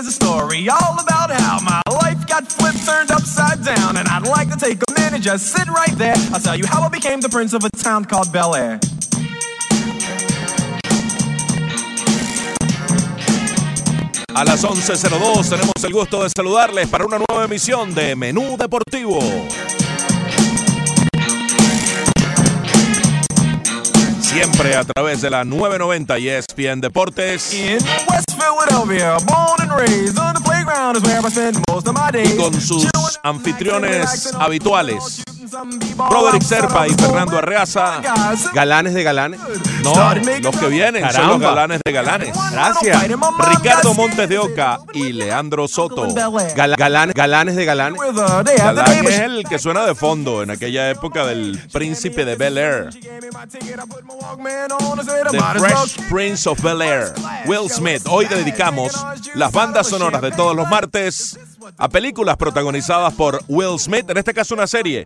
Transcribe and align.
is 0.00 0.06
a 0.06 0.12
story 0.12 0.66
all 0.68 0.98
about 0.98 1.30
how 1.30 1.58
my 1.60 1.82
life 1.92 2.26
got 2.26 2.50
flipped, 2.50 2.84
turned 2.86 3.10
upside 3.10 3.62
down. 3.62 3.96
And 3.98 4.08
I'd 4.08 4.26
like 4.26 4.48
to 4.50 4.56
take 4.56 4.78
a 4.88 5.00
minute, 5.00 5.20
just 5.20 5.48
sit 5.48 5.68
right 5.68 5.96
there. 5.98 6.14
I'll 6.32 6.40
tell 6.40 6.56
you 6.56 6.66
how 6.66 6.82
I 6.82 6.88
became 6.88 7.20
the 7.20 7.28
prince 7.28 7.52
of 7.52 7.64
a 7.64 7.70
town 7.70 8.06
called 8.06 8.32
Bel 8.32 8.54
Air. 8.54 8.80
A 14.34 14.44
las 14.44 14.64
11.02 14.64 15.50
tenemos 15.50 15.84
el 15.84 15.92
gusto 15.92 16.22
de 16.22 16.30
saludarles 16.34 16.88
para 16.88 17.04
una 17.04 17.18
nueva 17.18 17.44
emisión 17.44 17.94
de 17.94 18.16
Menú 18.16 18.56
Deportivo. 18.56 19.18
Siempre 24.40 24.74
a 24.74 24.84
través 24.84 25.20
de 25.20 25.28
la 25.28 25.44
990 25.44 26.18
y 26.18 26.30
ESPN 26.30 26.80
Deportes. 26.80 27.52
In 27.52 27.78
West 28.08 28.32
Philadelphia, 28.32 29.18
born 29.26 29.60
and 29.60 29.78
raised 29.78 30.18
on 30.18 30.32
the 30.32 30.40
playground 30.40 30.96
is 30.96 31.02
where 31.02 31.18
I 31.18 31.30
spend 31.30 31.58
most 31.68 31.86
of 31.86 31.94
my 31.94 32.10
days. 32.10 32.32
Y 32.32 32.36
con 32.38 32.58
sus 32.58 32.88
anfitriones 33.22 34.32
habituales, 34.38 35.22
Broderick 36.08 36.42
Serpa 36.42 36.86
y 36.86 36.90
Fernando 36.94 37.38
Arreaza. 37.38 38.00
Galanes 38.54 38.94
de 38.94 39.02
galanes. 39.02 39.40
No, 39.82 40.14
los 40.40 40.56
que 40.56 40.66
vienen 40.68 41.02
son 41.02 41.12
los 41.12 41.14
Caramba. 41.38 41.48
galanes 41.48 41.80
de 41.84 41.92
galanes. 41.92 42.36
Gracias. 42.52 43.08
Ricardo 43.08 43.94
Montes 43.94 44.28
de 44.28 44.38
Oca 44.38 44.78
y 44.92 45.12
Leandro 45.12 45.66
Soto. 45.68 46.06
Gala- 46.54 46.76
galanes, 46.76 47.14
galanes 47.14 47.56
de 47.56 47.64
galanes. 47.64 48.00
Galán 48.56 49.06
es 49.06 49.18
el 49.20 49.44
que 49.48 49.58
suena 49.58 49.84
de 49.84 49.94
fondo 49.94 50.42
en 50.42 50.50
aquella 50.50 50.90
época 50.90 51.26
del 51.26 51.58
príncipe 51.72 52.24
de 52.24 52.36
Bel 52.36 52.58
Air. 52.58 52.90
The 55.30 55.40
Fresh 55.58 55.96
Prince 56.08 56.48
of 56.48 56.60
Bel 56.62 56.82
Air. 56.82 57.12
Will 57.46 57.68
Smith. 57.70 58.02
Hoy 58.08 58.26
dedicamos 58.26 58.92
las 59.34 59.52
bandas 59.52 59.88
sonoras 59.88 60.20
de 60.22 60.30
todos 60.32 60.54
los 60.54 60.68
martes 60.68 61.38
a 61.76 61.88
películas 61.88 62.36
protagonizadas 62.36 63.14
por 63.14 63.42
Will 63.48 63.78
Smith, 63.78 64.08
en 64.10 64.16
este 64.16 64.34
caso 64.34 64.54
una 64.54 64.66
serie. 64.66 65.04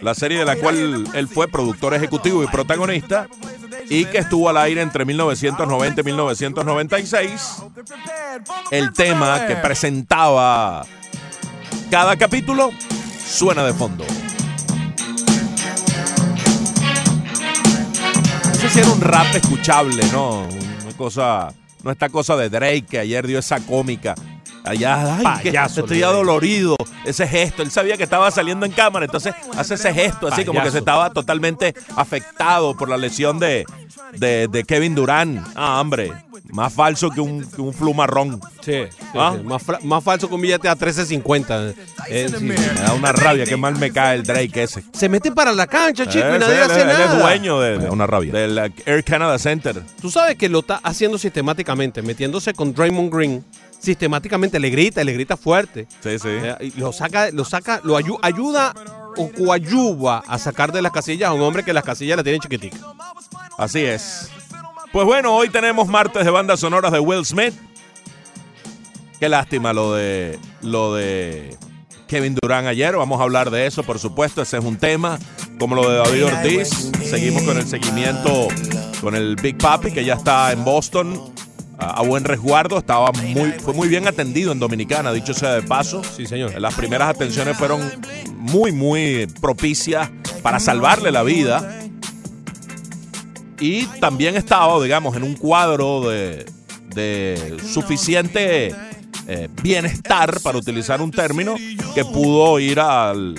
La 0.00 0.14
serie 0.14 0.38
de 0.38 0.44
la 0.44 0.56
cual 0.56 1.04
él 1.12 1.28
fue 1.28 1.48
productor 1.48 1.94
ejecutivo 1.94 2.42
y 2.42 2.46
protagonista 2.46 3.28
y 3.88 4.04
que 4.06 4.18
estuvo 4.18 4.48
al 4.48 4.56
aire 4.56 4.80
entre 4.80 5.04
1990 5.04 6.00
y 6.00 6.04
1996. 6.04 7.62
El 8.70 8.92
tema 8.92 9.46
que 9.46 9.56
presentaba 9.56 10.86
cada 11.90 12.16
capítulo 12.16 12.70
suena 13.26 13.64
de 13.64 13.74
fondo. 13.74 14.04
Sé 18.52 18.68
si 18.68 18.78
era 18.78 18.90
un 18.90 19.00
rap 19.00 19.34
escuchable, 19.34 20.04
¿no? 20.12 20.42
Una 20.42 20.96
cosa, 20.96 21.52
no 21.82 21.90
esta 21.90 22.08
cosa 22.10 22.36
de 22.36 22.48
Drake 22.48 22.86
que 22.88 22.98
ayer 22.98 23.26
dio 23.26 23.38
esa 23.38 23.58
cómica. 23.60 24.14
Allá, 24.64 25.16
ay, 25.16 25.42
que 25.42 25.48
Payaso, 25.50 25.80
estoy 25.80 25.98
Drake. 25.98 26.12
adolorido. 26.12 26.76
Ese 27.04 27.26
gesto, 27.26 27.62
él 27.62 27.70
sabía 27.70 27.96
que 27.96 28.02
estaba 28.04 28.30
saliendo 28.30 28.66
en 28.66 28.72
cámara, 28.72 29.06
entonces 29.06 29.34
hace 29.56 29.74
ese 29.74 29.92
gesto 29.94 30.28
así 30.28 30.44
como 30.44 30.62
que 30.62 30.70
se 30.70 30.78
estaba 30.78 31.10
totalmente 31.10 31.74
afectado 31.96 32.76
por 32.76 32.88
la 32.90 32.96
lesión 32.98 33.38
de, 33.38 33.64
de, 34.12 34.48
de 34.48 34.64
Kevin 34.64 34.94
Durant. 34.94 35.40
Ah, 35.54 35.80
hombre, 35.80 36.12
más 36.52 36.72
falso 36.74 37.10
que 37.10 37.20
un, 37.22 37.42
que 37.48 37.62
un 37.62 37.72
flu 37.72 37.94
marrón. 37.94 38.38
Sí, 38.60 38.72
sí, 38.90 38.96
¿Ah? 39.14 39.34
sí. 39.38 39.42
Más, 39.44 39.62
más 39.82 40.04
falso 40.04 40.28
que 40.28 40.34
un 40.34 40.42
billete 40.42 40.68
a 40.68 40.76
13.50. 40.76 41.74
Eh, 42.08 42.28
sí. 42.28 42.44
Me 42.44 42.54
da 42.56 42.92
una 42.92 43.12
rabia, 43.12 43.46
qué 43.46 43.56
mal 43.56 43.76
me 43.76 43.90
cae 43.90 44.16
el 44.16 44.22
Drake 44.24 44.62
ese. 44.64 44.84
Se 44.92 45.08
mete 45.08 45.32
para 45.32 45.52
la 45.52 45.66
cancha, 45.66 46.06
chico, 46.06 46.24
Eh, 46.26 46.36
y 46.36 46.38
nadie 46.38 46.56
él, 46.56 46.62
hace 46.62 46.80
él 46.82 46.86
nada. 46.88 47.04
es 47.14 47.18
dueño 47.18 47.60
de, 47.60 47.88
una 47.88 48.06
rabia. 48.06 48.32
del 48.32 48.58
Air 48.84 49.04
Canada 49.04 49.38
Center. 49.38 49.82
Tú 50.02 50.10
sabes 50.10 50.36
que 50.36 50.48
lo 50.50 50.58
está 50.60 50.80
haciendo 50.82 51.16
sistemáticamente, 51.18 52.02
metiéndose 52.02 52.52
con 52.52 52.74
Draymond 52.74 53.12
Green. 53.14 53.44
Sistemáticamente 53.80 54.60
le 54.60 54.68
grita, 54.70 55.00
y 55.02 55.04
le 55.06 55.12
grita 55.14 55.36
fuerte. 55.36 55.86
Sí, 56.02 56.18
sí. 56.18 56.28
Eh, 56.28 56.56
y 56.76 56.78
lo 56.78 56.92
saca, 56.92 57.30
lo 57.30 57.44
saca, 57.44 57.80
lo 57.82 57.98
ayu- 57.98 58.18
ayuda 58.22 58.74
o 59.16 59.30
coayuva 59.32 60.22
a 60.26 60.38
sacar 60.38 60.70
de 60.70 60.82
las 60.82 60.92
casillas 60.92 61.30
a 61.30 61.32
un 61.32 61.40
hombre 61.40 61.64
que 61.64 61.72
las 61.72 61.82
casillas 61.84 62.16
la 62.16 62.22
tienen 62.22 62.40
chiquitica. 62.40 62.76
Así 63.58 63.80
es. 63.80 64.28
Pues 64.92 65.06
bueno, 65.06 65.34
hoy 65.34 65.48
tenemos 65.48 65.88
martes 65.88 66.24
de 66.24 66.30
bandas 66.30 66.60
sonoras 66.60 66.92
de 66.92 66.98
Will 67.00 67.24
Smith. 67.24 67.54
Qué 69.18 69.28
lástima 69.28 69.72
lo 69.72 69.94
de 69.94 70.38
lo 70.62 70.94
de 70.94 71.56
Kevin 72.08 72.36
Durant 72.40 72.66
ayer. 72.66 72.96
Vamos 72.96 73.20
a 73.20 73.22
hablar 73.24 73.50
de 73.50 73.66
eso, 73.66 73.82
por 73.82 73.98
supuesto. 73.98 74.42
Ese 74.42 74.58
es 74.58 74.64
un 74.64 74.76
tema. 74.76 75.18
Como 75.58 75.74
lo 75.74 75.88
de 75.90 75.96
David 75.98 76.24
Ortiz. 76.26 76.90
Seguimos 77.08 77.42
con 77.42 77.56
el 77.58 77.66
seguimiento 77.66 78.48
con 79.00 79.14
el 79.14 79.36
Big 79.36 79.58
Papi, 79.58 79.92
que 79.92 80.04
ya 80.04 80.14
está 80.14 80.52
en 80.52 80.64
Boston. 80.64 81.32
A, 81.80 82.00
a 82.00 82.02
buen 82.02 82.24
resguardo. 82.24 82.78
Estaba 82.78 83.10
muy, 83.12 83.52
fue 83.52 83.74
muy 83.74 83.88
bien 83.88 84.06
atendido 84.06 84.52
en 84.52 84.58
Dominicana, 84.58 85.12
dicho 85.12 85.34
sea 85.34 85.54
de 85.54 85.62
paso. 85.62 86.02
Sí, 86.04 86.26
señor. 86.26 86.60
Las 86.60 86.74
primeras 86.74 87.08
atenciones 87.08 87.56
fueron 87.56 87.80
muy, 88.36 88.70
muy 88.70 89.26
propicias 89.40 90.10
para 90.42 90.60
salvarle 90.60 91.10
la 91.10 91.22
vida. 91.22 91.78
Y 93.58 93.84
también 94.00 94.36
estaba, 94.36 94.82
digamos, 94.82 95.16
en 95.16 95.22
un 95.22 95.34
cuadro 95.34 96.08
de, 96.08 96.46
de 96.94 97.58
suficiente 97.72 98.74
eh, 99.28 99.48
bienestar, 99.62 100.40
para 100.40 100.58
utilizar 100.58 101.00
un 101.00 101.10
término, 101.10 101.54
que 101.94 102.04
pudo 102.04 102.58
ir 102.58 102.80
al 102.80 103.34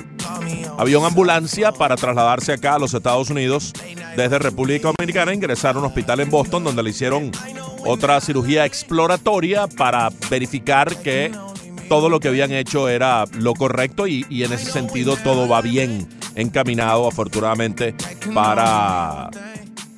avión 0.78 1.04
ambulancia 1.04 1.72
para 1.72 1.96
trasladarse 1.96 2.54
acá 2.54 2.76
a 2.76 2.80
los 2.80 2.94
Estados 2.94 3.30
Unidos 3.30 3.74
desde 4.16 4.40
República 4.40 4.92
Dominicana, 4.98 5.34
ingresar 5.34 5.76
a 5.76 5.80
un 5.80 5.86
hospital 5.86 6.20
en 6.20 6.30
Boston 6.30 6.64
donde 6.64 6.84
le 6.84 6.92
hicieron 6.92 7.32
otra 7.86 8.20
cirugía 8.22 8.66
exploratoria 8.66 9.68
para 9.68 10.10
verificar 10.30 10.96
que 10.98 11.32
todo 11.90 12.10
lo 12.10 12.20
que 12.20 12.30
habían 12.30 12.52
hecho 12.52 12.88
era 12.90 13.26
lo 13.38 13.54
correcto 13.54 14.08
y, 14.08 14.26
y 14.30 14.44
en 14.44 14.54
ese 14.54 14.72
sentido 14.72 15.18
todo 15.18 15.48
va 15.48 15.62
bien 15.62 16.08
encaminado 16.36 17.08
afortunadamente 17.08 17.94
para 18.34 19.30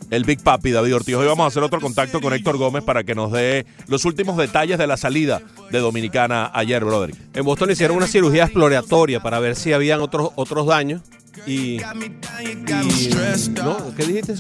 el 0.10 0.24
Big 0.26 0.44
Papi 0.44 0.72
David 0.72 0.96
Ortiz. 0.96 1.16
Hoy 1.16 1.28
vamos 1.28 1.44
a 1.44 1.48
hacer 1.48 1.64
otro 1.64 1.80
contacto 1.82 2.22
con 2.22 2.34
Héctor 2.34 2.58
Gómez 2.58 2.84
para 2.84 3.04
que 3.04 3.16
nos 3.16 3.32
dé 3.32 3.66
los 3.88 4.06
últimos 4.06 4.38
detalles 4.38 4.78
de 4.78 4.86
la 4.86 4.98
salida 4.98 5.42
de 5.72 5.80
Dominicana 5.80 6.52
ayer, 6.54 6.86
brother. 6.86 7.16
En 7.34 7.44
Boston 7.44 7.72
hicieron 7.72 7.98
una 7.98 8.08
cirugía 8.08 8.44
exploratoria 8.44 9.22
para 9.22 9.40
ver 9.40 9.56
si 9.56 9.74
habían 9.74 10.02
otros 10.02 10.30
otros 10.36 10.68
daños. 10.68 11.02
Y, 11.48 11.78
y- 12.42 12.56
no, 13.64 13.96
¿qué 13.96 14.06
dijiste? 14.06 14.34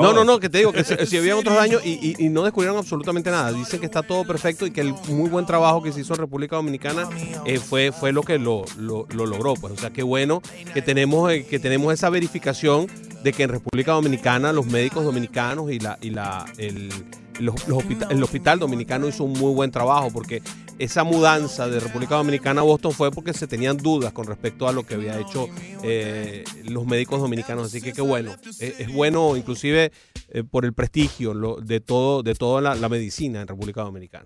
No, 0.00 0.12
no, 0.12 0.24
no, 0.24 0.38
que 0.40 0.48
te 0.48 0.58
digo 0.58 0.72
que 0.72 0.84
si, 0.84 0.94
si 1.06 1.16
habían 1.16 1.38
otros 1.38 1.56
daños 1.56 1.82
y, 1.84 2.14
y- 2.18 2.26
y 2.26 2.28
no 2.28 2.42
descubrieron 2.44 2.78
absolutamente 2.78 3.30
nada. 3.30 3.52
Dicen 3.52 3.80
que 3.80 3.86
está 3.86 4.02
todo 4.02 4.24
perfecto 4.24 4.66
y 4.66 4.70
que 4.70 4.80
el 4.82 4.92
muy 5.08 5.28
buen 5.30 5.46
trabajo 5.46 5.82
que 5.82 5.92
se 5.92 6.00
hizo 6.00 6.14
en 6.14 6.20
República 6.20 6.56
Dominicana 6.56 7.08
eh, 7.44 7.58
fue, 7.58 7.92
fue 7.92 8.12
lo 8.12 8.22
que 8.22 8.38
lo, 8.38 8.64
lo- 8.78 9.06
lo 9.14 9.26
logró. 9.26 9.54
Pues, 9.54 9.72
o 9.72 9.76
sea, 9.76 9.90
qué 9.90 10.02
bueno 10.02 10.42
que 10.74 10.82
tenemos, 10.82 11.30
eh, 11.32 11.46
que 11.46 11.58
tenemos 11.58 11.92
esa 11.94 12.10
verificación 12.10 12.86
de 13.22 13.32
que 13.32 13.42
en 13.44 13.50
República 13.50 13.92
Dominicana 13.92 14.52
los 14.52 14.66
médicos 14.66 15.04
dominicanos 15.04 15.70
y 15.72 15.78
la, 15.80 15.98
y 16.00 16.10
la 16.10 16.44
el, 16.58 16.90
el 17.38 18.22
hospital 18.22 18.58
dominicano 18.58 19.08
hizo 19.08 19.24
un 19.24 19.32
muy 19.32 19.52
buen 19.52 19.70
trabajo 19.70 20.10
porque 20.10 20.42
esa 20.78 21.04
mudanza 21.04 21.68
de 21.68 21.80
República 21.80 22.16
Dominicana 22.16 22.60
a 22.60 22.64
Boston 22.64 22.92
fue 22.92 23.10
porque 23.10 23.32
se 23.32 23.46
tenían 23.46 23.76
dudas 23.76 24.12
con 24.12 24.26
respecto 24.26 24.68
a 24.68 24.72
lo 24.72 24.84
que 24.84 24.94
había 24.94 25.18
hecho 25.18 25.48
eh, 25.82 26.44
los 26.64 26.86
médicos 26.86 27.20
dominicanos. 27.20 27.66
Así 27.66 27.80
que 27.80 27.92
qué 27.92 28.02
bueno. 28.02 28.34
Es, 28.60 28.80
es 28.80 28.92
bueno 28.92 29.36
inclusive 29.36 29.92
eh, 30.30 30.42
por 30.44 30.64
el 30.64 30.72
prestigio 30.72 31.34
de 31.62 31.80
todo 31.80 32.22
de 32.22 32.34
toda 32.34 32.74
la 32.74 32.88
medicina 32.88 33.40
en 33.40 33.48
República 33.48 33.82
Dominicana. 33.82 34.24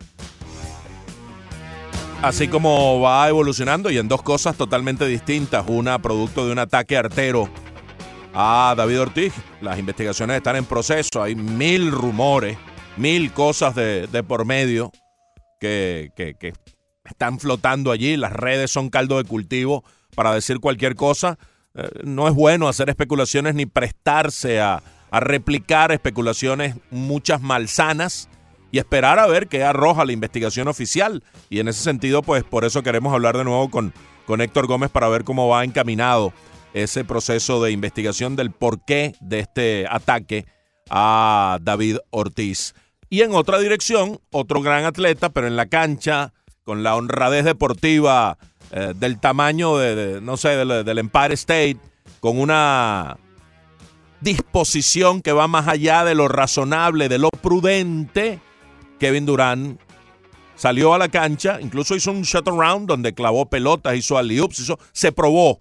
Así 2.22 2.48
como 2.48 3.00
va 3.00 3.27
evolucionando 3.31 3.91
y 3.91 3.97
en 3.97 4.06
dos 4.06 4.22
cosas 4.22 4.54
totalmente 4.54 5.06
distintas. 5.06 5.65
Una 5.66 6.00
producto 6.00 6.44
de 6.44 6.53
un 6.53 6.59
ataque 6.59 6.98
artero 6.98 7.48
a 8.34 8.74
David 8.77 9.01
Ortiz. 9.01 9.33
Las 9.63 9.78
investigaciones 9.78 10.36
están 10.36 10.56
en 10.56 10.66
proceso. 10.66 11.22
Hay 11.22 11.34
mil 11.34 11.91
rumores, 11.91 12.59
mil 13.00 13.32
cosas 13.32 13.74
de, 13.74 14.24
por 14.26 14.44
medio 14.44 14.92
que, 15.58 16.12
están 17.04 17.41
flotando 17.41 17.91
allí. 17.91 18.16
Las 18.16 18.32
redes 18.32 18.70
son 18.70 18.91
caldo 18.91 19.16
de 19.16 19.24
cultivo 19.24 19.82
para 20.14 20.34
decir 20.34 20.60
cualquier 20.60 20.94
cosa. 20.94 21.38
Eh, 21.74 21.88
no 22.04 22.28
es 22.28 22.34
bueno 22.34 22.68
hacer 22.68 22.88
especulaciones 22.88 23.54
ni 23.54 23.66
prestarse 23.66 24.60
a, 24.60 24.82
a 25.10 25.20
replicar 25.20 25.92
especulaciones, 25.92 26.76
muchas 26.91 27.41
malsanas 27.41 28.28
y 28.70 28.78
esperar 28.78 29.18
a 29.18 29.26
ver 29.26 29.48
qué 29.48 29.64
arroja 29.64 30.04
la 30.04 30.12
investigación 30.12 30.68
oficial. 30.68 31.24
Y 31.48 31.58
en 31.58 31.68
ese 31.68 31.82
sentido, 31.82 32.22
pues 32.22 32.44
por 32.44 32.64
eso 32.64 32.82
queremos 32.82 33.12
hablar 33.12 33.36
de 33.36 33.44
nuevo 33.44 33.70
con, 33.70 33.92
con 34.26 34.41
Héctor 34.41 34.66
Gómez 34.66 34.91
para 34.91 35.08
ver 35.08 35.24
cómo 35.24 35.48
va 35.48 35.64
encaminado 35.64 36.32
ese 36.74 37.04
proceso 37.04 37.62
de 37.62 37.72
investigación 37.72 38.36
del 38.36 38.53
porqué 38.53 39.14
de 39.20 39.41
este 39.41 39.86
ataque 39.91 40.46
a 40.88 41.58
David 41.62 41.98
Ortiz. 42.10 42.74
Y 43.10 43.22
en 43.22 43.34
otra 43.34 43.59
dirección, 43.59 44.21
otro 44.30 44.62
gran 44.62 44.84
atleta, 44.84 45.30
pero 45.30 45.48
en 45.48 45.57
la 45.57 45.66
cancha, 45.66 46.33
con 46.62 46.84
la 46.84 46.95
honradez 46.95 47.45
deportiva 47.45 48.39
eh, 48.71 48.92
del 48.95 49.18
tamaño 49.18 49.77
de, 49.77 50.21
no 50.22 50.36
sé, 50.36 50.51
del, 50.51 50.84
del 50.84 50.98
Empire 50.98 51.34
State, 51.34 51.78
con 52.21 52.39
una 52.39 53.16
disposición 54.21 55.22
que 55.22 55.33
va 55.33 55.48
más 55.48 55.66
allá 55.66 56.04
de 56.04 56.15
lo 56.15 56.28
razonable, 56.28 57.09
de 57.09 57.18
lo 57.18 57.30
prudente, 57.30 58.39
Kevin 59.01 59.27
Durant 59.27 59.80
salió 60.54 60.95
a 60.95 60.98
la 60.98 61.09
cancha, 61.09 61.59
incluso 61.60 61.97
hizo 61.97 62.13
un 62.13 62.22
shutdown 62.22 62.86
donde 62.86 63.15
clavó 63.15 63.47
pelotas, 63.47 63.97
hizo 63.97 64.18
alley-oops, 64.18 64.72
se 64.92 65.10
probó 65.10 65.59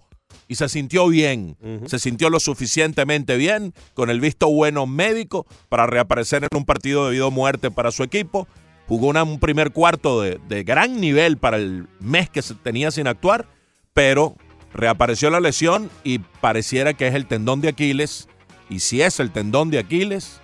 y 0.50 0.56
se 0.56 0.68
sintió 0.68 1.06
bien, 1.06 1.56
se 1.86 2.00
sintió 2.00 2.28
lo 2.28 2.40
suficientemente 2.40 3.36
bien 3.36 3.72
con 3.94 4.10
el 4.10 4.20
visto 4.20 4.50
bueno 4.50 4.84
médico 4.84 5.46
para 5.68 5.86
reaparecer 5.86 6.42
en 6.42 6.48
un 6.58 6.64
partido 6.64 7.06
de 7.06 7.12
vida 7.12 7.26
o 7.26 7.30
muerte 7.30 7.70
para 7.70 7.92
su 7.92 8.02
equipo. 8.02 8.48
Jugó 8.88 9.06
una- 9.06 9.22
un 9.22 9.38
primer 9.38 9.70
cuarto 9.70 10.20
de, 10.20 10.40
de 10.48 10.64
gran 10.64 11.00
nivel 11.00 11.36
para 11.38 11.56
el 11.56 11.86
mes 12.00 12.28
que 12.28 12.42
se 12.42 12.56
tenía 12.56 12.90
sin 12.90 13.06
actuar, 13.06 13.46
pero 13.94 14.34
reapareció 14.74 15.30
la 15.30 15.38
lesión 15.38 15.88
y 16.02 16.18
pareciera 16.18 16.94
que 16.94 17.06
es 17.06 17.14
el 17.14 17.26
tendón 17.26 17.60
de 17.60 17.68
Aquiles. 17.68 18.28
Y 18.68 18.80
si 18.80 19.02
es 19.02 19.20
el 19.20 19.30
tendón 19.30 19.70
de 19.70 19.78
Aquiles, 19.78 20.40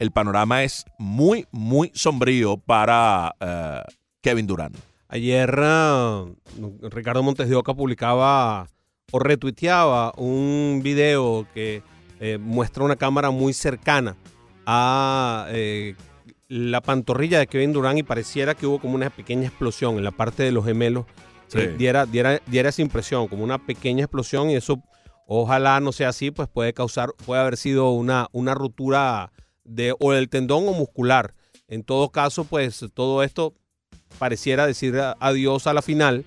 el 0.00 0.10
panorama 0.10 0.64
es 0.64 0.84
muy, 0.98 1.46
muy 1.52 1.92
sombrío 1.94 2.56
para 2.56 3.36
eh, 3.38 3.82
Kevin 4.22 4.48
Durant. 4.48 4.76
Ayer 5.08 5.54
ah, 5.62 6.24
Ricardo 6.90 7.22
Montes 7.22 7.48
de 7.48 7.54
Oca 7.54 7.74
publicaba 7.74 8.66
o 9.10 9.18
retuiteaba 9.18 10.12
un 10.16 10.80
video 10.82 11.46
que 11.54 11.82
eh, 12.20 12.38
muestra 12.38 12.84
una 12.84 12.96
cámara 12.96 13.30
muy 13.30 13.52
cercana 13.52 14.16
a 14.66 15.46
eh, 15.50 15.94
la 16.48 16.80
pantorrilla 16.80 17.38
de 17.38 17.46
Kevin 17.46 17.72
Durant 17.72 17.98
y 17.98 18.02
pareciera 18.02 18.54
que 18.54 18.66
hubo 18.66 18.78
como 18.78 18.94
una 18.94 19.10
pequeña 19.10 19.46
explosión 19.46 19.96
en 19.96 20.04
la 20.04 20.10
parte 20.10 20.42
de 20.42 20.52
los 20.52 20.64
gemelos. 20.64 21.06
Sí. 21.46 21.60
Eh, 21.60 21.74
diera, 21.78 22.04
diera, 22.04 22.42
diera 22.46 22.68
esa 22.68 22.82
impresión, 22.82 23.28
como 23.28 23.44
una 23.44 23.64
pequeña 23.64 24.04
explosión 24.04 24.50
y 24.50 24.56
eso 24.56 24.82
ojalá 25.26 25.80
no 25.80 25.92
sea 25.92 26.10
así, 26.10 26.30
pues 26.30 26.48
puede 26.48 26.74
causar, 26.74 27.14
puede 27.24 27.40
haber 27.40 27.56
sido 27.56 27.90
una, 27.90 28.28
una 28.32 28.54
ruptura 28.54 29.32
de, 29.64 29.94
o 29.98 30.12
del 30.12 30.28
tendón 30.28 30.68
o 30.68 30.72
muscular. 30.72 31.34
En 31.68 31.84
todo 31.84 32.10
caso, 32.10 32.44
pues 32.44 32.84
todo 32.94 33.22
esto 33.22 33.54
pareciera 34.18 34.66
decir 34.66 35.00
adiós 35.20 35.66
a 35.66 35.74
la 35.74 35.82
final 35.82 36.24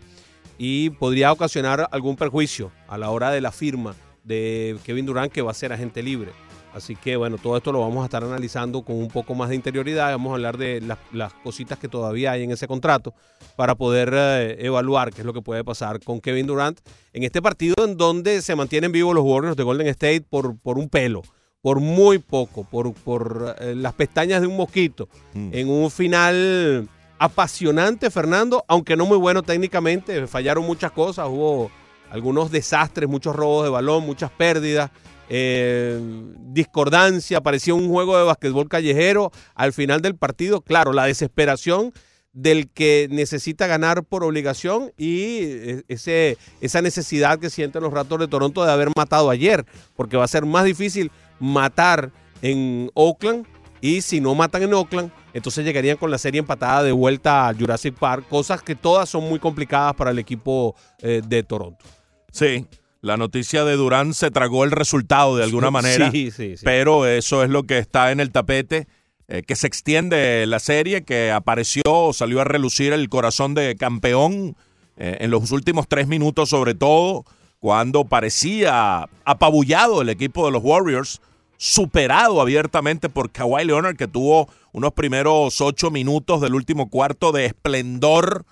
y 0.64 0.92
podría 0.92 1.32
ocasionar 1.32 1.88
algún 1.92 2.16
perjuicio 2.16 2.72
a 2.88 2.96
la 2.96 3.10
hora 3.10 3.32
de 3.32 3.42
la 3.42 3.52
firma 3.52 3.96
de 4.24 4.78
Kevin 4.84 5.08
Durant 5.08 5.32
que 5.32 5.42
va 5.42 5.50
a 5.50 5.56
ser 5.56 5.74
agente 5.74 6.04
libre. 6.04 6.30
Así 6.72 6.96
que 6.96 7.16
bueno, 7.16 7.40
todo 7.40 7.58
esto 7.58 7.72
lo 7.72 7.80
vamos 7.80 8.04
a 8.04 8.06
estar 8.06 8.24
analizando 8.24 8.84
con 8.84 8.96
un 8.96 9.08
poco 9.08 9.34
más 9.34 9.50
de 9.50 9.56
interioridad. 9.56 10.12
Vamos 10.12 10.30
a 10.30 10.36
hablar 10.36 10.60
de 10.60 10.80
las, 10.80 11.00
las 11.14 11.34
cositas 11.34 11.80
que 11.80 11.88
todavía 11.88 12.34
hay 12.34 12.44
en 12.44 12.52
ese 12.52 12.68
contrato 12.68 13.16
para 13.56 13.74
poder 13.74 14.14
eh, 14.14 14.58
evaluar 14.60 15.12
qué 15.12 15.22
es 15.22 15.26
lo 15.26 15.34
que 15.34 15.42
puede 15.42 15.64
pasar 15.64 16.00
con 16.00 16.22
Kevin 16.22 16.46
Durant 16.46 16.80
en 17.12 17.24
este 17.24 17.42
partido 17.42 17.74
en 17.84 17.98
donde 17.98 18.44
se 18.44 18.56
mantienen 18.56 18.92
vivos 18.92 19.16
los 19.16 19.24
Warriors 19.26 19.58
de 19.58 19.64
Golden 19.64 19.88
State 19.88 20.22
por, 20.30 20.56
por 20.60 20.78
un 20.78 20.90
pelo, 20.90 21.24
por 21.64 21.80
muy 21.80 22.20
poco, 22.20 22.66
por, 22.66 22.94
por 22.94 23.56
eh, 23.60 23.74
las 23.76 23.94
pestañas 23.96 24.42
de 24.42 24.48
un 24.48 24.58
mosquito, 24.58 25.10
Mm. 25.34 25.50
en 25.54 25.70
un 25.70 25.90
final 25.90 26.88
apasionante, 27.22 28.10
Fernando, 28.10 28.66
aunque 28.68 28.98
no 28.98 29.06
muy 29.06 29.18
bueno 29.18 29.44
técnicamente, 29.44 30.26
fallaron 30.26 30.66
muchas 30.66 30.92
cosas, 30.92 31.28
hubo 31.30 31.70
algunos 32.10 32.50
desastres, 32.50 33.08
muchos 33.08 33.36
robos 33.36 33.64
de 33.64 33.70
balón, 33.70 34.04
muchas 34.08 34.32
pérdidas, 34.32 34.90
eh, 35.30 36.00
discordancia, 36.40 37.40
parecía 37.42 37.76
un 37.76 37.88
juego 37.90 38.18
de 38.18 38.24
basquetbol 38.24 38.68
callejero 38.68 39.32
al 39.54 39.72
final 39.72 40.02
del 40.02 40.16
partido, 40.16 40.62
claro, 40.62 40.94
la 40.94 41.06
desesperación 41.06 41.94
del 42.34 42.68
que 42.72 43.08
necesita 43.12 43.68
ganar 43.68 44.04
por 44.04 44.24
obligación 44.24 44.92
y 44.98 45.42
eh, 45.44 45.84
ese, 45.90 46.40
esa 46.60 46.82
necesidad 46.82 47.38
que 47.38 47.52
sienten 47.52 47.84
los 47.84 47.94
Raptors 47.94 48.22
de 48.22 48.30
Toronto 48.30 48.66
de 48.66 48.72
haber 48.72 48.90
matado 48.98 49.30
ayer, 49.30 49.64
porque 49.96 50.18
va 50.18 50.24
a 50.24 50.28
ser 50.28 50.48
más 50.48 50.66
difícil 50.66 51.12
matar 51.40 52.12
en 52.42 52.90
Oakland 52.96 53.46
y 53.82 54.02
si 54.02 54.22
no 54.22 54.36
matan 54.36 54.64
en 54.64 54.74
Oakland, 54.74 55.12
entonces 55.34 55.66
llegarían 55.66 55.98
con 55.98 56.12
la 56.12 56.18
serie 56.18 56.40
empatada 56.40 56.84
de 56.84 56.92
vuelta 56.92 57.50
a 57.50 57.54
Jurassic 57.54 57.96
Park, 57.96 58.28
cosas 58.30 58.62
que 58.62 58.76
todas 58.76 59.10
son 59.10 59.28
muy 59.28 59.40
complicadas 59.40 59.96
para 59.96 60.12
el 60.12 60.20
equipo 60.20 60.76
eh, 61.00 61.22
de 61.28 61.44
Toronto. 61.44 61.84
Sí, 62.32 62.68
la 63.02 63.18
noticia 63.18 63.66
de 63.66 63.76
Durant 63.76 64.14
se 64.14 64.30
tragó 64.30 64.64
el 64.64 64.72
resultado 64.72 65.36
de 65.36 65.44
alguna 65.44 65.72
manera. 65.72 66.12
Sí, 66.12 66.30
sí, 66.32 66.56
sí. 66.58 66.64
pero 66.64 67.08
eso 67.08 67.44
es 67.44 67.50
lo 67.50 67.64
que 67.64 67.80
está 67.80 68.12
en 68.12 68.20
el 68.20 68.32
tapete, 68.32 68.88
eh, 69.28 69.42
que 69.42 69.56
se 69.56 69.66
extiende 69.66 70.46
la 70.46 70.60
serie, 70.60 71.04
que 71.04 71.32
apareció, 71.32 72.12
salió 72.14 72.42
a 72.42 72.44
relucir 72.44 72.94
el 72.94 73.10
corazón 73.10 73.56
de 73.56 73.76
campeón 73.76 74.56
eh, 74.98 75.18
en 75.22 75.32
los 75.32 75.52
últimos 75.52 75.88
tres 75.88 76.08
minutos 76.08 76.50
sobre 76.50 76.76
todo, 76.76 77.26
cuando 77.60 78.06
parecía 78.06 79.10
apabullado 79.26 80.02
el 80.02 80.10
equipo 80.10 80.46
de 80.46 80.52
los 80.52 80.64
Warriors, 80.64 81.22
superado 81.64 82.42
abiertamente 82.42 83.08
por 83.08 83.30
Kawhi 83.30 83.66
Leonard, 83.66 83.96
que 83.96 84.08
tuvo 84.08 84.50
unos 84.72 84.94
primeros 84.94 85.62
ocho 85.62 85.92
minutos 85.92 86.42
del 86.42 86.56
último 86.56 86.90
cuarto 86.90 87.32
de 87.32 87.46
esplendor 87.46 88.46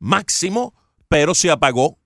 máximo, 0.00 0.74
pero 1.08 1.36
se 1.36 1.52
apagó 1.52 1.96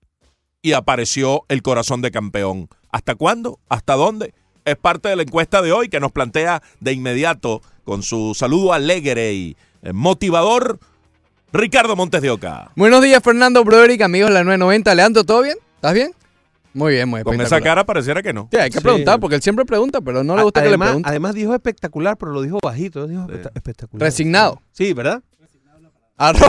y 0.60 0.74
apareció 0.74 1.46
el 1.48 1.62
corazón 1.62 2.02
de 2.02 2.10
campeón. 2.10 2.68
¿Hasta 2.92 3.14
cuándo? 3.14 3.58
¿Hasta 3.70 3.94
dónde? 3.94 4.34
Es 4.66 4.76
parte 4.76 5.08
de 5.08 5.16
la 5.16 5.22
encuesta 5.22 5.62
de 5.62 5.72
hoy 5.72 5.88
que 5.88 5.98
nos 5.98 6.12
plantea 6.12 6.62
de 6.78 6.92
inmediato 6.92 7.62
con 7.84 8.02
su 8.02 8.34
saludo 8.34 8.74
alegre 8.74 9.32
y 9.32 9.56
eh, 9.80 9.94
motivador 9.94 10.78
Ricardo 11.54 11.96
Montes 11.96 12.20
de 12.20 12.28
Oca. 12.28 12.70
Buenos 12.76 13.02
días, 13.02 13.22
Fernando 13.24 13.64
Broderick, 13.64 14.02
amigos 14.02 14.28
de 14.28 14.34
la 14.34 14.44
990. 14.44 14.94
Leandro, 14.94 15.24
¿todo 15.24 15.40
bien? 15.40 15.56
¿Estás 15.76 15.94
bien? 15.94 16.12
Muy 16.72 16.94
bien, 16.94 17.08
muy 17.08 17.18
bien. 17.18 17.24
Con 17.24 17.40
esa 17.40 17.60
cara 17.60 17.84
pareciera 17.84 18.22
que 18.22 18.32
no. 18.32 18.48
Sí, 18.52 18.58
hay 18.58 18.70
que 18.70 18.78
Sí. 18.78 18.82
preguntar, 18.84 19.18
porque 19.20 19.36
él 19.36 19.42
siempre 19.42 19.64
pregunta, 19.64 20.00
pero 20.00 20.22
no 20.22 20.36
le 20.36 20.42
gusta 20.44 20.60
que 20.60 20.66
le 20.66 20.70
además, 20.70 20.88
pregunten. 20.88 21.10
además 21.10 21.34
dijo 21.34 21.54
espectacular, 21.54 22.16
pero 22.16 22.32
lo 22.32 22.42
dijo 22.42 22.58
bajito. 22.62 23.06
Dijo 23.08 23.26
Sí. 23.28 23.34
espectacular. 23.54 24.00
Resignado. 24.06 24.62
Sí, 24.72 24.92
¿verdad? 24.92 25.22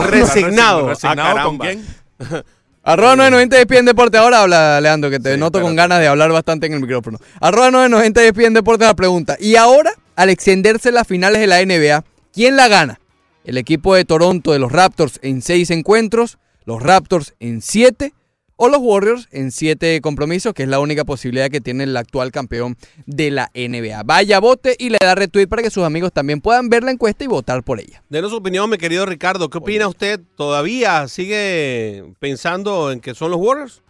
Resignado. 0.08 0.88
¿Resignado 0.88 1.38
Ah, 1.38 1.44
con 1.44 1.58
quién? 1.58 1.84
arroba 2.84 3.16
990 3.16 3.58
ESPN 3.58 3.84
Deporte. 3.86 4.18
Ahora 4.18 4.42
habla, 4.42 4.80
Leandro, 4.80 5.10
que 5.10 5.18
te 5.18 5.34
Sí, 5.34 5.40
noto 5.40 5.60
con 5.60 5.74
ganas 5.76 6.00
de 6.00 6.06
hablar 6.08 6.30
bastante 6.32 6.66
en 6.66 6.74
el 6.74 6.80
micrófono. 6.80 7.18
Arroba 7.40 7.70
990 7.70 8.22
ESPN 8.22 8.54
Deporte 8.54 8.84
la 8.84 8.94
pregunta. 8.94 9.36
Y 9.40 9.56
ahora, 9.56 9.92
al 10.16 10.28
extenderse 10.30 10.92
las 10.92 11.06
finales 11.06 11.40
de 11.40 11.46
la 11.46 11.60
NBA, 11.62 12.04
¿quién 12.32 12.56
la 12.56 12.68
gana? 12.68 13.00
¿El 13.44 13.58
equipo 13.58 13.94
de 13.94 14.04
Toronto 14.04 14.52
de 14.52 14.58
los 14.58 14.70
Raptors 14.70 15.18
en 15.22 15.42
seis 15.42 15.70
encuentros? 15.70 16.38
¿Los 16.64 16.80
Raptors 16.82 17.34
en 17.40 17.60
siete? 17.60 18.12
¿O 18.56 18.68
los 18.68 18.80
Warriors 18.80 19.28
en 19.32 19.50
siete 19.50 20.00
compromisos? 20.00 20.52
Que 20.54 20.62
es 20.64 20.68
la 20.68 20.78
única 20.78 21.04
posibilidad 21.04 21.48
que 21.50 21.60
tiene 21.60 21.84
el 21.84 21.96
actual 21.96 22.30
campeón 22.30 22.76
de 23.06 23.30
la 23.30 23.50
NBA. 23.54 24.02
Vaya, 24.04 24.38
vote 24.38 24.76
y 24.78 24.90
le 24.90 24.98
da 25.00 25.14
retweet 25.14 25.48
para 25.48 25.62
que 25.62 25.70
sus 25.70 25.82
amigos 25.84 26.12
también 26.12 26.40
puedan 26.40 26.68
ver 26.68 26.84
la 26.84 26.92
encuesta 26.92 27.24
y 27.24 27.26
votar 27.26 27.64
por 27.64 27.80
ella. 27.80 28.02
Denos 28.08 28.30
su 28.30 28.36
opinión, 28.36 28.70
mi 28.70 28.78
querido 28.78 29.04
Ricardo. 29.06 29.50
¿Qué 29.50 29.58
opina 29.58 29.88
usted? 29.88 30.20
¿Todavía 30.36 31.08
sigue 31.08 32.04
pensando 32.20 32.92
en 32.92 33.00
que 33.00 33.14
son 33.14 33.30
los 33.32 33.40
Warriors? 33.40 33.82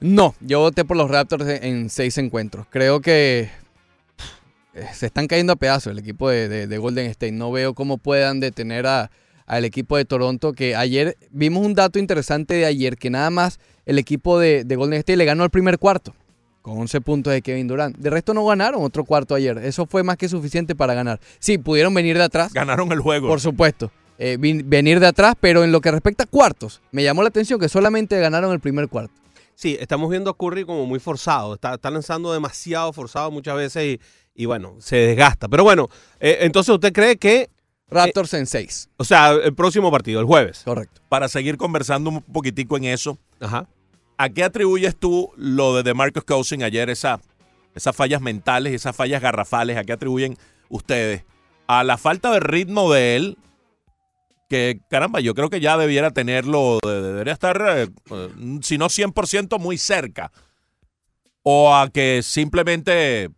No, 0.00 0.34
yo 0.40 0.60
voté 0.60 0.84
por 0.84 0.96
los 0.96 1.10
Raptors 1.10 1.46
en, 1.46 1.88
seis 1.88 2.18
encuentros. 2.18 2.66
Creo 2.70 3.00
que 3.00 3.50
se 4.94 5.06
están 5.06 5.26
cayendo 5.26 5.52
a 5.52 5.56
pedazos 5.56 5.92
el 5.92 5.98
equipo 5.98 6.28
de, 6.30 6.48
de- 6.48 6.66
de 6.66 6.78
Golden 6.78 7.06
State. 7.06 7.32
No 7.32 7.50
veo 7.52 7.74
cómo 7.74 7.98
puedan 7.98 8.40
detener 8.40 8.86
a- 8.86 9.10
al 9.46 9.64
equipo 9.64 9.96
de 9.96 10.04
Toronto, 10.04 10.52
que 10.52 10.76
ayer 10.76 11.16
vimos 11.32 11.66
un 11.66 11.74
dato 11.74 11.98
interesante 11.98 12.54
de 12.54 12.66
ayer, 12.66 12.96
que 12.96 13.10
nada 13.10 13.30
más 13.30 13.58
el 13.86 13.98
equipo 13.98 14.38
de, 14.38 14.64
de 14.64 14.76
Golden 14.76 14.98
State 15.00 15.16
le 15.16 15.24
ganó 15.24 15.44
el 15.44 15.50
primer 15.50 15.78
cuarto, 15.78 16.14
con 16.62 16.78
11 16.78 17.00
puntos 17.00 17.32
de 17.32 17.42
Kevin 17.42 17.66
Durant. 17.68 17.96
De 17.96 18.10
resto 18.10 18.34
no 18.34 18.44
ganaron 18.44 18.82
otro 18.84 19.04
cuarto 19.04 19.34
ayer. 19.34 19.58
Eso 19.58 19.86
fue 19.86 20.02
más 20.02 20.16
que 20.16 20.28
suficiente 20.28 20.74
para 20.74 20.94
ganar. 20.94 21.20
Sí, 21.38 21.58
pudieron 21.58 21.94
venir 21.94 22.16
de 22.18 22.24
atrás, 22.24 22.52
Ganaron 22.52 22.92
el 22.92 23.00
juego. 23.00 23.28
por 23.28 23.40
supuesto. 23.40 23.90
eh, 24.18 24.36
venir 24.38 25.00
de 25.00 25.06
atrás, 25.06 25.34
pero 25.40 25.64
en 25.64 25.72
lo 25.72 25.80
que 25.80 25.90
respecta 25.90 26.24
a 26.24 26.26
cuartos, 26.26 26.82
me 26.92 27.02
llamó 27.02 27.22
la 27.22 27.28
atención 27.28 27.58
que 27.58 27.68
solamente 27.70 28.18
ganaron 28.20 28.52
el 28.52 28.60
primer 28.60 28.88
cuarto. 28.88 29.14
Sí, 29.54 29.76
estamos 29.80 30.08
viendo 30.10 30.30
a 30.30 30.36
Curry 30.36 30.64
como 30.64 30.86
muy 30.86 30.98
forzado. 31.00 31.54
Está, 31.54 31.74
está 31.74 31.90
lanzando 31.90 32.32
demasiado 32.32 32.92
forzado 32.94 33.30
muchas 33.30 33.56
veces 33.56 33.84
y, 33.84 34.00
y 34.42 34.46
bueno, 34.46 34.74
se 34.78 34.96
desgasta. 34.96 35.48
Pero 35.48 35.64
bueno, 35.64 35.88
eh, 36.18 36.38
entonces 36.42 36.74
usted 36.74 36.92
cree 36.94 37.16
que, 37.16 37.50
Raptors 37.90 38.34
en 38.34 38.46
seis. 38.46 38.88
o 38.96 39.04
sea, 39.04 39.30
el 39.32 39.54
próximo 39.54 39.90
partido, 39.90 40.20
el 40.20 40.26
jueves. 40.26 40.62
Correcto. 40.64 41.00
Para 41.08 41.28
seguir 41.28 41.56
conversando 41.56 42.10
un 42.10 42.22
poquitico 42.22 42.76
en 42.76 42.84
eso, 42.84 43.18
Ajá. 43.40 43.66
¿a 44.16 44.28
qué 44.28 44.44
atribuyes 44.44 44.96
tú 44.96 45.30
lo 45.36 45.74
de 45.76 45.82
DeMarcus 45.82 46.24
Cousins 46.24 46.62
ayer, 46.62 46.88
esa, 46.90 47.20
esas 47.74 47.94
fallas 47.96 48.20
mentales, 48.20 48.72
esas 48.74 48.94
fallas 48.94 49.20
garrafales? 49.20 49.76
¿A 49.76 49.84
qué 49.84 49.92
atribuyen 49.92 50.36
ustedes? 50.68 51.24
¿A 51.66 51.84
la 51.84 51.96
falta 51.98 52.30
de 52.32 52.40
ritmo 52.40 52.92
de 52.92 53.16
él? 53.16 53.38
Que, 54.48 54.80
caramba, 54.90 55.20
yo 55.20 55.34
creo 55.34 55.48
que 55.48 55.60
ya 55.60 55.76
debiera 55.76 56.10
tenerlo, 56.10 56.78
de- 56.84 57.02
debería 57.02 57.32
estar, 57.32 57.62
eh, 57.76 57.88
eh, 58.10 58.28
si 58.62 58.78
no 58.78 58.88
100%, 58.88 59.58
muy 59.60 59.78
cerca. 59.78 60.32
¿O 61.42 61.72
a 61.74 61.88
que 61.88 62.20
simplemente 62.22 63.30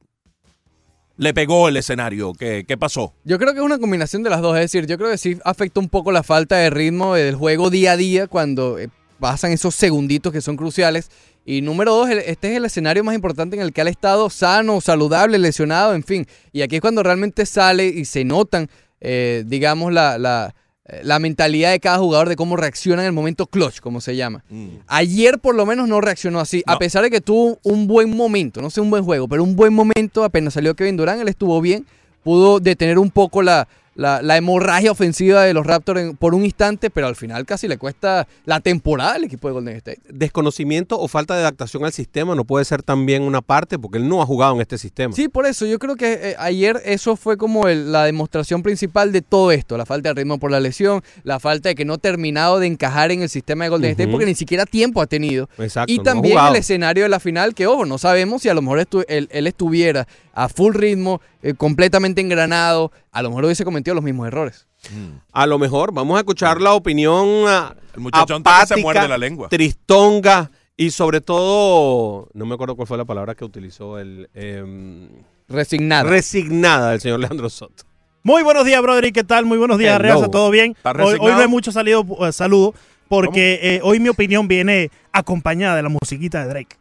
le 1.16 1.34
pegó 1.34 1.68
el 1.68 1.76
escenario? 1.76 2.32
¿Qué, 2.32 2.64
qué 2.66 2.76
pasó? 2.76 3.12
Yo 3.24 3.38
creo 3.38 3.52
que 3.52 3.58
es 3.60 3.64
una 3.64 3.78
combinación 3.78 4.22
de 4.22 4.30
las 4.30 4.40
dos. 4.40 4.54
Es 4.56 4.62
decir, 4.62 4.86
yo 4.86 4.96
creo 4.98 5.10
que 5.10 5.18
sí 5.18 5.38
afecta 5.44 5.80
un 5.80 5.88
poco 5.88 6.12
la 6.12 6.22
falta 6.22 6.56
de 6.56 6.70
ritmo 6.70 7.14
del 7.14 7.34
juego 7.36 7.70
día 7.70 7.92
a 7.92 7.96
día 7.96 8.26
cuando 8.26 8.78
eh, 8.78 8.88
pasan 9.20 9.52
esos 9.52 9.74
segunditos 9.74 10.32
que 10.32 10.40
son 10.40 10.56
cruciales. 10.56 11.10
Y 11.44 11.60
número 11.60 11.92
dos, 11.94 12.08
este 12.08 12.52
es 12.52 12.56
el 12.56 12.64
escenario 12.64 13.02
más 13.04 13.14
importante 13.16 13.56
en 13.56 13.62
el 13.62 13.72
que 13.72 13.82
ha 13.82 13.88
estado 13.88 14.30
sano, 14.30 14.80
saludable, 14.80 15.38
lesionado, 15.38 15.94
en 15.94 16.04
fin. 16.04 16.26
Y 16.52 16.62
aquí 16.62 16.76
es 16.76 16.80
cuando 16.80 17.02
realmente 17.02 17.46
sale 17.46 17.86
y 17.86 18.04
se 18.04 18.24
notan, 18.24 18.68
eh, 19.00 19.42
digamos, 19.46 19.92
la, 19.92 20.18
la- 20.18 20.54
la 21.02 21.18
mentalidad 21.18 21.70
de 21.70 21.80
cada 21.80 21.98
jugador 21.98 22.28
de 22.28 22.36
cómo 22.36 22.56
reacciona 22.56 23.02
en 23.02 23.06
el 23.06 23.12
momento 23.12 23.46
clutch, 23.46 23.80
como 23.80 24.00
se 24.00 24.16
llama. 24.16 24.44
Mm. 24.50 24.68
Ayer 24.88 25.38
por 25.38 25.54
lo 25.54 25.64
menos 25.64 25.88
no 25.88 26.00
reaccionó 26.00 26.40
así, 26.40 26.62
No. 26.66 26.72
a 26.72 26.78
pesar 26.78 27.04
de 27.04 27.10
que 27.10 27.20
tuvo 27.20 27.58
un 27.62 27.86
buen 27.86 28.16
momento, 28.16 28.60
no 28.60 28.68
sé 28.68 28.80
un 28.80 28.90
buen 28.90 29.04
juego, 29.04 29.28
pero 29.28 29.44
un 29.44 29.54
buen 29.54 29.72
momento, 29.72 30.24
apenas 30.24 30.54
salió 30.54 30.74
Kevin 30.74 30.96
Durant, 30.96 31.20
él 31.20 31.28
estuvo 31.28 31.60
bien, 31.60 31.86
pudo 32.24 32.58
detener 32.60 32.98
un 32.98 33.10
poco 33.10 33.42
la, 33.42 33.68
la, 33.94 34.22
la 34.22 34.36
hemorragia 34.36 34.90
ofensiva 34.90 35.42
de 35.42 35.52
los 35.54 35.66
Raptors 35.66 36.00
en- 36.00 36.16
por 36.16 36.34
un 36.34 36.44
instante, 36.44 36.88
pero 36.90 37.06
al 37.06 37.16
final 37.16 37.44
casi 37.44 37.68
le 37.68 37.76
cuesta 37.78 38.26
la 38.46 38.60
temporada 38.60 39.14
al 39.14 39.24
equipo 39.24 39.48
de 39.48 39.54
Golden 39.54 39.76
State. 39.76 40.00
Desconocimiento 40.08 40.98
o 40.98 41.08
falta 41.08 41.34
de 41.34 41.40
adaptación 41.42 41.84
al 41.84 41.92
sistema 41.92 42.34
no 42.34 42.44
puede 42.44 42.64
ser 42.64 42.82
también 42.82 43.22
una 43.22 43.42
parte 43.42 43.78
porque 43.78 43.98
él 43.98 44.08
no 44.08 44.22
ha 44.22 44.26
jugado 44.26 44.54
en 44.54 44.60
este 44.62 44.78
sistema. 44.78 45.14
Sí, 45.14 45.28
por 45.28 45.46
eso 45.46 45.66
yo 45.66 45.78
creo 45.78 45.96
que 45.96 46.12
eh, 46.12 46.36
ayer 46.38 46.80
eso 46.84 47.16
fue 47.16 47.36
como 47.36 47.68
el- 47.68 47.92
la 47.92 48.04
demostración 48.04 48.62
principal 48.62 49.12
de 49.12 49.20
todo 49.20 49.52
esto, 49.52 49.76
la 49.76 49.84
falta 49.84 50.08
de 50.08 50.14
ritmo 50.14 50.38
por 50.38 50.50
la 50.50 50.60
lesión, 50.60 51.02
la 51.24 51.38
falta 51.38 51.68
de 51.68 51.74
que 51.74 51.84
no 51.84 51.94
ha 51.94 51.98
terminado 51.98 52.58
de 52.58 52.66
encajar 52.68 53.10
en 53.12 53.22
el 53.22 53.28
sistema 53.28 53.64
de 53.64 53.70
Golden 53.70 53.90
State 53.90 54.08
porque 54.10 54.26
ni 54.26 54.34
siquiera 54.34 54.64
tiempo 54.64 55.02
ha 55.02 55.06
tenido. 55.06 55.48
Exacto. 55.58 55.92
Y 55.92 55.98
también 55.98 56.38
el 56.48 56.56
escenario 56.56 57.02
de 57.02 57.08
la 57.10 57.20
final, 57.20 57.54
que 57.54 57.66
ojo, 57.66 57.84
no 57.84 57.98
sabemos 57.98 58.42
si 58.42 58.48
a 58.48 58.54
lo 58.54 58.62
mejor 58.62 58.78
estu- 58.80 59.04
él, 59.08 59.28
él 59.32 59.46
estuviera 59.46 60.06
a 60.32 60.48
full 60.48 60.74
ritmo, 60.74 61.20
eh, 61.42 61.54
completamente 61.54 62.20
engranado, 62.20 62.92
a 63.10 63.22
lo 63.22 63.30
mejor 63.30 63.44
hubiese 63.46 63.64
cometido 63.64 63.94
los 63.94 64.04
mismos 64.04 64.26
errores. 64.26 64.66
Mm. 64.90 65.18
A 65.32 65.46
lo 65.46 65.58
mejor 65.58 65.92
vamos 65.92 66.16
a 66.16 66.20
escuchar 66.20 66.60
la 66.60 66.74
opinión 66.74 67.44
ah, 67.46 67.74
El 67.94 68.00
muchachón 68.00 68.42
también 68.42 68.66
se 68.66 68.74
apática, 68.74 68.82
muerde 68.82 69.08
la 69.08 69.18
lengua. 69.18 69.48
tristonga 69.48 70.50
y 70.76 70.90
sobre 70.90 71.20
todo, 71.20 72.28
no 72.32 72.46
me 72.46 72.54
acuerdo 72.54 72.74
cuál 72.74 72.88
fue 72.88 72.98
la 72.98 73.04
palabra 73.04 73.34
que 73.34 73.44
utilizó 73.44 73.98
el 73.98 74.28
em, 74.34 75.08
Resignado. 75.48 76.08
resignada 76.08 76.90
del 76.90 77.00
señor 77.00 77.20
Leandro 77.20 77.48
Soto. 77.50 77.84
Muy 78.24 78.42
buenos 78.42 78.64
días, 78.64 78.80
Broderick. 78.80 79.14
¿Qué 79.14 79.24
tal? 79.24 79.44
Muy 79.44 79.58
buenos 79.58 79.78
días. 79.78 80.00
Reaza. 80.00 80.28
¿Todo 80.28 80.50
bien? 80.50 80.72
¿Estás 80.76 80.94
Hoy, 80.96 81.18
hoy 81.20 81.32
no 81.32 81.40
hay 81.40 81.48
mucho 81.48 81.72
salido, 81.72 82.06
eh, 82.26 82.32
saludo 82.32 82.72
porque 83.12 83.60
eh, 83.62 83.80
hoy 83.82 84.00
mi 84.00 84.08
opinión 84.08 84.48
viene 84.48 84.90
acompañada 85.12 85.76
de 85.76 85.82
la 85.82 85.90
musiquita 85.90 86.46
de 86.46 86.48
Drake. 86.48 86.78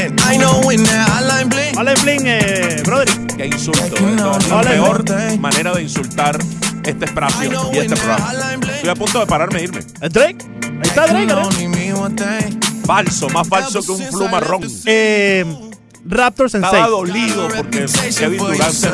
And 0.00 0.18
I 0.22 0.38
know 0.38 0.66
when 0.66 0.82
that 0.84 1.06
hotline 1.06 1.50
bling. 1.50 1.74
Vale, 1.74 1.94
Blin, 2.02 2.22
eh, 2.24 2.80
Broderick. 2.82 3.36
Qué 3.36 3.46
insulto. 3.48 3.94
es 3.94 4.48
la 4.48 4.62
peor 4.62 5.04
manera 5.38 5.74
de 5.74 5.82
insultar 5.82 6.38
este 6.86 7.04
espacio 7.04 7.70
y 7.74 7.78
este 7.80 7.94
programa. 7.94 8.32
Estoy 8.74 8.88
a 8.88 8.94
punto 8.94 9.20
de 9.20 9.26
pararme 9.26 9.58
e 9.58 9.64
irme. 9.64 9.80
Eh, 9.80 10.08
Drake. 10.08 10.46
Ahí 10.62 10.80
está 10.82 11.06
Drake. 11.06 11.92
one 11.92 12.14
thing. 12.14 12.60
Falso, 12.86 13.28
más 13.28 13.46
falso 13.46 13.82
que 13.82 13.92
un 13.92 14.00
flu 14.10 14.30
marrón. 14.30 14.62
Eh, 14.86 15.44
Raptors 16.04 16.54
en 16.54 16.64
Estaba 16.64 16.86
6. 16.86 16.90
dolido 16.90 17.48
porque 17.56 17.86
Kevin 18.18 18.38
Durant 18.38 18.72
se... 18.72 18.88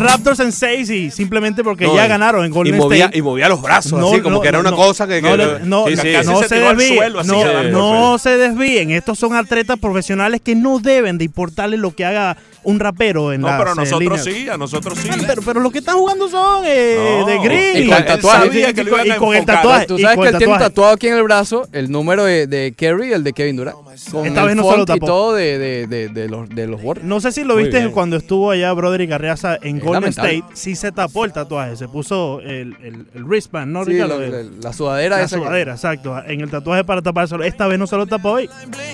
Raptors 0.00 0.38
en 0.40 0.52
6 0.52 0.90
y 0.90 1.10
simplemente 1.10 1.64
porque 1.64 1.84
No, 1.86 1.96
ya 1.96 2.06
y- 2.06 2.08
ganaron 2.08 2.44
en 2.44 2.50
Y 2.52 2.54
Golden 2.54 2.76
movía, 2.76 3.04
State. 3.06 3.18
y 3.18 3.22
movía 3.22 3.48
los 3.48 3.60
brazos 3.60 3.98
No, 3.98 4.10
así, 4.12 4.20
como 4.20 4.36
no, 4.36 4.40
que 4.40 4.48
era 4.48 4.60
una 4.60 4.70
cosa 4.72 5.06
que... 5.08 5.20
No, 5.20 5.30
que- 5.32 5.36
le- 5.36 5.60
no, 5.60 5.86
sí, 5.88 5.96
sí, 5.96 6.12
casi 6.12 6.28
no 6.28 6.42
se 6.44 6.54
desvíen, 6.60 6.96
suelo 6.96 7.20
así, 7.20 7.30
no 7.72 8.18
se 8.18 8.36
desvíen. 8.36 8.90
Estos 8.92 9.18
son 9.18 9.34
atletas 9.34 9.78
profesionales 9.80 10.40
que 10.42 10.54
no 10.54 10.78
deben 10.78 11.18
de 11.18 11.24
importarle 11.24 11.76
lo 11.76 11.94
que 11.94 12.04
haga 12.04 12.36
un 12.64 12.80
rapero 12.80 13.32
en 13.32 13.40
No, 13.40 13.46
las 13.48 13.58
pero 13.58 13.70
a 13.70 13.72
eh, 13.72 13.76
nosotros 13.76 14.00
líneas. 14.00 14.24
sí, 14.24 14.48
a 14.48 14.56
nosotros 14.56 14.98
sí. 14.98 15.08
Ah, 15.10 15.16
Pero, 15.26 15.42
pero 15.42 15.60
los 15.60 15.72
que 15.72 15.78
están 15.78 15.96
jugando 15.96 16.28
son 16.28 16.64
eh, 16.66 17.16
No. 17.20 17.26
de 17.26 17.38
Green. 17.38 17.84
Y 17.84 17.88
con 17.88 17.96
Él 17.98 18.04
tatuaje. 18.04 18.74
que 18.74 18.84
lo 18.84 19.04
y 19.04 19.10
con 19.16 19.34
el 19.34 19.44
tatuaje. 19.44 19.86
Tú 19.86 19.98
y 19.98 20.02
sabes 20.02 20.16
con 20.16 20.24
que 20.24 20.28
el 20.30 20.34
él 20.34 20.38
tiene 20.38 20.52
tatuaje. 20.54 20.70
tatuado 20.70 20.92
aquí 20.94 21.08
en 21.08 21.14
el 21.14 21.22
brazo 21.22 21.68
el 21.72 21.90
número 21.90 22.24
de, 22.24 22.46
de 22.46 22.72
Kerry 22.76 23.08
y 23.08 23.12
el 23.12 23.24
de 23.24 23.32
Kevin 23.32 23.56
Durant. 23.56 23.76
Con 24.12 24.26
Esta 24.26 24.42
el 24.42 24.46
vez 24.48 24.56
no 24.56 24.62
se 24.62 24.68
lo 24.70 24.74
font 24.76 24.82
y 24.90 24.92
tapó. 24.94 25.06
todo 25.06 25.34
de, 25.34 25.58
de, 25.58 25.86
de, 25.86 26.08
de 26.08 26.28
los, 26.28 26.48
de 26.48 26.66
los 26.66 26.80
Warriors. 26.82 27.08
No 27.08 27.20
sé 27.20 27.32
si 27.32 27.44
lo 27.44 27.54
Muy 27.54 27.64
viste 27.64 27.78
bien. 27.80 27.90
cuando 27.92 28.16
estuvo 28.16 28.50
allá 28.50 28.72
Broderick 28.72 29.10
Arreaza 29.12 29.56
en 29.62 29.78
Es 29.78 29.82
Golden 29.84 30.02
lamentable. 30.02 30.34
State. 30.38 30.56
Sí 30.56 30.76
se 30.76 30.92
tapó 30.92 31.24
el 31.24 31.32
tatuaje. 31.32 31.76
Se 31.76 31.88
puso 31.88 32.40
el, 32.40 32.76
el, 32.82 33.06
el 33.14 33.24
wristband, 33.24 33.72
¿no, 33.72 33.84
Sí, 33.84 33.92
Ricardo? 33.92 34.22
El- 34.22 34.30
la, 34.60 34.68
la 34.68 34.72
sudadera 34.72 35.16
la 35.16 35.22
esa 35.24 35.36
que- 35.36 35.42
sudadera, 35.42 35.72
exacto. 35.72 36.16
En 36.26 36.40
el 36.40 36.50
tatuaje 36.50 36.84
para 36.84 37.02
taparse. 37.02 37.34
Esta 37.44 37.66
vez 37.66 37.78
no 37.78 37.86
se 37.86 37.96
lo 37.96 38.06
tapó 38.06 38.30
hoy. 38.32 38.48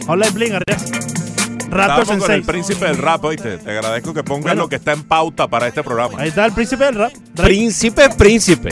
Hola, 0.06 0.26
Bling, 0.32 0.52
Arreaza. 0.54 1.33
En 1.74 2.04
con 2.06 2.14
el 2.16 2.22
6. 2.22 2.46
príncipe 2.46 2.84
del 2.86 2.98
rap, 2.98 3.24
oíste. 3.24 3.58
Te 3.58 3.70
agradezco 3.70 4.14
que 4.14 4.22
pongas 4.22 4.44
Bueno. 4.44 4.62
lo 4.62 4.68
que 4.68 4.76
está 4.76 4.92
en 4.92 5.02
pauta 5.02 5.48
para 5.48 5.66
este 5.66 5.82
programa. 5.82 6.14
Ahí 6.20 6.28
está 6.28 6.46
el 6.46 6.52
príncipe 6.52 6.84
del 6.84 6.94
rap. 6.94 7.12
Drake. 7.12 7.42
Príncipe, 7.50 8.08
príncipe. 8.16 8.68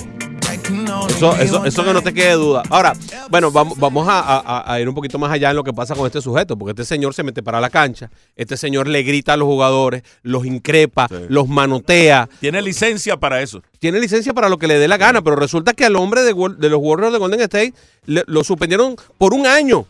Eso, 1.09 1.35
eso, 1.37 1.65
eso 1.65 1.85
que 1.85 1.93
no 1.93 2.03
te 2.03 2.13
quede 2.15 2.33
duda. 2.35 2.63
Ahora, 2.71 2.93
bueno, 3.31 3.51
vamos, 3.51 3.77
vamos 3.79 4.07
a, 4.09 4.21
a- 4.21 4.73
a 4.73 4.81
ir 4.81 4.89
un 4.89 4.95
poquito 4.95 5.19
más 5.19 5.33
allá 5.33 5.51
en 5.51 5.57
lo 5.57 5.65
que 5.65 5.73
pasa 5.73 5.95
con 5.95 6.07
este 6.07 6.21
sujeto, 6.21 6.57
porque 6.57 6.71
este 6.71 6.85
señor 6.85 7.15
se 7.15 7.23
mete 7.23 7.43
para 7.43 7.61
la 7.61 7.69
cancha, 7.71 8.11
este 8.37 8.57
señor 8.57 8.87
le 8.87 9.03
grita 9.03 9.33
a 9.33 9.37
los 9.37 9.47
jugadores, 9.47 10.03
los 10.23 10.45
increpa, 10.47 11.09
Sí. 11.09 11.17
los 11.29 11.49
manotea, 11.49 12.29
Tiene 12.41 12.63
licencia 12.63 13.17
para 13.17 13.43
eso. 13.43 13.63
tiene 13.81 13.99
licencia 13.99 14.33
para 14.35 14.49
lo 14.49 14.59
que 14.59 14.67
le 14.69 14.79
dé 14.79 14.87
la 14.89 14.99
gana, 14.99 15.23
pero 15.23 15.37
resulta 15.37 15.73
que 15.73 15.85
al 15.85 15.97
hombre 15.97 16.23
de, 16.23 16.33
Gol- 16.33 16.59
de 16.59 16.69
los 16.69 16.81
Warriors 16.81 17.13
de 17.13 17.19
Golden 17.19 17.41
State 17.41 17.75
le- 18.07 18.25
lo 18.27 18.45
suspendieron 18.45 18.97
por 19.19 19.35
un 19.35 19.47
año. 19.47 19.87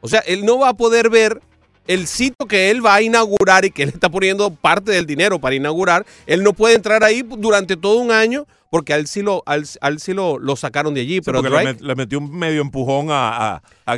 O 0.00 0.08
sea, 0.08 0.20
él 0.20 0.44
no 0.44 0.58
va 0.58 0.70
a 0.70 0.74
poder 0.74 1.10
ver 1.10 1.40
el 1.86 2.06
sitio 2.06 2.46
que 2.46 2.70
él 2.70 2.84
va 2.84 2.94
a 2.96 3.02
inaugurar 3.02 3.64
y 3.64 3.70
que 3.70 3.82
él 3.82 3.88
está 3.90 4.08
poniendo 4.08 4.50
parte 4.50 4.92
del 4.92 5.06
dinero 5.06 5.38
para 5.40 5.54
inaugurar. 5.54 6.06
Él 6.26 6.42
no 6.42 6.52
puede 6.52 6.74
entrar 6.74 7.02
ahí 7.04 7.22
durante 7.22 7.76
todo 7.76 7.98
un 7.98 8.10
año 8.12 8.46
porque 8.70 8.92
a 8.92 8.96
él 8.96 9.06
sí 9.08 9.22
lo, 9.22 9.42
a 9.46 9.56
él- 9.56 9.66
a 9.80 9.88
él 9.88 9.98
sí 9.98 10.12
lo, 10.14 10.38
lo 10.38 10.54
sacaron 10.54 10.94
de 10.94 11.00
allí. 11.00 11.14
Sí, 11.16 11.20
pero 11.22 11.38
porque 11.42 11.50
le, 11.50 11.74
met- 11.74 11.80
le 11.80 11.94
metió 11.96 12.18
un 12.18 12.30
medio 12.38 12.60
empujón 12.60 13.08
a, 13.10 13.54
a, 13.56 13.62
a- 13.86 13.94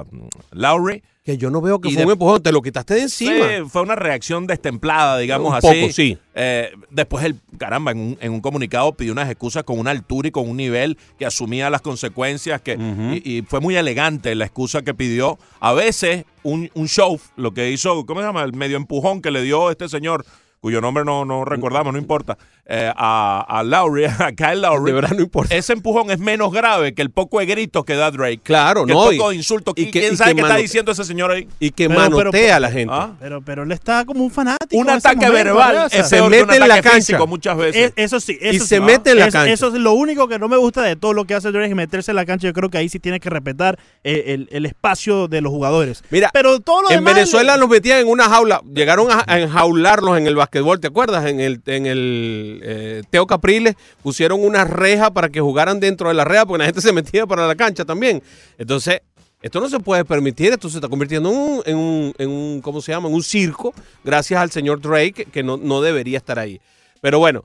a 0.00 0.04
Lowry. 0.50 1.02
Que 1.26 1.36
yo 1.36 1.50
no 1.50 1.60
veo 1.60 1.80
que 1.80 1.88
y 1.88 1.92
fue 1.92 2.00
de- 2.02 2.06
un 2.06 2.12
empujón, 2.12 2.40
te 2.42 2.52
lo 2.52 2.62
quitaste 2.62 2.94
de 2.94 3.02
encima. 3.02 3.32
Sí, 3.48 3.64
fue 3.68 3.82
una 3.82 3.96
reacción 3.96 4.46
destemplada, 4.46 5.18
digamos 5.18 5.50
Un 5.50 5.56
así. 5.56 5.80
poco, 5.82 5.92
sí. 5.92 6.16
Eh, 6.34 6.70
después, 6.90 7.24
el 7.24 7.34
caramba, 7.58 7.90
en 7.90 7.98
un, 7.98 8.18
en 8.20 8.32
un 8.32 8.40
comunicado 8.40 8.92
pidió 8.92 9.12
unas 9.12 9.28
excusas 9.28 9.64
con 9.64 9.78
una 9.78 9.90
altura 9.90 10.28
y 10.28 10.30
con 10.30 10.48
un 10.48 10.56
nivel 10.56 10.96
que 11.18 11.26
asumía 11.26 11.68
las 11.68 11.82
consecuencias. 11.82 12.60
que 12.62 12.78
y, 13.24 13.38
y 13.38 13.42
fue 13.42 13.60
muy 13.60 13.76
elegante 13.76 14.34
la 14.36 14.44
excusa 14.46 14.82
que 14.82 14.94
pidió. 14.94 15.36
A 15.60 15.72
veces, 15.72 16.24
un, 16.44 16.70
un 16.74 16.86
show, 16.88 17.18
lo 17.36 17.52
que 17.52 17.70
hizo, 17.72 18.06
¿cómo 18.06 18.20
se 18.20 18.26
llama? 18.26 18.44
El 18.44 18.52
medio 18.52 18.76
empujón 18.76 19.20
que 19.20 19.32
le 19.32 19.42
dio 19.42 19.70
este 19.72 19.88
señor, 19.88 20.24
cuyo 20.60 20.80
nombre 20.80 21.04
no, 21.04 21.24
no 21.24 21.44
recordamos, 21.44 21.92
no 21.92 21.98
importa, 21.98 22.38
eh, 22.68 22.90
a, 22.96 23.44
a 23.48 23.62
Lowry, 23.62 24.04
a 24.18 24.32
Kyle 24.32 24.60
Lowry. 24.60 24.86
De 24.90 24.92
verdad 24.94 25.10
no 25.16 25.22
importa. 25.22 25.54
Ese 25.54 25.72
empujón 25.72 26.10
es 26.10 26.18
menos 26.18 26.52
grave 26.52 26.94
que 26.94 27.02
el 27.02 27.10
poco 27.10 27.38
de 27.38 27.46
gritos 27.46 27.84
que 27.84 27.94
da 27.94 28.10
Drake. 28.10 28.40
Claro, 28.42 28.84
que 28.86 28.92
no. 28.92 29.10
el 29.10 29.16
poco 29.18 29.30
y- 29.30 29.34
de 29.34 29.38
insultos. 29.38 29.74
y 29.76 29.90
¿Quién 29.90 30.08
que- 30.08 30.14
y 30.14 30.16
sabe 30.16 30.34
qué 30.34 30.40
está 30.40 30.56
diciendo 30.56 30.92
ese 30.92 31.04
señor 31.04 31.30
ahí? 31.30 31.46
y 31.60 31.70
que 31.70 31.88
Pero- 31.88 32.00
pero- 32.00 32.16
manotea 32.18 32.56
a 32.56 32.60
la 32.60 32.70
gente. 32.70 32.92
¿Ah? 32.92 33.12
Pero, 33.20 33.40
pero 33.42 33.62
él 33.62 33.72
está 33.72 34.04
como 34.04 34.24
un 34.24 34.30
fanático. 34.30 34.76
Un 34.80 34.90
ataque 34.90 35.26
momento, 35.26 35.32
verbal 35.54 35.88
es 35.92 36.08
Se 36.08 36.16
peor 36.16 36.30
que 36.32 36.40
un 36.42 36.46
mete 36.48 36.62
en 36.62 36.68
la 36.68 36.74
cancha. 36.82 36.90
físico 36.96 37.26
muchas 37.26 37.56
veces. 37.56 37.84
Es- 37.86 37.92
eso 37.96 38.20
sí, 38.20 38.36
eso 38.40 38.56
Y 38.56 38.58
sí. 38.60 38.66
se 38.66 38.80
mete 38.80 39.10
en 39.12 39.18
la 39.18 39.26
Eso- 39.26 39.38
cancha. 39.38 39.52
Eso 39.52 39.68
es 39.68 39.74
lo 39.74 39.92
único 39.92 40.26
que 40.28 40.38
no 40.38 40.48
me 40.48 40.56
gusta 40.56 40.82
de 40.82 40.96
todo 40.96 41.12
lo 41.12 41.24
que 41.24 41.34
hace 41.34 41.52
Drake, 41.52 41.68
es 41.70 41.74
meterse 41.76 42.10
en 42.10 42.16
la 42.16 42.26
cancha. 42.26 42.48
Yo 42.48 42.52
creo 42.52 42.68
que 42.68 42.78
ahí 42.78 42.88
sí 42.88 42.98
tiene 42.98 43.20
que 43.20 43.30
respetar 43.30 43.78
eh, 44.04 44.24
el, 44.34 44.48
el 44.50 44.66
espacio 44.66 45.28
de 45.28 45.40
los 45.40 45.52
jugadores. 45.52 46.02
Mira, 46.10 46.30
Pero 46.32 46.58
todo 46.60 46.82
lo 46.82 46.90
En 46.90 46.96
demás- 46.96 47.14
Venezuela 47.14 47.56
los 47.56 47.68
metían 47.68 48.00
en 48.00 48.08
una 48.08 48.24
jaula, 48.28 48.60
llegaron 48.74 49.10
a, 49.10 49.24
a 49.26 49.38
enjaularlos 49.38 50.18
en 50.18 50.26
el 50.26 50.34
basquetbol, 50.36 50.80
¿te 50.80 50.88
acuerdas? 50.88 51.26
En 51.26 51.40
el, 51.40 51.60
en 51.66 51.86
el 51.86 52.55
eh, 52.62 53.02
Teo 53.10 53.26
Capriles 53.26 53.74
pusieron 54.02 54.44
una 54.44 54.64
reja 54.64 55.10
para 55.10 55.28
que 55.28 55.40
jugaran 55.40 55.80
dentro 55.80 56.08
de 56.08 56.14
la 56.14 56.24
reja 56.24 56.46
porque 56.46 56.58
la 56.58 56.66
gente 56.66 56.80
se 56.80 56.92
metía 56.92 57.26
para 57.26 57.46
la 57.46 57.54
cancha 57.54 57.84
también. 57.84 58.22
Entonces, 58.58 59.00
esto 59.42 59.60
no 59.60 59.68
se 59.68 59.78
puede 59.80 60.04
permitir, 60.04 60.52
esto 60.52 60.68
se 60.68 60.78
está 60.78 60.88
convirtiendo 60.88 61.30
en 61.64 61.76
un, 61.76 62.14
en 62.18 62.28
un, 62.28 62.60
¿cómo 62.60 62.80
se 62.80 62.92
llama? 62.92 63.08
En 63.08 63.14
un 63.14 63.22
circo, 63.22 63.74
gracias 64.02 64.40
al 64.40 64.50
señor 64.50 64.80
Drake, 64.80 65.26
que 65.26 65.42
no, 65.42 65.56
no 65.56 65.82
debería 65.82 66.18
estar 66.18 66.38
ahí. 66.38 66.60
Pero 67.00 67.18
bueno, 67.18 67.44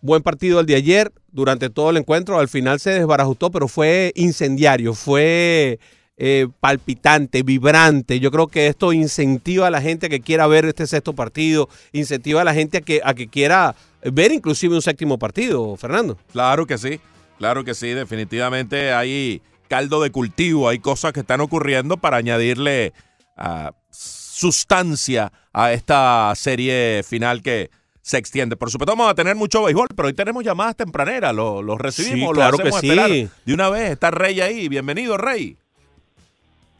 buen 0.00 0.22
partido 0.22 0.60
el 0.60 0.66
de 0.66 0.76
ayer, 0.76 1.12
durante 1.32 1.70
todo 1.70 1.90
el 1.90 1.96
encuentro, 1.96 2.38
al 2.38 2.48
final 2.48 2.78
se 2.78 2.90
desbarajustó, 2.90 3.50
pero 3.50 3.68
fue 3.68 4.12
incendiario, 4.14 4.94
fue 4.94 5.78
eh, 6.22 6.46
palpitante, 6.60 7.42
vibrante. 7.42 8.20
Yo 8.20 8.30
creo 8.30 8.46
que 8.46 8.66
esto 8.66 8.92
incentiva 8.92 9.68
a 9.68 9.70
la 9.70 9.80
gente 9.80 10.06
a 10.06 10.08
que 10.10 10.20
quiera 10.20 10.46
ver 10.46 10.66
este 10.66 10.86
sexto 10.86 11.14
partido, 11.14 11.68
incentiva 11.92 12.42
a 12.42 12.44
la 12.44 12.52
gente 12.52 12.76
a 12.76 12.80
que, 12.82 13.00
a 13.02 13.14
que 13.14 13.26
quiera 13.28 13.74
ver 14.02 14.30
inclusive 14.30 14.74
un 14.74 14.82
séptimo 14.82 15.18
partido, 15.18 15.76
Fernando. 15.78 16.18
Claro 16.30 16.66
que 16.66 16.76
sí, 16.76 17.00
claro 17.38 17.64
que 17.64 17.74
sí, 17.74 17.88
definitivamente 17.88 18.92
hay 18.92 19.40
caldo 19.68 20.02
de 20.02 20.10
cultivo, 20.10 20.68
hay 20.68 20.78
cosas 20.78 21.12
que 21.14 21.20
están 21.20 21.40
ocurriendo 21.40 21.96
para 21.96 22.18
añadirle 22.18 22.92
ah, 23.36 23.72
sustancia 23.90 25.32
a 25.52 25.72
esta 25.72 26.32
serie 26.36 27.02
final 27.02 27.42
que 27.42 27.70
se 28.02 28.18
extiende. 28.18 28.56
Por 28.56 28.70
supuesto 28.70 28.92
vamos 28.92 29.10
a 29.10 29.14
tener 29.14 29.36
mucho 29.36 29.62
béisbol, 29.62 29.88
pero 29.94 30.08
hoy 30.08 30.14
tenemos 30.14 30.42
llamadas 30.44 30.76
tempraneras, 30.76 31.34
lo- 31.34 31.62
los 31.62 31.78
recibimos, 31.78 32.30
Sí, 32.30 32.34
claro 32.34 32.56
lo 32.56 32.62
hacemos 32.62 32.80
que 32.80 32.86
esperar. 32.88 33.10
sí. 33.10 33.28
De 33.44 33.54
una 33.54 33.68
vez 33.70 33.90
está 33.92 34.10
Rey 34.10 34.40
ahí, 34.40 34.68
bienvenido 34.68 35.16
Rey. 35.16 35.56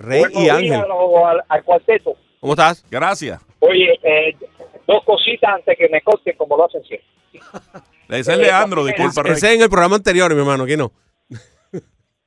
Rey 0.01 0.21
Buenos 0.21 0.43
y 0.43 0.49
Ángel. 0.49 0.81
al, 0.81 1.43
al 1.49 1.65
cuarteto. 1.65 2.15
¿Cómo 2.41 2.55
estás? 2.55 2.85
Gracias. 2.91 3.41
Oye, 3.61 3.99
eh, 4.03 4.35
dos 4.87 5.05
cositas 5.05 5.55
antes 5.57 5.77
que 5.77 5.89
me 5.91 6.01
corten 6.01 6.35
como 6.37 6.57
lo 6.57 6.65
hacen 6.65 6.83
siempre. 6.85 7.07
Ese 8.09 8.33
es 8.33 8.39
Eh, 8.39 8.43
Leandro, 8.43 8.85
disculpa 8.85 9.23
Rey. 9.23 9.33
Ese 9.35 9.55
en 9.55 9.63
el 9.63 9.69
programa 9.69 9.97
anterior, 9.97 10.33
mi 10.35 10.41
hermano, 10.41 10.65
aquí 10.65 10.77
no. 10.77 10.91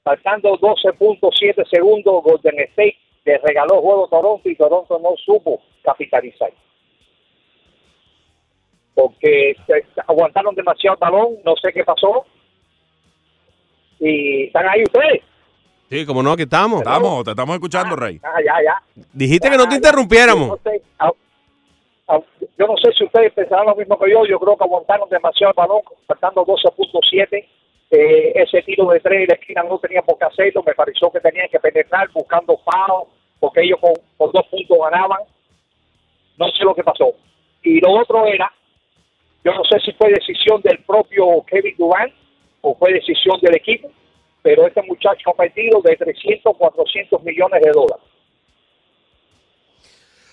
Faltando 0.03 0.58
12.7 0.60 1.68
segundos, 1.70 2.24
Golden 2.24 2.60
State 2.60 2.98
le 3.25 3.38
regaló 3.39 3.82
juego 3.82 4.06
a 4.06 4.10
Toronto 4.10 4.50
y 4.50 4.56
Toronto 4.56 5.00
no 5.00 5.15
supo 5.25 5.62
capitalizar. 5.84 6.51
Porque 8.94 9.56
se- 9.65 9.86
aguantaron 10.08 10.53
demasiado 10.56 10.96
el 10.96 11.00
balón, 11.00 11.38
no 11.44 11.56
sé 11.56 11.74
qué 11.74 11.84
pasó. 11.84 12.25
Y 14.00 14.44
están 14.46 14.68
ahí 14.70 14.84
ustedes. 14.84 15.24
Sí, 15.90 16.06
como 16.06 16.24
no, 16.24 16.32
aquí 16.32 16.44
estamos. 16.44 16.80
Estamos, 16.82 17.24
te 17.24 17.32
estamos 17.32 17.56
escuchando, 17.56 17.96
Rey. 17.96 18.20
Ah, 18.24 18.42
ya, 18.44 18.56
ya. 18.63 19.04
Dijiste 19.13 19.50
que 19.50 19.58
no 19.58 19.68
te 19.68 19.75
interrumpiéramos. 19.75 20.48
Yo 20.48 20.56
no 20.56 20.72
sé, 20.72 20.82
yo 22.58 22.68
no 22.68 22.78
sé 22.78 22.92
si 22.98 23.04
ustedes 23.04 23.34
pensarán 23.34 23.68
lo 23.68 23.75
mismo 23.75 23.98
que 24.00 24.12
yo. 24.12 24.25
Yo 24.25 24.40
creo 24.40 24.58
que 24.58 24.63
aguantaron 24.63 25.10
demasiado 25.10 25.52
el 25.52 25.56
balón, 25.56 25.82
faltando 26.08 26.46
12.7. 26.46 27.48
Eh, 27.92 28.32
ese 28.36 28.63
tiro 28.63 28.88
de 28.90 29.00
tres 29.00 29.22
en 29.22 29.28
la 29.28 29.36
esquina 29.36 29.63
no 29.63 29.78
tenía 29.78 30.02
por 30.02 30.18
qué 30.18 30.25
hacerlo. 30.25 30.63
Me 30.66 30.74
pareció 30.74 31.12
que 31.12 31.20
tenían 31.20 31.48
que 31.50 31.60
penetrar 31.60 32.10
buscando 32.12 32.60
pao, 32.66 33.10
porque 33.40 33.62
ellos 33.62 33.80
con, 33.80 33.94
con 34.18 34.32
dos 34.32 34.48
puntos 34.48 34.78
ganaban. 34.90 35.20
No 36.38 36.48
sé 36.48 36.63
lo 36.63 36.74
que 36.74 36.84
pasó. 36.84 37.13
Y 37.62 37.80
lo 37.80 37.92
otro 37.92 38.25
era, 38.25 38.52
yo 39.44 39.54
no 39.54 39.63
sé 39.66 39.80
si 39.80 39.92
fue 39.94 40.10
decisión 40.10 40.62
del 40.62 40.80
propio 40.80 41.44
Kevin 41.48 41.75
Durant 41.78 42.13
o 42.62 42.75
fue 42.75 42.94
decisión 42.94 43.40
del 43.42 43.56
equipo, 43.56 43.90
pero 44.44 44.68
este 44.68 44.82
muchacho 44.84 45.32
ha 45.32 45.34
perdido 45.36 45.82
de 45.82 45.96
300, 45.96 46.56
400 46.58 47.24
millones 47.24 47.62
de 47.64 47.72
dólares. 47.72 48.06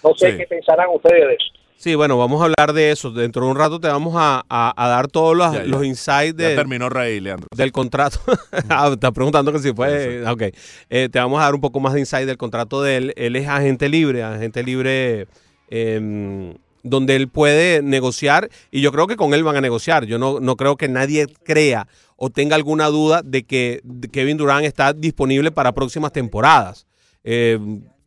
No 0.03 0.15
sé 0.15 0.33
Sí. 0.33 0.37
qué 0.39 0.47
pensarán 0.47 0.89
ustedes 0.95 1.27
de 1.29 1.35
eso. 1.35 1.45
Sí, 1.77 1.95
bueno, 1.95 2.19
vamos 2.19 2.43
a 2.43 2.45
hablar 2.45 2.75
de 2.75 2.91
eso. 2.91 3.11
Dentro 3.11 3.45
de 3.45 3.51
un 3.53 3.57
rato 3.57 3.81
te 3.81 3.89
vamos 3.89 4.15
a, 4.17 4.43
a- 4.51 4.75
a 4.77 4.89
dar 4.89 5.09
todos 5.09 5.35
los, 5.35 5.51
Ya, 5.53 5.61
ya. 5.61 5.65
los 5.65 5.83
insights 5.85 6.37
Ya 6.37 6.55
terminó 6.55 6.91
Rey, 6.91 7.21
Leandro. 7.21 7.47
del 7.57 7.73
contrato. 7.73 8.19
ah, 8.69 8.91
estás 8.93 9.13
preguntando 9.13 9.51
que 9.53 9.61
si 9.61 9.73
fue. 9.73 10.23
Ok. 10.29 10.43
Eh, 10.91 11.09
te 11.11 11.19
vamos 11.19 11.41
a 11.41 11.45
dar 11.45 11.55
un 11.55 11.61
poco 11.63 11.81
más 11.81 11.95
de 11.95 12.01
insight 12.01 12.27
del 12.27 12.37
contrato 12.37 12.83
de 12.83 12.97
él. 12.99 13.13
Él 13.17 13.35
es 13.37 13.49
agente 13.49 13.89
libre, 13.89 14.23
agente 14.23 14.63
libre 14.63 15.27
em, 15.71 16.55
donde 16.83 17.17
él 17.17 17.29
puede 17.29 17.81
negociar 17.83 18.51
y 18.71 18.83
yo 18.83 18.93
creo 18.93 19.07
que 19.07 19.17
con 19.17 19.33
él 19.33 19.43
van 19.45 19.57
a 19.57 19.61
negociar. 19.63 20.05
Yo 20.05 20.19
no, 20.19 20.39
no 20.41 20.57
creo 20.57 20.77
que 20.77 20.89
nadie 20.89 21.29
crea 21.45 21.87
o 22.23 22.29
tenga 22.29 22.55
alguna 22.55 22.89
duda 22.89 23.23
de 23.25 23.45
que 23.45 23.81
Kevin 24.13 24.37
Durant 24.37 24.67
está 24.67 24.93
disponible 24.93 25.51
para 25.51 25.73
próximas 25.73 26.13
temporadas. 26.13 26.87
Eh, 27.25 27.59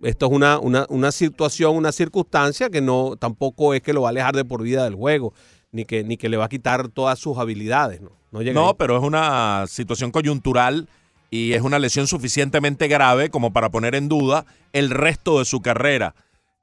esto 0.03 0.27
es 0.27 0.31
una, 0.31 0.59
una, 0.59 0.85
una 0.89 1.11
situación, 1.11 1.75
una 1.75 1.91
circunstancia 1.91 2.69
que 2.69 2.79
no 2.79 3.15
tampoco 3.17 3.73
es 3.73 3.81
que 3.81 3.91
lo 3.91 4.03
va 4.03 4.09
a 4.09 4.11
alejar 4.11 4.35
de 4.35 4.45
por 4.45 4.61
vida 4.61 4.83
del 4.83 4.93
juego, 4.93 5.33
ni 5.71 5.83
que, 5.85 6.03
ni 6.03 6.17
que 6.17 6.29
le 6.29 6.37
va 6.37 6.45
a 6.45 6.49
quitar 6.49 6.89
todas 6.89 7.17
sus 7.17 7.39
habilidades. 7.39 8.01
No, 8.01 8.11
no, 8.31 8.43
llega. 8.43 8.53
No, 8.53 8.75
pero 8.75 8.95
es 8.95 9.03
una 9.03 9.65
situación 9.67 10.11
coyuntural 10.11 10.87
y 11.31 11.53
es 11.53 11.63
una 11.63 11.79
lesión 11.79 12.05
suficientemente 12.05 12.87
grave 12.87 13.31
como 13.31 13.51
para 13.51 13.71
poner 13.71 13.95
en 13.95 14.09
duda 14.09 14.45
el 14.73 14.91
resto 14.91 15.39
de 15.39 15.45
su 15.45 15.59
carrera. 15.61 16.13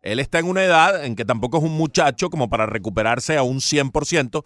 Él 0.02 0.20
está 0.20 0.38
en 0.38 0.46
una 0.46 0.62
edad 0.62 1.04
en 1.04 1.16
que 1.16 1.24
tampoco 1.24 1.58
es 1.58 1.64
un 1.64 1.76
muchacho 1.76 2.30
como 2.30 2.48
para 2.48 2.66
recuperarse 2.66 3.36
a 3.36 3.42
un 3.42 3.56
100%, 3.56 4.44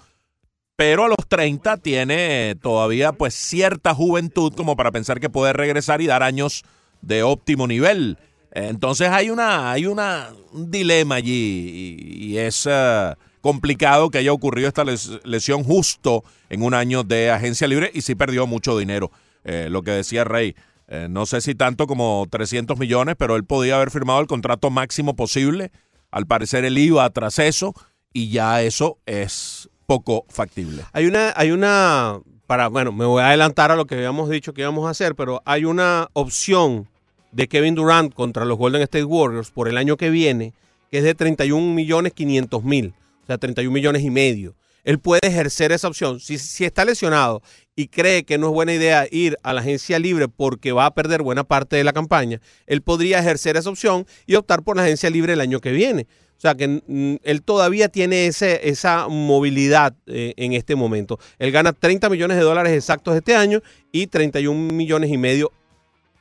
pero 0.76 1.04
a 1.04 1.08
los 1.08 1.16
30 1.28 1.76
tiene 1.78 2.56
todavía 2.60 3.12
pues 3.12 3.34
cierta 3.34 3.94
juventud 3.94 4.52
como 4.54 4.76
para 4.76 4.90
pensar 4.92 5.20
que 5.20 5.30
puede 5.30 5.52
regresar 5.52 6.00
y 6.00 6.06
dar 6.06 6.22
años 6.22 6.64
de 7.00 7.22
óptimo 7.22 7.66
nivel. 7.66 8.18
Entonces 8.52 9.08
hay 9.08 9.30
una 9.30 9.72
hay 9.72 9.86
una 9.86 10.30
un 10.52 10.70
dilema 10.70 11.16
allí 11.16 11.96
y, 12.00 12.38
es 12.38 12.68
eh, 12.70 13.14
complicado 13.40 14.10
que 14.10 14.18
haya 14.18 14.32
ocurrido 14.32 14.68
esta 14.68 14.84
les- 14.84 15.20
lesión 15.24 15.64
justo 15.64 16.24
en 16.48 16.62
un 16.62 16.74
año 16.74 17.02
de 17.02 17.30
agencia 17.30 17.66
libre 17.66 17.90
y 17.92 18.02
sí 18.02 18.14
perdió 18.14 18.46
mucho 18.46 18.78
dinero. 18.78 19.10
Eh, 19.44 19.68
lo 19.70 19.82
que 19.82 19.90
decía 19.90 20.24
Rey, 20.24 20.54
eh, 20.88 21.08
no 21.10 21.26
sé 21.26 21.40
si 21.40 21.54
tanto 21.54 21.86
como 21.86 22.26
300 22.30 22.78
millones, 22.78 23.16
pero 23.18 23.36
él 23.36 23.44
podía 23.44 23.76
haber 23.76 23.90
firmado 23.90 24.20
el 24.20 24.26
contrato 24.26 24.70
máximo 24.70 25.14
posible. 25.16 25.70
Al 26.10 26.26
parecer 26.26 26.64
él 26.64 26.78
iba 26.78 27.08
tras 27.10 27.38
eso 27.40 27.74
y 28.12 28.30
ya 28.30 28.62
eso 28.62 28.98
es 29.04 29.68
poco 29.86 30.24
factible. 30.28 30.82
Hay 30.92 31.06
una, 31.06 31.32
hay 31.36 31.50
una, 31.50 32.20
para, 32.46 32.68
bueno, 32.68 32.92
me 32.92 33.04
voy 33.04 33.22
a 33.22 33.28
adelantar 33.28 33.70
a 33.70 33.76
lo 33.76 33.86
que 33.86 33.94
habíamos 33.94 34.30
dicho 34.30 34.52
que 34.52 34.62
íbamos 34.62 34.86
a 34.86 34.90
hacer, 34.90 35.14
pero 35.14 35.42
hay 35.44 35.64
una 35.64 36.08
opción 36.12 36.88
de 37.32 37.48
Kevin 37.48 37.74
Durant 37.74 38.14
contra 38.14 38.44
los 38.44 38.58
Golden 38.58 38.82
State 38.82 39.04
Warriors 39.04 39.50
por 39.50 39.68
el 39.68 39.76
año 39.76 39.96
que 39.96 40.10
viene, 40.10 40.52
que 40.90 40.98
es 40.98 41.04
de 41.04 41.14
31 41.14 41.74
millones 41.74 42.12
500 42.12 42.62
mil, 42.64 42.94
o 43.24 43.26
sea, 43.26 43.38
31 43.38 43.72
millones 43.72 44.02
y 44.02 44.10
medio. 44.10 44.54
Él 44.84 44.98
puede 44.98 45.26
ejercer 45.26 45.72
esa 45.72 45.88
opción. 45.88 46.20
Si, 46.20 46.38
si 46.38 46.64
está 46.64 46.84
lesionado 46.84 47.42
y 47.74 47.88
cree 47.88 48.24
que 48.24 48.36
no 48.36 48.48
es 48.48 48.52
buena 48.52 48.74
idea 48.74 49.08
ir 49.10 49.36
a 49.42 49.54
la 49.54 49.62
agencia 49.62 49.98
libre 49.98 50.28
porque 50.28 50.72
va 50.72 50.86
a 50.86 50.94
perder 50.94 51.22
buena 51.22 51.42
parte 51.42 51.76
de 51.76 51.84
la 51.84 51.94
campaña, 51.94 52.40
él 52.66 52.82
podría 52.82 53.18
ejercer 53.18 53.56
esa 53.56 53.70
opción 53.70 54.06
y 54.26 54.34
optar 54.34 54.62
por 54.62 54.76
la 54.76 54.82
agencia 54.82 55.08
libre 55.08 55.32
el 55.32 55.40
año 55.40 55.60
que 55.60 55.72
viene. 55.72 56.06
O 56.36 56.40
sea 56.40 56.54
que 56.54 56.82
él 57.22 57.42
todavía 57.42 57.88
tiene 57.88 58.26
ese, 58.26 58.68
esa 58.68 59.08
movilidad 59.08 59.94
eh, 60.06 60.34
en 60.36 60.52
este 60.52 60.74
momento. 60.74 61.18
Él 61.38 61.52
gana 61.52 61.72
30 61.72 62.10
millones 62.10 62.36
de 62.36 62.42
dólares 62.42 62.72
exactos 62.72 63.16
este 63.16 63.34
año 63.34 63.60
y 63.92 64.08
31 64.08 64.72
millones 64.74 65.10
y 65.10 65.16
medio 65.16 65.52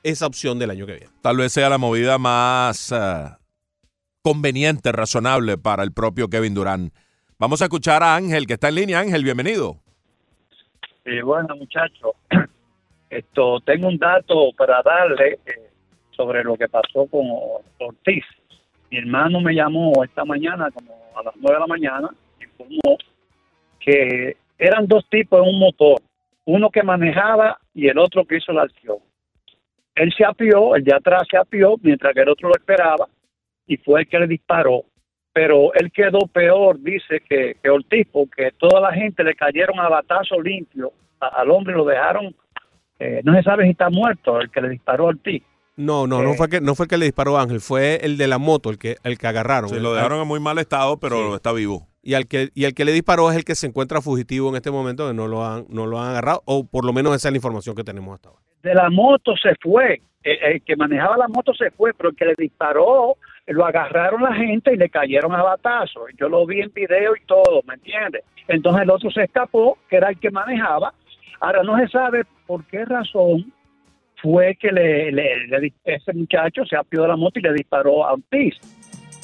esa 0.04 0.28
opción 0.28 0.60
del 0.60 0.70
año 0.70 0.86
que 0.86 0.94
viene. 0.94 1.10
Tal 1.22 1.38
vez 1.38 1.52
sea 1.52 1.70
la 1.70 1.78
movida 1.78 2.18
más 2.18 2.92
eh, 2.92 3.26
conveniente, 4.22 4.92
razonable 4.92 5.58
para 5.58 5.84
el 5.84 5.92
propio 5.92 6.30
Kevin 6.30 6.54
Durant. 6.54 6.94
Vamos 7.40 7.62
a 7.62 7.66
escuchar 7.66 8.04
a 8.04 8.16
Ángel, 8.16 8.48
que 8.48 8.54
está 8.54 8.70
en 8.70 8.76
línea. 8.76 9.00
Ángel, 9.00 9.24
bienvenido. 9.24 9.78
Sí, 11.04 11.22
bueno, 11.22 11.56
muchachos, 11.58 12.12
esto 13.10 13.60
tengo 13.62 13.88
un 13.90 13.98
dato 13.98 14.52
para 14.58 14.82
darle 14.82 15.40
eh, 15.46 15.70
sobre 16.12 16.44
lo 16.44 16.56
que 16.56 16.70
pasó 16.70 17.06
con 17.08 17.26
Ortiz. 17.80 18.24
Mi 18.94 19.00
hermano 19.00 19.42
me 19.42 19.56
llamó 19.56 20.04
esta 20.04 20.24
mañana, 20.24 20.70
como 20.70 20.94
a 21.16 21.24
las 21.24 21.34
nueve 21.38 21.56
de 21.56 21.60
la 21.62 21.66
mañana, 21.66 22.10
informó 22.40 23.00
que 23.80 24.38
eran 24.60 24.86
dos 24.86 25.04
tipos 25.10 25.42
en 25.42 25.52
un 25.52 25.60
motor, 25.60 26.00
uno 26.46 26.70
que 26.70 26.84
manejaba 26.84 27.58
y 27.74 27.88
el 27.88 27.98
otro 27.98 28.24
que 28.24 28.38
hizo 28.38 28.54
la 28.54 28.62
acción. 28.62 28.98
Él 29.96 30.14
se 30.16 30.24
apió, 30.24 30.76
el 30.76 30.84
de 30.84 30.94
atrás 30.94 31.24
se 31.28 31.38
apió, 31.38 31.76
mientras 31.82 32.14
que 32.14 32.22
el 32.22 32.30
otro 32.30 32.50
lo 32.50 32.56
esperaba, 32.56 33.08
y 33.66 33.78
fue 33.78 34.02
el 34.02 34.08
que 34.08 34.20
le 34.20 34.28
disparó. 34.28 34.84
Pero 35.34 35.74
él 35.74 35.92
quedó 35.92 36.28
peor, 36.28 36.80
dice 36.80 37.20
que, 37.28 37.56
que 37.64 37.70
Ortiz, 37.72 38.08
porque 38.12 38.52
toda 38.60 38.80
la 38.80 38.94
gente 38.94 39.24
le 39.24 39.34
cayeron 39.34 39.80
a 39.80 39.90
batazo 39.90 40.40
limpio 40.40 40.92
al 41.20 41.50
hombre 41.50 41.74
y 41.74 41.78
lo 41.78 41.86
dejaron, 41.86 42.36
eh, 43.00 43.22
no 43.24 43.34
se 43.34 43.42
sabe 43.42 43.64
si 43.64 43.72
está 43.72 43.90
muerto, 43.90 44.40
el 44.40 44.52
que 44.52 44.62
le 44.62 44.70
disparó 44.70 45.06
a 45.06 45.08
Ortiz. 45.08 45.42
No, 45.76 46.06
no, 46.08 46.22
no 46.22 46.32
Eh. 46.32 46.38
fue 46.38 46.50
que 46.50 46.62
no 46.62 46.76
fue 46.76 46.88
que 46.88 46.98
le 46.98 47.06
disparó 47.06 47.38
a 47.38 47.42
Ángel, 47.42 47.60
fue 47.60 47.96
el 48.04 48.18
de 48.18 48.28
la 48.28 48.38
moto 48.38 48.70
el 48.70 48.78
que 48.78 48.98
el 49.04 49.18
que 49.18 49.28
agarraron. 49.28 49.70
Se 49.70 49.78
El- 49.78 49.84
lo 49.84 49.94
dejaron 49.94 50.22
en 50.22 50.28
muy 50.28 50.40
mal 50.40 50.58
estado, 50.60 50.98
pero 50.98 51.30
Sí. 51.30 51.36
está 51.36 51.52
vivo. 51.52 51.88
y 52.06 52.16
al 52.16 52.28
que 52.28 52.50
y 52.54 52.66
al 52.66 52.74
que 52.74 52.84
le 52.84 52.92
disparó 52.92 53.32
es 53.32 53.38
el 53.38 53.46
que 53.46 53.56
se 53.56 53.66
encuentra 53.66 54.02
fugitivo 54.02 54.50
en 54.50 54.56
este 54.58 54.70
momento, 54.72 55.08
que 55.08 55.14
no 55.14 55.28
lo 55.28 55.46
han 55.46 55.66
no 55.70 55.86
lo 55.88 56.02
han 56.02 56.10
agarrado 56.10 56.42
o 56.46 56.66
por 56.66 56.84
lo 56.86 56.92
menos 56.92 57.16
esa 57.16 57.30
es 57.30 57.32
la 57.32 57.38
información 57.38 57.76
que 57.78 57.84
tenemos 57.86 58.14
hasta 58.16 58.28
ahora. 58.30 58.42
De 58.62 58.74
la 58.76 58.90
moto 58.90 59.36
se 59.42 59.56
fue, 59.62 60.02
el, 60.22 60.38
el 60.54 60.62
que 60.64 60.76
manejaba 60.76 61.16
la 61.18 61.28
moto 61.30 61.54
se 61.54 61.72
fue, 61.72 61.94
pero 61.94 62.10
el 62.10 62.16
que 62.18 62.26
le 62.26 62.36
disparó, 62.38 63.16
lo 63.48 63.66
agarraron 63.66 64.22
la 64.22 64.34
gente 64.36 64.74
y 64.74 64.78
le 64.78 64.90
cayeron 64.90 65.34
a 65.34 65.42
batazo. 65.44 66.02
Yo 66.20 66.28
lo 66.28 66.46
vi 66.46 66.60
en 66.62 66.72
video 66.74 67.16
y 67.16 67.26
todo, 67.26 67.62
¿me 67.66 67.76
entiendes? 67.76 68.24
Entonces 68.50 68.82
el 68.84 68.90
otro 68.90 69.10
se 69.10 69.24
escapó, 69.24 69.78
que 69.90 69.96
era 69.96 70.10
el 70.10 70.20
que 70.20 70.30
manejaba. 70.30 70.94
Ahora 71.40 71.64
no 71.64 71.78
se 71.80 71.88
sabe 71.88 72.24
por 72.46 72.66
qué 72.66 72.84
razón 72.86 73.54
fue 74.24 74.58
que 74.60 74.72
le, 74.72 75.12
le- 75.12 75.48
le 75.48 75.74
ese 75.84 76.14
muchacho 76.14 76.64
se 76.66 76.76
apió 76.76 77.04
de 77.04 77.10
la 77.10 77.16
moto 77.18 77.38
y 77.40 77.44
le 77.44 77.54
disparó 77.54 78.06
a 78.08 78.14
Ortiz. 78.14 78.56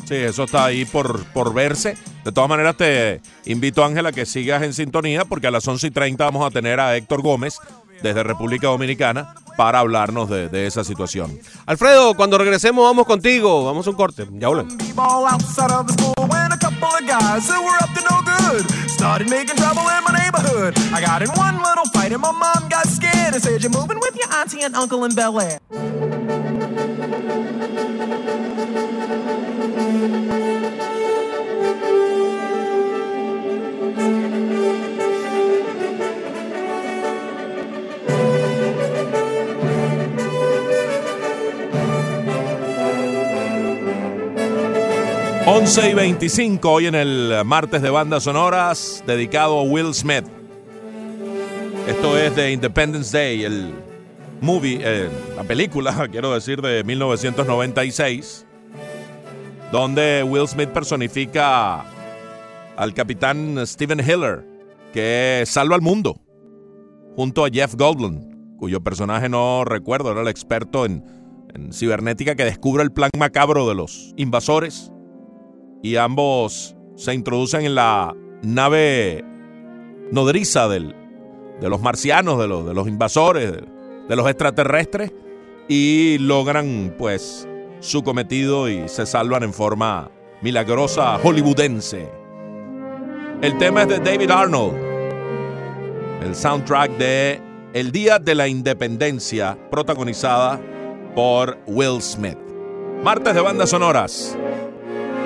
Sí, 0.05 0.15
eso 0.15 0.43
está 0.43 0.65
ahí 0.65 0.85
por, 0.85 1.23
por 1.33 1.53
verse. 1.53 1.95
De 2.25 2.31
todas 2.31 2.49
maneras, 2.49 2.75
te 2.77 3.21
invito, 3.45 3.83
Ángela, 3.85 4.12
que 4.12 4.25
sigas 4.25 4.62
en 4.63 4.73
sintonía, 4.73 5.23
porque 5.25 5.47
a 5.47 5.51
las 5.51 5.67
11 5.67 5.88
y 5.88 5.91
30 5.91 6.23
vamos 6.25 6.45
a 6.45 6.51
tener 6.51 6.79
a 6.79 6.95
Héctor 6.97 7.21
Gómez 7.21 7.59
desde 8.01 8.23
República 8.23 8.67
Dominicana 8.67 9.33
para 9.60 9.80
hablarnos 9.80 10.30
de, 10.30 10.48
de 10.48 10.67
esa 10.67 10.86
situación. 10.86 11.38
Alfredo, 11.65 12.13
cuando 12.13 12.38
regresemos 12.38 12.82
vamos 12.82 13.06
contigo, 13.06 13.65
vamos 13.65 13.86
a 13.86 13.89
un 13.89 13.95
corte, 13.98 14.26
ya 14.32 14.48
volvemos. 14.48 14.74
11 45.51 45.89
y 45.89 45.93
25 45.95 46.71
hoy 46.71 46.85
en 46.85 46.93
el 46.93 47.33
martes 47.43 47.81
de 47.81 47.89
bandas 47.89 48.25
sonoras 48.25 49.03
dedicado 49.07 49.57
a 49.57 49.63
Will 49.63 49.95
Smith. 49.95 50.23
Esto 51.88 52.19
es 52.19 52.35
de 52.35 52.51
Independence 52.51 53.17
Day, 53.17 53.45
el 53.45 53.73
movie, 54.41 54.79
eh, 54.79 55.09
la 55.35 55.43
película, 55.43 56.07
quiero 56.12 56.35
decir, 56.35 56.62
de 56.62 56.83
1996, 56.83 58.45
donde 59.71 60.21
Will 60.21 60.47
Smith 60.47 60.69
personifica 60.69 61.83
al 62.77 62.93
capitán 62.93 63.65
Steven 63.65 64.01
Hiller, 64.01 64.45
que 64.93 65.45
salva 65.47 65.73
al 65.73 65.81
mundo, 65.81 66.21
junto 67.15 67.43
a 67.43 67.49
Jeff 67.49 67.73
Goldblum, 67.73 68.57
cuyo 68.59 68.81
personaje 68.81 69.27
no 69.29 69.65
recuerdo, 69.65 70.12
era 70.12 70.21
el 70.21 70.27
experto 70.27 70.85
en, 70.85 71.03
en 71.55 71.73
cibernética 71.73 72.35
que 72.35 72.45
descubre 72.45 72.83
el 72.83 72.91
plan 72.91 73.09
macabro 73.17 73.67
de 73.67 73.73
los 73.73 74.13
invasores 74.15 74.91
y 75.82 75.96
ambos 75.96 76.76
se 76.96 77.13
introducen 77.13 77.65
en 77.65 77.76
la 77.76 78.15
nave 78.42 79.24
nodriza 80.12 80.68
del, 80.68 80.96
de 81.62 81.70
los 81.70 81.82
marcianos, 81.82 82.39
de 82.39 82.48
los, 82.48 82.65
de 82.65 82.74
los 82.74 82.88
invasores, 82.88 83.52
de, 83.52 83.63
de 84.08 84.15
los 84.15 84.28
extraterrestres, 84.28 85.13
y 85.68 86.18
logran 86.20 86.96
pues 86.98 87.48
su 87.80 88.04
cometido 88.04 88.68
y 88.68 88.89
se 88.89 89.06
salvan 89.06 89.44
en 89.44 89.54
forma 89.54 90.12
milagrosa 90.42 91.18
hollywoodense. 91.20 92.10
El 93.42 93.58
tema 93.58 93.84
es 93.84 93.88
de 93.88 94.00
David 94.00 94.32
Arnold, 94.32 94.76
el 96.24 96.36
soundtrack 96.36 96.98
de 96.98 97.42
El 97.74 97.92
Día 97.92 98.20
de 98.20 98.36
la 98.36 98.48
Independencia, 98.48 99.58
protagonizada 99.72 100.60
por 101.15 101.58
Will 101.68 102.02
Smith. 102.02 102.38
Martes 103.04 103.34
de 103.34 103.39
bandas 103.39 103.70
sonoras 103.70 104.38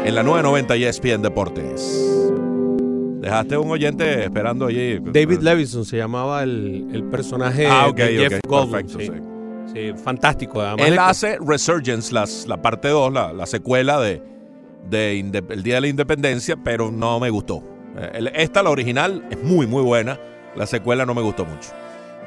en 0.06 0.16
la 0.16 0.24
990 0.24 0.76
ESPN 0.76 1.22
Deportes. 1.22 2.20
Dejaste 3.22 3.58
un 3.58 3.72
oyente 3.72 4.24
esperando 4.26 4.66
allí. 4.66 5.00
David 5.00 5.40
Levison 5.40 5.86
se 5.86 5.98
llamaba 5.98 6.44
el, 6.44 6.88
el 6.92 7.04
personaje 7.06 7.66
Ah, 7.68 7.88
ok, 7.88 7.96
de 7.98 8.18
Jeff 8.18 8.34
ok, 8.44 8.50
Goldblum. 8.50 8.72
perfecto, 8.72 9.00
sí. 9.00 9.06
sí. 9.06 9.92
Sí, 9.94 10.04
fantástico. 10.04 10.62
Además 10.62 10.88
Él 10.88 11.00
hace 11.00 11.38
Resurgence, 11.44 12.14
las- 12.14 12.46
la 12.48 12.62
parte 12.62 12.90
2, 12.90 13.12
la, 13.14 13.32
la 13.34 13.46
secuela 13.46 14.00
de, 14.02 14.22
de 14.90 15.20
El 15.20 15.64
Día 15.64 15.76
de 15.76 15.82
la 15.82 15.88
Independencia, 15.88 16.58
pero 16.64 16.92
no 16.92 17.20
me 17.20 17.30
gustó. 17.30 17.64
Eh, 17.98 18.10
el- 18.16 18.28
Esta, 18.36 18.62
la 18.62 18.70
original, 18.72 19.24
es 19.32 19.42
muy, 19.42 19.66
muy 19.66 19.82
buena. 19.82 20.20
La 20.56 20.68
secuela 20.68 21.06
no 21.06 21.16
me 21.16 21.22
gustó 21.22 21.46
mucho. 21.46 21.70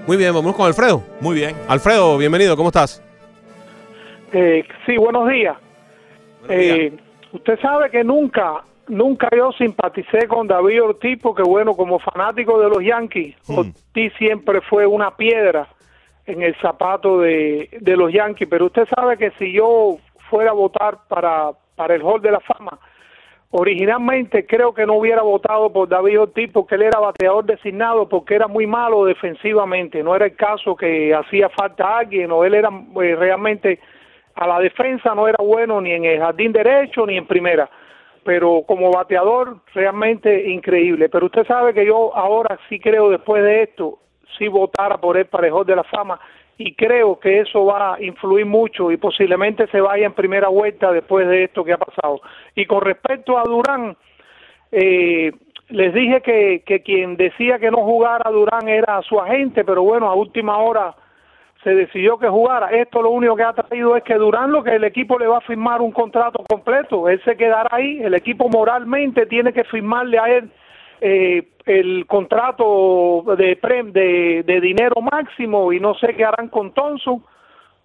Muy 0.06 0.16
bien, 0.16 0.32
vamos 0.34 0.56
con 0.56 0.66
Alfredo. 0.66 1.02
Muy 1.20 1.36
bien. 1.36 1.54
Alfredo, 1.68 2.16
bienvenido, 2.16 2.56
¿cómo 2.56 2.70
estás? 2.70 3.02
Eh, 4.32 4.64
sí, 4.86 4.96
buenos 4.96 5.28
días. 5.28 5.56
Eh, 6.48 6.96
usted 7.36 7.58
sabe 7.60 7.90
que 7.90 8.02
nunca, 8.02 8.62
nunca 8.88 9.28
yo 9.34 9.52
simpaticé 9.52 10.26
con 10.26 10.46
David 10.46 10.82
Ortiz 10.82 11.18
porque, 11.22 11.42
bueno, 11.42 11.74
como 11.74 11.98
fanático 11.98 12.60
de 12.60 12.68
los 12.68 12.82
Yankees, 12.82 13.36
Hmm. 13.46 13.58
Ortiz 13.58 14.12
siempre 14.18 14.60
fue 14.62 14.86
una 14.86 15.16
piedra 15.16 15.68
en 16.26 16.42
el 16.42 16.54
zapato 16.56 17.20
de, 17.20 17.68
de 17.80 17.96
los 17.96 18.12
Yankees. 18.12 18.48
Pero 18.48 18.66
usted 18.66 18.86
sabe 18.94 19.16
que 19.16 19.30
si 19.38 19.52
yo 19.52 19.98
fuera 20.28 20.50
a 20.50 20.54
votar 20.54 20.98
para, 21.08 21.52
para 21.76 21.94
el 21.94 22.02
Hall 22.02 22.20
de 22.20 22.32
la 22.32 22.40
Fama, 22.40 22.78
originalmente 23.50 24.44
creo 24.44 24.74
que 24.74 24.86
no 24.86 24.94
hubiera 24.94 25.22
votado 25.22 25.72
por 25.72 25.88
David 25.88 26.20
Ortiz 26.20 26.50
porque 26.52 26.74
él 26.74 26.82
era 26.82 26.98
bateador 26.98 27.44
designado, 27.44 28.08
porque 28.08 28.34
era 28.34 28.48
muy 28.48 28.66
malo 28.66 29.04
defensivamente. 29.04 30.02
No 30.02 30.16
era 30.16 30.26
el 30.26 30.34
caso 30.34 30.74
que 30.74 31.14
hacía 31.14 31.48
falta 31.50 31.98
alguien 31.98 32.32
o 32.32 32.44
él 32.44 32.54
era 32.54 32.70
eh, 32.70 33.14
realmente 33.16 33.78
a 34.36 34.46
la 34.46 34.60
defensa 34.60 35.14
no 35.14 35.26
era 35.26 35.42
bueno 35.42 35.80
ni 35.80 35.92
en 35.92 36.04
el 36.04 36.20
jardín 36.20 36.52
derecho 36.52 37.06
ni 37.06 37.16
en 37.16 37.26
primera. 37.26 37.68
Pero 38.22 38.64
como 38.66 38.90
bateador 38.90 39.58
realmente 39.72 40.50
increíble. 40.50 41.08
Pero 41.08 41.26
usted 41.26 41.46
sabe 41.46 41.72
que 41.72 41.86
yo 41.86 42.14
ahora 42.14 42.58
sí 42.68 42.78
creo 42.78 43.08
después 43.08 43.42
de 43.42 43.62
esto, 43.62 43.98
sí 44.36 44.48
votara 44.48 44.98
por 44.98 45.16
el 45.16 45.28
Hall 45.52 45.66
de 45.66 45.76
la 45.76 45.84
Fama 45.84 46.20
y 46.58 46.74
creo 46.74 47.18
que 47.18 47.40
eso 47.40 47.64
va 47.66 47.94
a 47.94 48.02
influir 48.02 48.46
mucho 48.46 48.90
y 48.90 48.96
posiblemente 48.96 49.66
se 49.68 49.80
vaya 49.80 50.06
en 50.06 50.14
primera 50.14 50.48
vuelta 50.48 50.90
después 50.90 51.26
de 51.28 51.44
esto 51.44 51.64
que 51.64 51.72
ha 51.72 51.78
pasado. 51.78 52.20
Y 52.54 52.66
con 52.66 52.80
respecto 52.82 53.38
a 53.38 53.44
Durán, 53.44 53.96
eh, 54.72 55.32
les 55.68 55.94
dije 55.94 56.20
que, 56.22 56.62
que 56.64 56.82
quien 56.82 57.16
decía 57.16 57.58
que 57.58 57.70
no 57.70 57.78
jugara 57.78 58.30
Durán 58.30 58.68
era 58.68 59.00
su 59.02 59.20
agente, 59.20 59.64
pero 59.64 59.82
bueno, 59.82 60.08
a 60.08 60.14
última 60.14 60.58
hora 60.58 60.94
se 61.66 61.74
decidió 61.74 62.16
que 62.16 62.28
jugara. 62.28 62.68
Esto 62.68 63.02
lo 63.02 63.10
único 63.10 63.34
que 63.34 63.42
ha 63.42 63.52
traído 63.52 63.96
es 63.96 64.04
que 64.04 64.14
Durán 64.14 64.52
lo 64.52 64.62
que 64.62 64.76
el 64.76 64.84
equipo 64.84 65.18
le 65.18 65.26
va 65.26 65.38
a 65.38 65.40
firmar 65.40 65.80
un 65.82 65.90
contrato 65.90 66.44
completo, 66.48 67.08
él 67.08 67.20
se 67.24 67.36
quedará 67.36 67.68
ahí, 67.72 68.00
el 68.00 68.14
equipo 68.14 68.48
moralmente 68.48 69.26
tiene 69.26 69.52
que 69.52 69.64
firmarle 69.64 70.16
a 70.16 70.28
él 70.28 70.48
eh, 71.00 71.42
el 71.64 72.06
contrato 72.06 73.24
de, 73.36 73.60
prem- 73.60 73.90
de, 73.90 74.60
dinero 74.60 75.00
máximo 75.00 75.72
y 75.72 75.80
no 75.80 75.94
sé 75.94 76.14
qué 76.14 76.24
harán 76.24 76.48
con 76.50 76.72
Thompson, 76.72 77.24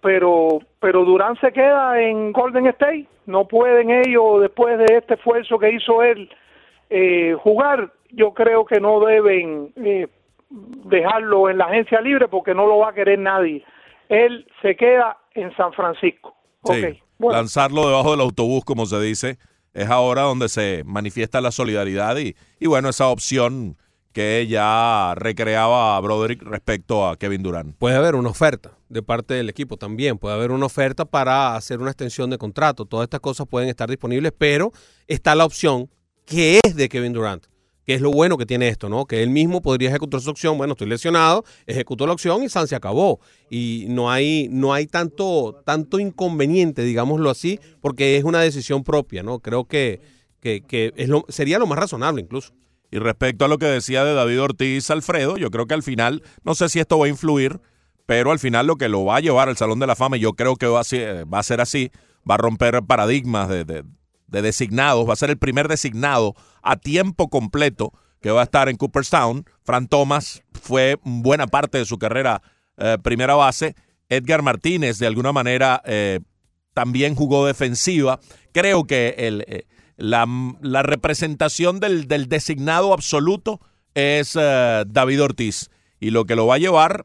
pero 0.00 0.60
pero 0.78 1.04
Durán 1.04 1.34
se 1.40 1.52
queda 1.52 2.00
en 2.00 2.30
Golden 2.30 2.68
State, 2.68 3.06
no 3.26 3.48
pueden 3.48 3.90
ellos 3.90 4.42
después 4.42 4.78
de 4.78 4.96
este 4.98 5.14
esfuerzo 5.14 5.58
que 5.58 5.72
hizo 5.72 6.04
él 6.04 6.30
eh, 6.88 7.34
jugar, 7.42 7.90
yo 8.10 8.32
creo 8.32 8.64
que 8.64 8.78
no 8.78 9.00
deben 9.00 9.72
eh, 9.74 10.06
dejarlo 10.50 11.50
en 11.50 11.58
la 11.58 11.64
agencia 11.64 12.00
libre 12.00 12.28
porque 12.28 12.54
no 12.54 12.64
lo 12.66 12.78
va 12.78 12.90
a 12.90 12.94
querer 12.94 13.18
nadie. 13.18 13.64
Él 14.12 14.46
se 14.60 14.76
queda 14.76 15.16
en 15.34 15.54
San 15.56 15.72
Francisco. 15.72 16.36
Sí. 16.64 16.84
Ok, 16.84 16.98
bueno. 17.18 17.38
Lanzarlo 17.38 17.86
debajo 17.86 18.10
del 18.10 18.20
autobús, 18.20 18.62
como 18.64 18.86
se 18.86 19.00
dice, 19.00 19.38
es 19.72 19.88
ahora 19.88 20.22
donde 20.22 20.48
se 20.48 20.82
manifiesta 20.84 21.40
la 21.40 21.50
solidaridad 21.50 22.16
y, 22.18 22.36
y 22.60 22.66
bueno, 22.66 22.90
esa 22.90 23.08
opción 23.08 23.76
que 24.12 24.46
ya 24.46 25.14
recreaba 25.16 25.96
a 25.96 26.00
Broderick 26.00 26.42
respecto 26.42 27.08
a 27.08 27.16
Kevin 27.16 27.42
Durant. 27.42 27.74
Puede 27.78 27.96
haber 27.96 28.14
una 28.14 28.28
oferta 28.28 28.72
de 28.90 29.02
parte 29.02 29.32
del 29.32 29.48
equipo 29.48 29.78
también. 29.78 30.18
Puede 30.18 30.34
haber 30.34 30.50
una 30.50 30.66
oferta 30.66 31.06
para 31.06 31.56
hacer 31.56 31.80
una 31.80 31.90
extensión 31.90 32.28
de 32.28 32.36
contrato. 32.36 32.84
Todas 32.84 33.04
estas 33.04 33.20
cosas 33.20 33.46
pueden 33.48 33.70
estar 33.70 33.88
disponibles, 33.88 34.32
pero 34.36 34.70
está 35.06 35.34
la 35.34 35.46
opción 35.46 35.88
que 36.26 36.60
es 36.62 36.76
de 36.76 36.90
Kevin 36.90 37.14
Durant. 37.14 37.46
Que 37.84 37.94
es 37.94 38.00
lo 38.00 38.10
bueno 38.12 38.38
que 38.38 38.46
tiene 38.46 38.68
esto, 38.68 38.88
¿no? 38.88 39.06
Que 39.06 39.22
él 39.22 39.30
mismo 39.30 39.60
podría 39.60 39.88
ejecutar 39.88 40.20
su 40.20 40.30
opción. 40.30 40.56
Bueno, 40.56 40.74
estoy 40.74 40.88
lesionado, 40.88 41.44
ejecuto 41.66 42.06
la 42.06 42.12
opción 42.12 42.44
y 42.44 42.48
San 42.48 42.68
se 42.68 42.76
acabó. 42.76 43.18
Y 43.50 43.86
no 43.88 44.10
hay, 44.10 44.48
no 44.50 44.72
hay 44.72 44.86
tanto, 44.86 45.60
tanto 45.64 45.98
inconveniente, 45.98 46.82
digámoslo 46.82 47.28
así, 47.30 47.58
porque 47.80 48.16
es 48.16 48.24
una 48.24 48.40
decisión 48.40 48.84
propia, 48.84 49.22
¿no? 49.24 49.40
Creo 49.40 49.64
que, 49.64 50.00
que, 50.40 50.62
que 50.62 50.92
es 50.96 51.08
lo, 51.08 51.24
sería 51.28 51.58
lo 51.58 51.66
más 51.66 51.78
razonable 51.78 52.20
incluso. 52.20 52.52
Y 52.92 52.98
respecto 52.98 53.44
a 53.44 53.48
lo 53.48 53.58
que 53.58 53.66
decía 53.66 54.04
de 54.04 54.14
David 54.14 54.42
Ortiz 54.42 54.90
Alfredo, 54.90 55.36
yo 55.38 55.50
creo 55.50 55.66
que 55.66 55.74
al 55.74 55.82
final, 55.82 56.22
no 56.44 56.54
sé 56.54 56.68
si 56.68 56.78
esto 56.78 56.98
va 56.98 57.06
a 57.06 57.08
influir, 57.08 57.58
pero 58.06 58.30
al 58.30 58.38
final 58.38 58.66
lo 58.66 58.76
que 58.76 58.88
lo 58.88 59.04
va 59.04 59.16
a 59.16 59.20
llevar 59.20 59.48
al 59.48 59.56
Salón 59.56 59.78
de 59.78 59.86
la 59.86 59.96
Fama, 59.96 60.18
y 60.18 60.20
yo 60.20 60.34
creo 60.34 60.56
que 60.56 60.66
va 60.66 60.80
a 60.80 60.84
ser, 60.84 61.24
va 61.32 61.38
a 61.38 61.42
ser 61.42 61.60
así, 61.60 61.90
va 62.30 62.34
a 62.34 62.38
romper 62.38 62.82
paradigmas 62.84 63.48
de- 63.48 63.82
de 64.32 64.42
designados, 64.42 65.08
va 65.08 65.12
a 65.12 65.16
ser 65.16 65.30
el 65.30 65.38
primer 65.38 65.68
designado 65.68 66.34
a 66.62 66.76
tiempo 66.76 67.28
completo 67.28 67.92
que 68.20 68.30
va 68.30 68.40
a 68.40 68.44
estar 68.44 68.68
en 68.68 68.76
Cooperstown. 68.76 69.44
Fran 69.62 69.88
Thomas 69.88 70.42
fue 70.60 70.98
buena 71.04 71.46
parte 71.46 71.78
de 71.78 71.84
su 71.84 71.98
carrera 71.98 72.42
eh, 72.78 72.96
primera 73.02 73.34
base. 73.34 73.76
Edgar 74.08 74.42
Martínez, 74.42 74.98
de 74.98 75.06
alguna 75.06 75.32
manera, 75.32 75.82
eh, 75.84 76.20
también 76.72 77.14
jugó 77.14 77.46
defensiva. 77.46 78.20
Creo 78.52 78.84
que 78.84 79.14
el, 79.18 79.44
eh, 79.46 79.66
la, 79.96 80.26
la 80.60 80.82
representación 80.82 81.80
del, 81.80 82.08
del 82.08 82.28
designado 82.28 82.92
absoluto 82.92 83.60
es 83.94 84.32
David 84.34 85.22
Ortiz. 85.22 85.70
Y 86.00 86.10
lo 86.10 86.24
que 86.24 86.34
lo 86.34 86.46
va 86.46 86.54
a 86.54 86.58
llevar, 86.58 87.04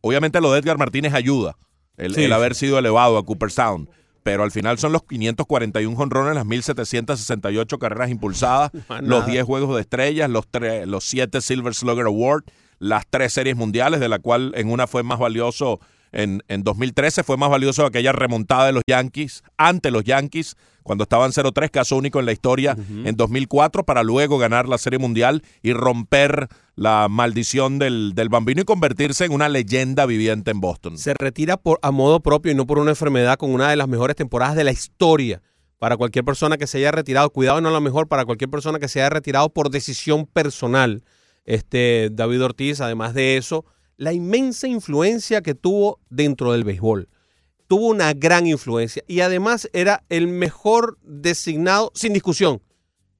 obviamente 0.00 0.40
lo 0.40 0.52
de 0.52 0.58
Edgar 0.58 0.76
Martínez 0.76 1.14
ayuda, 1.14 1.56
el, 1.96 2.14
Sí, 2.14 2.24
el 2.24 2.32
haber 2.32 2.54
sido 2.54 2.78
elevado 2.78 3.16
a 3.16 3.24
Cooperstown. 3.24 3.88
Pero 4.22 4.42
al 4.42 4.50
final 4.50 4.78
son 4.78 4.92
los 4.92 5.02
541 5.04 5.96
jonrones, 5.96 6.34
las 6.34 6.46
1768 6.46 7.78
carreras 7.78 8.10
impulsadas, 8.10 8.70
los 8.88 9.20
nada. 9.20 9.26
10 9.26 9.44
juegos 9.44 9.74
de 9.74 9.80
estrellas, 9.82 10.28
los, 10.28 10.44
los 10.86 11.04
7 11.04 11.40
Silver 11.40 11.74
Slugger 11.74 12.06
Award, 12.06 12.44
las 12.78 13.06
tres 13.08 13.32
series 13.32 13.56
mundiales, 13.56 14.00
de 14.00 14.08
la 14.08 14.18
cual 14.18 14.52
en 14.56 14.70
una 14.70 14.86
fue 14.86 15.02
más 15.02 15.18
valioso 15.18 15.80
en, 16.12 16.42
en 16.48 16.62
2013, 16.62 17.22
fue 17.22 17.36
más 17.36 17.50
valioso 17.50 17.84
aquella 17.86 18.12
remontada 18.12 18.66
de 18.66 18.72
los 18.72 18.82
Yankees, 18.86 19.42
ante 19.56 19.90
los 19.90 20.04
Yankees, 20.04 20.56
cuando 20.90 21.04
estaban 21.04 21.30
0-3, 21.30 21.70
caso 21.70 21.96
único 21.96 22.18
en 22.18 22.26
la 22.26 22.32
historia, 22.32 22.76
en 23.04 23.14
2004, 23.14 23.84
para 23.84 24.02
luego 24.02 24.38
ganar 24.38 24.68
la 24.68 24.76
serie 24.76 24.98
mundial 24.98 25.44
y 25.62 25.72
romper 25.72 26.48
la 26.74 27.06
maldición 27.08 27.78
del, 27.78 28.12
del 28.16 28.28
bambino 28.28 28.62
y 28.62 28.64
convertirse 28.64 29.24
en 29.24 29.30
una 29.30 29.48
leyenda 29.48 30.04
viviente 30.04 30.50
en 30.50 30.60
Boston. 30.60 30.98
se 30.98 31.14
retira 31.14 31.58
por, 31.58 31.78
a 31.82 31.92
modo 31.92 32.18
propio 32.18 32.50
y 32.50 32.56
no 32.56 32.66
por 32.66 32.80
una 32.80 32.90
enfermedad 32.90 33.36
con 33.36 33.54
una 33.54 33.70
de 33.70 33.76
las 33.76 33.86
mejores 33.86 34.16
temporadas 34.16 34.56
de 34.56 34.64
la 34.64 34.72
historia. 34.72 35.42
Para 35.78 35.96
cualquier 35.96 36.24
persona 36.24 36.58
que 36.58 36.66
se 36.66 36.78
haya 36.78 36.90
retirado, 36.90 37.30
cuidado, 37.30 37.60
no 37.60 37.68
a 37.68 37.72
lo 37.72 37.80
mejor, 37.80 38.08
para 38.08 38.24
cualquier 38.24 38.50
persona 38.50 38.80
que 38.80 38.88
se 38.88 39.00
haya 39.00 39.10
retirado 39.10 39.48
por 39.50 39.70
decisión 39.70 40.26
personal, 40.26 41.04
este 41.44 42.08
David 42.10 42.42
Ortiz, 42.42 42.80
además 42.80 43.14
de 43.14 43.36
eso, 43.36 43.64
la 43.96 44.12
inmensa 44.12 44.66
influencia 44.66 45.40
que 45.40 45.54
tuvo 45.54 46.00
dentro 46.10 46.50
del 46.50 46.64
béisbol. 46.64 47.08
Tuvo 47.70 47.86
una 47.86 48.14
gran 48.14 48.48
influencia 48.48 49.04
y 49.06 49.20
además 49.20 49.70
era 49.72 50.02
el 50.08 50.26
mejor 50.26 50.98
designado, 51.04 51.92
sin 51.94 52.12
discusión, 52.12 52.60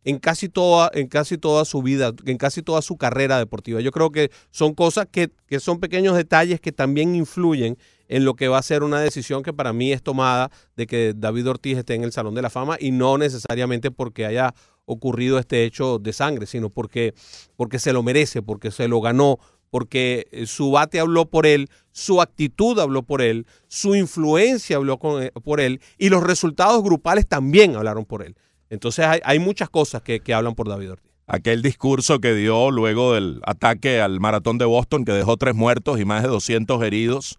en 0.02 0.18
casi 0.18 0.48
toda, 0.48 0.90
en 0.92 1.06
casi 1.06 1.38
toda 1.38 1.64
su 1.64 1.82
vida, 1.82 2.10
en 2.24 2.36
casi 2.36 2.60
toda 2.60 2.82
su 2.82 2.96
carrera 2.96 3.38
deportiva. 3.38 3.80
Yo 3.80 3.92
creo 3.92 4.10
que 4.10 4.32
son 4.50 4.74
cosas 4.74 5.06
que, 5.08 5.30
que 5.46 5.60
son 5.60 5.78
pequeños 5.78 6.16
detalles 6.16 6.60
que 6.60 6.72
también 6.72 7.14
influyen 7.14 7.78
en 8.08 8.24
lo 8.24 8.34
que 8.34 8.48
va 8.48 8.58
a 8.58 8.62
ser 8.62 8.82
una 8.82 9.00
decisión 9.00 9.44
que 9.44 9.52
para 9.52 9.72
mí 9.72 9.92
es 9.92 10.02
tomada 10.02 10.50
de 10.74 10.88
que 10.88 11.14
David 11.16 11.48
Ortiz 11.48 11.78
esté 11.78 11.94
en 11.94 12.02
el 12.02 12.10
Salón 12.10 12.34
de 12.34 12.42
la 12.42 12.50
Fama 12.50 12.76
y 12.80 12.90
no 12.90 13.18
necesariamente 13.18 13.92
porque 13.92 14.26
haya 14.26 14.52
ocurrido 14.84 15.38
este 15.38 15.62
hecho 15.62 16.00
de 16.00 16.12
sangre, 16.12 16.46
sino 16.46 16.70
porque, 16.70 17.14
porque 17.54 17.78
se 17.78 17.92
lo 17.92 18.02
merece, 18.02 18.42
porque 18.42 18.72
se 18.72 18.88
lo 18.88 19.00
ganó, 19.00 19.38
porque 19.70 20.28
eh, 20.32 20.46
su 20.46 20.70
bate 20.72 21.00
habló 21.00 21.26
por 21.26 21.46
él, 21.46 21.68
su 21.92 22.20
actitud 22.20 22.78
habló 22.78 23.02
por 23.02 23.22
él, 23.22 23.46
su 23.68 23.94
influencia 23.94 24.76
habló 24.76 24.98
eh, 25.20 25.32
por 25.42 25.60
él 25.60 25.80
y 25.98 26.08
los 26.08 26.22
resultados 26.22 26.82
grupales 26.82 27.26
también 27.26 27.76
hablaron 27.76 28.04
por 28.04 28.22
él. 28.22 28.36
Entonces 28.68 29.06
hay, 29.06 29.20
hay 29.24 29.38
muchas 29.38 29.70
cosas 29.70 30.02
que, 30.02 30.20
que 30.20 30.34
hablan 30.34 30.54
por 30.54 30.68
David 30.68 30.92
Ortiz. 30.92 31.10
Aquel 31.26 31.62
discurso 31.62 32.20
que 32.20 32.34
dio 32.34 32.72
luego 32.72 33.14
del 33.14 33.40
ataque 33.44 34.00
al 34.00 34.18
maratón 34.18 34.58
de 34.58 34.64
Boston, 34.64 35.04
que 35.04 35.12
dejó 35.12 35.36
tres 35.36 35.54
muertos 35.54 36.00
y 36.00 36.04
más 36.04 36.22
de 36.22 36.28
200 36.28 36.82
heridos, 36.82 37.38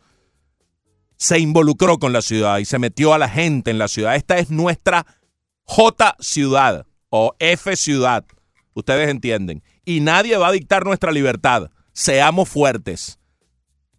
se 1.17 1.39
involucró 1.39 1.99
con 1.99 2.13
la 2.13 2.21
ciudad 2.21 2.59
y 2.59 2.65
se 2.65 2.79
metió 2.79 3.13
a 3.13 3.17
la 3.17 3.29
gente 3.29 3.69
en 3.69 3.77
la 3.77 3.87
ciudad. 3.87 4.15
Esta 4.15 4.39
es 4.39 4.49
nuestra 4.49 5.05
J 5.65 6.15
ciudad 6.19 6.85
o 7.09 7.35
F 7.37 7.75
ciudad. 7.75 8.25
Ustedes 8.73 9.09
entienden. 9.09 9.61
Y 9.85 9.99
nadie 9.99 10.37
va 10.37 10.47
a 10.47 10.51
dictar 10.51 10.85
nuestra 10.85 11.11
libertad. 11.11 11.69
Seamos 11.93 12.49
fuertes. 12.49 13.19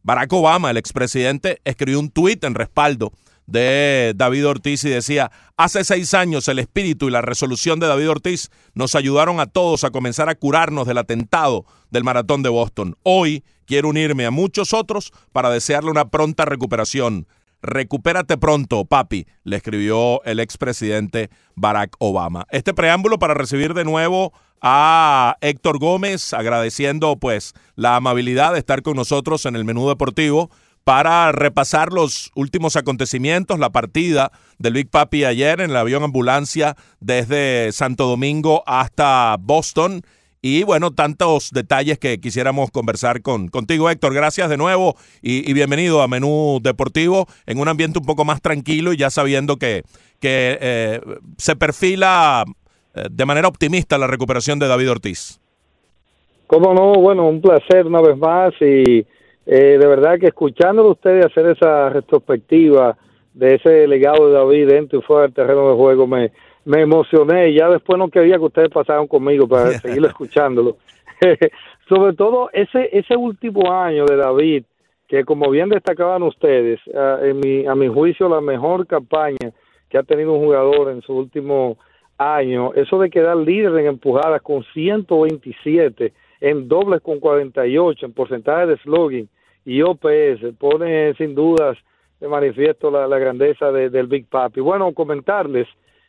Barack 0.02 0.33
Obama, 0.33 0.70
el 0.70 0.76
expresidente, 0.76 1.61
escribió 1.64 2.00
un 2.00 2.11
tuit 2.11 2.42
en 2.44 2.55
respaldo 2.55 3.12
de 3.46 4.14
David 4.16 4.48
Ortiz 4.48 4.85
y 4.85 4.88
decía, 4.88 5.31
hace 5.57 5.85
seis 5.85 6.14
años 6.14 6.48
el 6.48 6.59
espíritu 6.59 7.09
y 7.09 7.11
la 7.11 7.22
resolución 7.22 7.81
de 7.81 7.87
David 7.87 8.11
Ortiz 8.11 8.50
nos 8.74 8.94
ayudaron 8.94 9.40
a 9.40 9.46
todos 9.46 9.85
a 9.85 9.90
comenzar 9.90 10.28
a 10.28 10.35
curarnos 10.35 10.87
del 10.87 10.98
atentado 10.98 11.66
del 11.90 12.05
maratón 12.05 12.42
de 12.42 12.48
Boston. 12.48 12.96
Hoy 13.02 13.44
quiero 13.66 13.88
unirme 13.88 14.26
a 14.26 14.31
muchos 14.31 14.72
otros 14.72 15.12
para 15.33 15.50
desearle 15.50 15.90
una 15.90 16.09
pronta 16.09 16.44
recuperación. 16.44 17.26
Recupérate 17.62 18.38
pronto, 18.38 18.85
papi, 18.87 19.26
le 19.44 19.57
escribió 19.57 20.22
el 20.24 20.40
expresidente 20.40 21.31
Barack 21.55 21.94
Obama. 21.98 22.44
Este 22.50 22.74
preámbulo 22.74 23.20
para 23.20 23.35
recibir 23.35 23.74
de 23.74 23.85
nuevo 23.85 24.33
a 24.62 25.37
Héctor 25.40 25.79
Gómez, 25.79 26.33
agradeciendo 26.33 27.16
pues 27.16 27.53
la 27.75 27.96
amabilidad 27.96 28.53
de 28.53 28.61
estar 28.61 28.83
con 28.83 28.96
nosotros 28.96 29.44
en 29.44 29.57
el 29.57 29.64
menú 29.64 29.88
deportivo 29.88 30.51
para 30.85 31.31
repasar 31.33 31.92
los 31.92 32.31
últimos 32.35 32.77
acontecimientos, 32.77 33.59
la 33.59 33.70
partida 33.70 34.33
del 34.59 34.75
Big 34.75 34.88
Papi 34.88 35.25
ayer 35.25 35.61
en 35.61 35.70
el 35.70 35.77
avión 35.77 36.03
ambulancia 36.03 36.77
desde 37.01 37.70
Santo 37.72 38.07
Domingo 38.07 38.62
hasta 38.66 39.37
Boston. 39.38 40.03
Y 40.44 40.64
bueno, 40.64 40.90
tantos 40.90 41.51
detalles 41.53 42.01
que 42.01 42.18
quisiéramos 42.18 42.72
conversar 42.72 43.22
con, 43.22 43.46
contigo, 43.46 43.88
Héctor. 43.88 44.12
Gracias 44.12 44.51
de 44.51 44.57
nuevo 44.57 44.96
y, 45.22 45.53
bienvenido 45.53 46.03
a 46.03 46.09
Menú 46.09 46.59
Deportivo 46.61 47.29
en 47.46 47.61
un 47.61 47.68
ambiente 47.68 48.01
un 48.01 48.05
poco 48.05 48.25
más 48.25 48.40
tranquilo 48.40 48.92
y 48.92 48.96
ya 48.96 49.11
sabiendo 49.11 49.57
que, 49.57 49.85
que 50.18 50.59
eh, 50.61 51.01
se 51.38 51.55
perfila 51.55 52.44
de 52.94 53.26
manera 53.26 53.48
optimista 53.48 53.98
la 53.98 54.07
recuperación 54.07 54.59
de 54.59 54.68
David 54.68 54.90
Ortiz. 54.90 55.40
Cómo 56.46 56.74
no, 56.74 57.00
bueno, 57.00 57.28
un 57.28 57.40
placer 57.40 57.87
una 57.87 58.02
vez 58.02 58.16
más 58.18 58.52
y 58.61 59.07
eh, 59.46 59.78
de 59.78 59.87
verdad 59.87 60.18
que 60.18 60.26
escuchándolo 60.26 60.90
ustedes 60.90 61.24
hacer 61.24 61.46
esa 61.46 61.88
retrospectiva 61.88 62.96
de 63.35 63.55
ese 63.55 63.87
legado 63.88 64.28
de 64.28 64.35
David 64.35 64.68
dentro 64.68 64.98
y 64.98 65.02
fuera 65.02 65.22
del 65.22 65.33
terreno 65.33 65.70
de 65.70 65.76
juego 65.76 66.07
me, 66.07 66.31
me 66.64 66.83
emocioné 66.83 67.48
y 67.48 67.55
ya 67.55 67.68
después 67.68 67.98
no 67.98 68.09
quería 68.09 68.37
que 68.37 68.44
ustedes 68.44 68.68
pasaran 68.68 69.07
conmigo 69.07 69.48
para 69.48 69.70
seguir 69.78 70.05
escuchándolo. 70.05 70.76
Sobre 71.88 72.12
todo 72.14 72.50
ese 72.52 72.88
ese 72.92 73.16
último 73.16 73.72
año 73.72 74.05
de 74.07 74.16
David, 74.16 74.64
que 75.09 75.24
como 75.24 75.50
bien 75.50 75.68
destacaban 75.68 76.22
ustedes, 76.22 76.81
a, 76.94 77.18
en 77.22 77.40
mi, 77.40 77.66
a 77.66 77.74
mi 77.74 77.88
juicio 77.88 78.28
la 78.28 78.40
mejor 78.40 78.87
campaña 78.87 79.52
que 79.88 79.98
ha 79.98 80.02
tenido 80.02 80.33
un 80.33 80.44
jugador 80.44 80.90
en 80.90 81.02
su 81.02 81.14
último 81.14 81.78
año, 82.18 82.72
eso 82.75 82.98
de 82.98 83.11
quedar 83.11 83.37
líder 83.37 83.79
en 83.79 83.87
empujadas 83.87 84.42
con 84.42 84.64
127, 84.72 86.12
en 86.40 86.68
dobles 86.68 87.01
con 87.01 87.20
48, 87.20 88.07
en 88.07 88.12
porcentaje 88.12 88.66
de 88.66 88.77
slugging 88.79 89.29
y 89.64 89.83
OPS, 89.83 90.57
pone 90.59 91.14
sin 91.14 91.35
dudas 91.35 91.79
de 92.20 92.29
manifiesto 92.29 92.90
la, 92.90 93.07
la 93.07 93.18
grandeza 93.18 93.72
de, 93.72 93.90
del 93.90 94.07
Big 94.07 94.27
Papi. 94.27 94.61
Bueno, 94.61 94.92
comentarles 94.92 95.66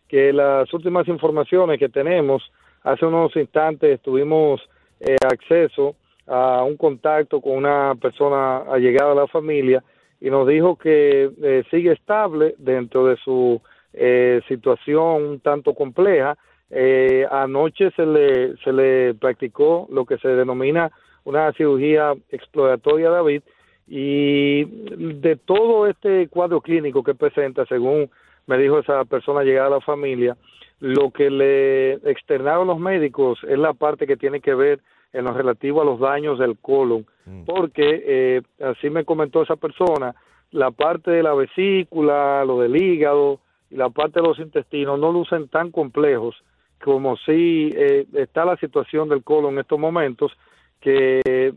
que 0.07 0.31
las 0.31 0.71
últimas 0.73 1.07
informaciones 1.07 1.79
que 1.79 1.89
tenemos, 1.89 2.51
hace 2.83 3.05
unos 3.05 3.35
instantes 3.35 3.99
tuvimos 4.01 4.61
eh, 4.99 5.15
acceso 5.25 5.95
a 6.27 6.63
un 6.63 6.77
contacto 6.77 7.41
con 7.41 7.53
una 7.53 7.95
persona 7.99 8.57
allegada 8.71 9.11
a 9.11 9.15
la 9.15 9.27
familia 9.27 9.83
y 10.21 10.29
nos 10.29 10.47
dijo 10.47 10.77
que 10.77 11.31
eh, 11.41 11.63
sigue 11.69 11.91
estable 11.91 12.55
dentro 12.57 13.07
de 13.07 13.17
su 13.17 13.61
eh, 13.93 14.41
situación 14.47 15.23
un 15.23 15.39
tanto 15.39 15.73
compleja. 15.73 16.37
Eh, 16.69 17.25
anoche 17.29 17.91
se 17.91 18.05
le, 18.05 18.57
se 18.57 18.73
le 18.73 19.13
practicó 19.13 19.87
lo 19.91 20.05
que 20.05 20.17
se 20.17 20.29
denomina 20.29 20.91
una 21.23 21.51
cirugía 21.53 22.13
exploratoria 22.29 23.09
David 23.09 23.43
y 23.87 24.65
de 24.65 25.35
todo 25.35 25.87
este 25.87 26.27
cuadro 26.27 26.61
clínico 26.61 27.03
que 27.03 27.15
presenta, 27.15 27.65
según 27.65 28.09
me 28.47 28.57
dijo 28.57 28.79
esa 28.79 29.05
persona 29.05 29.43
llegada 29.43 29.67
a 29.67 29.71
la 29.71 29.81
familia, 29.81 30.37
lo 30.79 31.11
que 31.11 31.29
le 31.29 31.93
externaron 32.09 32.67
los 32.67 32.79
médicos 32.79 33.39
es 33.47 33.57
la 33.57 33.73
parte 33.73 34.07
que 34.07 34.17
tiene 34.17 34.41
que 34.41 34.53
ver 34.53 34.79
en 35.13 35.25
lo 35.25 35.33
relativo 35.33 35.81
a 35.81 35.85
los 35.85 35.99
daños 35.99 36.39
del 36.39 36.57
colon, 36.57 37.05
porque 37.45 38.03
eh, 38.05 38.41
así 38.61 38.89
me 38.89 39.05
comentó 39.05 39.43
esa 39.43 39.55
persona, 39.55 40.15
la 40.51 40.71
parte 40.71 41.11
de 41.11 41.23
la 41.23 41.33
vesícula, 41.33 42.43
lo 42.45 42.59
del 42.59 42.75
hígado 42.75 43.39
la 43.73 43.89
parte 43.89 44.21
de 44.21 44.27
los 44.27 44.39
intestinos 44.39 44.99
no 44.99 45.11
lucen 45.11 45.47
tan 45.47 45.71
complejos 45.71 46.35
como 46.83 47.15
si 47.17 47.69
eh, 47.73 48.05
está 48.13 48.43
la 48.45 48.57
situación 48.57 49.07
del 49.07 49.23
colon 49.23 49.53
en 49.53 49.59
estos 49.59 49.79
momentos, 49.79 50.33
que 50.81 51.21
eh, 51.23 51.53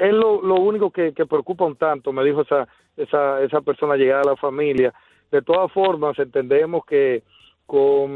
es 0.00 0.12
lo, 0.12 0.42
lo 0.42 0.56
único 0.56 0.90
que, 0.90 1.12
que, 1.12 1.26
preocupa 1.26 1.64
un 1.64 1.76
tanto, 1.76 2.12
me 2.12 2.24
dijo 2.24 2.42
esa, 2.42 2.66
esa, 2.96 3.40
esa 3.42 3.60
persona 3.60 3.94
llegada 3.96 4.22
a 4.22 4.30
la 4.30 4.36
familia. 4.36 4.92
De 5.30 5.42
todas 5.42 5.70
formas, 5.72 6.18
entendemos 6.18 6.84
que 6.84 7.22
con 7.66 8.10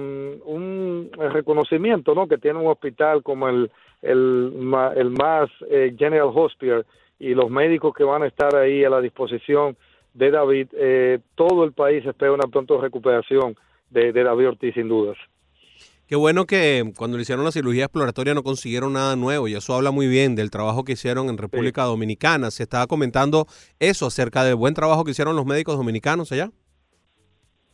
un 0.45 1.11
reconocimiento 1.17 2.15
¿no? 2.15 2.27
que 2.27 2.39
tiene 2.39 2.59
un 2.59 2.67
hospital 2.67 3.23
como 3.23 3.49
el, 3.49 3.71
el, 4.03 4.53
el 4.97 5.11
más 5.11 5.49
eh, 5.71 5.95
General 5.97 6.31
Hospital 6.35 6.85
y 7.19 7.35
los 7.35 7.51
médicos 7.51 7.95
que 7.95 8.05
van 8.05 8.23
a 8.23 8.27
estar 8.27 8.55
ahí 8.57 8.85
a 8.85 8.91
la 8.91 9.01
disposición 9.01 9.77
de 10.19 10.31
David, 10.33 10.69
eh, 10.73 11.21
todo 11.37 11.65
el 11.65 11.73
país 11.73 12.05
espera 12.05 12.33
una 12.33 12.49
pronta 12.49 12.75
recuperación 12.77 13.57
de, 13.89 14.13
de 14.13 14.25
David 14.25 14.49
Ortiz, 14.49 14.75
sin 14.75 14.89
dudas. 14.89 15.17
Qué 16.09 16.17
bueno 16.17 16.47
que 16.47 16.91
cuando 16.97 17.17
le 17.17 17.23
hicieron 17.23 17.45
la 17.45 17.53
cirugía 17.53 17.85
exploratoria 17.85 18.35
no 18.35 18.43
consiguieron 18.43 18.95
nada 18.95 19.15
nuevo 19.15 19.47
y 19.47 19.55
eso 19.55 19.75
habla 19.75 19.91
muy 19.91 20.09
bien 20.09 20.35
del 20.35 20.51
trabajo 20.51 20.83
que 20.83 20.93
hicieron 20.93 21.29
en 21.29 21.39
República 21.39 21.83
sí. 21.83 21.89
Dominicana. 21.89 22.51
Se 22.51 22.63
estaba 22.63 22.87
comentando 22.87 23.47
eso 23.79 24.07
acerca 24.07 24.43
del 24.43 24.57
buen 24.57 24.75
trabajo 24.75 25.05
que 25.05 25.13
hicieron 25.13 25.37
los 25.37 25.47
médicos 25.47 25.77
dominicanos 25.77 26.33
allá. 26.33 26.51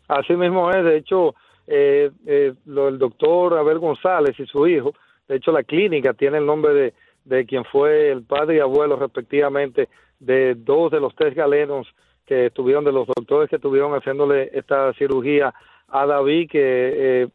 Así 0.09 0.35
mismo 0.35 0.71
es, 0.71 0.85
de 0.85 0.99
hecho, 0.99 1.35
eh, 1.67 2.11
eh, 2.27 2.53
lo, 2.67 2.89
el 2.89 2.99
doctor 2.99 3.57
Abel 3.57 3.79
González 3.79 4.39
y 4.39 4.47
su 4.47 4.67
hijo, 4.67 4.93
de 5.29 5.37
hecho 5.37 5.51
la 5.51 5.63
clínica 5.63 6.13
tiene 6.13 6.39
el 6.39 6.47
nombre 6.47 6.75
de, 6.75 6.95
de 7.25 7.47
quien 7.47 7.65
fue 7.65 8.11
el 8.11 8.25
padre 8.25 8.57
y 8.57 8.61
abuelo 8.61 8.97
respectivamente 8.97 9.89
de 10.19 10.55
dos 10.57 10.91
de 10.91 11.01
los 11.01 11.15
tres 11.15 11.35
galenos 11.35 11.87
que 12.27 12.47
estuvieron, 12.47 12.85
de 12.85 12.93
los 12.93 13.07
doctores 13.07 13.51
que 13.51 13.57
estuvieron 13.57 13.93
haciéndole 13.93 14.51
esta 14.53 14.93
cirugía 14.95 15.53
a 15.89 16.07
David 16.07 16.51
que 16.51 16.61
eh, 16.63 17.29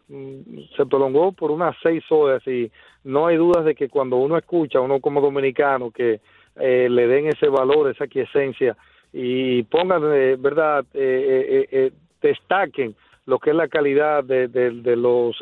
se 0.76 0.86
prolongó 0.86 1.32
por 1.32 1.52
unas 1.52 1.76
seis 1.82 2.04
horas 2.10 2.46
y 2.48 2.72
no 3.04 3.28
hay 3.28 3.38
dudas 3.38 3.64
de 3.66 3.76
que 3.76 3.90
cuando 3.90 4.18
uno 4.18 4.38
escucha, 4.38 4.82
uno 4.82 5.00
como 5.00 5.22
dominicano, 5.22 5.92
que 5.92 6.20
eh, 6.56 6.88
le 6.90 7.08
den 7.08 7.28
ese 7.28 7.48
valor, 7.48 7.90
esa 7.90 8.08
quiesencia 8.08 8.76
y 9.14 9.64
pongan, 9.64 10.02
eh, 10.14 10.36
¿verdad?, 10.38 10.86
eh, 10.94 11.92
destaquen 12.22 12.96
lo 13.26 13.40
que 13.40 13.52
es 13.52 13.56
la 13.56 13.68
calidad 13.68 14.24
de, 14.24 14.48
de, 14.48 14.72
de 14.72 14.96
los 14.96 15.42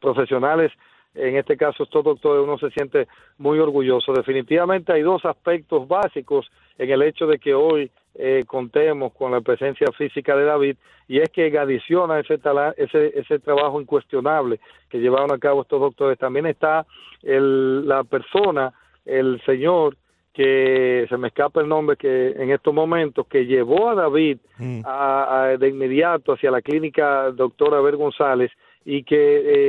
profesionales 0.00 0.72
en 1.14 1.36
este 1.36 1.56
caso 1.56 1.82
estos 1.82 2.04
doctores 2.04 2.44
uno 2.44 2.58
se 2.58 2.70
siente 2.70 3.08
muy 3.38 3.58
orgulloso. 3.58 4.12
Definitivamente 4.12 4.92
hay 4.92 5.02
dos 5.02 5.24
aspectos 5.24 5.88
básicos 5.88 6.48
en 6.78 6.90
el 6.90 7.02
hecho 7.02 7.26
de 7.26 7.38
que 7.38 7.54
hoy 7.54 7.90
eh, 8.20 8.42
contemos 8.46 9.12
con 9.12 9.30
la 9.30 9.40
presencia 9.40 9.86
física 9.96 10.36
de 10.36 10.44
David 10.44 10.76
y 11.06 11.20
es 11.20 11.30
que 11.30 11.46
en 11.46 11.56
adición 11.56 12.10
a 12.10 12.18
ese, 12.18 12.40
ese, 12.76 13.18
ese 13.18 13.38
trabajo 13.38 13.80
incuestionable 13.80 14.58
que 14.90 14.98
llevaron 14.98 15.32
a 15.32 15.38
cabo 15.38 15.62
estos 15.62 15.80
doctores, 15.80 16.18
también 16.18 16.46
está 16.46 16.84
el, 17.22 17.86
la 17.86 18.02
persona, 18.04 18.72
el 19.06 19.40
señor 19.46 19.96
que 20.34 21.06
se 21.08 21.16
me 21.16 21.28
escapa 21.28 21.60
el 21.60 21.68
nombre 21.68 21.96
que 21.96 22.30
en 22.30 22.50
estos 22.50 22.74
momentos 22.74 23.26
que 23.26 23.46
llevó 23.46 23.90
a 23.90 23.94
David 23.94 24.38
mm. 24.58 24.80
a, 24.84 25.42
a, 25.42 25.56
de 25.56 25.68
inmediato 25.68 26.32
hacia 26.32 26.50
la 26.50 26.60
clínica 26.60 27.30
doctora 27.30 27.78
Abel 27.78 27.96
González 27.96 28.50
y 28.84 29.04
que 29.04 29.16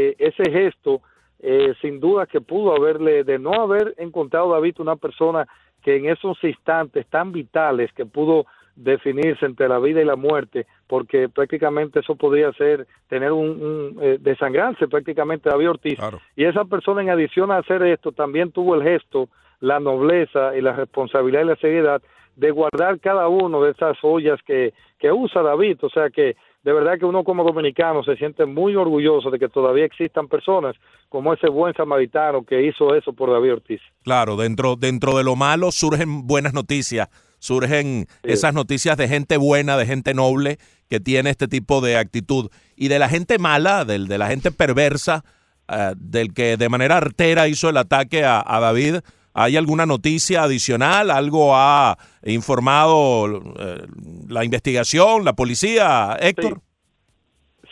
eh, 0.10 0.16
ese 0.18 0.52
gesto 0.52 1.02
eh, 1.42 1.74
sin 1.82 2.02
duda 2.02 2.26
que 2.26 2.42
pudo 2.42 2.76
haberle, 2.76 3.24
de 3.24 3.40
no 3.40 3.54
haber 3.54 3.96
encontrado 3.98 4.52
David 4.52 4.76
una 4.80 4.98
persona 4.98 5.48
que 5.90 5.96
en 5.96 6.06
esos 6.06 6.38
instantes 6.44 7.08
tan 7.08 7.32
vitales 7.32 7.92
que 7.94 8.06
pudo 8.06 8.46
definirse 8.76 9.44
entre 9.44 9.68
la 9.68 9.80
vida 9.80 10.00
y 10.00 10.06
la 10.06 10.16
muerte, 10.16 10.68
porque 10.86 11.28
prácticamente 11.30 12.02
eso 12.02 12.16
podría 12.16 12.54
ser 12.54 12.86
tener 13.08 13.32
un, 13.32 13.50
un 13.50 13.98
eh, 14.00 14.18
desangrarse 14.20 14.88
prácticamente 14.88 15.50
David 15.50 15.72
Ortiz. 15.72 15.98
Claro. 15.98 16.22
Y 16.36 16.44
esa 16.46 16.66
persona 16.66 17.02
en 17.02 17.10
adición 17.10 17.50
a 17.52 17.58
hacer 17.58 17.82
esto 17.82 18.12
también 18.12 18.52
tuvo 18.52 18.76
el 18.76 18.84
gesto 18.84 19.30
la 19.62 19.80
nobleza 19.80 20.56
y 20.56 20.62
la 20.62 20.74
responsabilidad 20.74 21.42
y 21.42 21.48
la 21.48 21.56
seriedad 21.56 22.02
de 22.36 22.52
guardar 22.52 23.00
cada 23.00 23.28
uno 23.28 23.64
de 23.64 23.72
esas 23.72 23.98
ollas 24.04 24.40
que, 24.46 24.74
que 25.00 25.12
usa 25.12 25.42
David. 25.42 25.80
O 25.82 25.90
sea 25.90 26.12
que 26.12 26.36
de 26.70 26.76
verdad 26.76 27.00
que 27.00 27.06
uno 27.06 27.24
como 27.24 27.44
dominicano 27.44 28.04
se 28.04 28.16
siente 28.16 28.46
muy 28.46 28.76
orgulloso 28.76 29.32
de 29.32 29.40
que 29.40 29.50
todavía 29.50 29.86
existan 29.86 30.28
personas 30.28 30.76
como 31.10 31.34
ese 31.34 31.50
buen 31.50 31.74
samaritano 31.74 32.44
que 32.44 32.62
hizo 32.62 32.94
eso 32.94 33.12
por 33.12 33.32
David 33.32 33.54
Ortiz. 33.54 33.82
Claro, 34.04 34.36
dentro, 34.36 34.76
dentro 34.76 35.18
de 35.18 35.24
lo 35.24 35.36
malo 35.36 35.72
surgen 35.72 36.28
buenas 36.28 36.54
noticias, 36.54 37.10
surgen 37.40 38.06
esas 38.22 38.54
noticias 38.54 38.98
de 38.98 39.08
gente 39.08 39.38
buena, 39.38 39.78
de 39.78 39.88
gente 39.88 40.14
noble 40.14 40.60
que 40.92 41.00
tiene 41.00 41.32
este 41.32 41.48
tipo 41.48 41.82
de 41.82 41.98
actitud. 41.98 42.52
Y 42.76 42.88
de 42.88 43.00
la 43.00 43.10
gente 43.10 43.40
mala, 43.40 43.84
del, 43.84 44.08
de 44.08 44.20
la 44.20 44.28
gente 44.28 44.52
perversa, 44.52 45.26
eh, 45.68 45.94
del 45.98 46.36
que 46.36 46.56
de 46.56 46.70
manera 46.70 46.98
artera 46.98 47.48
hizo 47.48 47.70
el 47.70 47.78
ataque 47.78 48.26
a, 48.26 48.44
a 48.46 48.60
David, 48.60 48.98
¿Hay 49.34 49.58
alguna 49.58 49.86
noticia 49.86 50.44
adicional? 50.44 51.12
¿Algo 51.12 51.56
ha 51.56 51.98
informado 52.24 53.28
eh, 53.28 53.86
la 54.28 54.44
investigación, 54.44 55.24
la 55.24 55.34
policía, 55.34 56.18
Héctor? 56.20 56.60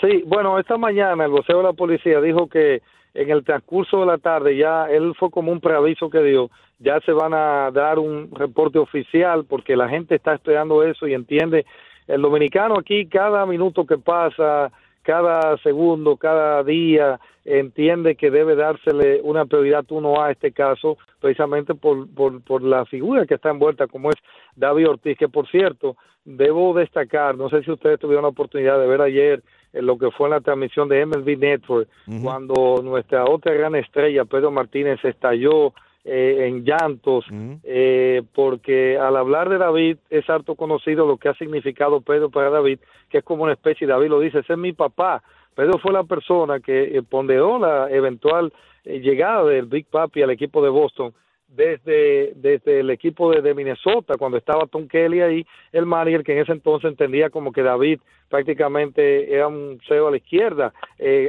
Sí. 0.02 0.24
bueno, 0.28 0.60
esta 0.60 0.78
mañana 0.78 1.26
el 1.26 1.32
vocero 1.32 1.60
de 1.60 1.64
la 1.66 1.74
policía 1.74 2.22
dijo 2.22 2.48
que 2.48 2.82
en 3.14 3.32
el 3.32 3.44
transcurso 3.44 4.02
de 4.02 4.06
la 4.06 4.20
tarde 4.20 4.56
ya 4.56 4.86
él 4.86 5.14
fue 5.18 5.32
como 5.32 5.52
un 5.52 5.60
preaviso 5.60 6.10
que 6.10 6.22
dio, 6.22 6.52
ya 6.78 7.00
se 7.02 7.12
van 7.12 7.34
a 7.34 7.72
dar 7.72 7.98
un 7.98 8.30
reporte 8.32 8.78
oficial 8.78 9.46
porque 9.46 9.76
la 9.76 9.90
gente 9.90 10.16
está 10.16 10.36
esperando 10.36 10.84
eso 10.84 11.08
y 11.08 11.16
entiende, 11.16 11.66
el 12.08 12.22
dominicano 12.22 12.78
aquí 12.78 13.08
cada 13.08 13.46
minuto 13.48 13.86
que 13.86 13.98
pasa, 13.98 14.72
cada 15.02 15.58
segundo, 15.58 16.18
cada 16.18 16.64
día, 16.64 17.20
entiende 17.44 18.16
que 18.16 18.30
debe 18.30 18.56
dársele 18.56 19.22
una 19.24 19.46
prioridad 19.46 19.86
uno 19.90 20.22
a 20.22 20.32
este 20.32 20.52
caso, 20.52 20.98
precisamente 21.20 21.76
por, 21.76 22.08
por, 22.14 22.42
por 22.42 22.62
la 22.62 22.86
figura 22.86 23.26
que 23.26 23.36
está 23.36 23.50
envuelta, 23.50 23.88
como 23.88 24.10
es 24.10 24.18
David 24.56 24.90
Ortiz, 24.90 25.18
que 25.18 25.30
por 25.30 25.48
cierto, 25.48 25.98
debo 26.26 26.74
destacar, 26.74 27.38
no 27.38 27.50
sé 27.50 27.64
si 27.64 27.72
ustedes 27.72 28.00
tuvieron 28.00 28.24
la 28.24 28.30
oportunidad 28.30 28.80
de 28.80 28.88
ver 28.88 29.02
ayer 29.02 29.44
en 29.74 29.86
lo 29.86 29.98
que 29.98 30.12
fue 30.12 30.28
en 30.28 30.32
la 30.32 30.42
transmisión 30.42 30.90
de 30.90 31.06
MLB 31.06 31.38
Network, 31.38 31.88
cuando 32.22 32.82
nuestra 32.84 33.26
otra 33.26 33.54
gran 33.54 33.76
estrella, 33.76 34.26
Pedro 34.26 34.52
Martínez, 34.52 35.04
estalló 35.04 35.74
eh, 36.04 36.48
en 36.48 36.64
llantos, 36.64 37.26
eh, 37.64 38.24
porque 38.34 38.98
al 38.98 39.18
hablar 39.18 39.50
de 39.50 39.58
David 39.58 39.98
es 40.10 40.30
harto 40.30 40.56
conocido 40.56 41.06
lo 41.06 41.18
que 41.18 41.30
ha 41.30 41.34
significado 41.34 42.02
Pedro 42.02 42.30
para 42.30 42.50
David, 42.50 42.80
que 43.10 43.20
es 43.20 43.24
como 43.24 43.44
una 43.44 43.54
especie, 43.54 43.86
David 43.86 44.10
lo 44.10 44.20
dice, 44.20 44.40
ese 44.40 44.54
es 44.54 44.60
mi 44.60 44.74
papá. 44.74 45.22
Pedro 45.58 45.80
fue 45.80 45.92
la 45.92 46.04
persona 46.04 46.60
que 46.60 46.84
eh, 46.84 47.02
ponderó 47.02 47.58
la 47.58 47.90
eventual 47.90 48.54
llegada 48.86 49.44
del 49.44 49.66
Big 49.66 49.88
Papi 49.88 50.22
al 50.22 50.30
equipo 50.30 50.64
de 50.64 50.70
Boston 50.70 51.16
desde, 51.48 52.34
desde 52.36 52.82
el 52.82 52.92
equipo 52.92 53.32
de, 53.32 53.54
Minnesota, 53.56 54.18
cuando 54.20 54.38
estaba 54.38 54.68
Tom 54.68 54.88
Kelly 54.88 55.22
ahí, 55.22 55.48
el 55.72 55.88
manager 55.88 56.24
que 56.24 56.34
en 56.34 56.44
ese 56.44 56.52
entonces 56.52 56.92
entendía 56.92 57.32
como 57.32 57.52
que 57.52 57.64
David 57.64 58.00
prácticamente 58.30 59.34
era 59.34 59.48
un 59.48 59.80
cero 59.88 60.10
a 60.10 60.12
la 60.12 60.18
izquierda 60.18 60.74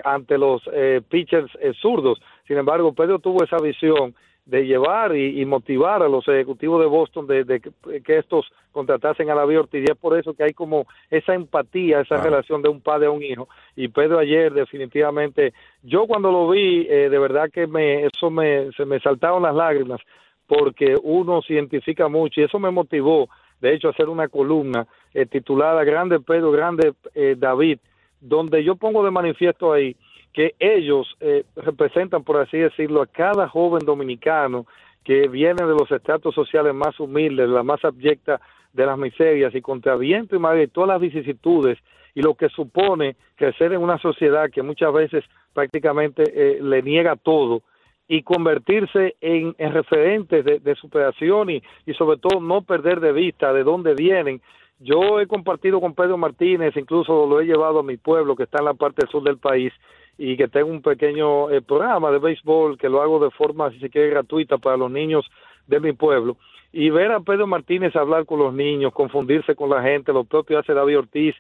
ante 0.04 0.36
los 0.36 0.62
pitchers 1.08 1.50
zurdos. 1.80 2.20
Sin 2.48 2.58
embargo, 2.58 2.92
Pedro 2.92 3.20
tuvo 3.20 3.44
esa 3.44 3.58
visión 3.58 4.14
de 4.48 4.64
llevar 4.64 5.14
y, 5.14 5.44
motivar 5.44 6.02
a 6.02 6.08
los 6.08 6.26
ejecutivos 6.26 6.80
de 6.80 6.86
Boston 6.86 7.26
de, 7.26 7.60
que, 8.02 8.16
estos 8.16 8.50
contratasen 8.72 9.28
a 9.28 9.34
la 9.34 9.44
Ortiz. 9.44 9.84
Y 9.86 9.92
es 9.92 9.98
por 9.98 10.18
eso 10.18 10.32
que 10.32 10.42
hay 10.42 10.54
como 10.54 10.86
esa 11.10 11.34
empatía, 11.34 12.00
esa 12.00 12.16
relación 12.16 12.62
de 12.62 12.70
un 12.70 12.80
padre 12.80 13.08
a 13.08 13.10
un 13.10 13.22
hijo. 13.22 13.46
Y 13.76 13.88
Pedro 13.88 14.18
ayer 14.18 14.54
definitivamente 14.54 15.52
yo 15.82 16.06
cuando 16.06 16.32
lo 16.32 16.48
vi 16.48 16.86
eh, 16.88 17.10
de 17.10 17.18
verdad 17.18 17.50
que 17.52 17.66
me 17.66 18.06
eso 18.06 18.30
me 18.30 18.72
se 18.72 18.86
me 18.86 19.00
saltaron 19.00 19.42
las 19.42 19.54
lágrimas 19.54 20.00
porque 20.46 20.96
uno 21.02 21.42
se 21.42 21.52
identifica 21.52 22.08
mucho 22.08 22.40
y 22.40 22.44
eso 22.44 22.58
me 22.58 22.70
motivó 22.70 23.28
de 23.60 23.74
hecho 23.74 23.88
a 23.88 23.90
hacer 23.90 24.08
una 24.08 24.28
columna 24.28 24.86
eh, 25.12 25.26
titulada 25.26 25.84
Grande 25.84 26.20
Pedro, 26.20 26.50
Grande 26.52 26.94
eh, 27.14 27.34
David 27.36 27.80
donde 28.20 28.64
yo 28.64 28.76
pongo 28.76 29.04
de 29.04 29.10
manifiesto 29.10 29.74
ahí 29.74 29.94
que 30.32 30.54
ellos 30.58 31.16
eh, 31.20 31.44
representan, 31.56 32.22
por 32.24 32.38
así 32.40 32.58
decirlo, 32.58 33.02
a 33.02 33.06
cada 33.06 33.48
joven 33.48 33.84
dominicano 33.84 34.66
que 35.04 35.28
viene 35.28 35.64
de 35.64 35.74
los 35.74 35.90
estratos 35.90 36.34
sociales 36.34 36.74
más 36.74 36.98
humildes, 37.00 37.48
de 37.48 37.54
la 37.54 37.62
más 37.62 37.84
abyecta 37.84 38.40
de 38.72 38.86
las 38.86 38.98
miserias 38.98 39.54
y 39.54 39.60
contra 39.60 39.96
viento 39.96 40.36
y 40.36 40.38
madre, 40.38 40.68
todas 40.68 40.88
las 40.88 41.00
vicisitudes 41.00 41.78
y 42.14 42.22
lo 42.22 42.34
que 42.34 42.48
supone 42.48 43.16
crecer 43.36 43.72
en 43.72 43.82
una 43.82 43.98
sociedad 43.98 44.50
que 44.50 44.62
muchas 44.62 44.92
veces 44.92 45.24
prácticamente 45.54 46.24
eh, 46.34 46.58
le 46.62 46.82
niega 46.82 47.16
todo 47.16 47.62
y 48.06 48.22
convertirse 48.22 49.16
en, 49.20 49.54
referentes 49.58 50.44
de, 50.44 50.74
superación 50.76 51.50
y, 51.50 51.62
y 51.84 51.94
sobre 51.94 52.16
todo 52.16 52.40
no 52.40 52.62
perder 52.62 53.00
de 53.00 53.12
vista 53.12 53.52
de 53.52 53.64
dónde 53.64 53.94
vienen. 53.94 54.40
Yo 54.80 55.20
he 55.20 55.26
compartido 55.26 55.80
con 55.80 55.94
Pedro 55.94 56.16
Martínez, 56.16 56.74
incluso 56.76 57.26
lo 57.26 57.40
he 57.40 57.44
llevado 57.44 57.80
a 57.80 57.82
mi 57.82 57.98
pueblo 57.98 58.34
que 58.34 58.44
está 58.44 58.60
en 58.60 58.64
la 58.64 58.74
parte 58.74 59.06
sur 59.08 59.22
del 59.22 59.36
país 59.36 59.72
y 60.18 60.36
que 60.36 60.48
tengo 60.48 60.68
un 60.68 60.82
pequeño 60.82 61.48
eh, 61.50 61.62
programa 61.62 62.10
de 62.10 62.18
béisbol 62.18 62.76
que 62.76 62.88
lo 62.88 63.00
hago 63.00 63.24
de 63.24 63.30
forma, 63.30 63.70
si 63.70 63.78
se 63.78 63.88
quiere, 63.88 64.10
gratuita 64.10 64.58
para 64.58 64.76
los 64.76 64.90
niños 64.90 65.24
de 65.68 65.78
mi 65.78 65.92
pueblo. 65.92 66.36
Y 66.72 66.90
ver 66.90 67.12
a 67.12 67.20
Pedro 67.20 67.46
Martínez 67.46 67.94
hablar 67.96 68.26
con 68.26 68.40
los 68.40 68.52
niños, 68.52 68.92
confundirse 68.92 69.54
con 69.54 69.70
la 69.70 69.80
gente, 69.80 70.12
lo 70.12 70.24
propio 70.24 70.58
hace 70.58 70.74
David 70.74 70.98
Ortiz, 70.98 71.34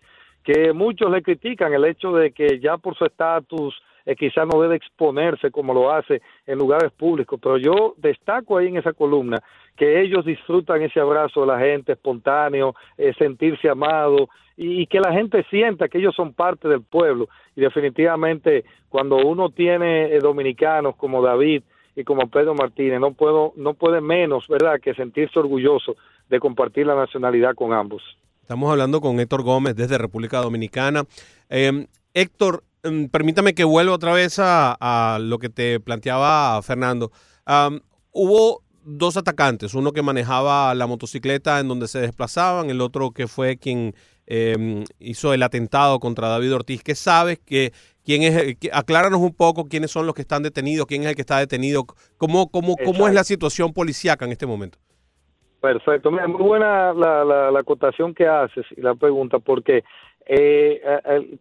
que 0.44 0.72
muchos 0.72 1.10
le 1.10 1.22
critican 1.22 1.74
el 1.74 1.84
hecho 1.84 2.12
de 2.12 2.30
que 2.30 2.60
ya 2.60 2.78
por 2.78 2.96
su 2.96 3.04
estatus 3.04 3.74
eh, 4.06 4.16
quizás 4.16 4.46
no 4.46 4.62
debe 4.62 4.76
exponerse 4.76 5.50
como 5.50 5.74
lo 5.74 5.92
hace 5.92 6.22
en 6.46 6.58
lugares 6.58 6.92
públicos, 6.92 7.38
pero 7.42 7.58
yo 7.58 7.94
destaco 7.98 8.56
ahí 8.56 8.68
en 8.68 8.78
esa 8.78 8.94
columna 8.94 9.42
que 9.76 10.00
ellos 10.00 10.24
disfrutan 10.24 10.80
ese 10.82 11.00
abrazo 11.00 11.42
de 11.42 11.46
la 11.48 11.58
gente 11.58 11.92
espontáneo, 11.92 12.74
eh, 12.96 13.12
sentirse 13.18 13.68
amado 13.68 14.30
y, 14.60 14.86
que 14.88 14.98
la 14.98 15.12
gente 15.12 15.46
sienta 15.50 15.88
que 15.88 15.98
ellos 15.98 16.14
son 16.16 16.34
parte 16.34 16.68
del 16.68 16.82
pueblo. 16.82 17.28
Y 17.54 17.60
definitivamente 17.60 18.64
cuando 18.88 19.16
uno 19.18 19.50
tiene 19.50 20.06
eh, 20.06 20.18
dominicanos 20.18 20.96
como 20.96 21.22
David 21.22 21.62
y 21.94 22.02
como 22.02 22.28
Pedro 22.28 22.54
Martínez, 22.54 22.98
no, 23.00 23.12
puedo, 23.12 23.52
no 23.56 23.74
puede 23.74 24.00
menos, 24.00 24.46
¿verdad?, 24.48 24.80
que 24.82 24.94
sentirse 24.94 25.38
orgulloso 25.38 25.96
de 26.28 26.40
compartir 26.40 26.86
la 26.86 26.96
nacionalidad 26.96 27.54
con 27.54 27.72
ambos. 27.72 28.02
Estamos 28.42 28.70
hablando 28.70 29.00
con 29.00 29.20
Héctor 29.20 29.42
Gómez 29.42 29.76
desde 29.76 29.96
República 29.96 30.40
Dominicana. 30.40 31.04
Em, 31.48 31.86
Héctor, 32.12 32.64
em, 32.82 33.08
permítame 33.08 33.54
que 33.54 33.62
vuelva 33.64 33.94
otra 33.94 34.12
vez 34.12 34.40
a, 34.40 35.18
lo 35.20 35.38
que 35.38 35.50
te 35.50 35.78
planteaba 35.78 36.60
Fernando. 36.62 37.12
hubo 38.10 38.62
dos 38.82 39.16
atacantes, 39.16 39.74
uno 39.74 39.92
que 39.92 40.02
manejaba 40.02 40.74
la 40.74 40.86
motocicleta 40.86 41.60
en 41.60 41.68
donde 41.68 41.88
se 41.88 42.00
desplazaban, 42.00 42.70
el 42.70 42.80
otro 42.80 43.12
que 43.12 43.28
fue 43.28 43.56
quien 43.56 43.94
em, 44.30 44.84
hizo 45.00 45.32
el 45.32 45.42
atentado 45.42 45.98
contra 45.98 46.28
David 46.28 46.54
Ortiz. 46.54 46.82
¿Qué 46.82 46.94
sabes? 46.94 47.38
que 47.38 47.72
quién 48.04 48.22
es? 48.22 48.56
acláranos 48.72 49.20
un 49.20 49.34
poco 49.34 49.64
quiénes 49.64 49.90
son 49.90 50.06
los 50.06 50.14
que 50.14 50.22
están 50.22 50.42
detenidos, 50.42 50.86
quién 50.86 51.02
es 51.02 51.08
el 51.08 51.14
que 51.14 51.22
está 51.22 51.38
detenido, 51.38 51.86
cómo, 52.18 52.50
cómo, 52.50 52.76
cómo 52.84 53.08
es 53.08 53.14
la 53.14 53.24
situación 53.24 53.72
policíaca 53.72 54.26
en 54.26 54.32
este 54.32 54.46
momento. 54.46 54.78
Perfecto, 55.60 56.10
Mira, 56.10 56.28
muy 56.28 56.42
buena 56.42 56.92
la, 56.92 57.24
la, 57.24 57.58
acotación 57.58 58.14
que 58.14 58.28
haces 58.28 58.64
y 58.76 58.80
la 58.80 58.94
pregunta, 58.94 59.38
porque 59.40 59.82
eh, 60.26 60.80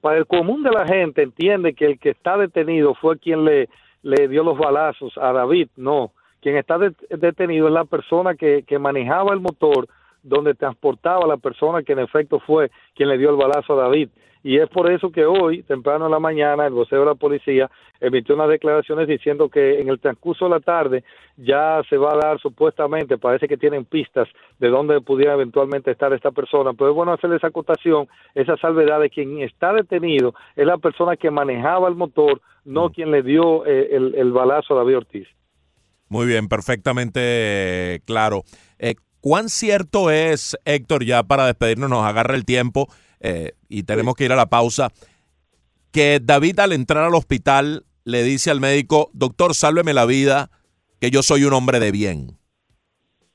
para 0.02 0.18
el 0.18 0.26
común 0.26 0.64
de 0.64 0.72
la 0.72 0.88
gente 0.88 1.22
entiende 1.22 1.74
que 1.74 1.86
el 1.86 2.00
que 2.00 2.12
está 2.12 2.38
detenido 2.38 2.96
fue 2.96 3.20
quien 3.20 3.46
le, 3.46 3.70
le 4.02 4.28
dio 4.28 4.44
los 4.44 4.58
balazos 4.58 5.14
a 5.18 5.34
David, 5.34 5.68
no, 5.76 6.14
quien 6.42 6.58
está 6.58 6.78
detenido 6.80 7.68
es 7.68 7.74
la 7.74 7.86
persona 7.86 8.36
que, 8.36 8.64
que 8.64 8.80
manejaba 8.80 9.34
el 9.34 9.40
motor 9.40 9.88
donde 10.24 10.54
transportaba 10.56 11.24
a 11.24 11.28
la 11.28 11.38
persona 11.38 11.84
que 11.84 11.94
en 11.94 12.00
efecto 12.00 12.40
fue 12.40 12.72
quien 12.96 13.10
le 13.10 13.18
dio 13.18 13.30
el 13.30 13.36
balazo 13.36 13.74
a 13.74 13.84
David. 13.84 14.10
Y 14.44 14.58
es 14.60 14.70
por 14.70 14.90
eso 14.90 15.12
que 15.12 15.26
hoy, 15.26 15.64
temprano 15.64 16.06
en 16.06 16.12
la 16.12 16.20
mañana, 16.20 16.66
el 16.66 16.74
vocero 16.74 17.02
de 17.02 17.08
la 17.08 17.16
policía 17.16 17.70
emitió 18.00 18.36
unas 18.36 18.50
declaraciones 18.50 19.08
diciendo 19.08 19.50
que 19.50 19.82
en 19.82 19.90
el 19.90 20.00
transcurso 20.00 20.46
de 20.46 20.52
la 20.52 20.60
tarde 20.60 21.04
ya 21.36 21.82
se 21.90 21.98
va 21.98 22.14
a 22.14 22.18
dar 22.18 22.40
supuestamente, 22.40 23.18
parece 23.18 23.48
que 23.48 23.58
tienen 23.58 23.86
pistas 23.86 24.30
de 24.60 24.70
dónde 24.70 25.02
pudiera 25.02 25.34
eventualmente 25.34 25.92
estar 25.92 26.14
esta 26.14 26.32
persona, 26.32 26.74
pero 26.74 26.92
es 26.92 26.96
bueno 26.96 27.12
hacer 27.14 27.34
esa 27.34 27.48
acotación, 27.48 28.08
esa 28.36 28.56
salvedad 28.58 29.02
de 29.02 29.10
quien 29.10 29.42
está 29.42 29.74
detenido 29.74 30.34
es 30.56 30.66
la 30.66 30.78
persona 30.78 31.18
que 31.18 31.32
manejaba 31.32 31.90
el 31.90 31.96
motor, 31.96 32.40
no 32.64 32.88
mm. 32.88 32.92
quien 32.92 33.12
le 33.12 33.24
dio 33.24 33.66
eh, 33.66 33.90
el, 33.92 34.16
el 34.16 34.32
balazo 34.32 34.76
a 34.76 34.78
David 34.78 34.98
Ortiz. 34.98 35.28
Muy 36.10 36.26
bien, 36.26 36.48
perfectamente 36.48 38.02
claro. 38.06 38.44
Eh, 38.80 38.96
¿Cuán 39.22 39.50
cierto 39.50 40.12
es, 40.12 40.58
Héctor, 40.66 41.04
ya 41.04 41.24
para 41.24 41.46
despedirnos, 41.46 41.90
nos 41.90 42.06
agarra 42.06 42.36
el 42.36 42.46
tiempo 42.46 42.88
eh, 43.20 43.54
y 43.68 43.84
tenemos 43.84 44.16
que 44.16 44.26
ir 44.26 44.32
a 44.32 44.36
la 44.36 44.48
pausa, 44.48 44.90
que 45.92 46.20
David 46.22 46.60
al 46.60 46.74
entrar 46.74 47.04
al 47.04 47.16
hospital 47.16 47.84
le 48.04 48.24
dice 48.24 48.52
al 48.52 48.62
médico, 48.62 49.10
doctor, 49.14 49.54
sálveme 49.54 49.94
la 49.94 50.06
vida, 50.06 50.50
que 51.02 51.12
yo 51.12 51.22
soy 51.24 51.44
un 51.44 51.54
hombre 51.54 51.80
de 51.80 51.92
bien? 51.92 52.38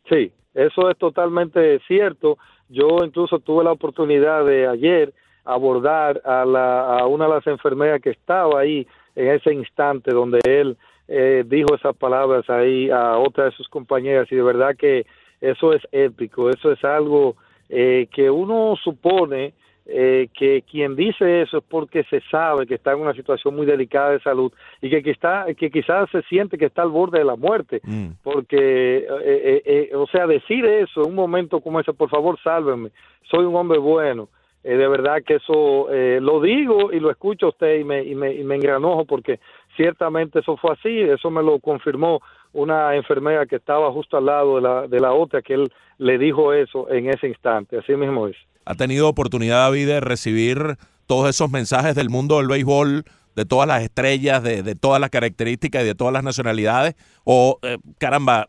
Sí, 0.09 0.33
eso 0.55 0.91
es 0.91 0.97
totalmente 0.99 1.81
cierto. 1.87 2.39
Yo 2.69 2.99
incluso 3.05 3.39
tuve 3.41 3.65
la 3.65 3.73
oportunidad 3.73 4.45
de 4.45 4.67
ayer 4.67 5.13
abordar 5.45 6.23
a, 6.25 6.45
la, 6.45 6.99
a 6.99 7.07
una 7.07 7.27
de 7.27 7.35
las 7.35 7.47
enfermeras 7.47 8.01
que 8.01 8.11
estaba 8.11 8.61
ahí 8.61 8.87
en 9.15 9.29
ese 9.29 9.53
instante 9.53 10.13
donde 10.13 10.39
él 10.45 10.77
eh, 11.09 11.45
dijo 11.47 11.75
esas 11.75 11.97
palabras 11.97 12.49
ahí 12.49 12.89
a 12.91 13.19
otra 13.19 13.47
de 13.47 13.51
sus 13.53 13.69
compañeras 13.69 14.31
y 14.31 14.37
de 14.37 14.43
verdad 14.43 14.77
que 14.77 15.05
eso 15.43 15.75
es 15.75 15.83
épico, 15.93 16.49
eso 16.49 16.73
es 16.73 16.83
algo 16.85 17.37
eh, 17.69 18.07
que 18.11 18.31
uno 18.31 18.75
supone 18.83 19.53
eh, 19.85 20.29
que 20.33 20.63
quien 20.63 20.95
dice 20.95 21.43
eso 21.43 21.59
es 21.59 21.65
porque 21.69 22.05
se 22.05 22.21
sabe 22.31 22.69
que 22.69 22.77
está 22.77 22.93
en 22.93 23.01
una 23.01 23.15
situación 23.15 23.57
muy 23.57 23.67
delicada 23.67 24.11
de 24.13 24.21
salud 24.21 24.53
y 24.81 24.89
que, 24.89 25.03
que, 25.03 25.11
está, 25.11 25.47
que 25.55 25.71
quizás 25.71 26.09
se 26.11 26.23
siente 26.23 26.57
que 26.57 26.67
está 26.67 26.83
al 26.83 26.91
borde 26.91 27.19
de 27.19 27.25
la 27.25 27.35
muerte, 27.35 27.81
Mm. 27.83 28.11
porque, 28.23 28.99
eh, 28.99 29.63
eh, 29.65 29.91
o 29.97 30.07
sea, 30.07 30.29
decir 30.29 30.65
eso 30.65 31.03
en 31.03 31.09
un 31.09 31.17
momento 31.17 31.61
como 31.61 31.81
ese, 31.81 31.93
por 31.93 32.09
favor, 32.09 32.39
sálvenme, 32.45 32.91
soy 33.29 33.45
un 33.45 33.57
hombre 33.57 33.79
bueno, 33.79 34.29
de 34.63 34.87
verdad 34.87 35.23
que 35.27 35.35
eso 35.35 35.91
eh, 35.91 36.21
lo 36.23 36.41
digo 36.41 36.93
y 36.93 37.01
lo 37.01 37.11
escucho 37.11 37.47
a 37.47 37.49
usted 37.49 37.81
y 37.81 37.85
me, 37.85 38.05
y, 38.05 38.15
me, 38.15 38.33
y 38.33 38.45
me 38.45 38.55
engranojo 38.55 39.05
porque 39.05 39.41
ciertamente 39.77 40.39
eso 40.39 40.57
fue 40.57 40.75
así, 40.75 41.01
eso 41.01 41.31
me 41.33 41.43
lo 41.43 41.59
confirmó 41.59 42.21
una 42.53 42.95
enfermera 42.97 43.47
que 43.47 43.57
estaba 43.57 43.91
justo 43.93 44.17
al 44.17 44.27
lado 44.27 44.57
de 44.57 44.63
la, 44.63 44.87
de 44.87 45.01
la 45.01 45.13
otra 45.13 45.43
que 45.43 45.55
él 45.55 45.73
le 45.99 46.19
dijo 46.19 46.53
eso 46.53 46.91
en 46.91 47.09
ese 47.09 47.29
instante, 47.29 47.79
así 47.79 47.95
mismo 47.95 48.29
es. 48.29 48.37
¿Ha 48.65 48.75
tenido 48.75 49.09
oportunidad, 49.09 49.65
David, 49.65 49.87
de 49.87 50.01
recibir 50.01 50.77
todos 51.07 51.29
esos 51.29 51.51
mensajes 51.51 51.95
del 51.95 52.11
mundo 52.11 52.39
del 52.39 52.49
béisbol, 52.49 53.05
de 53.35 53.45
todas 53.45 53.67
las 53.67 53.83
estrellas, 53.83 54.43
de, 54.43 54.63
de 54.63 54.75
todas 54.75 55.01
las 55.01 55.11
características 55.11 55.83
y 55.83 55.87
de 55.87 55.95
todas 55.95 56.13
las 56.13 56.23
nacionalidades? 56.23 56.95
¿O, 57.25 57.59
eh, 57.63 57.79
caramba, 57.99 58.47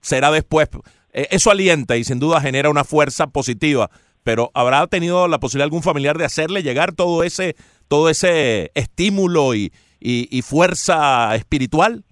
será 0.00 0.30
después? 0.30 0.68
Eh, 1.12 1.28
eso 1.30 1.50
alienta 1.50 1.96
y 1.96 2.04
sin 2.04 2.18
duda 2.18 2.40
genera 2.40 2.70
una 2.70 2.84
fuerza 2.84 3.26
positiva, 3.26 3.90
pero 4.24 4.50
¿habrá 4.54 4.86
tenido 4.86 5.28
la 5.28 5.38
posibilidad 5.38 5.66
algún 5.66 5.82
familiar 5.82 6.16
de 6.16 6.24
hacerle 6.24 6.62
llegar 6.62 6.92
todo 6.92 7.22
ese, 7.22 7.56
todo 7.88 8.08
ese 8.08 8.70
estímulo 8.74 9.54
y, 9.54 9.72
y, 10.00 10.28
y 10.30 10.42
fuerza 10.42 11.34
espiritual? 11.36 12.04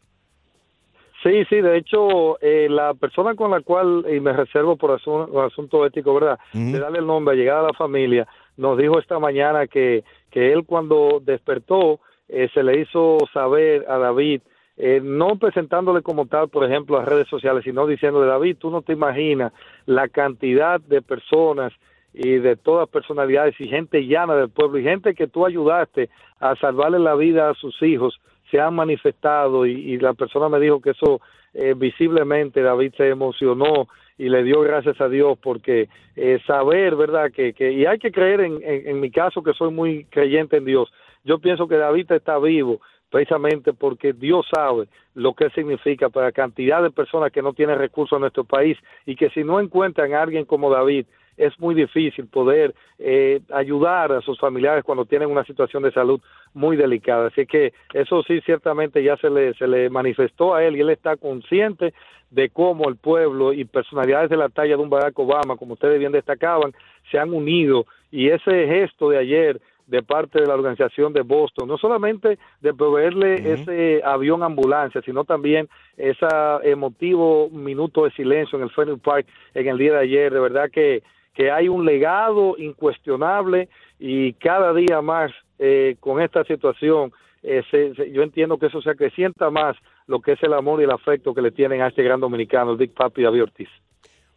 Sí, 1.22 1.44
sí, 1.50 1.60
de 1.60 1.76
hecho, 1.76 2.40
eh, 2.40 2.66
la 2.70 2.94
persona 2.94 3.34
con 3.34 3.50
la 3.50 3.60
cual, 3.60 4.06
y 4.10 4.20
me 4.20 4.32
reservo 4.32 4.76
por 4.76 4.98
asun- 4.98 5.28
por 5.30 5.44
asunto 5.44 5.84
ético, 5.84 6.14
¿verdad? 6.14 6.38
De 6.72 6.78
darle 6.78 7.00
el 7.00 7.06
nombre, 7.06 7.36
llegar 7.36 7.58
a 7.58 7.62
la 7.68 7.72
familia, 7.74 8.26
nos 8.56 8.78
dijo 8.78 8.98
esta 8.98 9.18
mañana 9.18 9.66
que, 9.66 10.02
que 10.30 10.52
él 10.52 10.64
cuando 10.64 11.20
despertó 11.22 12.00
eh, 12.28 12.48
se 12.54 12.62
le 12.62 12.80
hizo 12.80 13.18
saber 13.34 13.84
a 13.88 13.98
David, 13.98 14.40
eh, 14.78 15.00
no 15.02 15.36
presentándole 15.36 16.00
como 16.00 16.24
tal, 16.26 16.48
por 16.48 16.64
ejemplo, 16.64 16.98
a 16.98 17.04
redes 17.04 17.28
sociales, 17.28 17.64
sino 17.64 17.86
diciéndole, 17.86 18.26
David, 18.26 18.56
tú 18.58 18.70
no 18.70 18.80
te 18.80 18.94
imaginas 18.94 19.52
la 19.84 20.08
cantidad 20.08 20.80
de 20.80 21.02
personas 21.02 21.72
y 22.14 22.36
de 22.38 22.56
todas 22.56 22.88
personalidades 22.88 23.60
y 23.60 23.68
gente 23.68 24.06
llana 24.06 24.36
del 24.36 24.48
pueblo 24.48 24.78
y 24.78 24.84
gente 24.84 25.14
que 25.14 25.26
tú 25.26 25.44
ayudaste 25.44 26.08
a 26.38 26.56
salvarle 26.56 26.98
la 26.98 27.14
vida 27.14 27.50
a 27.50 27.54
sus 27.54 27.80
hijos 27.82 28.20
se 28.50 28.60
han 28.60 28.74
manifestado 28.74 29.66
y, 29.66 29.72
y 29.72 29.98
la 29.98 30.14
persona 30.14 30.48
me 30.48 30.60
dijo 30.60 30.80
que 30.80 30.90
eso 30.90 31.20
eh, 31.54 31.74
visiblemente 31.76 32.62
David 32.62 32.94
se 32.96 33.08
emocionó 33.08 33.88
y 34.18 34.28
le 34.28 34.42
dio 34.44 34.60
gracias 34.60 35.00
a 35.00 35.08
Dios 35.08 35.38
porque 35.42 35.88
eh, 36.16 36.38
saber, 36.46 36.94
¿verdad? 36.94 37.30
Que, 37.32 37.52
que, 37.52 37.72
y 37.72 37.86
hay 37.86 37.98
que 37.98 38.12
creer 38.12 38.40
en, 38.42 38.62
en, 38.62 38.88
en 38.88 39.00
mi 39.00 39.10
caso 39.10 39.42
que 39.42 39.54
soy 39.54 39.72
muy 39.72 40.04
creyente 40.04 40.58
en 40.58 40.64
Dios. 40.64 40.92
Yo 41.24 41.38
pienso 41.38 41.68
que 41.68 41.76
David 41.76 42.12
está 42.12 42.38
vivo 42.38 42.80
precisamente 43.10 43.72
porque 43.72 44.12
Dios 44.12 44.46
sabe 44.54 44.86
lo 45.14 45.34
que 45.34 45.50
significa 45.50 46.08
para 46.08 46.32
cantidad 46.32 46.82
de 46.82 46.90
personas 46.90 47.32
que 47.32 47.42
no 47.42 47.52
tienen 47.52 47.78
recursos 47.78 48.16
en 48.16 48.20
nuestro 48.20 48.44
país 48.44 48.78
y 49.04 49.16
que 49.16 49.30
si 49.30 49.42
no 49.42 49.60
encuentran 49.60 50.14
a 50.14 50.22
alguien 50.22 50.44
como 50.44 50.70
David, 50.70 51.06
es 51.36 51.58
muy 51.58 51.74
difícil 51.74 52.26
poder 52.26 52.74
eh, 52.98 53.40
ayudar 53.52 54.12
a 54.12 54.20
sus 54.20 54.38
familiares 54.38 54.84
cuando 54.84 55.06
tienen 55.06 55.30
una 55.30 55.44
situación 55.44 55.82
de 55.82 55.92
salud 55.92 56.20
muy 56.54 56.76
delicada. 56.76 57.28
Así 57.28 57.46
que 57.46 57.72
eso 57.94 58.22
sí, 58.22 58.40
ciertamente 58.42 59.02
ya 59.02 59.16
se 59.16 59.30
le, 59.30 59.54
se 59.54 59.66
le 59.66 59.90
manifestó 59.90 60.54
a 60.54 60.64
él 60.64 60.76
y 60.76 60.80
él 60.80 60.90
está 60.90 61.16
consciente 61.16 61.94
de 62.30 62.48
cómo 62.48 62.88
el 62.88 62.96
pueblo 62.96 63.52
y 63.52 63.64
personalidades 63.64 64.30
de 64.30 64.36
la 64.36 64.48
talla 64.48 64.76
de 64.76 64.82
un 64.82 64.90
Barack 64.90 65.18
Obama, 65.18 65.56
como 65.56 65.74
ustedes 65.74 65.98
bien 65.98 66.12
destacaban, 66.12 66.72
se 67.10 67.18
han 67.18 67.32
unido. 67.32 67.86
Y 68.10 68.28
ese 68.28 68.66
gesto 68.66 69.10
de 69.10 69.18
ayer 69.18 69.60
de 69.90 70.02
parte 70.04 70.40
de 70.40 70.46
la 70.46 70.54
organización 70.54 71.12
de 71.12 71.22
Boston, 71.22 71.66
no 71.66 71.76
solamente 71.76 72.38
de 72.60 72.72
proveerle 72.72 73.52
ese 73.52 74.00
avión 74.04 74.44
ambulancia, 74.44 75.02
sino 75.02 75.24
también 75.24 75.68
ese 75.96 76.26
emotivo 76.62 77.50
minuto 77.50 78.04
de 78.04 78.12
silencio 78.12 78.56
en 78.56 78.64
el 78.64 78.70
Fenway 78.70 78.98
Park 78.98 79.26
en 79.52 79.66
el 79.66 79.78
día 79.78 79.94
de 79.94 79.98
ayer, 79.98 80.32
de 80.32 80.38
verdad 80.38 80.70
que, 80.70 81.02
que 81.34 81.50
hay 81.50 81.68
un 81.68 81.84
legado 81.84 82.54
incuestionable 82.56 83.68
y 83.98 84.34
cada 84.34 84.72
día 84.72 85.02
más 85.02 85.32
eh, 85.62 85.96
con 86.00 86.20
esta 86.22 86.42
situación, 86.44 87.12
eh, 87.42 87.62
se- 87.70 87.94
se- 87.94 88.10
yo 88.10 88.22
entiendo 88.22 88.58
que 88.58 88.66
eso 88.66 88.80
se 88.82 88.90
acrecienta 88.90 89.50
más 89.50 89.76
lo 90.06 90.20
que 90.20 90.32
es 90.32 90.42
el 90.42 90.54
amor 90.54 90.80
y 90.80 90.84
el 90.84 90.90
afecto 90.90 91.34
que 91.34 91.42
le 91.42 91.50
tienen 91.52 91.82
a 91.82 91.88
este 91.88 92.02
gran 92.02 92.18
dominicano, 92.18 92.72
el 92.72 92.78
Big 92.78 92.94
Papi 92.94 93.22
David 93.22 93.42
Ortiz. 93.44 93.68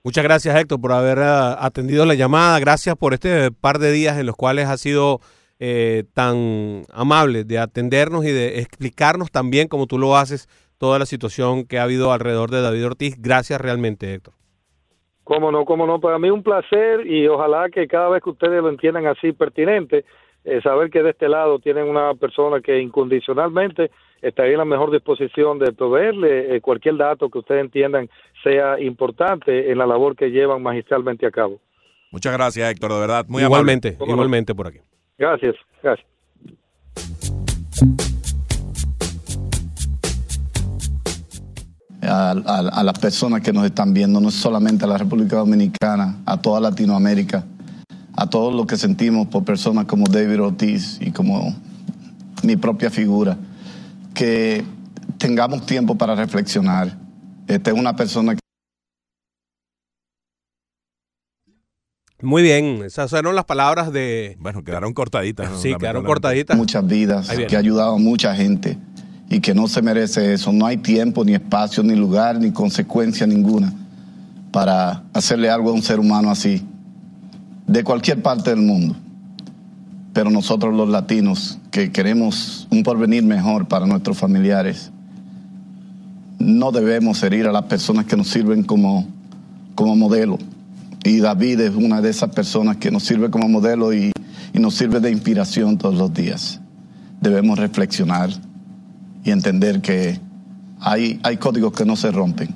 Muchas 0.03 0.23
gracias, 0.25 0.53
Héctor, 0.59 0.81
por 0.81 0.91
haber 0.91 1.19
ah, 1.19 1.55
atendido 1.65 2.05
la 2.05 2.13
llamada. 2.13 2.59
Gracias 2.59 2.95
por 2.97 3.13
este 3.13 3.51
par 3.51 3.79
de 3.79 3.91
días 3.93 4.17
en 4.19 4.25
los 4.25 4.35
cuales 4.35 4.67
ha 4.67 4.75
sido 4.77 5.19
eh, 5.59 6.03
tan 6.13 6.83
amable 6.91 7.45
de 7.45 7.57
atendernos 7.57 8.25
y 8.25 8.31
de 8.31 8.59
explicarnos 8.59 9.31
también, 9.31 9.69
como 9.69 9.87
tú 9.87 9.97
lo 9.97 10.17
haces, 10.17 10.49
toda 10.77 10.99
la 10.99 11.05
situación 11.05 11.65
que 11.65 11.79
ha 11.79 11.83
habido 11.83 12.11
alrededor 12.11 12.51
de 12.51 12.61
David 12.61 12.85
Ortiz. 12.85 13.15
Gracias 13.21 13.61
realmente, 13.61 14.13
Héctor. 14.13 14.33
Cómo 15.23 15.53
no, 15.53 15.63
cómo 15.63 15.87
no, 15.87 16.01
para 16.01 16.19
mí 16.19 16.29
un 16.29 16.43
placer 16.43 17.07
y 17.07 17.25
ojalá 17.29 17.69
que 17.69 17.87
cada 17.87 18.09
vez 18.09 18.21
que 18.21 18.31
ustedes 18.31 18.61
lo 18.61 18.67
entiendan 18.69 19.07
así 19.07 19.31
pertinente, 19.31 20.03
eh, 20.45 20.61
saber 20.61 20.89
que 20.89 21.01
de 21.03 21.11
este 21.11 21.29
lado 21.29 21.59
tienen 21.59 21.87
una 21.87 22.13
persona 22.15 22.61
que 22.61 22.79
incondicionalmente 22.81 23.91
estaría 24.21 24.53
en 24.53 24.57
la 24.59 24.65
mejor 24.65 24.91
disposición 24.91 25.59
de 25.59 25.71
proveerle 25.73 26.55
eh, 26.55 26.61
cualquier 26.61 26.97
dato 26.97 27.29
que 27.29 27.39
ustedes 27.39 27.61
entiendan 27.61 28.09
sea 28.43 28.79
importante 28.79 29.71
en 29.71 29.77
la 29.77 29.85
labor 29.85 30.15
que 30.15 30.29
llevan 30.31 30.61
magistralmente 30.61 31.25
a 31.25 31.31
cabo. 31.31 31.59
Muchas 32.11 32.33
gracias, 32.33 32.69
Héctor, 32.71 32.93
de 32.93 32.99
verdad. 32.99 33.25
Muy 33.27 33.41
igualmente, 33.43 33.97
igualmente 33.99 34.53
por 34.53 34.67
aquí. 34.67 34.79
Gracias, 35.17 35.55
gracias. 35.81 36.07
a, 42.01 42.31
a- 42.31 42.69
a 42.79 42.83
las 42.83 42.99
personas 42.99 43.41
que 43.41 43.53
nos 43.53 43.65
están 43.65 43.93
viendo, 43.93 44.19
no 44.19 44.29
solamente 44.31 44.83
a 44.85 44.87
la 44.87 44.97
República 44.97 45.37
Dominicana, 45.37 46.17
a 46.25 46.41
toda 46.41 46.59
Latinoamérica, 46.59 47.45
a 48.15 48.27
todos 48.27 48.53
los 48.53 48.65
que 48.65 48.77
sentimos 48.77 49.27
por 49.27 49.43
personas 49.43 49.85
como 49.85 50.05
David 50.07 50.41
Ortiz 50.41 50.97
y 51.01 51.11
como 51.11 51.55
mi 52.43 52.55
propia 52.55 52.89
figura, 52.89 53.37
que 54.13 54.63
tengamos 55.17 55.65
tiempo 55.65 55.95
para 55.95 56.15
reflexionar. 56.15 56.97
Esta 57.47 57.71
es 57.71 57.77
una 57.77 57.95
persona 57.95 58.35
que 58.35 58.39
Muy 62.21 62.41
bien, 62.41 62.83
esas 62.85 63.09
fueron 63.09 63.35
las 63.35 63.43
palabras 63.43 63.91
de... 63.91 64.37
Bueno, 64.39 64.63
quedaron 64.63 64.93
cortaditas. 64.93 65.51
¿no? 65.51 65.57
Sí, 65.57 65.75
quedaron 65.77 66.05
cortaditas. 66.05 66.55
muchas 66.55 66.87
vidas, 66.87 67.29
que 67.29 67.55
ha 67.55 67.59
ayudado 67.59 67.95
a 67.95 67.97
mucha 67.97 68.33
gente 68.33 68.77
y 69.29 69.41
que 69.41 69.53
no 69.53 69.67
se 69.67 69.81
merece 69.81 70.33
eso. 70.33 70.53
No 70.53 70.65
hay 70.65 70.77
tiempo, 70.77 71.25
ni 71.25 71.33
espacio, 71.33 71.83
ni 71.83 71.95
lugar, 71.95 72.39
ni 72.39 72.51
consecuencia 72.51 73.27
ninguna 73.27 73.73
para 74.53 75.03
hacerle 75.13 75.49
algo 75.49 75.71
a 75.71 75.73
un 75.73 75.81
ser 75.81 75.99
humano 75.99 76.29
así, 76.29 76.63
de 77.67 77.83
cualquier 77.83 78.21
parte 78.21 78.49
del 78.49 78.61
mundo. 78.61 78.95
Pero 80.13 80.29
nosotros 80.29 80.73
los 80.75 80.89
latinos, 80.89 81.59
que 81.71 81.91
queremos 81.91 82.67
un 82.69 82.83
porvenir 82.83 83.23
mejor 83.23 83.67
para 83.67 83.85
nuestros 83.85 84.17
familiares, 84.17 84.91
no 86.39 86.71
debemos 86.71 87.23
herir 87.23 87.47
a 87.47 87.51
las 87.51 87.63
personas 87.63 88.05
que 88.05 88.17
nos 88.17 88.27
sirven 88.27 88.63
como, 88.63 89.07
como 89.75 89.95
modelo. 89.95 90.37
Y 91.03 91.19
David 91.19 91.59
es 91.61 91.75
una 91.75 92.01
de 92.01 92.09
esas 92.09 92.29
personas 92.29 92.77
que 92.77 92.91
nos 92.91 93.03
sirve 93.03 93.29
como 93.29 93.47
modelo 93.47 93.93
y, 93.93 94.11
nos 94.53 94.75
sirve 94.75 94.99
de 94.99 95.11
inspiración 95.11 95.77
todos 95.77 95.95
los 95.95 96.13
días. 96.13 96.61
Debemos 97.19 97.57
reflexionar 97.59 98.29
y 99.23 99.31
entender 99.31 99.81
que 99.81 100.19
hay, 100.79 101.19
hay 101.23 101.37
códigos 101.37 101.73
que 101.73 101.85
no 101.85 101.95
se 101.95 102.11
rompen. 102.11 102.49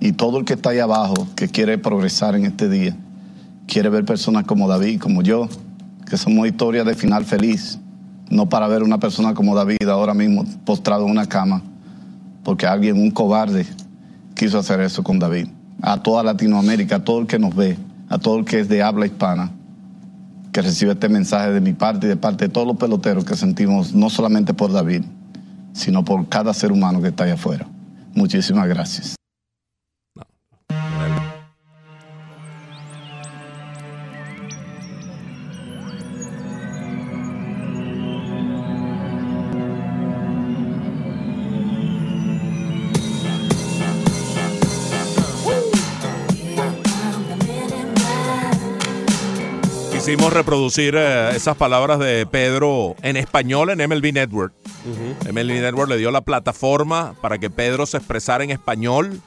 Y 0.00 0.12
todo 0.12 0.38
el 0.38 0.44
que 0.44 0.52
está 0.52 0.70
ahí 0.70 0.78
abajo, 0.80 1.26
que 1.34 1.48
quiere 1.48 1.78
progresar 1.78 2.36
en 2.36 2.44
este 2.44 2.68
día, 2.68 2.96
quiere 3.66 3.88
ver 3.88 4.04
personas 4.04 4.44
como 4.44 4.68
David, 4.68 5.00
como 5.00 5.22
yo, 5.22 5.48
que 6.08 6.16
somos 6.16 6.46
historias 6.46 6.86
de 6.86 6.94
final 6.94 7.24
feliz, 7.24 7.78
no 8.30 8.48
para 8.48 8.68
ver 8.68 8.82
una 8.82 8.98
persona 8.98 9.34
como 9.34 9.54
David 9.54 9.88
ahora 9.88 10.14
mismo 10.14 10.44
postrado 10.64 11.04
en 11.04 11.10
una 11.10 11.26
cama, 11.26 11.62
porque 12.42 12.66
alguien, 12.66 12.98
un 12.98 13.10
cobarde, 13.10 13.66
quiso 14.34 14.58
hacer 14.58 14.80
eso 14.80 15.02
con 15.02 15.18
David. 15.18 15.48
A 15.82 16.02
toda 16.02 16.22
Latinoamérica, 16.22 16.96
a 16.96 17.04
todo 17.04 17.20
el 17.20 17.26
que 17.26 17.38
nos 17.38 17.54
ve, 17.54 17.76
a 18.08 18.18
todo 18.18 18.38
el 18.38 18.44
que 18.44 18.60
es 18.60 18.68
de 18.68 18.82
habla 18.82 19.06
hispana, 19.06 19.50
que 20.52 20.62
recibe 20.62 20.92
este 20.92 21.08
mensaje 21.08 21.50
de 21.50 21.60
mi 21.60 21.72
parte 21.72 22.06
y 22.06 22.08
de 22.08 22.16
parte 22.16 22.46
de 22.46 22.48
todos 22.48 22.66
los 22.66 22.76
peloteros 22.76 23.24
que 23.24 23.36
sentimos, 23.36 23.92
no 23.92 24.08
solamente 24.08 24.54
por 24.54 24.72
David, 24.72 25.02
sino 25.72 26.04
por 26.04 26.28
cada 26.28 26.54
ser 26.54 26.70
humano 26.70 27.02
que 27.02 27.08
está 27.08 27.24
allá 27.24 27.34
afuera. 27.34 27.66
Muchísimas 28.14 28.68
gracias. 28.68 29.16
Quisimos 50.04 50.34
reproducir 50.34 50.96
eh, 50.98 51.30
esas 51.34 51.56
palabras 51.56 51.98
de 51.98 52.26
Pedro 52.26 52.94
en 53.00 53.16
español 53.16 53.70
en 53.70 53.78
MLB 53.88 54.12
Network. 54.12 54.52
MLB 55.32 55.62
Network 55.62 55.88
le 55.88 55.96
dio 55.96 56.10
la 56.10 56.20
plataforma 56.20 57.14
para 57.22 57.38
que 57.38 57.48
Pedro 57.48 57.86
se 57.86 57.96
expresara 57.96 58.44
en 58.44 58.50
español 58.50 59.18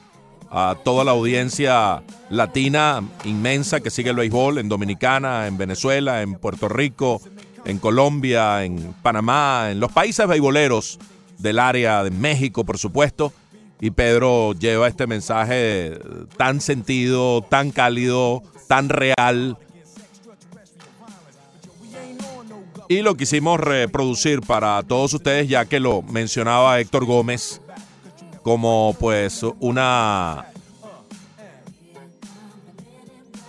a 0.52 0.76
toda 0.84 1.02
la 1.02 1.10
audiencia 1.10 2.04
latina 2.30 3.02
inmensa 3.24 3.80
que 3.80 3.90
sigue 3.90 4.10
el 4.10 4.16
béisbol 4.16 4.58
en 4.58 4.68
Dominicana, 4.68 5.48
en 5.48 5.58
Venezuela, 5.58 6.22
en 6.22 6.34
Puerto 6.34 6.68
Rico, 6.68 7.20
en 7.64 7.80
Colombia, 7.80 8.62
en 8.62 8.94
Panamá, 9.02 9.72
en 9.72 9.80
los 9.80 9.90
países 9.90 10.28
beisboleros 10.28 11.00
del 11.38 11.58
área 11.58 12.04
de 12.04 12.12
México, 12.12 12.64
por 12.64 12.78
supuesto. 12.78 13.32
Y 13.80 13.90
Pedro 13.90 14.52
lleva 14.52 14.86
este 14.86 15.08
mensaje 15.08 15.98
tan 16.36 16.60
sentido, 16.60 17.42
tan 17.42 17.72
cálido, 17.72 18.44
tan 18.68 18.88
real. 18.88 19.58
Y 22.88 23.02
lo 23.02 23.16
quisimos 23.16 23.60
reproducir 23.60 24.40
para 24.40 24.82
todos 24.82 25.12
ustedes, 25.12 25.48
ya 25.48 25.66
que 25.66 25.78
lo 25.78 26.00
mencionaba 26.02 26.80
Héctor 26.80 27.04
Gómez 27.04 27.60
como 28.42 28.96
pues 28.98 29.42
una 29.60 30.46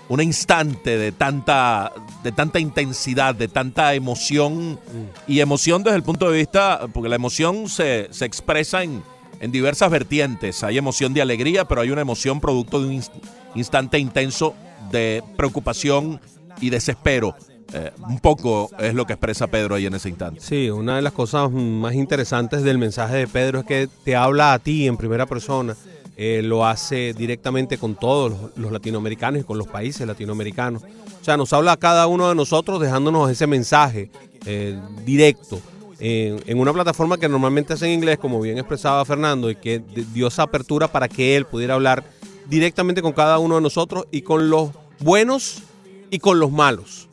un 0.09 0.21
instante 0.21 0.97
de 0.97 1.11
tanta 1.13 1.93
de 2.21 2.33
tanta 2.33 2.59
intensidad, 2.59 3.33
de 3.33 3.47
tanta 3.47 3.93
emoción 3.93 4.77
y 5.25 5.39
emoción 5.39 5.83
desde 5.83 5.95
el 5.95 6.03
punto 6.03 6.29
de 6.29 6.37
vista, 6.37 6.87
porque 6.93 7.07
la 7.07 7.15
emoción 7.15 7.69
se, 7.69 8.09
se 8.11 8.25
expresa 8.25 8.83
en, 8.83 9.01
en 9.39 9.51
diversas 9.53 9.89
vertientes. 9.89 10.63
Hay 10.65 10.77
emoción 10.77 11.13
de 11.13 11.21
alegría, 11.21 11.65
pero 11.65 11.79
hay 11.79 11.91
una 11.91 12.01
emoción 12.01 12.41
producto 12.41 12.81
de 12.81 12.87
un 12.87 12.93
inst- 12.95 13.11
instante 13.55 13.99
intenso 13.99 14.53
de 14.91 15.23
preocupación 15.37 16.19
y 16.59 16.71
desespero. 16.71 17.35
Eh, 17.73 17.91
un 18.07 18.19
poco 18.19 18.71
es 18.79 18.93
lo 18.93 19.05
que 19.05 19.13
expresa 19.13 19.47
Pedro 19.47 19.75
ahí 19.75 19.85
en 19.85 19.93
ese 19.93 20.09
instante. 20.09 20.41
Sí, 20.41 20.69
una 20.69 20.95
de 20.95 21.01
las 21.01 21.13
cosas 21.13 21.51
más 21.51 21.93
interesantes 21.93 22.63
del 22.63 22.77
mensaje 22.77 23.17
de 23.17 23.27
Pedro 23.27 23.59
es 23.59 23.65
que 23.65 23.89
te 24.03 24.15
habla 24.15 24.53
a 24.53 24.59
ti 24.59 24.87
en 24.87 24.97
primera 24.97 25.25
persona. 25.25 25.75
Eh, 26.17 26.41
lo 26.43 26.65
hace 26.65 27.13
directamente 27.13 27.77
con 27.77 27.95
todos 27.95 28.51
los, 28.57 28.71
latinoamericanos 28.71 29.41
y 29.41 29.43
con 29.45 29.57
los 29.57 29.67
países 29.67 30.05
latinoamericanos. 30.05 30.83
O 30.83 31.23
sea, 31.23 31.37
nos 31.37 31.53
habla 31.53 31.73
a 31.73 31.77
cada 31.77 32.07
uno 32.07 32.27
de 32.27 32.35
nosotros 32.35 32.81
dejándonos 32.81 33.29
ese 33.29 33.47
mensaje 33.47 34.09
eh, 34.45 34.77
directo. 35.05 35.61
En, 36.01 36.59
una 36.59 36.71
plataforma 36.71 37.17
que 37.17 37.27
normalmente 37.27 37.73
es 37.73 37.81
en 37.81 37.91
inglés, 37.91 38.17
como 38.19 38.39
bien 38.39 38.57
expresaba 38.57 39.03
Fernando, 39.03 39.49
y 39.49 39.55
que 39.55 39.79
dio 40.13 40.27
esa 40.27 40.43
apertura 40.43 40.87
para 40.89 41.09
que 41.09 41.35
él 41.35 41.45
pudiera 41.45 41.73
hablar 41.73 42.05
directamente 42.47 43.01
con 43.01 43.11
cada 43.11 43.37
uno 43.37 43.55
de 43.55 43.61
nosotros 43.61 44.05
y 44.09 44.21
con 44.21 44.49
los 44.49 44.71
buenos 44.99 45.63
y 46.09 46.19
con 46.19 46.39
los 46.39 46.51
malos. 46.51 47.08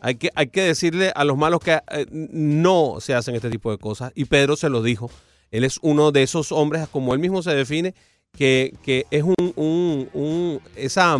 Hay 0.00 0.14
que, 0.16 0.30
hay 0.34 0.48
que 0.48 0.62
decirle 0.62 1.12
a 1.14 1.24
los 1.24 1.36
malos 1.36 1.60
que 1.60 1.72
eh, 1.90 2.06
no 2.10 2.96
se 3.00 3.14
hacen 3.14 3.34
este 3.34 3.50
tipo 3.50 3.70
de 3.70 3.78
cosas. 3.78 4.12
Y 4.14 4.24
Pedro 4.26 4.56
se 4.56 4.68
lo 4.70 4.82
dijo. 4.82 5.10
Él 5.50 5.64
es 5.64 5.78
uno 5.82 6.12
de 6.12 6.22
esos 6.22 6.52
hombres, 6.52 6.88
como 6.88 7.12
él 7.12 7.20
mismo 7.20 7.42
se 7.42 7.54
define, 7.54 7.94
que, 8.36 8.74
que 8.82 9.06
es 9.10 9.22
un, 9.24 9.34
un- 9.56 10.08
un- 10.14 10.60
esa, 10.76 11.18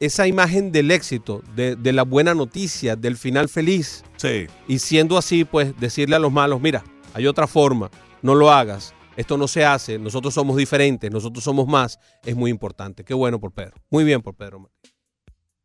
esa 0.00 0.26
imagen 0.26 0.72
del 0.72 0.90
éxito, 0.90 1.42
de, 1.54 1.76
de 1.76 1.92
la 1.92 2.02
buena 2.02 2.34
noticia, 2.34 2.96
del 2.96 3.16
final 3.16 3.48
feliz. 3.48 4.02
Sí. 4.16 4.46
Y 4.66 4.80
siendo 4.80 5.16
así, 5.16 5.44
pues 5.44 5.78
decirle 5.78 6.16
a 6.16 6.18
los 6.18 6.32
malos, 6.32 6.60
mira, 6.60 6.82
hay 7.14 7.26
otra 7.28 7.46
forma, 7.46 7.90
no 8.20 8.34
lo 8.34 8.50
hagas. 8.50 8.94
Esto 9.16 9.36
no 9.36 9.46
se 9.46 9.64
hace, 9.64 9.98
nosotros 9.98 10.32
somos 10.34 10.56
diferentes, 10.56 11.10
nosotros 11.10 11.44
somos 11.44 11.68
más, 11.68 11.98
es 12.24 12.34
muy 12.34 12.50
importante. 12.50 13.04
Qué 13.04 13.12
bueno 13.14 13.38
por 13.38 13.52
Pedro. 13.52 13.74
Muy 13.90 14.04
bien 14.04 14.22
por 14.22 14.34
Pedro. 14.34 14.70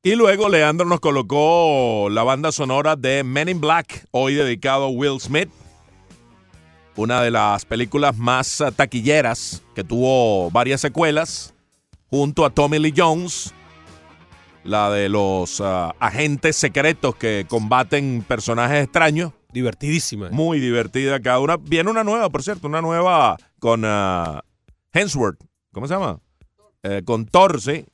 Y 0.04 0.16
luego 0.16 0.48
Leandro 0.48 0.86
nos 0.86 1.00
colocó 1.00 2.08
la 2.10 2.24
banda 2.24 2.52
sonora 2.52 2.96
de 2.96 3.24
Men 3.24 3.50
in 3.50 3.60
Black, 3.60 4.06
hoy 4.12 4.36
dedicado 4.36 4.86
a 4.86 4.90
Will 4.90 5.20
Smith. 5.20 5.50
Una 6.96 7.22
de 7.22 7.32
las 7.32 7.66
películas 7.66 8.16
más 8.16 8.62
eh, 8.62 8.72
taquilleras 8.72 9.64
que 9.76 9.84
tuvo 9.84 10.52
varias 10.52 10.82
secuelas, 10.82 11.54
junto 12.10 12.46
a 12.46 12.52
Tommy 12.52 12.80
Lee 12.80 12.94
Jones, 12.96 13.54
la 14.64 14.92
de 14.92 15.10
los 15.10 15.62
ah, 15.62 15.96
agentes 16.00 16.56
secretos 16.56 17.16
que 17.16 17.46
combaten 17.50 18.24
personajes 18.28 18.84
extraños. 18.84 19.34
Divertidísima. 19.52 20.30
Muy 20.30 20.60
divertida 20.60 21.20
cada 21.22 21.40
una. 21.40 21.58
Viene 21.58 21.90
una 21.90 22.04
nueva, 22.04 22.30
por 22.30 22.44
cierto, 22.44 22.68
una 22.68 22.82
nueva 22.82 23.38
con 23.60 23.82
ah, 23.84 24.44
Hemsworth. 24.94 25.44
¿Cómo 25.74 25.88
se 25.88 25.96
llama? 25.96 26.20
Eh, 26.84 27.02
con 27.04 27.26
Thor, 27.26 27.60
sí. 27.60 27.86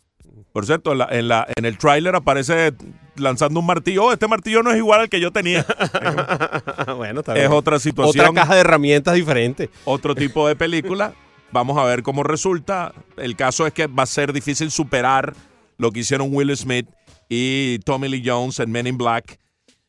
Por 0.53 0.65
cierto, 0.65 0.91
en, 0.93 0.99
la- 0.99 1.07
en, 1.11 1.27
la, 1.27 1.47
en 1.55 1.65
el 1.65 1.77
tráiler 1.77 2.15
aparece 2.15 2.73
lanzando 3.15 3.59
un 3.59 3.65
martillo. 3.65 4.05
Oh, 4.05 4.13
este 4.13 4.27
martillo 4.27 4.61
no 4.63 4.71
es 4.71 4.77
igual 4.77 5.01
al 5.01 5.09
que 5.09 5.19
yo 5.19 5.31
tenía. 5.31 5.65
bueno, 6.95 7.19
está 7.21 7.33
es 7.33 7.39
bien. 7.41 7.51
otra 7.51 7.79
situación. 7.79 8.27
Otra 8.27 8.41
caja 8.41 8.55
de 8.55 8.61
herramientas 8.61 9.15
diferente. 9.15 9.69
Otro 9.85 10.15
tipo 10.15 10.47
de 10.47 10.55
película. 10.55 11.13
Vamos 11.51 11.77
a 11.77 11.83
ver 11.85 12.03
cómo 12.03 12.23
resulta. 12.23 12.93
El 13.17 13.35
caso 13.35 13.67
es 13.67 13.73
que 13.73 13.87
va 13.87 14.03
a 14.03 14.07
ser 14.07 14.31
difícil 14.33 14.71
superar 14.71 15.33
lo 15.77 15.91
que 15.91 16.01
hicieron 16.01 16.29
Will 16.31 16.55
Smith 16.55 16.87
y 17.29 17.79
Tommy 17.79 18.07
Lee 18.09 18.23
Jones 18.25 18.59
en 18.59 18.71
Men 18.71 18.87
in 18.87 18.97
Black 18.97 19.39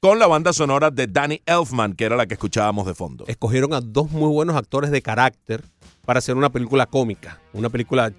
con 0.00 0.18
la 0.18 0.26
banda 0.26 0.52
sonora 0.52 0.90
de 0.90 1.06
Danny 1.06 1.40
Elfman, 1.46 1.94
que 1.94 2.04
era 2.04 2.16
la 2.16 2.26
que 2.26 2.34
escuchábamos 2.34 2.86
de 2.86 2.94
fondo. 2.94 3.24
Escogieron 3.26 3.72
a 3.72 3.80
dos 3.80 4.10
muy 4.10 4.28
buenos 4.28 4.56
actores 4.56 4.90
de 4.90 5.00
carácter 5.00 5.62
para 6.04 6.18
hacer 6.18 6.36
una 6.36 6.50
película 6.50 6.84
cómica, 6.84 7.40
una 7.54 7.70
película 7.70 8.12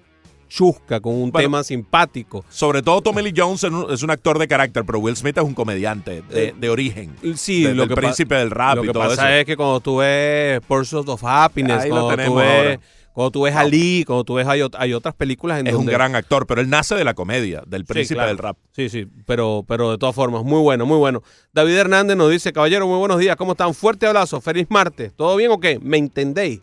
chusca, 0.48 1.00
con 1.00 1.14
un 1.14 1.30
Bueno, 1.30 1.44
tema 1.48 1.64
simpático. 1.64 2.44
Sobre 2.48 2.82
todo 2.82 3.00
Tommy 3.02 3.22
Lee 3.22 3.34
Jones 3.36 3.64
es 3.64 4.02
un, 4.02 4.10
actor 4.10 4.38
de 4.38 4.48
carácter, 4.48 4.84
pero 4.84 4.98
Will 4.98 5.16
Smith 5.16 5.36
es 5.38 5.44
un 5.44 5.54
comediante 5.54 6.22
de, 6.22 6.48
Eh, 6.48 6.54
de 6.58 6.70
origen. 6.70 7.14
Sí, 7.36 7.62
De- 7.64 7.74
lo 7.74 7.82
del 7.82 7.88
que 7.90 7.94
príncipe 7.96 8.34
del 8.36 8.50
rap 8.50 8.76
Lo 8.76 8.84
y 8.84 8.86
que 8.88 8.92
todo 8.92 9.08
pasa 9.08 9.28
eso. 9.30 9.38
es 9.40 9.44
que 9.44 9.56
cuando 9.56 9.80
tú 9.80 9.96
ves 9.98 10.60
Pursuit 10.66 11.08
of 11.08 11.22
Happiness, 11.24 11.82
Ahí 11.82 11.90
cuando 11.90 12.10
tú 12.16 12.34
ves, 12.36 12.58
ahora. 12.58 12.80
cuando 13.12 13.30
tú 13.30 13.42
ves 13.42 13.56
a 13.56 13.64
Lee, 13.64 14.04
cuando 14.06 14.24
tú 14.24 14.34
ves 14.34 14.46
hay, 14.46 14.60
ot- 14.60 14.76
hay 14.78 14.92
otras 14.92 15.14
películas 15.14 15.58
en 15.60 15.66
es 15.66 15.74
un 15.74 15.86
gran 15.86 16.14
actor, 16.14 16.46
pero 16.46 16.60
él 16.60 16.68
nace 16.68 16.94
de 16.94 17.04
la 17.04 17.14
comedia, 17.14 17.62
del 17.66 17.82
Sí, 17.82 17.86
príncipe 17.92 18.14
claro. 18.16 18.28
del 18.28 18.38
rap. 18.38 18.56
Sí, 18.72 18.88
sí, 18.88 19.06
pero, 19.26 19.64
pero 19.66 19.90
de 19.90 19.98
todas 19.98 20.14
formas, 20.14 20.44
muy 20.44 20.60
bueno, 20.60 20.84
muy 20.86 20.98
bueno. 20.98 21.22
David 21.52 21.76
Hernández 21.76 22.16
nos 22.16 22.30
dice, 22.30 22.52
caballero, 22.52 22.86
muy 22.86 22.98
buenos 22.98 23.18
días, 23.18 23.36
¿cómo 23.36 23.52
están? 23.52 23.72
Fuerte 23.74 24.06
abrazo, 24.06 24.40
feliz 24.40 24.66
martes. 24.68 25.12
¿Todo 25.16 25.34
bien 25.36 25.50
o 25.50 25.58
qué? 25.58 25.78
¿Me 25.82 25.96
entendéis? 25.96 26.60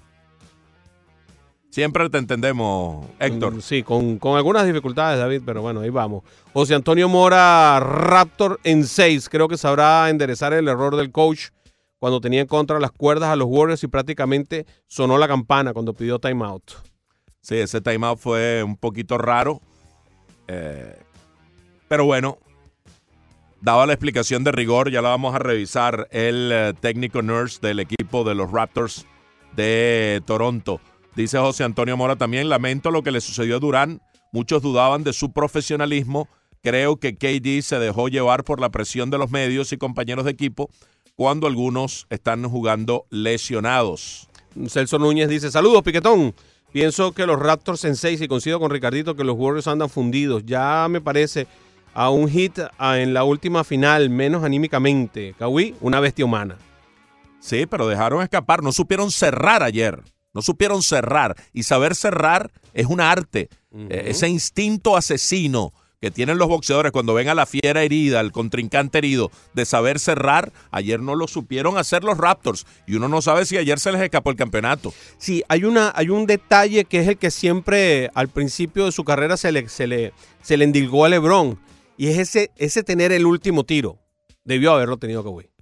Siempre 1.73 2.07
te 2.07 2.19
entendemos, 2.19 3.03
Héctor. 3.17 3.59
Sí, 3.63 3.81
con, 3.81 4.19
con 4.19 4.37
algunas 4.37 4.67
dificultades, 4.67 5.17
David, 5.17 5.41
pero 5.43 5.63
bueno, 5.63 5.79
ahí 5.79 5.89
vamos. 5.89 6.21
José 6.53 6.75
Antonio 6.75 7.09
Mora, 7.09 7.79
Raptor 7.79 8.59
en 8.63 8.85
6. 8.85 9.27
Creo 9.27 9.47
que 9.47 9.57
sabrá 9.57 10.07
enderezar 10.11 10.53
el 10.53 10.67
error 10.67 10.95
del 10.95 11.11
coach 11.11 11.47
cuando 11.97 12.21
tenía 12.21 12.41
en 12.41 12.45
contra 12.45 12.79
las 12.79 12.91
cuerdas 12.91 13.31
a 13.31 13.35
los 13.35 13.47
Warriors 13.49 13.83
y 13.83 13.87
prácticamente 13.87 14.67
sonó 14.85 15.17
la 15.17 15.27
campana 15.27 15.73
cuando 15.73 15.95
pidió 15.95 16.19
timeout. 16.19 16.73
Sí, 17.41 17.55
ese 17.55 17.81
timeout 17.81 18.19
fue 18.19 18.61
un 18.61 18.77
poquito 18.77 19.17
raro. 19.17 19.59
Eh, 20.47 20.95
pero 21.87 22.05
bueno, 22.05 22.37
daba 23.61 23.87
la 23.87 23.93
explicación 23.93 24.43
de 24.43 24.51
rigor, 24.51 24.91
ya 24.91 25.01
la 25.01 25.09
vamos 25.09 25.33
a 25.33 25.39
revisar 25.39 26.07
el 26.11 26.51
eh, 26.53 26.73
técnico 26.79 27.23
nurse 27.23 27.65
del 27.65 27.79
equipo 27.79 28.23
de 28.23 28.35
los 28.35 28.51
Raptors 28.51 29.07
de 29.55 30.21
Toronto. 30.27 30.79
Dice 31.15 31.37
José 31.37 31.63
Antonio 31.63 31.95
Mora 31.95 32.15
también, 32.15 32.49
lamento 32.49 32.89
lo 32.91 33.03
que 33.03 33.11
le 33.11 33.21
sucedió 33.21 33.57
a 33.57 33.59
Durán. 33.59 34.01
Muchos 34.31 34.61
dudaban 34.61 35.03
de 35.03 35.13
su 35.13 35.31
profesionalismo. 35.31 36.27
Creo 36.61 36.97
que 36.97 37.15
KD 37.15 37.61
se 37.61 37.77
dejó 37.77 38.07
llevar 38.07 38.43
por 38.43 38.59
la 38.59 38.69
presión 38.69 39.09
de 39.09 39.17
los 39.17 39.29
medios 39.29 39.71
y 39.73 39.77
compañeros 39.77 40.25
de 40.25 40.31
equipo 40.31 40.69
cuando 41.15 41.45
algunos 41.45 42.07
están 42.09 42.43
jugando 42.49 43.05
lesionados. 43.09 44.27
Celso 44.67 44.97
Núñez 44.97 45.29
dice, 45.29 45.51
saludos, 45.51 45.83
Piquetón. 45.83 46.33
Pienso 46.71 47.11
que 47.11 47.27
los 47.27 47.39
Raptors 47.39 47.85
en 47.85 47.95
6 47.95 48.21
y 48.21 48.27
coincido 48.27 48.59
con 48.59 48.71
Ricardito 48.71 49.15
que 49.15 49.23
los 49.23 49.37
Warriors 49.37 49.67
andan 49.67 49.89
fundidos. 49.89 50.43
Ya 50.45 50.87
me 50.89 51.01
parece 51.01 51.45
a 51.93 52.09
un 52.09 52.27
hit 52.27 52.57
en 52.79 53.13
la 53.13 53.23
última 53.23 53.63
final, 53.63 54.09
menos 54.09 54.43
anímicamente. 54.43 55.35
Kawhi, 55.37 55.75
una 55.81 55.99
bestia 55.99 56.25
humana. 56.25 56.57
Sí, 57.39 57.67
pero 57.67 57.87
dejaron 57.87 58.23
escapar. 58.23 58.63
No 58.63 58.71
supieron 58.71 59.11
cerrar 59.11 59.61
ayer. 59.61 60.01
No 60.33 60.41
supieron 60.41 60.81
cerrar. 60.83 61.35
Y 61.53 61.63
saber 61.63 61.95
cerrar 61.95 62.51
es 62.73 62.87
un 62.87 63.01
arte. 63.01 63.49
Eh, 63.89 64.05
ese 64.07 64.27
instinto 64.27 64.95
asesino 64.97 65.73
que 66.03 66.11
tienen 66.11 66.37
los 66.37 66.49
boxeadores 66.49 66.91
cuando 66.91 67.13
ven 67.13 67.29
a 67.29 67.33
la 67.33 67.45
fiera 67.45 67.81
herida, 67.81 68.19
al 68.19 68.33
contrincante 68.33 68.97
herido, 68.97 69.31
de 69.53 69.65
saber 69.65 69.99
cerrar, 69.99 70.51
ayer 70.69 70.99
no 70.99 71.15
lo 71.15 71.29
supieron 71.29 71.77
hacer 71.77 72.03
los 72.03 72.17
Raptors. 72.17 72.65
Y 72.85 72.95
uno 72.95 73.07
no 73.07 73.21
sabe 73.21 73.45
si 73.45 73.55
ayer 73.55 73.79
se 73.79 73.93
les 73.93 74.01
escapó 74.01 74.29
el 74.29 74.35
campeonato. 74.35 74.93
Sí, 75.17 75.43
hay, 75.47 75.63
una, 75.63 75.93
hay 75.95 76.09
un 76.09 76.25
detalle 76.25 76.83
que 76.83 76.99
es 76.99 77.07
el 77.07 77.17
que 77.17 77.31
siempre 77.31 78.11
al 78.15 78.27
principio 78.27 78.83
de 78.83 78.91
su 78.91 79.05
carrera 79.05 79.37
se 79.37 79.53
le, 79.53 79.69
se 79.69 79.87
le, 79.87 80.11
se 80.41 80.57
le 80.57 80.65
endilgó 80.65 81.05
a 81.05 81.09
LeBron. 81.09 81.57
Y 81.95 82.07
es 82.07 82.17
ese, 82.17 82.51
ese 82.57 82.83
tener 82.83 83.13
el 83.13 83.25
último 83.25 83.63
tiro. 83.63 83.97
Debió 84.43 84.73
haberlo 84.73 84.97
tenido 84.97 85.23
Kawhi. 85.23 85.52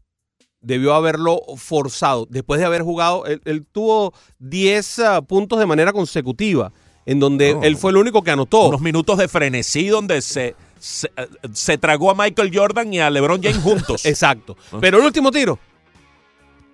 Debió 0.61 0.93
haberlo 0.93 1.41
forzado. 1.57 2.27
Después 2.29 2.59
de 2.59 2.65
haber 2.65 2.83
jugado, 2.83 3.25
él, 3.25 3.41
él 3.45 3.65
tuvo 3.71 4.13
10 4.39 4.99
ah, 4.99 5.21
puntos 5.21 5.59
de 5.59 5.65
manera 5.65 5.91
consecutiva, 5.91 6.71
en 7.05 7.19
donde 7.19 7.57
él 7.63 7.77
fue 7.77 7.91
el 7.91 7.97
único 7.97 8.21
que 8.21 8.31
anotó. 8.31 8.67
Unos 8.67 8.81
minutos 8.81 9.17
de 9.17 9.27
frenesí 9.27 9.87
donde 9.87 10.21
se, 10.21 10.55
se, 10.79 11.07
eh, 11.17 11.27
se 11.53 11.77
tragó 11.77 12.11
a 12.11 12.15
Michael 12.15 12.51
Jordan 12.53 12.93
y 12.93 12.99
a 12.99 13.09
LeBron 13.09 13.41
James 13.41 13.57
juntos. 13.63 14.05
Exacto. 14.05 14.55
Ah. 14.71 14.77
Pero 14.79 14.99
el 14.99 15.05
último 15.05 15.31
tiro, 15.31 15.57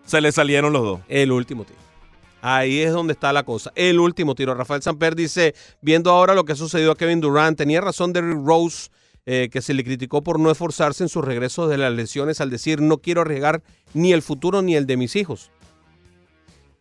se 0.05 0.21
le 0.21 0.31
salieron 0.31 0.73
los 0.73 0.83
dos. 0.83 0.99
el 1.07 1.31
último 1.31 1.63
tiro. 1.63 1.79
Ahí 2.41 2.79
es 2.79 2.93
donde 2.93 3.13
está 3.13 3.33
la 3.33 3.43
cosa. 3.43 3.71
El 3.75 3.99
último 3.99 4.35
tiro. 4.35 4.53
Rafael 4.53 4.81
Samper 4.81 5.15
dice, 5.15 5.55
viendo 5.81 6.11
ahora 6.11 6.33
lo 6.33 6.45
que 6.45 6.53
ha 6.53 6.55
sucedido 6.55 6.91
a 6.91 6.95
Kevin 6.95 7.19
Durant, 7.19 7.57
tenía 7.57 7.81
razón 7.81 8.13
Derrick 8.13 8.39
Rose, 8.45 8.89
eh, 9.29 9.49
que 9.51 9.61
se 9.61 9.73
le 9.73 9.83
criticó 9.83 10.23
por 10.23 10.39
no 10.39 10.49
esforzarse 10.49 11.03
en 11.03 11.09
sus 11.09 11.23
regresos 11.23 11.69
de 11.69 11.77
las 11.77 11.91
lesiones 11.91 12.39
al 12.39 12.49
decir, 12.49 12.81
no 12.81 12.99
quiero 12.99 13.19
arriesgar 13.21 13.61
ni 13.93 14.13
el 14.13 14.21
futuro 14.21 14.61
ni 14.61 14.77
el 14.77 14.87
de 14.87 14.95
mis 14.95 15.17
hijos. 15.17 15.51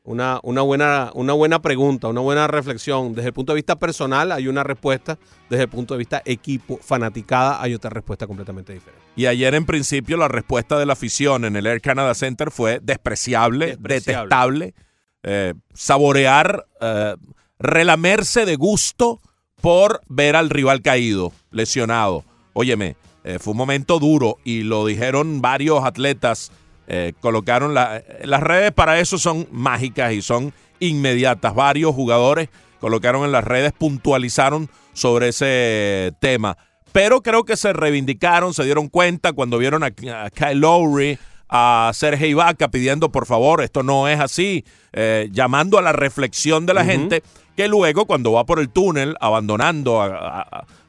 Una, 0.04 0.38
una, 0.44 0.62
buena, 0.62 1.10
una 1.14 1.32
buena 1.32 1.60
pregunta, 1.60 2.06
una 2.06 2.20
buena 2.20 2.46
reflexión. 2.46 3.12
Desde 3.16 3.30
el 3.30 3.32
punto 3.34 3.52
de 3.52 3.56
vista 3.56 3.74
personal 3.74 4.30
hay 4.30 4.46
una 4.46 4.62
respuesta, 4.62 5.18
desde 5.50 5.64
el 5.64 5.68
punto 5.68 5.94
de 5.94 5.98
vista 5.98 6.22
equipo, 6.24 6.78
fanaticada, 6.80 7.60
hay 7.60 7.74
otra 7.74 7.90
respuesta 7.90 8.28
completamente 8.28 8.72
diferente. 8.72 9.02
Y 9.16 9.26
ayer 9.26 9.52
en 9.56 9.66
principio 9.66 10.16
la 10.16 10.28
respuesta 10.28 10.78
de 10.78 10.86
la 10.86 10.92
afición 10.92 11.44
en 11.44 11.56
el 11.56 11.66
Air 11.66 11.80
Canada 11.80 12.14
Center 12.14 12.52
fue 12.52 12.78
despreciable, 12.80 13.76
Despreciable. 13.76 14.22
detestable, 14.22 14.74
eh, 15.24 15.54
saborear, 15.74 16.64
eh, 16.80 17.16
relamerse 17.58 18.46
de 18.46 18.54
gusto 18.54 19.20
por 19.60 20.00
ver 20.06 20.36
al 20.36 20.48
rival 20.50 20.82
caído, 20.82 21.32
lesionado. 21.50 22.22
Óyeme, 22.58 22.96
eh, 23.22 23.38
fue 23.38 23.50
un 23.52 23.58
momento 23.58 23.98
duro 23.98 24.38
y 24.42 24.62
lo 24.62 24.86
dijeron 24.86 25.42
varios 25.42 25.84
atletas, 25.84 26.50
eh, 26.88 27.12
colocaron 27.20 27.74
la- 27.74 28.02
las 28.24 28.42
redes 28.42 28.72
para 28.72 28.98
eso 28.98 29.18
son 29.18 29.46
mágicas 29.50 30.14
y 30.14 30.22
son 30.22 30.54
inmediatas. 30.80 31.54
Varios 31.54 31.94
jugadores 31.94 32.48
colocaron 32.80 33.24
en 33.26 33.32
las 33.32 33.44
redes, 33.44 33.72
puntualizaron 33.76 34.70
sobre 34.94 35.28
ese 35.28 36.12
tema. 36.18 36.56
Pero 36.92 37.20
creo 37.20 37.44
que 37.44 37.58
se 37.58 37.74
reivindicaron, 37.74 38.54
se 38.54 38.64
dieron 38.64 38.88
cuenta 38.88 39.34
cuando 39.34 39.58
vieron 39.58 39.82
a, 39.82 39.88
a 39.88 40.30
Kyle 40.30 40.58
Lowry, 40.58 41.18
a 41.50 41.90
Sergei 41.94 42.30
Ibaka 42.30 42.68
pidiendo 42.68 43.12
por 43.12 43.26
favor, 43.26 43.60
esto 43.62 43.82
no 43.82 44.08
es 44.08 44.18
así, 44.18 44.64
eh, 44.94 45.28
llamando 45.30 45.76
a 45.78 45.82
la 45.82 45.92
reflexión 45.92 46.64
de 46.64 46.72
la 46.74 46.84
gente, 46.86 47.22
que 47.56 47.68
luego 47.68 48.04
cuando 48.04 48.32
va 48.32 48.44
por 48.44 48.60
el 48.60 48.68
túnel, 48.68 49.16
abandonando 49.20 50.00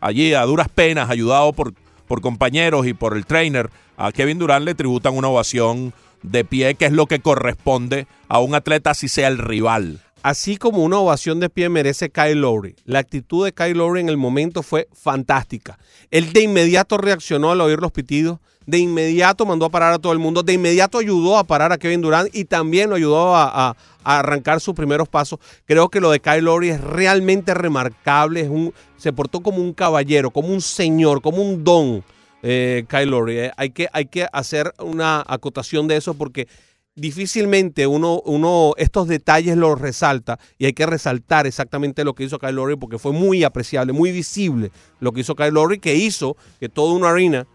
allí 0.01 0.33
a 0.33 0.43
duras 0.43 0.67
penas, 0.69 1.09
ayudado 1.09 1.53
por, 1.53 1.73
por 2.07 2.21
compañeros 2.21 2.85
y 2.85 2.93
por 2.93 3.15
el 3.15 3.25
trainer, 3.25 3.69
a 3.95 4.11
Kevin 4.11 4.37
Durant 4.37 4.65
le 4.65 4.75
tributan 4.75 5.15
una 5.15 5.29
ovación 5.29 5.93
de 6.23 6.43
pie, 6.43 6.75
que 6.75 6.85
es 6.85 6.91
lo 6.91 7.05
que 7.05 7.19
corresponde 7.19 8.07
a 8.27 8.39
un 8.39 8.53
atleta, 8.53 8.91
así 8.91 9.07
sea 9.07 9.27
el 9.27 9.37
rival. 9.37 10.01
Así 10.23 10.57
como 10.57 10.83
una 10.83 10.97
ovación 10.97 11.39
de 11.39 11.49
pie 11.49 11.69
merece 11.69 12.09
Kyle 12.09 12.41
Lowry. 12.41 12.75
La 12.85 12.99
actitud 12.99 13.45
de 13.45 13.53
Kyle 13.53 13.77
Lowry 13.77 14.01
en 14.01 14.09
el 14.09 14.17
momento 14.17 14.61
fue 14.61 14.89
fantástica. 14.93 15.79
Él 16.11 16.33
de 16.33 16.41
inmediato 16.41 16.97
reaccionó 16.97 17.51
al 17.51 17.61
oír 17.61 17.79
los 17.79 17.91
pitidos, 17.91 18.39
de 18.67 18.79
inmediato 18.79 19.45
mandó 19.45 19.65
a 19.65 19.69
parar 19.69 19.93
a 19.93 19.97
todo 19.97 20.11
el 20.11 20.19
mundo, 20.19 20.43
de 20.43 20.53
inmediato 20.53 20.97
ayudó 20.99 21.37
a 21.37 21.45
parar 21.45 21.71
a 21.71 21.77
Kevin 21.77 22.01
Durant 22.01 22.35
y 22.35 22.45
también 22.45 22.89
lo 22.89 22.97
ayudó 22.97 23.35
a, 23.35 23.75
arrancar 24.03 24.61
sus 24.61 24.73
primeros 24.73 25.09
pasos. 25.09 25.39
Creo 25.65 25.89
que 25.89 25.99
lo 25.99 26.11
de 26.11 26.21
Kyle 26.21 26.41
Lowry 26.43 26.69
es 26.69 26.81
realmente 26.81 27.53
remarcable, 27.53 28.41
es 28.41 28.49
un, 28.49 28.73
se 28.95 29.11
portó 29.11 29.41
como 29.41 29.57
un 29.57 29.73
caballero, 29.73 30.31
como 30.31 30.49
un 30.49 30.61
señor, 30.61 31.21
como 31.21 31.41
un 31.41 31.63
don. 31.63 32.03
eh, 32.43 32.85
Kyle 32.87 33.09
Lowry. 33.09 33.39
Eh, 33.39 33.51
Hay, 33.57 33.71
que, 33.71 33.89
hay 33.91 34.05
que 34.05 34.27
hacer 34.31 34.73
una 34.79 35.23
acotación 35.27 35.87
de 35.87 35.97
eso 35.97 36.13
porque 36.13 36.47
difícilmente 36.95 37.85
uno, 37.85 38.21
uno 38.25 38.73
estos 38.77 39.07
detalles 39.07 39.57
los 39.57 39.79
resalta 39.79 40.39
y 40.57 40.65
hay 40.65 40.73
que 40.73 40.85
resaltar 40.85 41.45
exactamente 41.45 42.03
lo 42.03 42.15
que 42.15 42.23
hizo 42.23 42.39
Kyle 42.39 42.55
Lowry 42.55 42.75
porque 42.75 42.97
fue 42.97 43.11
muy 43.11 43.43
apreciable, 43.43 43.93
muy 43.93 44.11
visible 44.11 44.71
lo 44.99 45.11
que 45.11 45.21
hizo 45.21 45.35
Kyle 45.35 45.51
Lowry 45.51 45.79
que 45.79 45.95
hizo 45.95 46.37
que 46.59 46.69
toda 46.69 46.93
una 46.93 47.09
arena 47.09 47.45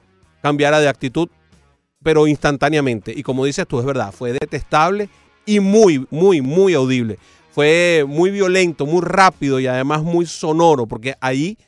cambiara 0.42 0.80
de 0.80 0.88
actitud 0.88 1.28
pero 2.02 2.26
instantáneamente 2.26 3.12
y 3.14 3.22
como 3.22 3.44
dices 3.44 3.66
tú 3.66 3.78
es 3.78 3.86
verdad, 3.86 4.12
fue 4.12 4.32
detestable 4.32 5.08
y 5.46 5.60
muy, 5.60 6.06
muy, 6.10 6.40
muy 6.40 6.74
audible. 6.74 7.18
Fue 7.50 8.04
muy 8.08 8.30
violento, 8.30 8.86
muy 8.86 9.02
rápido 9.02 9.60
y 9.60 9.66
además 9.66 10.02
muy 10.02 10.26
sonoro 10.26 10.86
porque 10.86 11.14
ahí 11.20 11.58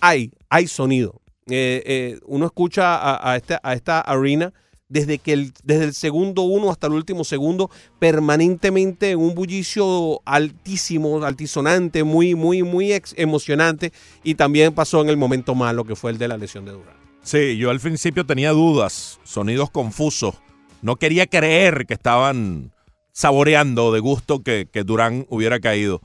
hay, 0.00 0.30
hay 0.48 0.66
sonido. 0.68 1.20
Eh, 1.48 1.82
eh, 1.84 2.20
uno 2.26 2.46
escucha 2.46 2.98
a, 3.00 3.36
esta 3.36 4.00
arena 4.00 4.52
desde, 4.88 5.18
que 5.18 5.32
el, 5.32 5.52
desde 5.64 5.84
el 5.84 5.94
segundo 5.94 6.42
uno 6.42 6.70
hasta 6.70 6.86
el 6.86 6.92
último 6.92 7.24
segundo, 7.24 7.70
permanentemente 7.98 9.10
en 9.10 9.18
un 9.18 9.34
bullicio 9.34 10.20
altísimo, 10.24 11.24
altisonante, 11.24 12.04
muy, 12.04 12.36
muy, 12.36 12.62
muy 12.62 12.92
emocionante. 13.16 13.92
Y 14.22 14.36
también 14.36 14.72
pasó 14.72 15.00
en 15.00 15.08
el 15.08 15.16
momento 15.16 15.56
malo, 15.56 15.84
que 15.84 15.96
fue 15.96 16.12
el 16.12 16.18
de 16.18 16.28
la 16.28 16.36
lesión 16.36 16.64
de 16.64 16.72
Durant. 16.72 16.99
Sí, 17.30 17.56
yo 17.58 17.70
al 17.70 17.78
principio 17.78 18.26
tenía 18.26 18.50
dudas, 18.50 19.20
sonidos 19.22 19.70
confusos. 19.70 20.34
No 20.82 20.96
quería 20.96 21.28
creer 21.28 21.86
que 21.86 21.94
estaban 21.94 22.72
saboreando 23.12 23.92
de 23.92 24.00
gusto 24.00 24.42
que, 24.42 24.66
que 24.68 24.82
Durán 24.82 25.26
hubiera 25.28 25.60
caído. 25.60 26.00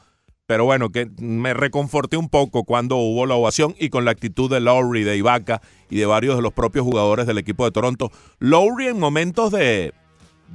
Pero 0.45 0.65
bueno, 0.65 0.91
que 0.91 1.09
me 1.17 1.55
reconforté 1.55 2.15
un 2.15 2.29
poco 2.29 2.63
cuando 2.63 2.97
hubo 2.97 3.25
la 3.25 3.33
ovación 3.33 3.73
y 3.79 3.89
con 3.89 4.05
la 4.05 4.11
actitud 4.11 4.51
de 4.51 4.59
Lowry, 4.59 5.03
de 5.03 5.17
Ibaka 5.17 5.63
y 5.89 5.95
de 5.95 6.05
varios 6.05 6.35
de 6.35 6.43
los 6.43 6.53
propios 6.53 6.85
jugadores 6.85 7.25
del 7.25 7.39
equipo 7.39 7.65
de 7.65 7.71
Toronto. 7.71 8.11
Lowry 8.37 8.89
en 8.89 8.99
momentos 8.99 9.51
de, 9.51 9.95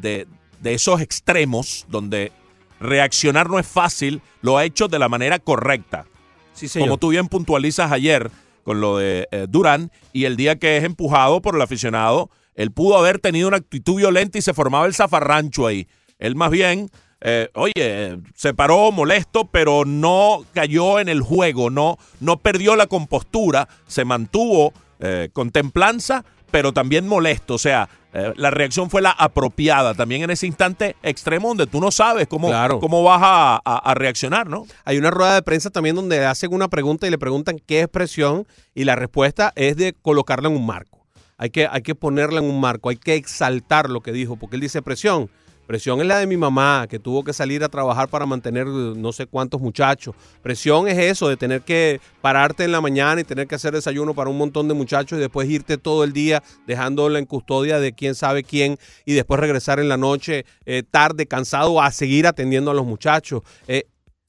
de, 0.00 0.28
de 0.60 0.74
esos 0.74 1.00
extremos 1.00 1.84
donde 1.88 2.30
reaccionar 2.78 3.50
no 3.50 3.58
es 3.58 3.66
fácil, 3.66 4.22
lo 4.40 4.56
ha 4.56 4.64
hecho 4.64 4.86
de 4.86 5.00
la 5.00 5.08
manera 5.08 5.40
correcta. 5.40 6.06
Sí. 6.52 6.68
Como 6.78 6.96
tú 6.96 7.08
bien 7.08 7.26
puntualizas 7.26 7.90
ayer 7.90 8.30
con 8.70 8.80
lo 8.80 8.98
de 8.98 9.26
eh, 9.32 9.46
Durán 9.48 9.90
y 10.12 10.26
el 10.26 10.36
día 10.36 10.60
que 10.60 10.76
es 10.76 10.84
empujado 10.84 11.42
por 11.42 11.56
el 11.56 11.60
aficionado, 11.62 12.30
él 12.54 12.70
pudo 12.70 12.96
haber 12.96 13.18
tenido 13.18 13.48
una 13.48 13.56
actitud 13.56 13.96
violenta 13.96 14.38
y 14.38 14.42
se 14.42 14.54
formaba 14.54 14.86
el 14.86 14.94
zafarrancho 14.94 15.66
ahí. 15.66 15.88
Él 16.20 16.36
más 16.36 16.52
bien, 16.52 16.88
eh, 17.20 17.48
oye, 17.54 18.16
se 18.36 18.54
paró 18.54 18.92
molesto, 18.92 19.46
pero 19.46 19.84
no 19.84 20.44
cayó 20.54 21.00
en 21.00 21.08
el 21.08 21.20
juego, 21.20 21.68
no, 21.68 21.98
no 22.20 22.36
perdió 22.36 22.76
la 22.76 22.86
compostura, 22.86 23.68
se 23.88 24.04
mantuvo 24.04 24.72
eh, 25.00 25.30
con 25.32 25.50
templanza, 25.50 26.24
pero 26.50 26.72
también 26.72 27.06
molesto. 27.08 27.54
O 27.54 27.58
sea, 27.58 27.88
eh, 28.12 28.32
la 28.36 28.50
reacción 28.50 28.90
fue 28.90 29.02
la 29.02 29.10
apropiada 29.10 29.94
también 29.94 30.22
en 30.22 30.30
ese 30.30 30.46
instante 30.46 30.96
extremo 31.02 31.48
donde 31.48 31.66
tú 31.66 31.80
no 31.80 31.90
sabes 31.90 32.26
cómo, 32.26 32.48
Claro. 32.48 32.80
cómo 32.80 33.02
vas 33.02 33.20
a, 33.22 33.60
a- 33.64 33.78
a 33.90 33.94
reaccionar, 33.94 34.48
¿no? 34.48 34.66
Hay 34.84 34.98
una 34.98 35.10
rueda 35.10 35.34
de 35.34 35.42
prensa 35.42 35.70
también 35.70 35.94
donde 35.96 36.24
hacen 36.26 36.52
una 36.52 36.68
pregunta 36.68 37.06
y 37.06 37.10
le 37.10 37.18
preguntan 37.18 37.58
qué 37.64 37.82
es 37.82 37.88
presión 37.88 38.46
y 38.74 38.84
la 38.84 38.96
respuesta 38.96 39.52
es 39.54 39.76
de 39.76 39.92
colocarla 39.92 40.48
en 40.48 40.56
un 40.56 40.66
marco. 40.66 40.98
Hay 41.38 41.50
que, 41.50 41.66
hay 41.70 41.80
que 41.82 41.94
ponerla 41.94 42.40
en 42.40 42.44
un 42.50 42.60
marco, 42.60 42.90
hay 42.90 42.96
que 42.96 43.14
exaltar 43.14 43.88
lo 43.88 44.02
que 44.02 44.12
dijo, 44.12 44.36
porque 44.36 44.56
él 44.56 44.60
dice 44.62 44.82
presión. 44.82 45.30
Presión 45.70 46.00
es 46.00 46.06
la 46.08 46.18
de 46.18 46.26
mi 46.26 46.36
mamá, 46.36 46.88
que 46.90 46.98
tuvo 46.98 47.22
que 47.22 47.32
salir 47.32 47.62
a 47.62 47.68
trabajar 47.68 48.08
para 48.08 48.26
mantener 48.26 48.66
eh, 48.66 48.92
no 48.96 49.12
sé 49.12 49.26
cuántos 49.26 49.60
muchachos. 49.60 50.16
Presión 50.42 50.88
es 50.88 50.98
eso, 50.98 51.28
de 51.28 51.36
tener 51.36 51.60
que 51.62 52.00
pararte 52.20 52.64
en 52.64 52.72
la 52.72 52.80
mañana 52.80 53.20
y 53.20 53.24
tener 53.24 53.46
que 53.46 53.54
hacer 53.54 53.72
desayuno 53.72 54.12
para 54.12 54.30
un 54.30 54.36
montón 54.36 54.66
de 54.66 54.74
muchachos 54.74 55.16
y 55.16 55.20
después 55.20 55.48
irte 55.48 55.78
todo 55.78 56.02
el 56.02 56.12
día 56.12 56.42
dejándola 56.66 57.20
en 57.20 57.24
custodia 57.24 57.78
de 57.78 57.92
quién 57.92 58.16
sabe 58.16 58.42
quién 58.42 58.78
y 59.06 59.12
después 59.12 59.38
regresar 59.38 59.78
en 59.78 59.88
la 59.88 59.96
noche 59.96 60.44
eh, 60.66 60.82
tarde, 60.90 61.26
cansado, 61.26 61.80
a 61.80 61.92
seguir 61.92 62.26
atendiendo 62.26 62.72
a 62.72 62.74
los 62.74 62.84
muchachos. 62.84 63.42
Eh, 63.68 63.84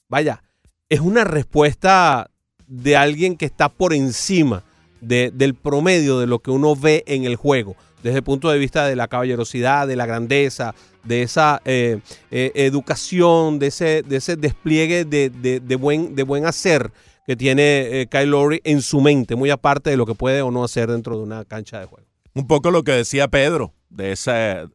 vaya, 0.09 0.43
es 0.89 0.99
una 0.99 1.23
respuesta 1.23 2.29
de 2.67 2.95
alguien 2.95 3.35
que 3.35 3.45
está 3.47 3.67
por 3.67 3.95
encima 3.95 4.61
de- 4.99 5.31
del 5.33 5.55
promedio 5.55 6.19
de 6.19 6.27
lo 6.27 6.37
que 6.37 6.51
uno 6.51 6.75
ve 6.75 7.03
en 7.07 7.23
el 7.25 7.35
juego, 7.35 7.75
desde 8.03 8.17
el 8.17 8.23
punto 8.23 8.49
de 8.49 8.57
vista 8.59 8.85
de 8.87 8.95
la 8.95 9.07
caballerosidad, 9.07 9.87
de 9.87 9.95
la 9.95 10.05
grandeza, 10.05 10.73
de 11.03 11.21
esa 11.23 11.61
eh, 11.65 11.99
eh, 12.31 12.51
educación, 12.55 13.59
de 13.59 13.67
ese, 13.67 14.03
de 14.03 14.17
ese 14.17 14.35
despliegue 14.35 15.05
de, 15.05 15.29
de- 15.29 15.59
de 15.59 15.75
buen, 15.75 16.15
de 16.15 16.23
buen 16.23 16.45
hacer 16.45 16.91
que 17.27 17.35
tiene 17.35 18.01
eh, 18.01 18.07
Kyle 18.09 18.59
en 18.63 18.81
su 18.81 18.99
mente, 19.01 19.35
muy 19.35 19.49
aparte 19.51 19.89
de 19.91 19.97
lo 19.97 20.05
que 20.05 20.15
puede 20.15 20.41
o 20.41 20.51
no 20.51 20.63
hacer 20.63 20.89
dentro 20.91 21.17
de 21.17 21.23
una 21.23 21.45
cancha 21.45 21.79
de 21.79 21.85
juego. 21.85 22.07
Un 22.33 22.47
poco 22.47 22.71
lo 22.71 22.83
que 22.83 22.91
decía 22.93 23.27
Pedro, 23.27 23.73
de, 23.89 24.11
ese, 24.13 24.65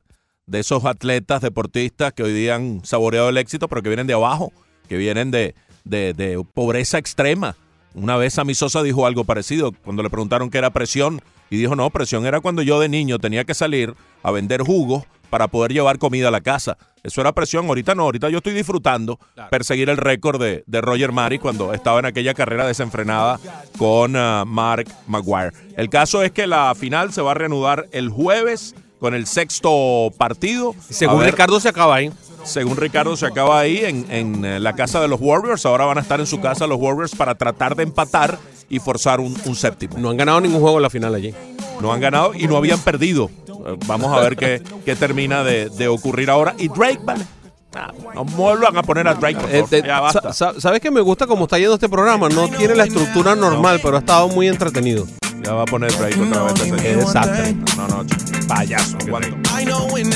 de 0.46 0.58
esos 0.60 0.84
atletas 0.84 1.42
deportistas 1.42 2.12
que 2.12 2.22
hoy 2.22 2.32
día 2.32 2.54
han 2.54 2.84
saboreado 2.84 3.28
el 3.28 3.36
éxito, 3.38 3.68
pero 3.68 3.82
que 3.82 3.88
vienen 3.88 4.06
de 4.06 4.14
abajo, 4.14 4.52
que 4.88 4.96
vienen 4.96 5.30
de, 5.30 5.54
de- 5.84 6.12
de 6.14 6.42
pobreza 6.54 6.98
extrema. 6.98 7.56
Una 7.94 8.16
vez 8.16 8.34
Sammy 8.34 8.54
Sosa 8.54 8.82
dijo 8.82 9.06
algo 9.06 9.24
parecido 9.24 9.72
cuando 9.72 10.02
le 10.02 10.10
preguntaron 10.10 10.50
qué 10.50 10.58
era 10.58 10.70
presión 10.70 11.20
y 11.50 11.56
dijo, 11.56 11.76
no, 11.76 11.90
presión 11.90 12.26
era 12.26 12.40
cuando 12.40 12.62
yo 12.62 12.80
de 12.80 12.88
niño 12.88 13.18
tenía 13.18 13.44
que 13.44 13.54
salir 13.54 13.94
a 14.22 14.30
vender 14.30 14.62
jugos 14.62 15.04
para 15.30 15.48
poder 15.48 15.72
llevar 15.72 15.98
comida 15.98 16.28
a 16.28 16.30
la 16.30 16.40
casa. 16.40 16.76
Eso 17.02 17.20
era 17.20 17.32
presión, 17.32 17.66
ahorita 17.66 17.94
no, 17.94 18.04
ahorita 18.04 18.28
yo 18.30 18.38
estoy 18.38 18.52
disfrutando 18.52 19.18
perseguir 19.50 19.88
el 19.90 19.96
récord 19.96 20.40
de, 20.40 20.64
de 20.66 20.80
Roger 20.80 21.12
Mari 21.12 21.38
cuando 21.38 21.72
estaba 21.72 22.00
en 22.00 22.06
aquella 22.06 22.34
carrera 22.34 22.66
desenfrenada 22.66 23.38
con 23.78 24.16
ah, 24.16 24.44
Mark 24.46 24.86
Maguire. 25.06 25.52
El 25.76 25.88
caso 25.88 26.22
es 26.22 26.32
que 26.32 26.46
la 26.46 26.74
final 26.74 27.12
se 27.12 27.22
va 27.22 27.32
a 27.32 27.34
reanudar 27.34 27.86
el 27.92 28.08
jueves 28.08 28.74
con 28.98 29.14
el 29.14 29.26
sexto 29.26 30.10
partido. 30.16 30.74
Según 30.88 31.20
ver, 31.20 31.30
Ricardo 31.30 31.60
se 31.60 31.68
acaba 31.68 31.96
ahí. 31.96 32.10
según 32.44 32.76
Ricardo 32.76 33.16
se 33.16 33.26
acaba 33.26 33.60
ahí 33.60 33.84
en, 33.84 34.10
en, 34.10 34.44
eh, 34.44 34.58
la 34.58 34.72
casa 34.74 35.00
de 35.00 35.08
los 35.08 35.20
Warriors. 35.20 35.66
Ahora 35.66 35.84
van 35.84 35.98
a 35.98 36.00
estar 36.00 36.18
en 36.18 36.26
su 36.26 36.40
casa 36.40 36.66
los 36.66 36.80
Warriors 36.80 37.14
para 37.14 37.34
tratar 37.34 37.76
de 37.76 37.82
empatar 37.82 38.38
y 38.68 38.78
forzar 38.78 39.20
un, 39.20 39.36
un 39.44 39.56
séptimo. 39.56 39.98
No 39.98 40.10
han 40.10 40.16
ganado 40.16 40.40
ningún 40.40 40.60
juego 40.60 40.76
en 40.78 40.82
la 40.82 40.90
final 40.90 41.14
allí. 41.14 41.34
No 41.80 41.92
han 41.92 42.00
ganado 42.00 42.32
y 42.34 42.46
no 42.46 42.56
habían 42.56 42.80
perdido. 42.80 43.30
Eh, 43.48 43.76
Vamos 43.86 44.16
a 44.16 44.20
ver 44.20 44.36
qué, 44.36 44.62
qué 44.84 44.96
termina 44.96 45.42
de, 45.44 45.68
de 45.70 45.88
ocurrir 45.88 46.30
ahora. 46.30 46.54
Y 46.58 46.68
Drake, 46.68 47.00
vale. 47.04 47.24
Ah, 47.74 47.92
No 48.14 48.24
vuelvan 48.24 48.76
a 48.78 48.82
poner 48.82 49.06
a 49.06 49.14
Drake, 49.14 49.36
por 49.38 49.50
Eh, 49.50 49.54
favor. 49.54 49.68
te- 49.68 49.82
ya 49.82 50.00
basta. 50.00 50.32
sa- 50.32 50.52
sa- 50.54 50.60
¿Sabes 50.60 50.80
que 50.80 50.90
me 50.90 51.00
gusta 51.02 51.26
cómo 51.26 51.44
está 51.44 51.58
yendo 51.58 51.74
este 51.74 51.88
programa? 51.90 52.28
No 52.30 52.48
tiene 52.48 52.74
la 52.74 52.84
estructura 52.84 53.34
normal, 53.36 53.80
pero 53.82 53.96
ha 53.96 54.00
estado 54.00 54.28
muy 54.28 54.48
entretenido. 54.48 55.06
Ya 55.44 55.52
va 55.52 55.62
a 55.62 55.66
poner 55.66 55.92
Drake 55.96 56.18
otra 56.20 56.42
vez. 56.44 56.62
Qué 56.82 56.96
desastre. 56.96 57.54
No, 57.76 57.86
no, 57.88 58.04
payaso. 58.48 58.96
aguanto. 59.06 59.28
I 59.60 59.64
know 59.64 59.86
when 59.92 60.10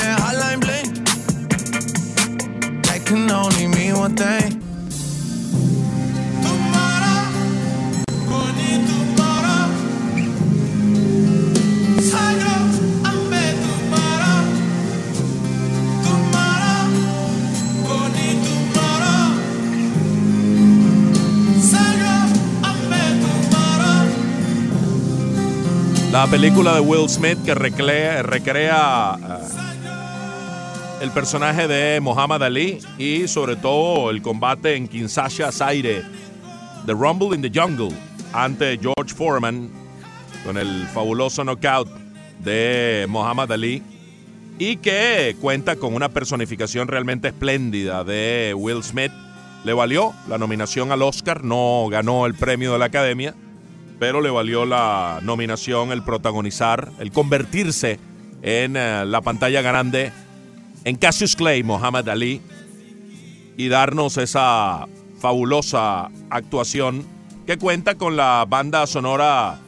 that 2.84 3.01
can 3.05 3.30
only 3.30 3.66
mean 3.66 3.94
one 3.96 4.14
thing. 4.14 4.62
La 26.13 26.27
película 26.27 26.75
de 26.75 26.81
Will 26.81 27.09
Smith 27.09 27.39
que 27.45 27.55
recrea, 27.55 29.17
eh, 29.17 29.39
el 31.03 31.11
personaje 31.13 31.69
de 31.69 32.01
Muhammad 32.01 32.43
Ali 32.43 32.81
y 32.99 33.29
sobre 33.29 33.55
todo 33.55 34.11
el 34.11 34.21
combate 34.21 34.75
en 34.75 34.89
Kinshasa 34.89 35.53
Zaire, 35.53 36.03
The 36.85 36.95
Rumble 36.95 37.37
in 37.37 37.43
the 37.43 37.51
Jungle, 37.55 37.97
ante 38.33 38.77
George 38.79 39.15
Foreman 39.15 39.71
con 40.45 40.59
el 40.59 40.89
fabuloso 40.89 41.45
knockout 41.45 41.89
de 42.41 43.07
Muhammad 43.09 43.53
Ali 43.53 43.81
y 44.59 44.79
que 44.79 45.37
cuenta 45.41 45.77
con 45.77 45.95
una 45.95 46.09
personificación 46.09 46.89
realmente 46.89 47.29
espléndida 47.29 48.03
de 48.03 48.53
Will 48.57 48.83
Smith. 48.83 49.13
Le 49.65 49.73
valió 49.75 50.13
la 50.29 50.39
nominación 50.39 50.91
al 50.91 51.03
Oscar, 51.03 51.45
no 51.45 51.87
ganó 51.89 52.27
el 52.27 52.35
premio 52.35 52.73
de 52.73 52.81
la 52.81 52.87
Academia, 52.87 53.33
pero 54.01 54.20
le 54.20 54.30
valió 54.30 54.64
la 54.64 55.20
nominación, 55.22 55.92
el 55.92 56.03
protagonizar, 56.03 56.90
el 56.98 57.12
convertirse 57.12 58.01
en 58.42 58.74
eh, 58.76 59.05
la 59.07 59.20
pantalla 59.20 59.61
grande 59.62 60.11
en 60.84 60.96
Cassius 60.96 61.36
Clay, 61.36 61.62
Muhammad 61.62 62.09
Ali, 62.09 62.40
y 63.59 63.68
darnos 63.68 64.16
esa 64.16 64.88
fabulosa 65.20 66.09
actuación 66.30 67.05
que 67.46 67.59
cuenta 67.59 67.96
con 67.96 68.16
la 68.16 68.46
banda 68.48 68.86
sonora 68.86 69.59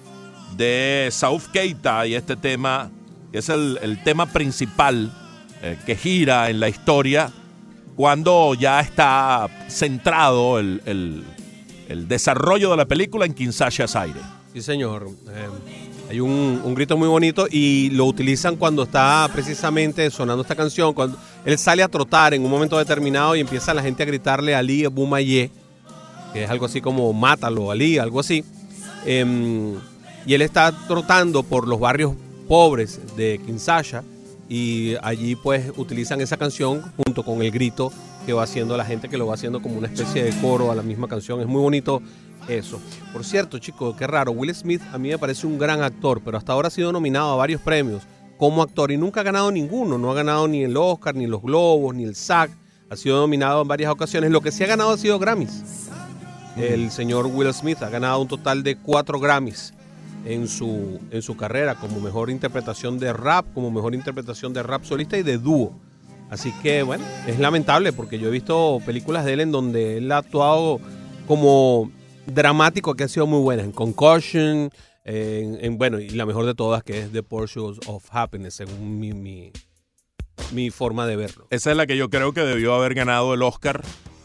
de 0.57 1.09
Sauf 1.13 1.49
Keita 1.49 2.07
y 2.07 2.15
este 2.15 2.37
tema, 2.37 2.91
que 3.31 3.39
es 3.39 3.51
el, 3.51 3.79
el 3.83 4.03
tema 4.03 4.27
principal 4.27 5.13
eh, 5.63 5.77
que 5.85 5.95
gira 5.95 6.49
en 6.49 6.59
la 6.59 6.71
historia 6.71 7.31
cuando 7.97 8.55
ya 8.55 8.81
está 8.81 9.47
centrado 9.69 10.59
el, 10.59 10.81
el- 10.87 11.25
el 11.93 12.09
desarrollo 12.09 12.71
de 12.71 12.77
la 12.77 12.87
película 12.87 13.27
en 13.27 13.35
Kinshasa 13.35 13.87
Zaire. 13.87 14.21
Sí, 14.53 14.63
señor. 14.63 15.09
Eh, 15.29 15.49
hay 16.11 16.21
un, 16.21 16.61
un 16.65 16.75
grito 16.75 16.97
muy 16.97 17.09
bonito 17.09 17.47
y 17.51 17.91
lo 17.91 18.07
utilizan 18.07 18.57
cuando 18.57 18.83
está 18.83 19.29
precisamente 19.33 20.11
sonando 20.11 20.43
esta 20.43 20.57
canción. 20.57 20.93
Cuando 20.93 21.17
él 21.45 21.57
sale 21.59 21.83
a 21.83 21.89
trotar 21.89 22.35
en 22.35 22.45
un 22.45 22.51
momento 22.51 22.77
determinado 22.77 23.37
y 23.37 23.41
empieza 23.41 23.73
la 23.73 23.83
gente 23.83 24.03
a 24.03 24.07
gritarle 24.07 24.55
Ali 24.55 24.87
Bumaye, 24.87 25.51
que 26.33 26.45
es 26.45 26.51
algo 26.51 26.67
así 26.67 26.81
como 26.81 27.13
mátalo, 27.13 27.71
Ali, 27.71 27.99
algo 27.99 28.21
así. 28.21 28.45
Em, 29.07 29.75
y 30.27 30.35
él 30.35 30.43
está 30.43 30.73
trotando 30.87 31.43
por 31.43 31.67
los 31.67 31.81
barrios 31.81 32.13
pobres 32.49 33.01
de 33.17 33.41
Kinshasa 33.45 34.05
y 34.49 34.95
allí 35.03 35.35
pues 35.35 35.73
utilizan 35.77 36.21
esa 36.21 36.37
canción 36.37 36.83
junto 36.97 37.23
con 37.23 37.43
el 37.43 37.51
grito 37.51 37.91
que 38.25 38.33
va 38.33 38.45
haciendo 38.45 38.77
la 38.77 38.85
gente, 38.85 39.09
que 39.09 39.19
lo 39.19 39.27
va 39.27 39.35
haciendo 39.35 39.61
como 39.61 39.77
una 39.77 39.89
especie 39.89 40.25
de 40.25 40.33
coro 40.41 40.71
a 40.71 40.75
la 40.75 40.83
misma 40.83 41.09
canción. 41.09 41.41
Es 41.41 41.47
muy 41.47 41.61
bonito 41.61 42.03
eso. 42.49 42.81
Por 43.13 43.25
cierto, 43.25 43.59
chicos, 43.59 43.97
qué 43.97 44.07
raro. 44.07 44.33
Will 44.33 44.55
Smith 44.55 44.83
a 44.93 44.99
mí 44.99 45.09
me 45.09 45.19
parece 45.19 45.47
un 45.47 45.59
gran 45.59 45.83
actor, 45.83 46.21
pero 46.25 46.39
hasta 46.39 46.53
ahora 46.53 46.69
ha 46.69 46.71
sido 46.71 46.93
nominado 46.93 47.33
a 47.33 47.37
varios 47.37 47.61
premios 47.61 48.03
como 48.39 48.63
actor 48.63 48.91
y 48.91 48.97
nunca 48.97 49.21
ha 49.21 49.25
ganado 49.25 49.51
ninguno. 49.51 49.99
No 49.99 50.11
ha 50.11 50.15
ganado 50.15 50.49
ni 50.49 50.63
el 50.63 50.77
Oscar, 50.77 51.15
ni 51.15 51.27
los 51.27 51.43
Globos, 51.43 51.95
ni 51.95 52.05
el 52.05 52.15
SAG. 52.15 52.51
Ha 52.91 52.97
sido 52.97 53.21
nominado 53.21 53.63
en 53.63 53.69
varias 53.69 53.91
ocasiones. 53.91 54.31
Lo 54.31 54.41
que 54.41 54.53
sí 54.53 54.65
ha 54.65 54.67
ganado 54.67 54.91
ha 54.91 54.99
sido 54.99 55.19
Grammys. 55.19 55.89
El 56.57 56.91
señor 56.91 57.27
Will 57.27 57.53
Smith 57.55 57.83
ha 57.83 57.89
ganado 57.89 58.21
un 58.21 58.29
total 58.29 58.63
de 58.63 58.77
cuatro 58.77 59.19
Grammys 59.19 59.73
en 60.25 60.47
su, 60.49 61.01
en 61.11 61.23
su 61.23 61.37
carrera 61.37 61.75
como 61.75 62.01
mejor 62.01 62.31
interpretación 62.31 62.99
de 62.99 63.13
rap, 63.13 63.47
como 63.55 63.71
mejor 63.71 63.95
interpretación 63.95 64.53
de 64.53 64.63
rap 64.63 64.85
solista 64.85 65.17
y 65.17 65.23
de 65.23 65.39
dúo. 65.39 65.73
Así 66.33 66.51
que 66.63 66.83
bueno, 66.83 67.05
es 67.27 67.39
lamentable 67.39 67.93
porque 67.93 68.19
yo 68.19 68.29
he 68.29 68.31
visto 68.31 68.81
películas 68.87 69.27
de 69.27 69.35
él 69.35 69.41
en 69.41 69.53
donde 69.53 69.99
él 69.99 70.11
ha 70.11 70.17
actuado 70.17 70.81
como 71.27 71.93
dramático 72.27 72.95
que 72.95 73.05
ha 73.05 73.09
sido 73.09 73.27
muy 73.27 73.41
buena, 73.41 73.63
en 73.63 73.71
Concussion, 73.71 74.71
en, 75.05 75.59
en, 75.61 75.77
bueno, 75.77 76.01
y 76.01 76.09
la 76.09 76.25
mejor 76.25 76.47
de 76.47 76.55
todas 76.55 76.83
que 76.83 77.01
es 77.01 77.13
The 77.13 77.23
Pursuit 77.23 77.81
of 77.87 78.07
Happiness, 78.11 78.55
según 78.55 78.99
mi, 78.99 79.13
mi, 79.13 79.53
mi 80.53 80.71
forma 80.71 81.07
de 81.07 81.17
verlo. 81.17 81.47
Esa 81.51 81.71
es 81.71 81.77
la 81.77 81.87
que 81.87 81.99
yo 81.99 82.09
creo 82.09 82.33
que 82.33 82.41
debió 82.41 82.75
haber 82.75 82.95
ganado 82.95 83.35
el 83.35 83.43
Oscar. 83.43 83.83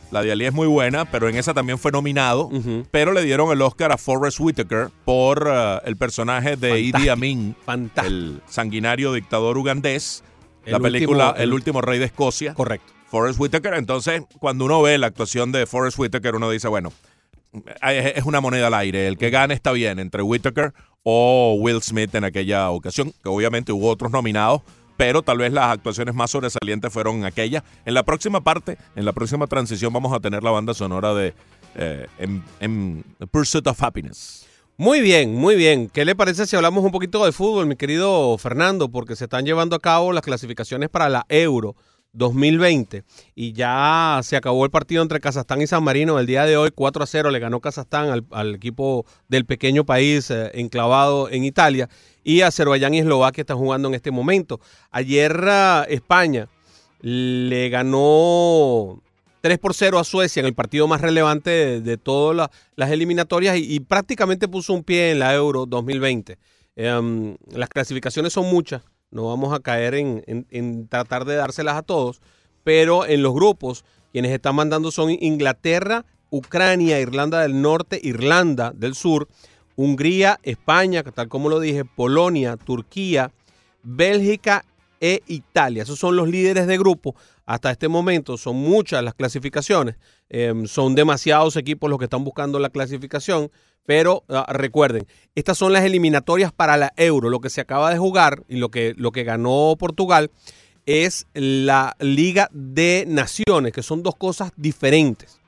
La 0.09 0.21
de 0.21 0.31
Ali 0.31 0.45
es 0.45 0.53
muy 0.53 0.67
buena, 0.67 1.03
pero 1.11 1.27
en 1.27 1.35
esa 1.35 1.53
también 1.53 1.77
fue 1.77 1.91
nominado. 1.91 2.49
Pero 2.91 3.11
le 3.11 3.23
dieron 3.23 3.51
el 3.51 3.61
Oscar 3.61 3.91
a 3.91 3.97
Forrest 3.97 4.39
Whitaker 4.39 4.89
por 5.03 5.49
eh, 5.51 5.81
el 5.83 5.97
personaje 5.97 6.55
de 6.55 6.79
Idi. 6.79 7.09
Amin, 7.09 7.53
Fantástico. 7.65 8.07
el 8.07 8.41
sanguinario 8.47 9.11
dictador 9.11 9.57
ugandés. 9.57 10.23
La 10.72 10.80
película 10.80 11.28
último- 11.30 11.43
El 11.43 11.53
último 11.53 11.82
rey 11.82 11.99
de 11.99 12.05
Escocia. 12.05 12.53
Correcto. 12.53 12.93
Forrest 13.09 13.39
Whitaker. 13.39 13.74
Entonces, 13.76 14.24
cuando 14.39 14.65
uno 14.65 14.82
ve 14.82 14.97
la 14.97 15.07
actuación 15.07 15.51
de 15.51 15.65
Forrest 15.65 15.97
Whitaker, 15.97 16.36
uno 16.36 16.49
dice, 16.49 16.68
bueno, 16.68 16.91
es 17.82 18.18
es 18.18 18.24
una 18.26 18.41
moneda 18.41 18.68
al 18.68 18.74
aire. 18.74 19.07
El 19.07 19.18
que 19.18 19.30
gane 19.30 19.53
está 19.53 19.72
bien 19.72 19.99
entre 19.99 20.22
Whitaker 20.22 20.74
o 21.03 21.55
Will 21.59 21.82
Smith 21.82 22.13
en 22.15 22.26
aquella 22.26 22.70
ocasión, 22.70 23.13
que 23.24 23.30
obviamente 23.30 23.72
hubo 23.72 23.89
otros 23.89 24.11
nominados, 24.11 24.61
pero 24.97 25.22
tal 25.22 25.38
vez 25.38 25.53
las 25.53 25.68
actuaciones 25.72 26.13
más 26.15 26.32
sobresalientes 26.32 26.91
fueron 26.91 27.24
aquellas. 27.24 27.63
En 27.86 27.93
la 27.93 28.03
próxima 28.03 28.41
parte, 28.41 28.78
en 28.95 29.05
la 29.05 29.13
próxima 29.13 29.47
transición, 29.47 29.93
vamos 29.93 30.11
a 30.11 30.20
tener 30.20 30.43
la 30.43 30.51
banda 30.51 30.74
sonora 30.74 31.13
de 31.13 31.34
eh, 31.76 32.07
en, 32.18 32.43
en 32.59 33.03
Pursuit 33.32 33.65
of 33.68 33.82
Happiness. 33.82 34.46
Muy 34.80 35.01
bien, 35.01 35.34
muy 35.34 35.55
bien. 35.55 35.89
¿Qué 35.89 36.05
le 36.05 36.15
parece 36.15 36.45
si 36.45 36.55
hablamos 36.55 36.86
un 36.86 36.91
poquito 36.91 37.25
de 37.25 37.32
fútbol, 37.32 37.65
mi 37.65 37.75
querido 37.75 38.38
Fernando? 38.38 38.89
Porque 38.89 39.15
se 39.15 39.23
están 39.23 39.43
llevando 39.43 39.75
a 39.75 39.80
cabo 39.80 40.13
las 40.13 40.21
clasificaciones 40.21 40.88
para 40.89 41.09
la 41.09 41.25
Euro 41.30 41.75
2020 42.13 43.03
y 43.34 43.53
ya 43.53 44.19
se 44.21 44.38
acabó 44.38 44.63
el 44.65 44.69
partido 44.69 45.01
entre 45.01 45.19
Kazajstán 45.19 45.63
y 45.63 45.67
San 45.67 45.84
Marino. 45.84 46.19
El 46.19 46.28
día 46.28 46.45
de 46.45 46.57
hoy 46.57 46.69
4 46.69 47.03
a 47.03 47.07
0 47.07 47.32
le 47.32 47.39
ganó 47.39 47.59
Kazajstán 47.59 48.11
al, 48.11 48.25
al 48.30 48.53
equipo 48.53 49.07
del 49.28 49.45
pequeño 49.45 49.84
país 49.84 50.30
eh, 50.30 50.51
enclavado 50.53 51.28
en 51.32 51.43
Italia 51.43 51.89
y 52.23 52.41
Azerbaiyán 52.41 52.93
y 52.93 52.99
Eslovaquia 52.99 53.41
están 53.41 53.57
jugando 53.57 53.88
en 53.88 53.95
este 53.95 54.11
momento. 54.11 54.59
Ayer 54.91 55.43
ah, 55.47 55.88
España 55.89 56.49
le 57.01 57.69
ganó 57.69 59.01
3 59.41 59.57
por 59.59 59.73
0 59.73 59.99
a 59.99 60.03
Suecia 60.03 60.39
en 60.39 60.45
el 60.45 60.53
partido 60.53 60.88
más 60.88 61.01
relevante 61.01 61.81
de, 61.81 61.97
todas 61.97 62.35
la- 62.35 62.51
las 62.75 62.91
eliminatorias 62.91 63.57
y, 63.57 63.73
y 63.75 63.79
prácticamente 63.79 64.47
puso 64.47 64.73
un 64.73 64.83
pie 64.83 65.11
en 65.11 65.19
la 65.19 65.33
Euro 65.35 65.65
2020. 65.65 66.38
Em, 66.75 67.38
las 67.51 67.69
clasificaciones 67.69 68.33
son 68.33 68.45
muchas, 68.49 68.83
no 69.11 69.27
vamos 69.27 69.53
a 69.53 69.59
caer 69.59 69.95
en, 69.95 70.23
en- 70.27 70.45
en 70.51 70.88
tratar 70.88 71.25
de 71.25 71.35
dárselas 71.35 71.75
a 71.75 71.81
todos, 71.81 72.21
pero 72.63 73.05
en 73.05 73.21
los 73.23 73.33
grupos 73.33 73.85
quienes 74.11 74.31
están 74.31 74.55
mandando 74.55 74.91
son 74.91 75.11
Inglaterra, 75.11 76.05
Ucrania, 76.29 76.99
Irlanda 76.99 77.41
del 77.41 77.61
Norte, 77.61 77.99
Irlanda 78.03 78.71
del 78.75 78.95
Sur, 78.95 79.27
Hungría, 79.75 80.39
España, 80.43 81.03
tal 81.03 81.27
como 81.29 81.49
lo 81.49 81.59
dije, 81.59 81.85
Polonia, 81.85 82.57
Turquía, 82.57 83.31
Bélgica 83.83 84.65
e 84.99 85.21
Italia. 85.27 85.83
Esos 85.83 85.99
son 85.99 86.15
los 86.15 86.27
líderes 86.27 86.67
de 86.67 86.77
grupo. 86.77 87.15
Hasta 87.47 87.71
este 87.71 87.87
momento 87.87 88.37
son 88.37 88.57
muchas 88.57 89.01
las 89.01 89.13
clasificaciones. 89.13 89.95
Eh, 90.29 90.53
son 90.65 90.95
demasiados 90.95 91.55
equipos 91.55 91.89
los 91.89 91.97
que 91.97 92.05
están 92.05 92.25
buscando 92.25 92.59
la 92.59 92.69
clasificación. 92.69 93.49
Pero 93.85 94.25
ah, 94.27 94.45
recuerden, 94.51 95.07
estas 95.33 95.57
son 95.57 95.71
las 95.71 95.85
eliminatorias 95.85 96.51
para 96.51 96.75
la 96.75 96.91
Euro. 96.97 97.29
Lo 97.29 97.39
que 97.39 97.49
se 97.49 97.61
acaba 97.61 97.89
de 97.89 97.97
jugar 97.97 98.43
y 98.49 98.57
lo 98.57 98.69
que, 98.69 98.93
lo 98.97 99.13
que 99.13 99.23
ganó 99.23 99.75
Portugal 99.79 100.29
es 100.85 101.25
la 101.33 101.95
Liga 102.01 102.49
de 102.51 103.05
Naciones, 103.07 103.71
que 103.71 103.81
son 103.81 104.03
dos 104.03 104.15
cosas 104.17 104.51
diferentes. 104.57 105.39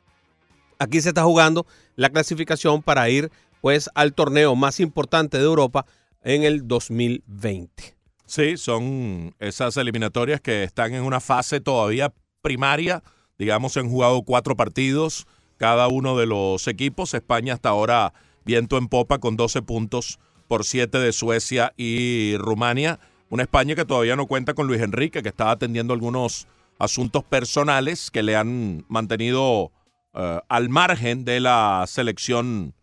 Aquí 0.80 1.02
se 1.02 1.10
está 1.10 1.24
jugando 1.24 1.66
la 1.97 2.10
clasificación 2.10 2.82
para 2.82 3.10
ir 3.10 3.30
pues 3.60 3.89
al 3.93 4.14
torneo 4.14 4.56
más 4.56 4.80
importante 4.80 5.38
de 5.38 5.43
Europa 5.43 5.86
en 6.24 6.43
el 6.43 6.66
2020. 6.66 7.99
Sí, 8.30 8.58
son 8.58 9.34
esas 9.40 9.76
eliminatorias 9.78 10.40
que 10.40 10.64
están 10.64 10.94
en 10.94 11.02
una 11.02 11.20
fase 11.20 11.62
todavía 11.62 12.14
primaria. 12.44 13.02
Digamos, 13.40 13.76
han 13.76 13.90
jugado 13.90 14.22
cuatro 14.22 14.56
partidos 14.56 15.26
cada 15.58 15.88
uno 15.88 16.16
de 16.16 16.28
los 16.28 16.68
equipos. 16.68 17.16
España 17.16 17.56
hasta 17.56 17.70
ahora 17.70 18.14
viento 18.46 18.78
en 18.78 18.88
popa 18.88 19.18
con 19.18 19.36
12 19.36 19.64
puntos 19.64 20.20
por 20.48 20.64
7 20.64 21.00
de 21.00 21.12
Suecia 21.12 21.74
y 21.76 22.38
Rumania. 22.38 23.00
Una 23.30 23.42
España 23.42 23.74
que 23.74 23.84
todavía 23.84 24.16
no 24.16 24.28
cuenta 24.28 24.54
con 24.54 24.68
Luis 24.68 24.84
Enrique, 24.84 25.24
que 25.24 25.30
está 25.30 25.50
atendiendo 25.50 25.96
algunos 25.96 26.48
asuntos 26.78 27.24
personales 27.24 28.12
que 28.12 28.22
le 28.22 28.36
han 28.36 28.86
mantenido 28.90 29.72
eh, 30.14 30.40
al 30.48 30.70
margen 30.70 31.26
de 31.26 31.40
la 31.40 31.84
selección 31.88 32.76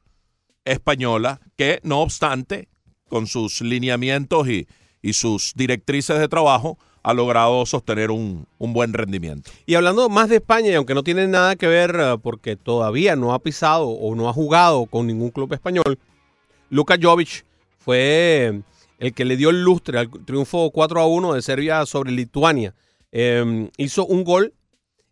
española, 0.64 1.40
que 1.57 1.78
no 1.84 2.01
obstante, 2.01 2.68
con 3.09 3.28
sus 3.28 3.61
lineamientos 3.61 4.49
y, 4.49 4.66
y 5.03 5.12
sus 5.12 5.53
directrices 5.55 6.18
de 6.18 6.28
trabajo, 6.28 6.78
ha 7.03 7.14
logrado 7.14 7.64
sostener 7.66 8.11
un, 8.11 8.49
un, 8.59 8.72
buen 8.72 8.92
rendimiento. 8.92 9.49
Y 9.64 9.76
hablando 9.76 10.09
más 10.09 10.28
de 10.28 10.36
España, 10.36 10.70
y 10.70 10.74
aunque 10.74 10.94
no 10.94 11.05
tiene 11.05 11.28
nada 11.28 11.55
que 11.55 11.68
ver 11.68 11.94
uh, 11.94 12.18
porque 12.18 12.57
todavía 12.57 13.14
no 13.14 13.32
ha 13.32 13.38
pisado 13.38 13.86
o 13.88 14.16
no 14.16 14.28
ha 14.28 14.32
jugado 14.32 14.86
con 14.86 15.07
ningún 15.07 15.30
club 15.30 15.53
español, 15.53 16.01
Luka 16.68 16.97
Jovic 17.01 17.44
fue 17.78 18.61
el 18.99 19.14
que 19.14 19.24
le 19.24 19.36
dio 19.36 19.51
el 19.51 19.62
lustre 19.62 20.01
al 20.01 20.11
triunfo 20.24 20.70
4 20.72 21.01
a 21.01 21.07
1 21.07 21.34
de 21.34 21.42
Serbia 21.42 21.86
sobre 21.86 22.11
Lituania. 22.11 22.74
Eh, 23.12 23.70
hizo 23.76 24.05
un 24.05 24.24
gol 24.24 24.53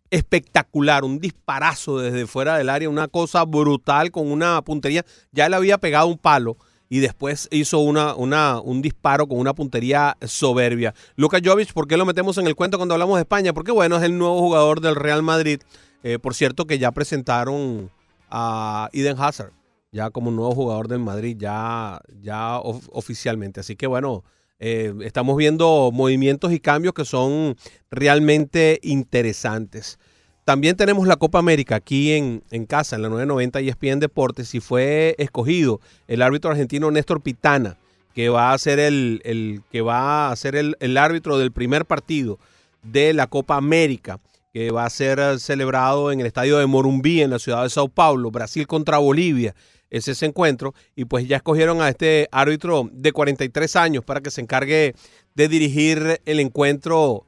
espectacular, 0.09 1.03
un 1.03 1.19
disparazo 1.19 1.99
desde 1.99 2.27
fuera 2.27 2.57
del 2.57 2.69
área, 2.69 2.89
una 2.89 3.07
cosa 3.07 3.45
brutal 3.45 4.11
con 4.11 4.29
una 4.29 4.61
puntería. 4.63 5.05
Ya 5.31 5.47
le 5.47 5.55
había 5.55 5.77
pegado 5.77 6.07
un 6.07 6.17
palo 6.17 6.57
y 6.95 6.99
después 6.99 7.49
hizo 7.51 7.79
una, 7.79 8.15
una, 8.15 8.61
un 8.61 8.81
disparo 8.81 9.27
con 9.27 9.37
una 9.37 9.53
puntería 9.53 10.15
soberbia. 10.25 10.93
Luka 11.17 11.39
Jovic, 11.43 11.73
¿por 11.73 11.89
qué 11.89 11.97
lo 11.97 12.05
metemos 12.05 12.37
en 12.37 12.47
el 12.47 12.55
cuento 12.55 12.77
cuando 12.77 12.93
hablamos 12.93 13.17
de 13.17 13.23
España? 13.23 13.51
Porque 13.51 13.73
bueno, 13.73 13.97
es 13.97 14.03
el 14.03 14.17
nuevo 14.17 14.39
jugador 14.39 14.79
del 14.79 14.95
Real 14.95 15.21
Madrid. 15.21 15.59
Eh, 16.03 16.19
por 16.19 16.35
cierto, 16.35 16.63
que 16.63 16.79
ya 16.79 16.93
presentaron 16.93 17.91
a 18.29 18.89
Eden 18.93 19.17
Hazard, 19.19 19.51
ya 19.91 20.09
como 20.09 20.31
nuevo 20.31 20.55
jugador 20.55 20.87
del 20.87 20.99
Madrid, 20.99 21.35
ya, 21.37 21.99
ya 22.21 22.59
of 22.59 22.87
oficialmente. 22.93 23.59
Así 23.59 23.75
que 23.75 23.87
bueno, 23.87 24.23
eh, 24.59 24.93
estamos 25.01 25.35
viendo 25.35 25.91
movimientos 25.91 26.53
y 26.53 26.61
cambios 26.61 26.93
que 26.93 27.03
son 27.03 27.57
realmente 27.91 28.79
interesantes. 28.83 29.99
También 30.45 30.75
tenemos 30.75 31.07
la 31.07 31.15
Copa 31.15 31.39
América 31.39 31.77
aquí 31.77 32.13
en, 32.13 32.43
en 32.51 32.67
casa, 32.67 32.95
en 32.95 33.01
la 33.01 33.09
990 33.09 33.61
y 33.61 33.69
ESPN 33.69 33.99
Deportes, 33.99 34.53
y 34.53 34.59
fue 34.59 35.15
escogido 35.17 35.81
el 36.07 36.21
árbitro 36.21 36.51
argentino 36.51 36.91
Néstor 36.91 37.21
Pitana, 37.21 37.79
que 38.13 38.29
va 38.29 38.53
a 38.53 38.57
ser 38.59 38.77
el, 38.77 39.21
el 39.25 39.63
que 39.71 39.81
va 39.81 40.29
a 40.29 40.35
ser 40.35 40.55
el, 40.55 40.77
el, 40.81 40.97
árbitro 40.97 41.39
del 41.39 41.51
primer 41.51 41.85
partido 41.85 42.37
de 42.83 43.13
la 43.13 43.25
Copa 43.25 43.57
América, 43.57 44.19
que 44.53 44.69
va 44.69 44.85
a 44.85 44.89
ser 44.91 45.39
celebrado 45.39 46.11
en 46.11 46.19
el 46.19 46.27
estadio 46.27 46.59
de 46.59 46.67
Morumbí, 46.67 47.23
en 47.23 47.31
la 47.31 47.39
ciudad 47.39 47.63
de 47.63 47.71
Sao 47.71 47.89
Paulo, 47.89 48.29
Brasil 48.29 48.67
contra 48.67 48.99
Bolivia. 48.99 49.55
Es 49.89 50.07
ese 50.07 50.27
encuentro, 50.27 50.75
y 50.95 51.05
pues 51.05 51.27
ya 51.27 51.37
escogieron 51.37 51.81
a 51.81 51.89
este 51.89 52.29
árbitro 52.31 52.87
de 52.91 53.11
43 53.11 53.75
años 53.77 54.03
para 54.05 54.21
que 54.21 54.29
se 54.29 54.41
encargue 54.41 54.93
de 55.33 55.47
dirigir 55.47 56.21
el 56.23 56.39
encuentro 56.39 57.25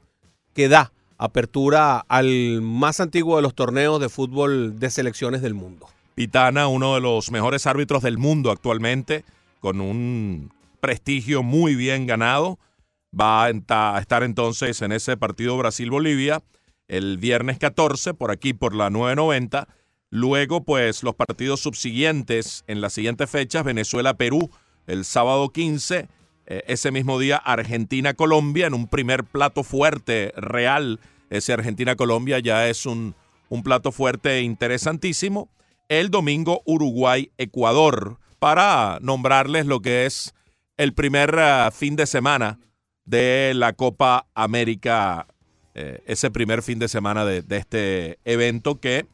que 0.54 0.68
da 0.68 0.92
apertura 1.18 2.04
al 2.08 2.62
más 2.62 3.00
antiguo 3.00 3.36
de 3.36 3.42
los 3.42 3.54
torneos 3.54 4.00
de 4.00 4.08
fútbol 4.08 4.78
de 4.78 4.90
selecciones 4.90 5.42
del 5.42 5.54
mundo. 5.54 5.88
Pitana, 6.14 6.68
uno 6.68 6.94
de 6.94 7.00
los 7.00 7.30
mejores 7.30 7.66
árbitros 7.66 8.02
del 8.02 8.18
mundo 8.18 8.50
actualmente, 8.50 9.24
con 9.60 9.80
un 9.80 10.52
prestigio 10.80 11.42
muy 11.42 11.74
bien 11.74 12.06
ganado, 12.06 12.58
va 13.18 13.44
a 13.46 13.98
estar 13.98 14.22
entonces 14.22 14.80
en 14.82 14.92
ese 14.92 15.16
partido 15.16 15.56
Brasil-Bolivia 15.58 16.42
el 16.88 17.18
viernes 17.18 17.58
14 17.58 18.14
por 18.14 18.30
aquí 18.30 18.54
por 18.54 18.74
la 18.74 18.90
990. 18.90 19.68
Luego, 20.10 20.64
pues 20.64 21.02
los 21.02 21.14
partidos 21.14 21.60
subsiguientes 21.60 22.64
en 22.66 22.80
las 22.80 22.94
siguientes 22.94 23.28
fechas, 23.28 23.64
Venezuela-Perú 23.64 24.50
el 24.86 25.04
sábado 25.04 25.50
15, 25.50 26.08
ese 26.50 26.90
mismo 26.90 27.18
día 27.18 27.36
Argentina-Colombia 27.36 28.66
en 28.66 28.74
un 28.74 28.88
primer 28.88 29.24
plato 29.24 29.62
fuerte 29.62 30.32
real. 30.36 30.98
Ese 31.28 31.52
Argentina-Colombia 31.52 32.38
ya 32.38 32.68
es 32.68 32.86
un, 32.86 33.14
un 33.48 33.62
plato 33.62 33.92
fuerte 33.92 34.40
interesantísimo. 34.40 35.50
El 35.88 36.10
domingo 36.10 36.62
Uruguay-Ecuador 36.64 38.18
para 38.38 38.98
nombrarles 39.00 39.66
lo 39.66 39.80
que 39.80 40.06
es 40.06 40.34
el 40.76 40.94
primer 40.94 41.34
uh, 41.34 41.70
fin 41.72 41.96
de 41.96 42.06
semana 42.06 42.58
de 43.04 43.52
la 43.54 43.72
Copa 43.72 44.26
América, 44.34 45.26
eh, 45.74 46.02
ese 46.06 46.30
primer 46.30 46.62
fin 46.62 46.78
de 46.78 46.88
semana 46.88 47.24
de, 47.24 47.42
este 47.56 48.18
evento 48.24 48.80
que 48.80 49.06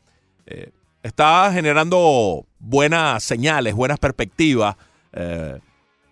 eh, 0.47 0.73
está 1.03 1.51
generando 1.53 2.45
buenas 2.59 3.23
señales, 3.23 3.75
buenas 3.75 4.01
perspectivas. 4.01 4.77
Eh, 5.13 5.61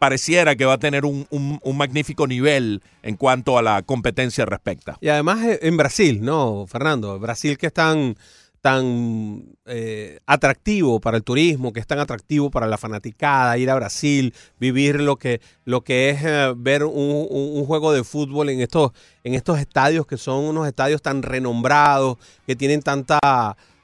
pareciera 0.03 0.57
que 0.57 0.65
va 0.65 0.73
a 0.73 0.79
tener 0.79 1.05
un, 1.05 1.29
un, 1.31 1.77
magnífico 1.77 2.27
nivel 2.27 2.83
en 3.05 3.15
cuanto 3.15 3.57
a 3.57 3.63
la 3.63 3.83
competencia 3.83 4.45
respecta. 4.45 4.99
Y 5.01 5.07
además 5.07 5.45
eh, 5.45 5.61
en 5.63 5.77
Brasil, 5.77 6.23
¿no, 6.23 6.67
Fernando? 6.67 7.21
Brasil 7.21 7.57
que 7.57 7.69
es 7.69 7.73
tan, 7.73 8.17
tan 8.61 9.45
eh, 9.65 10.19
atractivo 10.27 10.99
para 11.01 11.19
el 11.19 11.23
turismo, 11.23 11.73
que 11.73 11.79
es 11.79 11.87
tan 11.87 12.01
atractivo 12.01 12.51
para 12.51 12.67
la 12.67 12.79
fanaticada, 12.79 13.57
ir 13.59 13.71
a 13.71 13.77
Brasil, 13.77 14.35
vivir 14.59 15.01
lo 15.01 15.15
que, 15.15 15.41
lo 15.65 15.83
que 15.83 16.11
es 16.11 16.25
eh, 16.25 16.53
ver 16.57 16.83
un, 16.83 17.29
un, 17.31 17.65
juego 17.65 17.93
de 17.93 18.03
fútbol 18.03 18.49
en 18.49 18.61
estos, 18.61 18.91
en 19.23 19.35
estos 19.35 19.61
estadios 19.61 20.05
que 20.05 20.17
son 20.17 20.43
unos 20.47 20.67
estadios 20.67 21.01
tan 21.01 21.23
renombrados, 21.23 22.19
que 22.45 22.57
tienen 22.57 22.83
tanta... 22.83 23.21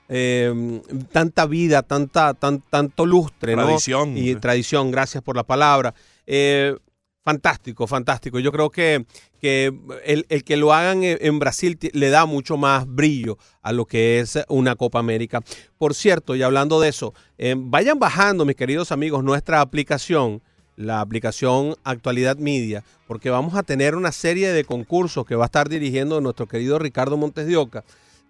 Eh, 0.08 0.80
tanta 1.12 1.46
vida, 1.46 1.82
tanta, 1.82 2.32
tan, 2.34 2.60
tanto 2.62 3.04
lustre, 3.04 3.54
tradición. 3.54 4.14
¿no? 4.14 4.20
Y 4.20 4.34
tradición, 4.36 4.90
gracias 4.90 5.22
por 5.22 5.36
la 5.36 5.44
palabra. 5.44 5.94
Eh, 6.26 6.74
fantástico, 7.22 7.86
fantástico. 7.86 8.38
Yo 8.38 8.50
creo 8.50 8.70
que, 8.70 9.04
que 9.38 9.70
el, 10.06 10.24
el, 10.30 10.44
que 10.44 10.56
lo 10.56 10.72
hagan 10.72 11.00
en 11.02 11.38
Brasil 11.38 11.78
le 11.92 12.08
da 12.08 12.24
mucho 12.24 12.56
más 12.56 12.86
brillo 12.86 13.36
a 13.60 13.72
lo 13.72 13.84
que 13.84 14.20
es 14.20 14.38
una 14.48 14.76
Copa 14.76 14.98
América. 14.98 15.42
Por 15.76 15.94
cierto, 15.94 16.34
y 16.34 16.42
hablando 16.42 16.80
de 16.80 16.88
eso, 16.88 17.12
eh, 17.36 17.54
vayan 17.56 17.98
bajando, 17.98 18.46
mis 18.46 18.56
queridos 18.56 18.92
amigos, 18.92 19.22
nuestra 19.22 19.60
aplicación 19.60 20.40
la 20.78 21.00
aplicación 21.00 21.74
Actualidad 21.82 22.36
Media, 22.36 22.84
porque 23.08 23.30
vamos 23.30 23.56
a 23.56 23.64
tener 23.64 23.96
una 23.96 24.12
serie 24.12 24.52
de 24.52 24.62
concursos 24.62 25.26
que 25.26 25.34
va 25.34 25.44
a 25.44 25.46
estar 25.46 25.68
dirigiendo 25.68 26.20
nuestro 26.20 26.46
querido 26.46 26.78
Ricardo 26.78 27.16
Montes 27.16 27.48
de 27.48 27.56
Oca 27.56 27.84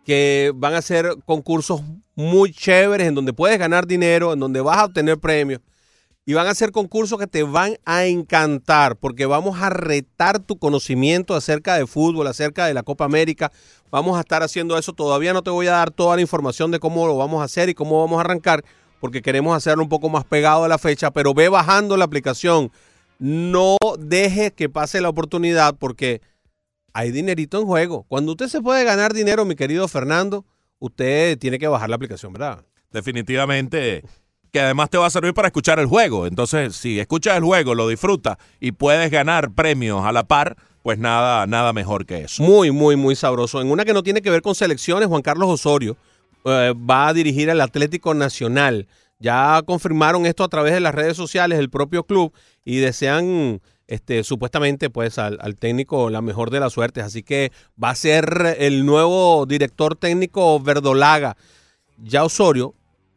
que 0.09 0.53
van 0.55 0.73
a 0.73 0.81
ser 0.81 1.17
concursos 1.27 1.83
muy 2.15 2.51
chéveres 2.51 3.09
en 3.09 3.15
donde 3.15 3.35
puedes 3.35 3.59
ganar 3.59 3.87
dinero, 3.87 4.33
en 4.33 4.41
donde 4.41 4.63
vas 4.63 4.79
a 4.79 4.87
obtener 4.87 5.19
premios. 5.19 5.61
Y 6.25 6.33
van 6.33 6.47
a 6.47 6.55
ser 6.55 6.73
concursos 6.73 7.19
que 7.19 7.27
te 7.27 7.43
van 7.43 7.77
a 7.85 8.07
encantar 8.07 8.97
porque 8.97 9.27
vamos 9.27 9.61
a 9.61 9.69
retar 9.69 10.39
tu 10.39 10.59
conocimiento 10.59 11.35
acerca 11.35 11.75
de 11.75 11.87
fútbol, 11.87 12.27
acerca 12.27 12.65
de 12.65 12.73
la 12.73 12.83
Copa 12.83 13.05
América. 13.05 13.53
Vamos 13.91 14.17
a 14.17 14.21
estar 14.21 14.43
haciendo 14.43 14.79
eso. 14.79 14.95
Todavía 14.95 15.35
no 15.35 15.43
te 15.43 15.51
voy 15.51 15.67
a 15.67 15.73
dar 15.73 15.91
toda 15.91 16.17
la 16.17 16.23
información 16.23 16.71
de 16.71 16.81
cómo 16.81 17.07
lo 17.07 17.19
vamos 17.19 17.43
a 17.43 17.45
hacer 17.45 17.69
y 17.69 17.75
cómo 17.75 18.01
vamos 18.01 18.17
a 18.17 18.23
arrancar 18.23 18.65
porque 19.01 19.21
queremos 19.21 19.55
hacerlo 19.55 19.83
un 19.83 19.91
poco 19.91 20.09
más 20.09 20.25
pegado 20.25 20.65
a 20.65 20.69
la 20.69 20.79
fecha, 20.79 21.11
pero 21.11 21.35
ve 21.35 21.51
bajando 21.51 21.99
la 21.99 22.07
aplicación. 22.07 22.73
No 23.19 23.77
dejes 23.99 24.53
que 24.53 24.71
pase 24.71 25.03
la 25.03 25.11
oportunidad 25.11 25.77
porque 25.79 26.23
hay 26.99 27.13
dinerito 27.13 27.61
en 27.61 27.67
juego. 27.67 28.05
Cuando 28.09 28.33
usted 28.33 28.49
se 28.49 28.61
puede 28.61 28.83
ganar 28.83 29.15
dinero, 29.15 29.45
mi 29.45 29.55
querido 29.55 29.87
Fernando, 29.87 30.45
usted 30.81 31.39
tiene 31.39 31.61
que 31.61 31.69
bajar 31.69 31.89
la 31.89 31.95
aplicación, 31.95 32.33
¿verdad? 32.33 32.65
Definitivamente, 32.91 34.03
que 34.51 34.61
además 34.61 34.91
te 34.91 34.99
va 34.99 35.07
a 35.07 35.11
servir 35.11 35.33
para 35.33 35.47
escuchar 35.47 35.79
el 35.79 35.87
juego. 35.87 36.27
Entonces, 36.27 36.75
si 36.75 36.99
escuchas 36.99 37.37
el 37.37 37.45
juego, 37.45 37.77
lo 37.77 37.87
disfrutas 37.87 38.37
y 38.59 38.73
puedes 38.73 39.13
ganar 39.13 39.53
premios 39.53 40.05
a 40.05 40.11
la 40.11 40.27
par, 40.27 40.57
pues 40.83 40.99
nada, 40.99 41.47
nada 41.47 41.73
mejor 41.73 42.05
que 42.05 42.23
eso. 42.23 42.43
Muy, 42.43 42.73
muy, 42.73 42.97
muy 42.97 43.15
sabroso. 43.15 43.61
En 43.61 43.71
una 43.71 43.85
que 43.85 43.95
no 43.95 44.03
tiene 44.03 44.21
que 44.21 44.31
ver 44.31 44.43
con 44.43 44.57
selecciones, 44.57 45.07
Juan 45.07 45.23
Carlos 45.23 45.49
Osorio 45.49 45.97
eh, 46.47 46.75
va 46.75 47.07
a 47.07 47.15
dirigir 47.15 47.49
al 47.49 47.61
Atlético 47.61 48.13
Nacional. 48.13 48.89
Ya 49.21 49.63
confirmaron 49.65 50.27
esto 50.27 50.43
a 50.43 50.49
través 50.49 50.73
de 50.73 50.81
las 50.81 50.97
redes 50.97 51.17
sociales, 51.17 51.61
el 51.61 51.71
propio 51.71 52.03
club, 52.03 52.33
y 52.65 52.79
desean 52.79 53.61
este, 53.89 54.23
supuestamente 54.23 54.91
pues 54.91 55.19
al, 55.19 55.39
al, 55.41 55.57
técnico 55.57 56.11
la 56.11 56.23
mejor 56.23 56.51
de 56.51 56.61
las 56.61 56.75
suertes. 56.75 57.05
Así 57.05 57.23
que 57.23 57.51
va 57.83 57.91
a 57.91 57.95
ser 57.95 58.57
el 58.59 58.87
nuevo 58.87 59.47
director 59.47 59.97
técnico 59.97 60.61
Verdolaga. 60.61 61.37
Ya 61.97 62.25
Osorio 62.25 62.75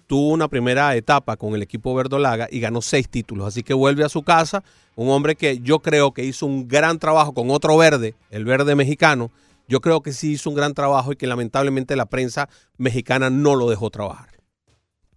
tuvo 0.08 0.30
una 0.30 0.50
primera 0.50 0.94
etapa 0.96 1.38
con 1.38 1.56
el 1.56 1.62
equipo 1.62 1.94
Verdolaga 1.94 2.48
y 2.50 2.60
ganó 2.60 2.82
seis 2.82 3.08
títulos. 3.08 3.48
Así 3.48 3.64
que 3.64 3.74
vuelve 3.74 4.04
a 4.04 4.10
su 4.10 4.24
casa. 4.24 4.64
Un 4.96 5.10
hombre 5.10 5.36
que 5.36 5.60
yo 5.60 5.80
creo 5.80 6.12
que 6.12 6.26
hizo 6.26 6.46
un 6.46 6.68
gran 6.68 7.00
trabajo 7.00 7.34
con 7.34 7.50
otro 7.50 7.78
verde, 7.78 8.16
el 8.30 8.44
verde 8.44 8.76
mexicano. 8.76 9.32
Yo 9.70 9.80
creo 9.80 10.02
que 10.02 10.12
sí 10.12 10.34
hizo 10.34 10.50
un 10.50 10.56
gran 10.58 10.74
trabajo 10.74 11.14
y 11.14 11.16
que 11.16 11.28
lamentablemente 11.28 11.96
la 11.96 12.08
prensa 12.08 12.50
mexicana 12.78 13.30
no 13.30 13.56
lo 13.56 13.70
dejó 13.70 13.90
trabajar. 13.90 14.28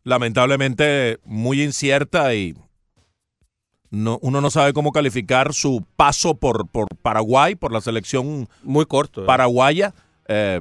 Lamentablemente 0.05 1.18
muy 1.24 1.62
incierta 1.62 2.32
y 2.34 2.55
no, 3.95 4.18
uno 4.22 4.40
no 4.40 4.51
sabe 4.51 4.72
cómo 4.72 4.92
calificar 4.92 5.55
su 5.55 5.84
paso 5.97 6.34
por, 6.34 6.68
por 6.68 6.88
Paraguay, 7.03 7.55
por 7.55 7.72
la 7.72 7.80
selección 7.80 8.49
muy 8.62 8.86
corto 8.86 9.22
¿eh? 9.22 9.26
paraguaya. 9.26 9.95
Eh, 10.28 10.61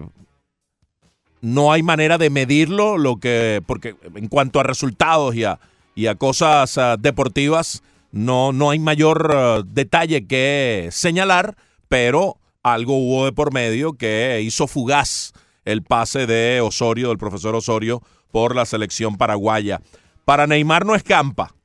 no 1.42 1.72
hay 1.74 1.84
manera 1.84 2.18
de 2.18 2.30
medirlo, 2.30 2.98
lo 2.98 3.18
que, 3.18 3.62
porque 3.66 3.96
en 4.16 4.28
cuanto 4.30 4.60
a 4.60 4.64
resultados 4.64 5.36
y 5.36 5.44
a, 5.44 5.60
y 5.96 6.08
a 6.08 6.16
cosas 6.16 6.78
ah, 6.78 6.96
deportivas 6.98 7.84
no, 8.12 8.54
no 8.54 8.70
hay 8.70 8.80
mayor 8.80 9.66
detalle 9.66 10.28
que 10.28 10.90
señalar, 10.92 11.58
pero 11.90 12.38
algo 12.62 12.96
hubo 12.96 13.26
de 13.26 13.34
por 13.34 13.52
medio 13.52 13.94
que 13.94 14.42
hizo 14.42 14.68
fugaz 14.68 15.34
el 15.66 15.82
pase 15.82 16.28
de 16.28 16.62
Osorio, 16.62 17.10
del 17.10 17.18
profesor 17.18 17.56
Osorio, 17.56 18.02
por 18.32 18.56
la 18.56 18.66
selección 18.66 19.18
paraguaya. 19.18 19.82
Para 20.26 20.48
Neymar 20.48 20.86
no 20.86 20.96
escampa. 20.96 21.56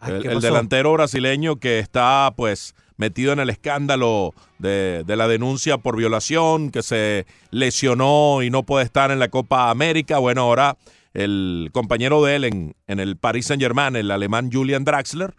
Ay, 0.00 0.20
el, 0.24 0.40
delantero 0.40 0.92
brasileño 0.92 1.56
que 1.56 1.78
está 1.78 2.32
pues 2.36 2.74
metido 2.96 3.32
en 3.32 3.38
el 3.38 3.50
escándalo 3.50 4.34
de, 4.58 5.04
de 5.06 5.16
la 5.16 5.28
denuncia 5.28 5.78
por 5.78 5.96
violación, 5.96 6.70
que 6.70 6.82
se 6.82 7.26
lesionó 7.50 8.42
y 8.42 8.50
no 8.50 8.64
puede 8.64 8.84
estar 8.84 9.10
en 9.10 9.18
la 9.18 9.28
Copa 9.28 9.70
América. 9.70 10.18
Bueno, 10.18 10.42
ahora 10.42 10.76
el 11.12 11.70
compañero 11.72 12.22
de 12.24 12.36
él 12.36 12.44
en, 12.44 12.74
en 12.86 13.00
el 13.00 13.16
Paris 13.16 13.46
Saint 13.46 13.62
Germain, 13.62 13.96
el 13.96 14.10
alemán 14.10 14.50
Julian 14.52 14.84
Draxler, 14.84 15.34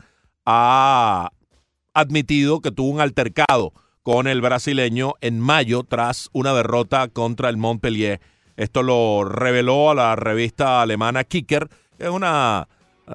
ha 0.45 1.31
admitido 1.93 2.61
que 2.61 2.71
tuvo 2.71 2.89
un 2.89 3.01
altercado 3.01 3.73
con 4.03 4.27
el 4.27 4.41
brasileño 4.41 5.13
en 5.21 5.39
mayo 5.39 5.83
tras 5.83 6.29
una 6.33 6.53
derrota 6.53 7.07
contra 7.07 7.49
el 7.49 7.57
Montpellier. 7.57 8.19
Esto 8.57 8.83
lo 8.83 9.23
reveló 9.23 9.91
a 9.91 9.95
la 9.95 10.15
revista 10.15 10.81
alemana 10.81 11.23
Kicker, 11.23 11.69
que 11.97 12.05
es 12.05 12.09
una 12.09 12.67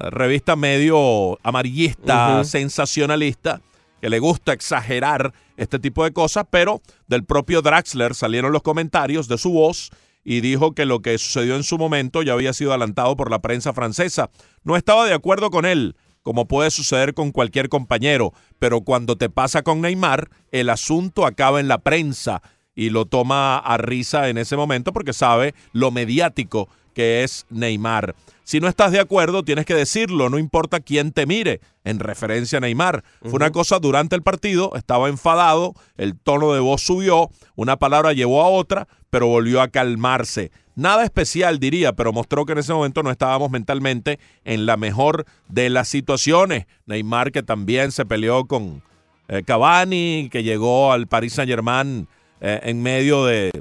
revista 0.09 0.55
medio 0.55 1.37
amarillista, 1.43 2.43
sensacionalista, 2.43 3.61
que 4.01 4.09
le 4.09 4.19
gusta 4.19 4.53
exagerar 4.53 5.33
este 5.57 5.79
tipo 5.79 6.03
de 6.03 6.13
cosas, 6.13 6.45
pero 6.49 6.81
del 7.07 7.25
propio 7.25 7.61
Draxler 7.61 8.15
salieron 8.15 8.51
los 8.51 8.61
comentarios 8.61 9.27
de 9.27 9.37
su 9.37 9.51
voz 9.51 9.91
y 10.23 10.41
dijo 10.41 10.73
que 10.73 10.85
lo 10.85 11.01
que 11.01 11.17
sucedió 11.17 11.55
en 11.55 11.63
su 11.63 11.77
momento 11.77 12.21
ya 12.21 12.33
había 12.33 12.53
sido 12.53 12.71
adelantado 12.71 13.15
por 13.15 13.31
la 13.31 13.39
prensa 13.39 13.73
francesa. 13.73 14.29
No 14.63 14.75
estaba 14.75 15.05
de 15.05 15.13
acuerdo 15.13 15.49
con 15.49 15.65
él, 15.65 15.95
como 16.21 16.49
puede 16.49 16.69
suceder 16.69 17.13
con 17.13 17.31
cualquier 17.31 17.69
compañero, 17.69 18.33
pero 18.59 18.81
cuando 18.81 19.15
te 19.15 19.29
pasa 19.29 19.63
con 19.63 19.79
Neymar, 19.79 20.29
el 20.51 20.69
asunto 20.69 21.25
acaba 21.25 21.61
en 21.61 21.69
la 21.69 21.77
prensa 21.77 22.41
y 22.75 22.89
lo 22.89 23.05
toma 23.05 23.57
a 23.57 23.77
risa 23.77 24.27
en 24.27 24.37
ese 24.37 24.57
momento 24.57 24.91
porque 24.91 25.13
sabe 25.13 25.55
lo 25.71 25.89
mediático 25.91 26.67
que 26.93 27.23
es 27.23 27.45
Neymar. 27.49 28.13
Si 28.47 28.61
no 28.61 28.69
estás 28.69 28.93
de 28.93 29.01
acuerdo, 29.01 29.43
tienes 29.43 29.65
que 29.65 29.75
decirlo, 29.75 30.29
no 30.29 30.39
importa 30.39 30.79
quién 30.79 31.11
te 31.11 31.25
mire, 31.25 31.59
en 31.83 31.99
referencia 31.99 32.59
a 32.59 32.61
Neymar. 32.61 33.03
Fue 33.19 33.33
una 33.33 33.51
cosa 33.51 33.77
durante 33.79 34.15
el 34.15 34.21
partido, 34.21 34.71
estaba 34.77 35.09
enfadado, 35.09 35.73
el 35.97 36.17
tono 36.17 36.53
de 36.53 36.61
voz 36.61 36.81
subió, 36.81 37.29
una 37.57 37.75
palabra 37.75 38.13
llevó 38.13 38.41
a 38.41 38.47
otra, 38.47 38.87
pero 39.09 39.27
volvió 39.27 39.61
a 39.61 39.67
calmarse. 39.67 40.51
Nada 40.75 41.03
especial 41.03 41.59
diría, 41.59 41.91
pero 41.91 42.13
mostró 42.13 42.45
que 42.45 42.53
en 42.53 42.59
ese 42.59 42.71
momento 42.71 43.03
no 43.03 43.11
estábamos 43.11 43.51
mentalmente 43.51 44.17
en 44.45 44.65
la 44.65 44.77
mejor 44.77 45.25
de 45.49 45.69
las 45.69 45.89
situaciones. 45.89 46.67
Neymar 46.85 47.33
que 47.33 47.43
también 47.43 47.91
se 47.91 48.05
peleó 48.05 48.45
con 48.45 48.81
eh, 49.27 49.43
Cavani, 49.45 50.29
que 50.31 50.43
llegó 50.43 50.93
al 50.93 51.07
Paris 51.07 51.33
Saint 51.33 51.49
Germain 51.49 52.07
en 52.39 52.81
medio 52.81 53.25
de, 53.25 53.51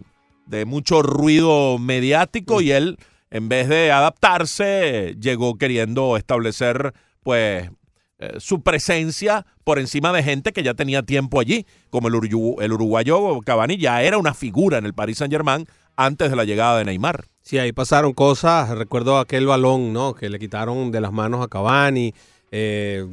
de 0.46 0.64
mucho 0.64 1.02
ruido 1.02 1.76
mediático 1.78 2.60
y 2.60 2.70
él, 2.70 2.98
en 3.36 3.48
vez 3.48 3.68
de 3.68 3.92
adaptarse, 3.92 5.14
llegó 5.20 5.56
queriendo 5.56 6.16
establecer 6.16 6.92
pues 7.22 7.70
eh, 8.18 8.34
su 8.38 8.62
presencia 8.62 9.46
por 9.64 9.78
encima 9.78 10.12
de 10.12 10.22
gente 10.22 10.52
que 10.52 10.62
ya 10.62 10.74
tenía 10.74 11.02
tiempo 11.02 11.38
allí, 11.40 11.66
como 11.90 12.08
el, 12.08 12.14
urugu- 12.14 12.62
el 12.62 12.72
uruguayo 12.72 13.40
Cavani 13.44 13.76
ya 13.76 14.02
era 14.02 14.18
una 14.18 14.32
figura 14.34 14.78
en 14.78 14.86
el 14.86 14.94
Paris 14.94 15.18
Saint 15.18 15.32
Germain 15.32 15.66
antes 15.96 16.30
de 16.30 16.36
la 16.36 16.44
llegada 16.44 16.78
de 16.78 16.84
Neymar. 16.84 17.24
Sí, 17.42 17.58
ahí 17.58 17.72
pasaron 17.72 18.12
cosas. 18.12 18.70
Recuerdo 18.70 19.18
aquel 19.18 19.46
balón, 19.46 19.92
¿no? 19.92 20.14
Que 20.14 20.28
le 20.28 20.38
quitaron 20.38 20.90
de 20.90 21.00
las 21.00 21.12
manos 21.12 21.44
a 21.44 21.48
Cavani. 21.48 22.12
eh, 22.52 23.06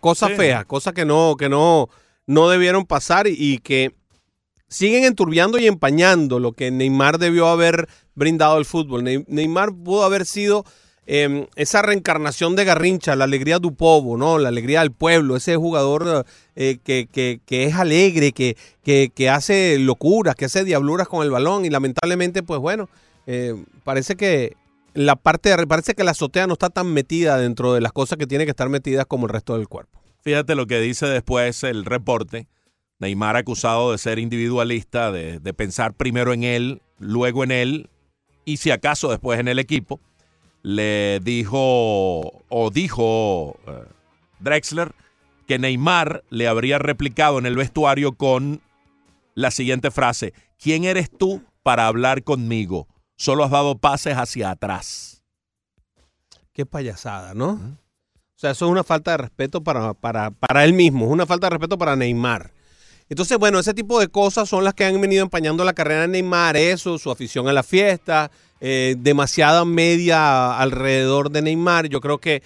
cosas 0.00 0.30
Sí. 0.30 0.36
feas, 0.36 0.64
cosas 0.66 0.92
que 0.94 1.04
no, 1.04 1.36
que 1.38 1.48
no, 1.48 1.88
no 2.26 2.48
debieron 2.48 2.84
pasar 2.86 3.26
y, 3.26 3.34
y 3.38 3.58
que 3.58 3.92
siguen 4.72 5.04
enturbiando 5.04 5.58
y 5.58 5.66
empañando 5.66 6.40
lo 6.40 6.52
que 6.52 6.70
Neymar 6.70 7.18
debió 7.18 7.48
haber 7.48 7.88
brindado 8.14 8.56
al 8.56 8.64
fútbol. 8.64 9.04
Ney- 9.04 9.24
Neymar 9.28 9.72
pudo 9.72 10.02
haber 10.04 10.26
sido 10.26 10.64
eh, 11.06 11.48
esa 11.56 11.82
reencarnación 11.82 12.54
de 12.56 12.64
Garrincha, 12.64 13.16
la 13.16 13.24
alegría 13.24 13.58
du 13.58 13.74
povo, 13.74 14.16
¿no? 14.16 14.38
La 14.38 14.48
alegría 14.50 14.80
del 14.80 14.92
pueblo, 14.92 15.36
ese 15.36 15.56
jugador 15.56 16.24
eh, 16.56 16.78
que, 16.84 17.08
que- 17.10 17.40
que 17.44 17.64
es 17.64 17.74
alegre, 17.74 18.32
que, 18.32 18.56
que, 18.84 19.10
que 19.14 19.28
hace 19.28 19.78
locuras, 19.78 20.34
que 20.36 20.44
hace 20.44 20.64
diabluras 20.64 21.08
con 21.08 21.24
el 21.24 21.30
balón 21.30 21.64
y 21.64 21.70
lamentablemente, 21.70 22.42
pues 22.42 22.60
bueno, 22.60 22.88
eh, 23.26 23.54
parece 23.84 24.14
que 24.16 24.56
la 24.94 25.16
parte 25.16 25.48
de, 25.56 25.66
parece 25.66 25.94
que 25.94 26.04
la 26.04 26.10
azotea 26.12 26.46
no 26.46 26.52
está 26.52 26.68
tan 26.70 26.92
metida 26.92 27.36
dentro 27.38 27.72
de 27.74 27.80
las 27.80 27.92
cosas 27.92 28.18
que 28.18 28.26
tiene 28.26 28.44
que 28.44 28.50
estar 28.50 28.68
metidas 28.68 29.06
como 29.06 29.26
el 29.26 29.32
resto 29.32 29.56
del 29.56 29.66
cuerpo. 29.68 30.00
Fíjate 30.22 30.54
lo 30.54 30.66
que 30.66 30.80
dice 30.80 31.06
después 31.06 31.64
el 31.64 31.84
reporte. 31.84 32.46
Neymar 33.02 33.36
acusado 33.36 33.90
de 33.90 33.98
ser 33.98 34.20
individualista, 34.20 35.10
de, 35.10 35.40
de 35.40 35.52
pensar 35.52 35.92
primero 35.92 36.32
en 36.32 36.44
él, 36.44 36.82
luego 37.00 37.42
en 37.42 37.50
él 37.50 37.90
y 38.44 38.58
si 38.58 38.70
acaso 38.70 39.10
después 39.10 39.40
en 39.40 39.48
el 39.48 39.58
equipo. 39.58 40.00
Le 40.62 41.18
dijo 41.18 42.44
o 42.48 42.70
dijo 42.72 43.56
eh, 43.66 43.84
Drexler 44.38 44.94
que 45.48 45.58
Neymar 45.58 46.22
le 46.30 46.46
habría 46.46 46.78
replicado 46.78 47.40
en 47.40 47.46
el 47.46 47.56
vestuario 47.56 48.12
con 48.12 48.60
la 49.34 49.50
siguiente 49.50 49.90
frase, 49.90 50.32
¿quién 50.56 50.84
eres 50.84 51.10
tú 51.10 51.42
para 51.64 51.88
hablar 51.88 52.22
conmigo? 52.22 52.86
Solo 53.16 53.42
has 53.42 53.50
dado 53.50 53.78
pases 53.78 54.14
hacia 54.14 54.50
atrás. 54.50 55.24
Qué 56.52 56.66
payasada, 56.66 57.34
¿no? 57.34 57.52
O 57.52 58.38
sea, 58.42 58.52
eso 58.52 58.66
es 58.66 58.70
una 58.70 58.84
falta 58.84 59.12
de 59.12 59.16
respeto 59.16 59.64
para, 59.64 59.94
para, 59.94 60.30
para 60.30 60.64
él 60.64 60.72
mismo, 60.72 61.06
es 61.06 61.10
una 61.10 61.26
falta 61.26 61.46
de 61.46 61.50
respeto 61.50 61.76
para 61.78 61.96
Neymar. 61.96 62.52
Entonces, 63.12 63.36
bueno, 63.36 63.58
ese 63.58 63.74
tipo 63.74 64.00
de 64.00 64.08
cosas 64.08 64.48
son 64.48 64.64
las 64.64 64.72
que 64.72 64.86
han 64.86 64.98
venido 64.98 65.22
empañando 65.22 65.64
la 65.64 65.74
carrera 65.74 66.00
de 66.00 66.08
Neymar, 66.08 66.56
eso, 66.56 66.98
su 66.98 67.10
afición 67.10 67.46
a 67.46 67.52
la 67.52 67.62
fiesta, 67.62 68.30
eh, 68.58 68.94
demasiada 68.98 69.66
media 69.66 70.58
alrededor 70.58 71.30
de 71.30 71.42
Neymar. 71.42 71.90
Yo 71.90 72.00
creo 72.00 72.16
que 72.16 72.42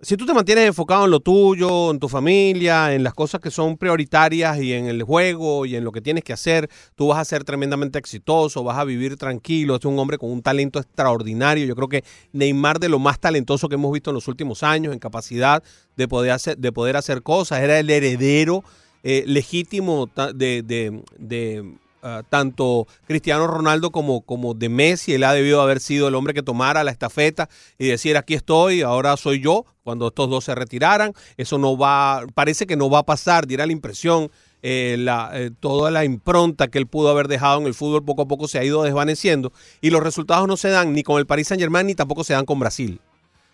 si 0.00 0.16
tú 0.16 0.24
te 0.24 0.32
mantienes 0.32 0.66
enfocado 0.66 1.04
en 1.04 1.10
lo 1.10 1.20
tuyo, 1.20 1.90
en 1.90 1.98
tu 2.00 2.08
familia, 2.08 2.94
en 2.94 3.04
las 3.04 3.12
cosas 3.12 3.42
que 3.42 3.50
son 3.50 3.76
prioritarias 3.76 4.58
y 4.58 4.72
en 4.72 4.86
el 4.86 5.02
juego 5.02 5.66
y 5.66 5.76
en 5.76 5.84
lo 5.84 5.92
que 5.92 6.00
tienes 6.00 6.24
que 6.24 6.32
hacer, 6.32 6.70
tú 6.94 7.08
vas 7.08 7.18
a 7.18 7.24
ser 7.26 7.44
tremendamente 7.44 7.98
exitoso, 7.98 8.64
vas 8.64 8.78
a 8.78 8.84
vivir 8.84 9.18
tranquilo. 9.18 9.76
Es 9.76 9.84
un 9.84 9.98
hombre 9.98 10.16
con 10.16 10.30
un 10.30 10.40
talento 10.40 10.78
extraordinario. 10.78 11.66
Yo 11.66 11.76
creo 11.76 11.88
que 11.88 12.04
Neymar 12.32 12.80
de 12.80 12.88
lo 12.88 12.98
más 12.98 13.20
talentoso 13.20 13.68
que 13.68 13.74
hemos 13.74 13.92
visto 13.92 14.08
en 14.08 14.14
los 14.14 14.28
últimos 14.28 14.62
años, 14.62 14.94
en 14.94 14.98
capacidad 14.98 15.62
de 15.94 16.08
poder 16.08 16.30
hacer, 16.30 16.56
de 16.56 16.72
poder 16.72 16.96
hacer 16.96 17.22
cosas. 17.22 17.60
Era 17.60 17.78
el 17.78 17.90
heredero 17.90 18.64
eh, 19.02 19.24
legítimo 19.26 20.08
de, 20.34 20.62
de- 20.62 21.02
de, 21.18 21.74
ah, 22.02 22.22
tanto 22.28 22.86
Cristiano 23.06 23.46
Ronaldo 23.46 23.90
como, 23.90 24.20
como 24.22 24.54
de 24.54 24.68
Messi. 24.68 25.14
Él 25.14 25.24
ha 25.24 25.32
debido 25.32 25.60
haber 25.60 25.80
sido 25.80 26.08
el 26.08 26.14
hombre 26.14 26.34
que 26.34 26.42
tomara 26.42 26.84
la 26.84 26.90
estafeta 26.90 27.48
y 27.78 27.86
decir 27.88 28.16
aquí 28.16 28.34
estoy, 28.34 28.82
ahora 28.82 29.16
soy 29.16 29.40
yo, 29.40 29.64
cuando 29.84 30.08
estos 30.08 30.28
dos 30.30 30.44
se 30.44 30.54
retiraran. 30.54 31.12
Eso 31.36 31.58
no 31.58 31.76
va, 31.76 32.24
parece 32.34 32.66
que 32.66 32.76
no 32.76 32.88
va 32.90 33.00
a 33.00 33.06
pasar, 33.06 33.46
diera 33.46 33.66
la 33.66 33.72
impresión. 33.72 34.30
eh, 34.64 34.96
eh, 35.34 35.50
toda 35.58 35.90
la 35.90 36.04
impronta 36.04 36.68
que 36.68 36.78
él 36.78 36.86
pudo 36.86 37.08
haber 37.10 37.26
dejado 37.26 37.60
en 37.60 37.66
el 37.66 37.74
fútbol 37.74 38.04
poco 38.04 38.22
a 38.22 38.28
poco 38.28 38.46
se 38.46 38.60
ha 38.60 38.64
ido 38.64 38.84
desvaneciendo 38.84 39.52
y 39.80 39.90
los 39.90 40.00
resultados 40.04 40.46
no 40.46 40.56
se 40.56 40.68
dan 40.68 40.92
ni 40.92 41.02
con 41.02 41.18
el 41.18 41.26
Paris 41.26 41.48
Saint 41.48 41.60
Germain 41.60 41.84
ni 41.88 41.96
tampoco 41.96 42.22
se 42.22 42.34
dan 42.34 42.44
con 42.44 42.60
Brasil. 42.60 43.00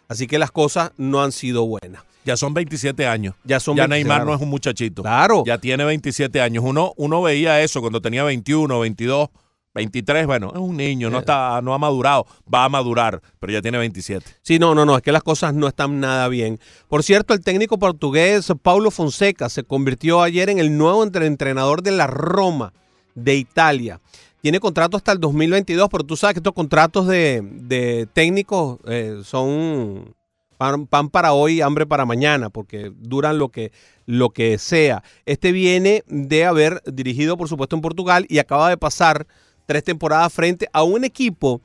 Así 0.08 0.26
que 0.26 0.38
las 0.38 0.50
cosas 0.50 0.92
no 0.98 1.22
han 1.22 1.32
sido 1.32 1.66
buenas. 1.66 2.02
Ya 2.28 2.36
son 2.36 2.52
27 2.54 3.06
años. 3.06 3.34
Ya 3.44 3.58
son 3.58 3.74
ya 3.76 3.86
27, 3.86 4.04
Neymar 4.04 4.18
claro. 4.18 4.30
no 4.30 4.36
es 4.36 4.42
un 4.42 4.50
muchachito. 4.50 5.02
Claro. 5.02 5.42
Ya 5.46 5.58
tiene 5.58 5.84
27 5.84 6.40
años. 6.40 6.62
Uno, 6.66 6.92
uno 6.96 7.22
veía 7.22 7.60
eso 7.62 7.80
cuando 7.80 8.00
tenía 8.02 8.22
21, 8.22 8.78
22, 8.80 9.28
23. 9.74 10.26
Bueno, 10.26 10.50
es 10.52 10.58
un 10.60 10.76
niño, 10.76 11.08
Eh. 11.08 11.10
no, 11.10 11.18
está, 11.20 11.60
no 11.62 11.72
ha 11.72 11.78
madurado. 11.78 12.26
Va 12.52 12.64
a 12.64 12.68
madurar, 12.68 13.22
pero 13.40 13.52
ya 13.52 13.62
tiene 13.62 13.78
27. 13.78 14.26
Sí, 14.42 14.58
no, 14.58 14.74
no, 14.74 14.84
no, 14.84 14.96
es 14.96 15.02
que 15.02 15.10
las 15.12 15.22
cosas 15.22 15.54
no 15.54 15.68
están 15.68 16.00
nada 16.00 16.28
bien. 16.28 16.58
Por 16.88 17.02
cierto, 17.02 17.32
el 17.32 17.40
técnico 17.40 17.78
portugués 17.78 18.52
Paulo 18.62 18.90
Fonseca 18.90 19.48
se 19.48 19.62
convirtió 19.64 20.20
ayer 20.22 20.50
en 20.50 20.58
el 20.58 20.76
nuevo 20.76 21.02
entre- 21.02 21.26
entrenador 21.26 21.82
de 21.82 21.92
la 21.92 22.06
Roma 22.06 22.72
de 23.14 23.36
Italia. 23.36 24.00
Tiene 24.40 24.60
contrato 24.60 24.96
hasta 24.96 25.12
el 25.12 25.18
2022, 25.18 25.88
pero 25.90 26.04
tú 26.04 26.16
sabes 26.16 26.34
que 26.34 26.38
estos 26.40 26.52
contratos 26.54 27.06
de, 27.08 27.40
de 27.42 28.06
técnicos 28.12 28.78
eh, 28.86 29.20
son 29.24 30.14
pan, 30.58 31.08
para 31.10 31.32
hoy, 31.32 31.60
hambre 31.60 31.86
para 31.86 32.04
mañana, 32.04 32.50
porque 32.50 32.92
duran 32.94 33.38
lo 33.38 33.48
que, 33.48 33.72
lo 34.04 34.30
que 34.30 34.58
sea. 34.58 35.02
Este 35.24 35.52
viene 35.52 36.04
de 36.06 36.44
haber 36.44 36.82
dirigido, 36.84 37.36
por 37.36 37.48
supuesto, 37.48 37.76
en 37.76 37.82
Portugal 37.82 38.26
y 38.28 38.38
acaba 38.38 38.68
de 38.68 38.76
pasar 38.76 39.26
tres 39.66 39.84
temporadas 39.84 40.32
frente 40.32 40.68
a 40.72 40.82
un 40.82 41.04
equipo 41.04 41.60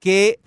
que 0.00 0.40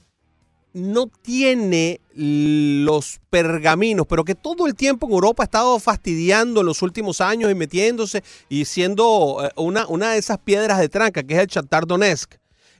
no 0.74 1.08
tiene 1.08 2.02
los 2.14 3.22
pergaminos, 3.30 4.06
pero 4.10 4.26
que 4.26 4.36
todo 4.36 4.68
el 4.68 4.76
tiempo 4.76 5.08
en 5.08 5.14
Europa 5.14 5.44
ha 5.44 5.46
estado 5.46 5.80
fastidiando 5.80 6.60
en 6.60 6.66
los 6.66 6.82
últimos 6.82 7.22
años 7.22 7.50
y 7.50 7.56
metiéndose 7.56 8.24
y 8.50 8.66
siendo 8.66 9.38
eh, 9.42 9.50
una, 9.56 9.88
una 9.88 10.12
de 10.12 10.18
esas 10.18 10.38
piedras 10.40 10.80
de 10.80 10.90
tranca, 10.90 11.24
que 11.24 11.34
es 11.36 11.40
el 11.40 11.48
Shakhtar 11.48 11.88
Donetsk. 11.88 12.36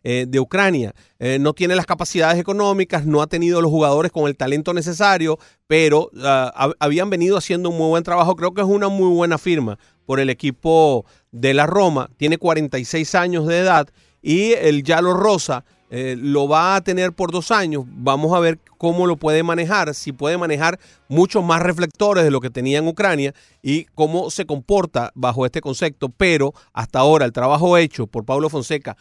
Eh, 0.08 0.26
de 0.28 0.40
Ucrania. 0.40 0.94
Eh, 1.20 1.40
no 1.40 1.54
tiene 1.54 1.76
las 1.76 1.86
capacidades 1.88 2.40
económicas, 2.40 3.06
no 3.08 3.22
ha 3.22 3.28
tenido 3.28 3.60
los 3.60 3.72
jugadores 3.72 4.12
con 4.12 4.28
el 4.28 4.38
talento 4.38 4.72
necesario, 4.74 5.40
pero 5.68 6.12
ah, 6.24 6.54
hab- 6.56 6.76
habían 6.80 7.10
venido 7.10 7.36
haciendo 7.38 7.70
un 7.72 7.78
muy 7.78 7.88
buen 7.90 8.04
trabajo. 8.04 8.36
Creo 8.36 8.54
que 8.54 8.62
es 8.62 8.68
una 8.68 8.88
muy 8.88 9.10
buena 9.14 9.38
firma 9.40 9.80
por 10.06 10.20
el 10.20 10.30
equipo 10.30 11.06
de 11.32 11.56
la 11.56 11.66
Roma. 11.66 12.10
Tiene 12.18 12.38
46 12.38 13.16
años 13.16 13.48
de 13.48 13.58
edad 13.60 13.88
y 14.22 14.54
el 14.54 14.84
Yalo 14.84 15.14
Rosa 15.14 15.66
eh, 15.90 16.16
lo 16.20 16.48
va 16.48 16.76
a 16.76 16.82
tener 16.82 17.12
por 17.14 17.32
dos 17.32 17.50
años. 17.50 17.84
Vamos 17.88 18.34
a 18.36 18.40
ver 18.40 18.60
cómo 18.78 19.08
lo 19.08 19.16
puede 19.18 19.42
manejar, 19.42 19.94
si 19.96 20.12
puede 20.12 20.38
manejar 20.38 20.80
muchos 21.08 21.44
más 21.44 21.62
reflectores 21.64 22.24
de 22.24 22.32
lo 22.32 22.42
que 22.42 22.50
tenía 22.52 22.78
en 22.80 22.88
Ucrania 22.88 23.34
y 23.64 23.86
cómo 23.96 24.30
se 24.30 24.46
comporta 24.46 25.12
bajo 25.16 25.46
este 25.46 25.62
concepto. 25.62 26.10
Pero 26.10 26.54
hasta 26.74 27.00
ahora 27.00 27.26
el 27.26 27.32
trabajo 27.32 27.76
hecho 27.78 28.06
por 28.08 28.24
Pablo 28.26 28.50
Fonseca 28.50 28.98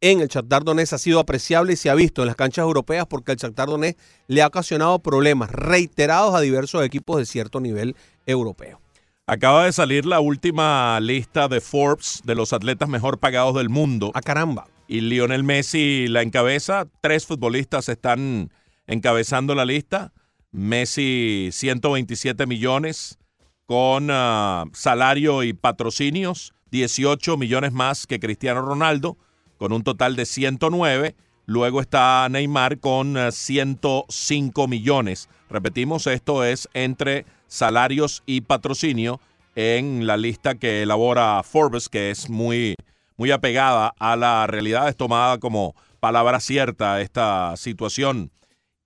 en 0.00 0.20
el 0.20 0.28
Shakhtar 0.28 0.64
Donetsk 0.64 0.92
ha 0.92 0.98
sido 0.98 1.20
apreciable 1.20 1.72
y 1.72 1.76
se 1.76 1.90
ha 1.90 1.94
visto 1.94 2.22
en 2.22 2.26
las 2.26 2.36
canchas 2.36 2.62
europeas 2.62 3.06
porque 3.06 3.32
el 3.32 3.38
Shakhtar 3.38 3.68
Donetsk 3.68 3.98
le 4.28 4.42
ha 4.42 4.46
ocasionado 4.46 4.98
problemas 5.00 5.50
reiterados 5.50 6.34
a 6.34 6.40
diversos 6.40 6.84
equipos 6.84 7.18
de 7.18 7.26
cierto 7.26 7.60
nivel 7.60 7.96
europeo. 8.26 8.80
Acaba 9.26 9.64
de 9.64 9.72
salir 9.72 10.06
la 10.06 10.20
última 10.20 10.98
lista 11.00 11.48
de 11.48 11.60
Forbes 11.60 12.22
de 12.24 12.34
los 12.34 12.52
atletas 12.52 12.88
mejor 12.88 13.18
pagados 13.18 13.54
del 13.56 13.68
mundo. 13.68 14.10
A 14.14 14.22
caramba. 14.22 14.68
Y 14.86 15.02
Lionel 15.02 15.44
Messi 15.44 16.06
la 16.08 16.22
encabeza. 16.22 16.86
Tres 17.02 17.26
futbolistas 17.26 17.90
están 17.90 18.50
encabezando 18.86 19.54
la 19.54 19.66
lista. 19.66 20.14
Messi 20.50 21.50
127 21.52 22.46
millones 22.46 23.18
con 23.66 24.08
ah, 24.10 24.64
salario 24.72 25.42
y 25.42 25.52
patrocinios. 25.52 26.54
18 26.70 27.36
millones 27.36 27.72
más 27.72 28.06
que 28.06 28.20
Cristiano 28.20 28.62
Ronaldo 28.62 29.18
con 29.58 29.72
un 29.72 29.82
total 29.82 30.16
de 30.16 30.24
109. 30.24 31.14
Luego 31.46 31.80
está 31.80 32.26
Neymar 32.30 32.78
con 32.78 33.16
ah, 33.16 33.30
105 33.30 34.68
millones. 34.68 35.28
Repetimos, 35.50 36.06
esto 36.06 36.44
es 36.44 36.68
entre 36.74 37.26
salarios 37.46 38.22
y 38.26 38.42
patrocinio 38.42 39.20
en 39.54 40.06
la 40.06 40.16
lista 40.16 40.54
que 40.54 40.82
elabora 40.82 41.42
Forbes, 41.42 41.88
que 41.88 42.10
es 42.10 42.30
muy, 42.30 42.76
muy 43.16 43.30
apegada 43.30 43.92
a 43.98 44.14
la 44.14 44.46
realidad, 44.46 44.88
es 44.88 44.96
tomada 44.96 45.38
como 45.38 45.74
palabra 46.00 46.38
cierta 46.38 47.00
esta 47.00 47.56
situación. 47.56 48.30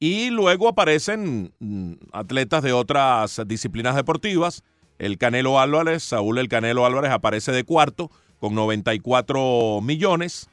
Y 0.00 0.30
luego 0.30 0.68
aparecen 0.68 1.52
mm, 1.60 1.92
atletas 2.12 2.62
de 2.62 2.72
otras 2.72 3.40
disciplinas 3.46 3.94
deportivas. 3.94 4.64
El 4.98 5.18
Canelo 5.18 5.60
Álvarez, 5.60 6.02
Saúl 6.02 6.38
El 6.38 6.48
Canelo 6.48 6.86
Álvarez 6.86 7.10
aparece 7.10 7.52
de 7.52 7.64
cuarto 7.64 8.10
con 8.40 8.54
94 8.54 9.80
millones. 9.82 10.48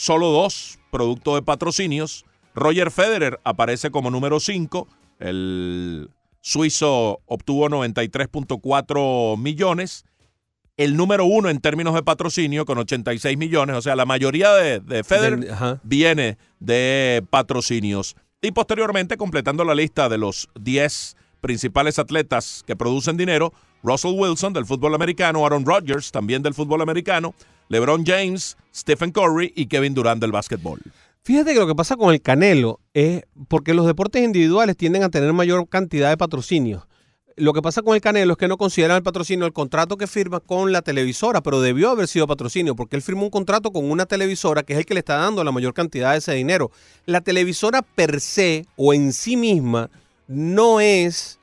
Solo 0.00 0.28
dos, 0.30 0.78
producto 0.92 1.34
de 1.34 1.42
patrocinios. 1.42 2.24
Roger 2.54 2.92
Federer 2.92 3.40
aparece 3.42 3.90
como 3.90 4.12
número 4.12 4.38
5. 4.38 4.86
El 5.18 6.08
suizo 6.40 7.18
obtuvo 7.26 7.68
93.4 7.68 9.36
millones. 9.36 10.04
El 10.76 10.96
número 10.96 11.24
uno 11.24 11.48
en 11.50 11.58
términos 11.60 11.94
de 11.94 12.04
patrocinio 12.04 12.64
con 12.64 12.78
86 12.78 13.36
millones. 13.36 13.74
O 13.74 13.82
sea, 13.82 13.96
la 13.96 14.06
mayoría 14.06 14.52
de, 14.54 14.78
de 14.78 15.02
Federer 15.02 15.40
Del- 15.40 15.80
viene 15.82 16.38
de 16.60 17.24
patrocinios. 17.30 18.14
Y 18.40 18.52
posteriormente, 18.52 19.16
completando 19.16 19.64
la 19.64 19.74
lista 19.74 20.08
de 20.08 20.18
los 20.18 20.48
10 20.60 21.16
principales 21.40 21.98
atletas 21.98 22.62
que 22.68 22.76
producen 22.76 23.16
dinero, 23.16 23.52
Russell 23.82 24.14
Wilson 24.16 24.52
del 24.52 24.64
fútbol 24.64 24.94
americano, 24.94 25.44
Aaron 25.44 25.66
Rodgers 25.66 26.12
también 26.12 26.40
del 26.44 26.54
fútbol 26.54 26.82
americano, 26.82 27.34
LeBron 27.68 28.04
James, 28.04 28.56
Stephen 28.74 29.12
Curry 29.12 29.52
y 29.54 29.66
Kevin 29.66 29.94
Durant 29.94 30.20
del 30.20 30.32
básquetbol. 30.32 30.80
Fíjate 31.22 31.52
que 31.52 31.60
lo 31.60 31.66
que 31.66 31.74
pasa 31.74 31.96
con 31.96 32.12
el 32.12 32.22
Canelo 32.22 32.80
es 32.94 33.24
porque 33.48 33.74
los 33.74 33.86
deportes 33.86 34.22
individuales 34.22 34.76
tienden 34.76 35.02
a 35.02 35.10
tener 35.10 35.32
mayor 35.32 35.68
cantidad 35.68 36.08
de 36.08 36.16
patrocinios. 36.16 36.88
Lo 37.36 37.52
que 37.52 37.62
pasa 37.62 37.82
con 37.82 37.94
el 37.94 38.00
Canelo 38.00 38.32
es 38.32 38.38
que 38.38 38.48
no 38.48 38.56
consideran 38.56 38.96
el 38.96 39.02
patrocinio 39.02 39.46
el 39.46 39.52
contrato 39.52 39.96
que 39.96 40.08
firma 40.08 40.40
con 40.40 40.72
la 40.72 40.82
televisora, 40.82 41.40
pero 41.40 41.60
debió 41.60 41.90
haber 41.90 42.08
sido 42.08 42.26
patrocinio 42.26 42.74
porque 42.74 42.96
él 42.96 43.02
firmó 43.02 43.22
un 43.22 43.30
contrato 43.30 43.70
con 43.70 43.88
una 43.88 44.06
televisora 44.06 44.64
que 44.64 44.72
es 44.72 44.80
el 44.80 44.86
que 44.86 44.94
le 44.94 45.00
está 45.00 45.18
dando 45.18 45.44
la 45.44 45.52
mayor 45.52 45.72
cantidad 45.72 46.12
de 46.12 46.18
ese 46.18 46.32
dinero. 46.32 46.72
La 47.06 47.20
televisora 47.20 47.82
per 47.82 48.20
se 48.20 48.66
o 48.76 48.92
en 48.92 49.12
sí 49.12 49.36
misma 49.36 49.88
no 50.26 50.80
es 50.80 51.37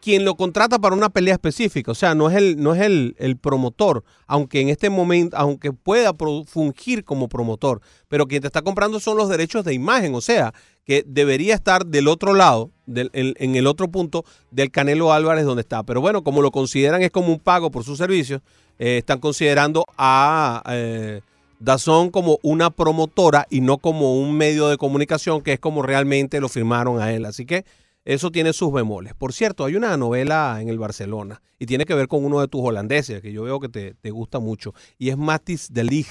quien 0.00 0.24
lo 0.24 0.34
contrata 0.34 0.78
para 0.78 0.94
una 0.96 1.08
pelea 1.10 1.34
específica, 1.34 1.92
o 1.92 1.94
sea, 1.94 2.14
no 2.14 2.30
es 2.30 2.36
el, 2.36 2.62
no 2.62 2.74
es 2.74 2.80
el, 2.82 3.14
el 3.18 3.36
promotor, 3.36 4.04
aunque 4.26 4.60
en 4.60 4.68
este 4.68 4.90
momento, 4.90 5.36
aunque 5.36 5.72
pueda 5.72 6.12
fungir 6.46 7.04
como 7.04 7.28
promotor, 7.28 7.80
pero 8.08 8.26
quien 8.26 8.40
te 8.42 8.48
está 8.48 8.62
comprando 8.62 9.00
son 9.00 9.16
los 9.16 9.28
derechos 9.28 9.64
de 9.64 9.74
imagen, 9.74 10.14
o 10.14 10.20
sea, 10.20 10.52
que 10.84 11.04
debería 11.06 11.54
estar 11.54 11.86
del 11.86 12.08
otro 12.08 12.34
lado, 12.34 12.70
del- 12.86 13.10
en, 13.12 13.34
en 13.38 13.54
el 13.56 13.66
otro 13.66 13.88
punto 13.88 14.24
del 14.50 14.70
Canelo 14.70 15.12
Álvarez 15.12 15.44
donde 15.44 15.60
está. 15.62 15.82
Pero 15.84 16.00
bueno, 16.00 16.24
como 16.24 16.42
lo 16.42 16.50
consideran 16.50 17.02
es 17.02 17.10
como 17.12 17.28
un 17.32 17.38
pago 17.38 17.70
por 17.70 17.84
sus 17.84 17.98
servicios, 17.98 18.42
eh, 18.80 18.98
están 18.98 19.20
considerando 19.20 19.84
a 19.96 20.62
eh, 20.70 21.20
Dazón 21.60 22.10
como 22.10 22.40
una 22.42 22.70
promotora 22.70 23.46
y 23.48 23.60
no 23.60 23.78
como 23.78 24.20
un 24.20 24.36
medio 24.36 24.66
de 24.66 24.76
comunicación, 24.76 25.42
que 25.42 25.52
es 25.52 25.60
como 25.60 25.82
realmente 25.82 26.40
lo 26.40 26.48
firmaron 26.48 27.00
a 27.00 27.12
él. 27.12 27.24
Así 27.24 27.46
que 27.46 27.64
eso 28.04 28.30
tiene 28.30 28.52
sus 28.52 28.72
bemoles. 28.72 29.14
Por 29.14 29.32
cierto, 29.32 29.64
hay 29.64 29.76
una 29.76 29.96
novela 29.96 30.58
en 30.60 30.68
el 30.68 30.78
Barcelona 30.78 31.40
y 31.58 31.66
tiene 31.66 31.84
que 31.84 31.94
ver 31.94 32.08
con 32.08 32.24
uno 32.24 32.40
de 32.40 32.48
tus 32.48 32.60
holandeses, 32.62 33.22
que 33.22 33.32
yo 33.32 33.42
veo 33.44 33.60
que 33.60 33.68
te, 33.68 33.94
te 33.94 34.10
gusta 34.10 34.38
mucho, 34.38 34.74
y 34.98 35.10
es 35.10 35.16
Matis 35.16 35.72
de 35.72 35.84
Ligt. 35.84 36.08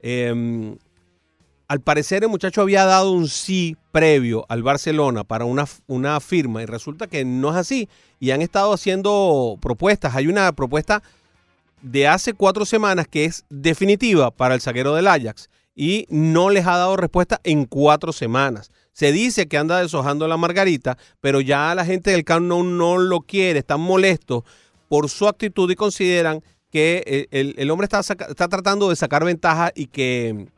Eh, 0.00 0.76
al 1.68 1.80
parecer 1.80 2.24
el 2.24 2.30
muchacho 2.30 2.62
había 2.62 2.86
dado 2.86 3.12
un 3.12 3.28
sí 3.28 3.76
previo 3.92 4.46
al 4.48 4.62
Barcelona 4.62 5.22
para 5.22 5.44
una, 5.44 5.66
una 5.86 6.18
firma 6.18 6.62
y 6.62 6.66
resulta 6.66 7.06
que 7.06 7.26
no 7.26 7.50
es 7.50 7.56
así. 7.56 7.90
Y 8.18 8.30
han 8.30 8.40
estado 8.40 8.72
haciendo 8.72 9.58
propuestas. 9.60 10.16
Hay 10.16 10.28
una 10.28 10.50
propuesta 10.52 11.02
de 11.82 12.08
hace 12.08 12.32
cuatro 12.32 12.64
semanas 12.64 13.06
que 13.06 13.26
es 13.26 13.44
definitiva 13.50 14.30
para 14.30 14.54
el 14.54 14.62
zaguero 14.62 14.94
del 14.94 15.08
Ajax 15.08 15.50
y 15.76 16.06
no 16.08 16.48
les 16.48 16.66
ha 16.66 16.78
dado 16.78 16.96
respuesta 16.96 17.38
en 17.44 17.66
cuatro 17.66 18.12
semanas. 18.14 18.70
Se 18.98 19.12
dice 19.12 19.46
que 19.46 19.56
anda 19.58 19.80
deshojando 19.80 20.26
la 20.26 20.36
margarita, 20.36 20.98
pero 21.20 21.40
ya 21.40 21.72
la 21.76 21.84
gente 21.84 22.10
del 22.10 22.24
Camp 22.24 22.46
Nou 22.48 22.64
no 22.64 22.98
lo 22.98 23.20
quiere, 23.20 23.60
están 23.60 23.80
molestos 23.80 24.42
por 24.88 25.08
su 25.08 25.28
actitud 25.28 25.70
y 25.70 25.76
consideran 25.76 26.42
que 26.72 27.04
eh, 27.06 27.26
el, 27.30 27.54
el 27.58 27.70
hombre 27.70 27.84
está, 27.84 28.00
está 28.00 28.48
tratando 28.48 28.88
de 28.90 28.96
sacar 28.96 29.24
ventaja 29.24 29.70
y 29.72 29.86
que 29.86 30.48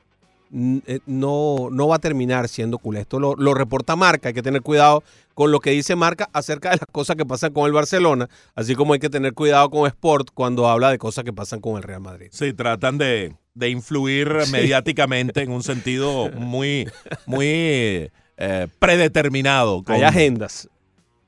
mm, 0.49 0.79
eh, 0.87 1.01
no, 1.05 1.69
no 1.71 1.89
va 1.89 1.97
a 1.97 1.99
terminar 1.99 2.49
siendo 2.49 2.79
culé. 2.79 3.01
Esto 3.01 3.21
lo, 3.21 3.35
lo 3.37 3.53
reporta 3.53 3.95
Marca, 3.95 4.29
hay 4.29 4.35
que 4.35 4.43
tener 4.43 4.63
cuidado 4.63 5.03
con 5.35 5.51
lo 5.53 5.61
que 5.61 5.73
dice 5.73 5.95
Marca 5.95 6.31
acerca 6.33 6.71
de 6.71 6.77
las 6.77 6.87
cosas 6.91 7.17
que 7.17 7.27
pasan 7.27 7.53
con 7.53 7.67
el 7.67 7.73
Barcelona, 7.73 8.31
así 8.55 8.75
como 8.75 8.95
hay 8.95 9.01
que 9.01 9.11
tener 9.11 9.35
cuidado 9.35 9.69
con 9.69 9.87
Sport 9.87 10.29
cuando 10.33 10.67
habla 10.67 10.91
de 10.91 10.97
cosas 10.97 11.25
que 11.25 11.33
pasan 11.35 11.61
con 11.61 11.77
el 11.77 11.83
Real 11.83 12.01
Madrid. 12.01 12.29
Sí, 12.33 12.55
tratan 12.55 12.97
de, 12.97 13.35
de 13.53 13.69
influir 13.69 14.29
Sí. 14.45 14.53
mediáticamente 14.53 15.43
en 15.43 15.51
un 15.53 15.63
sentido 15.63 16.31
muy, 16.31 16.89
muy 17.27 18.11
eh, 18.41 18.67
predeterminado. 18.79 19.85
Hay 19.87 20.03
agendas. 20.03 20.69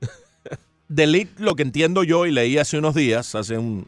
De 0.88 1.06
Ligt, 1.06 1.38
lo 1.38 1.54
que 1.54 1.62
entiendo 1.62 2.02
yo 2.02 2.26
y 2.26 2.32
leí 2.32 2.58
hace 2.58 2.78
unos 2.78 2.94
días, 2.94 3.34
hace 3.34 3.56
un, 3.56 3.86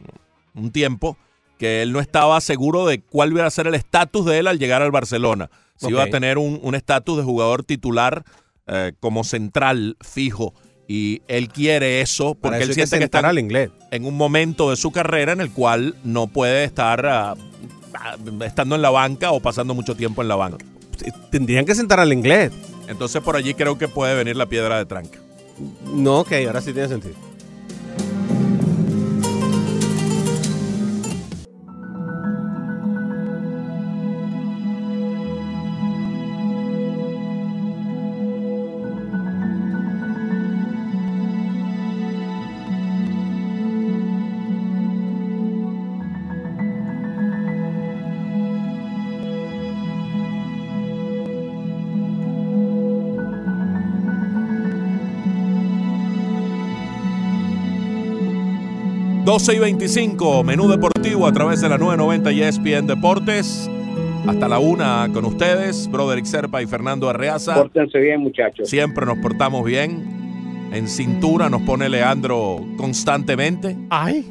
un 0.55 0.71
tiempo, 0.71 1.19
que 1.59 1.83
él 1.83 1.93
no 1.93 2.01
estaba 2.01 2.41
seguro 2.41 2.87
de 2.87 3.01
cuál 3.01 3.33
iba 3.33 3.45
a 3.45 3.51
ser 3.51 3.67
el 3.67 3.75
estatus 3.75 4.25
de 4.25 4.39
él 4.39 4.47
al 4.47 4.59
llegar 4.59 4.83
al 4.83 4.91
Barcelona. 4.93 5.51
Si 5.77 5.89
iba 5.89 6.05
a 6.05 6.07
tener 6.07 6.39
un 6.39 6.75
estatus 6.75 7.17
de 7.17 7.25
jugador 7.25 7.65
titular 7.65 8.25
eh, 8.67 8.93
como 8.99 9.25
central 9.25 9.99
fijo. 10.01 10.55
Y 10.89 11.21
él 11.29 11.49
quiere 11.49 12.01
eso 12.01 12.35
porque 12.35 12.59
eso 12.59 12.65
él 12.65 12.71
hay 12.71 12.77
que 12.77 12.87
siente 12.87 12.99
que 12.99 13.05
está 13.05 13.29
al 13.29 13.39
inglés. 13.39 13.71
en 13.91 14.07
un 14.07 14.17
momento 14.17 14.71
de 14.71 14.77
su 14.77 14.91
carrera 14.91 15.33
en 15.33 15.43
el 15.43 15.51
cual 15.51 15.97
no 16.03 16.29
puede 16.29 16.65
estar 16.65 17.05
ah, 17.05 17.35
ah, 17.95 18.17
estando 18.45 18.75
en 18.75 18.83
la 18.83 18.89
banca 18.89 19.33
o 19.33 19.41
pasando 19.41 19.75
mucho 19.75 19.95
tiempo 19.95 20.23
en 20.23 20.29
la 20.29 20.37
banca. 20.37 20.65
Tendrían 21.31 21.67
que 21.67 21.75
sentar 21.75 22.01
al 22.01 22.13
inglés. 22.13 22.53
Entonces 22.89 23.23
por 23.23 23.36
allí 23.36 23.55
creo 23.55 23.78
que 23.78 23.89
puede 23.89 24.15
venir 24.15 24.36
la 24.36 24.47
piedra 24.47 24.78
de 24.78 24.86
tranca. 24.86 25.19
No, 25.85 26.20
ok, 26.20 26.32
ahora 26.47 26.61
sí 26.61 26.73
tiene 26.73 26.89
sentido. 26.89 27.15
...12 59.35 59.56
y 59.56 59.59
25, 59.59 60.44
menú 60.44 60.69
deportivo 60.69 61.27
a 61.27 61.32
través 61.32 61.61
de 61.61 61.69
la 61.69 61.77
990 61.77 62.31
y 62.31 62.43
ESPN 62.43 62.86
Deportes. 62.86 63.69
hasta 64.28 64.47
la 64.47 64.61
una 64.61 65.11
con 65.12 65.24
ustedes, 65.24 65.90
Broderick 65.90 66.24
Serpa 66.24 66.62
y 66.62 66.69
Fernando 66.69 67.11
Arreaza. 67.11 67.56
Pórtense 67.56 67.98
bien, 67.98 68.20
muchachos. 68.20 68.70
Siempre 68.70 69.05
nos 69.05 69.19
portamos 69.19 69.65
bien. 69.65 70.70
En 70.73 70.86
cintura 70.86 71.51
nos 71.51 71.62
pone 71.62 71.89
Leandro 71.89 72.65
constantemente. 72.77 73.77
Ay. 73.90 74.24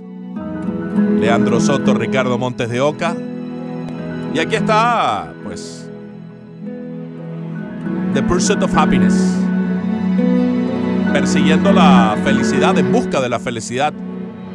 Leandro 1.19 1.59
Soto, 1.59 1.93
Ricardo 1.95 2.37
Montes 2.37 2.69
de 2.69 2.79
Oca. 2.79 3.13
Y 4.33 4.39
aquí 4.39 4.55
está, 4.55 5.33
pues, 5.43 5.85
The 8.13 8.23
Pursuit 8.23 8.63
of 8.63 8.73
Happiness. 8.73 9.37
Persiguiendo 11.11 11.73
la 11.73 12.15
felicidad, 12.23 12.77
en 12.77 12.89
busca 12.89 13.19
de 13.19 13.27
la 13.27 13.41
felicidad. 13.41 13.93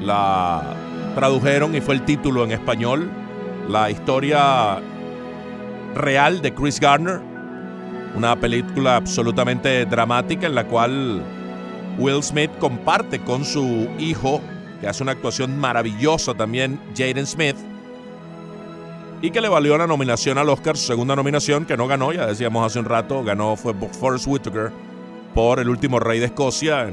La 0.03 0.63
tradujeron 1.15 1.75
y 1.75 1.81
fue 1.81 1.95
el 1.95 2.05
título 2.05 2.45
en 2.45 2.53
español. 2.53 3.11
La 3.69 3.91
historia 3.91 4.81
real 5.95 6.41
de 6.41 6.55
Chris 6.55 6.81
Gardner. 6.81 7.21
Una 8.15 8.37
película 8.37 8.97
absolutamente 8.97 9.85
dramática 9.85 10.47
en 10.47 10.55
la 10.55 10.65
cual 10.65 11.23
Will 11.99 12.23
Smith 12.23 12.51
comparte 12.59 13.21
con 13.21 13.45
su 13.45 13.89
hijo, 13.99 14.41
que 14.81 14.89
hace 14.89 15.03
una 15.03 15.13
actuación 15.13 15.59
maravillosa 15.59 16.35
también, 16.35 16.81
Jaden 16.97 17.27
Smith, 17.27 17.57
y 19.21 19.31
que 19.31 19.41
le 19.41 19.49
valió 19.49 19.77
la 19.77 19.87
nominación 19.87 20.39
al 20.39 20.49
Oscar, 20.49 20.77
su 20.77 20.87
segunda 20.87 21.17
nominación, 21.17 21.65
que 21.65 21.77
no 21.77 21.89
ganó, 21.89 22.13
ya 22.13 22.27
decíamos 22.27 22.65
hace 22.65 22.79
un 22.79 22.85
rato, 22.85 23.25
ganó 23.25 23.57
fue 23.57 23.75
Forrest 23.75 24.27
Whitaker 24.29 24.71
por 25.35 25.59
El 25.59 25.69
último 25.69 25.99
rey 25.99 26.21
de 26.21 26.27
Escocia, 26.27 26.89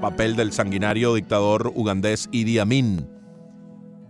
papel 0.00 0.36
del 0.36 0.52
sanguinario 0.52 1.14
dictador 1.14 1.72
ugandés 1.74 2.28
Idi 2.32 2.58
Amin. 2.58 3.08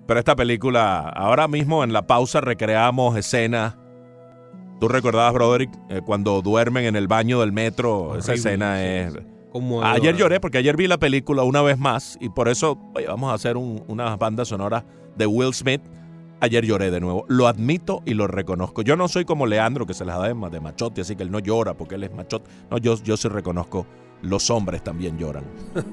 Pero 0.06 0.20
esta 0.20 0.36
película, 0.36 1.00
ahora 1.08 1.48
mismo 1.48 1.82
en 1.82 1.92
la 1.92 2.06
pausa 2.06 2.40
recreamos 2.40 3.16
escenas. 3.16 3.76
Tú 4.80 4.88
recordabas, 4.88 5.32
Broderick, 5.32 5.70
eh, 5.88 6.00
cuando 6.04 6.42
duermen 6.42 6.84
en 6.84 6.96
el 6.96 7.08
baño 7.08 7.40
del 7.40 7.52
metro, 7.52 8.16
esa 8.16 8.34
escena 8.34 8.76
sí, 8.78 8.84
es... 8.84 9.12
sí. 9.14 9.18
Ayer 9.82 10.14
lloré 10.16 10.38
porque 10.38 10.58
ayer 10.58 10.76
vi 10.76 10.86
la 10.86 10.98
película 10.98 11.42
una 11.42 11.62
vez 11.62 11.78
más 11.78 12.18
y 12.20 12.28
por 12.28 12.48
eso 12.48 12.78
oye, 12.94 13.06
vamos 13.06 13.30
a 13.30 13.34
hacer 13.34 13.56
un- 13.56 13.82
unas 13.88 14.18
bandas 14.18 14.48
sonoras 14.48 14.84
de 15.16 15.26
Will 15.26 15.54
Smith. 15.54 15.80
Ayer 16.40 16.62
lloré 16.66 16.90
de 16.90 17.00
nuevo. 17.00 17.24
Lo 17.28 17.48
admito 17.48 18.02
y 18.04 18.12
lo 18.12 18.26
reconozco. 18.26 18.82
Yo 18.82 18.96
no 18.96 19.08
soy 19.08 19.24
como 19.24 19.46
Leandro 19.46 19.86
que 19.86 19.94
se 19.94 20.04
las 20.04 20.18
da 20.18 20.28
de, 20.28 20.34
de 20.50 20.60
machote, 20.60 21.00
así 21.00 21.16
que 21.16 21.22
él 21.22 21.30
no 21.30 21.38
llora 21.38 21.72
porque 21.72 21.94
él 21.94 22.04
es 22.04 22.12
machote. 22.12 22.50
No, 22.70 22.76
yo, 22.76 23.02
yo 23.02 23.16
sí 23.16 23.28
reconozco. 23.28 23.86
Los 24.22 24.50
hombres 24.50 24.82
también 24.82 25.18
lloran. 25.18 25.44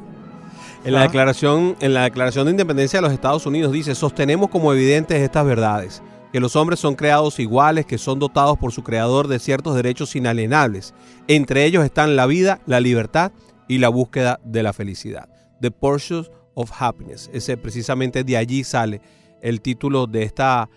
En 0.85 0.91
la, 0.91 0.99
Ah. 0.99 1.03
declaración, 1.03 1.77
en 1.79 1.93
la 1.93 2.03
Declaración 2.03 2.43
de 2.45 2.51
Independencia 2.51 2.97
de 2.97 3.03
los 3.03 3.13
Estados 3.13 3.45
Unidos 3.45 3.71
dice, 3.71 3.95
sostenemos 3.95 4.49
como 4.49 4.73
evidentes 4.73 5.21
estas 5.21 5.45
verdades, 5.45 6.03
que 6.33 6.41
los 6.41 6.57
hombres 6.57 6.77
son 6.81 6.95
creados 6.95 7.39
iguales, 7.39 7.85
que 7.85 7.97
son 7.97 8.19
dotados 8.19 8.57
por 8.57 8.73
su 8.73 8.83
creador 8.83 9.29
de 9.29 9.39
ciertos 9.39 9.75
derechos 9.77 10.13
inalienables. 10.17 10.93
Entre 11.29 11.63
ellos 11.63 11.85
están 11.85 12.17
la 12.17 12.25
vida, 12.25 12.59
la 12.65 12.81
libertad 12.81 13.31
y 13.69 13.77
la 13.77 13.87
búsqueda 13.87 14.41
de 14.43 14.61
la 14.61 14.73
felicidad. 14.73 15.29
The 15.61 15.71
Pursuit 15.71 16.27
of 16.53 16.69
Happiness. 16.77 17.29
Ese, 17.31 17.55
precisamente 17.55 18.25
de 18.25 18.35
allí 18.35 18.65
sale 18.65 18.99
el 19.41 19.61
título 19.61 20.05
de 20.05 20.23
esta 20.23 20.69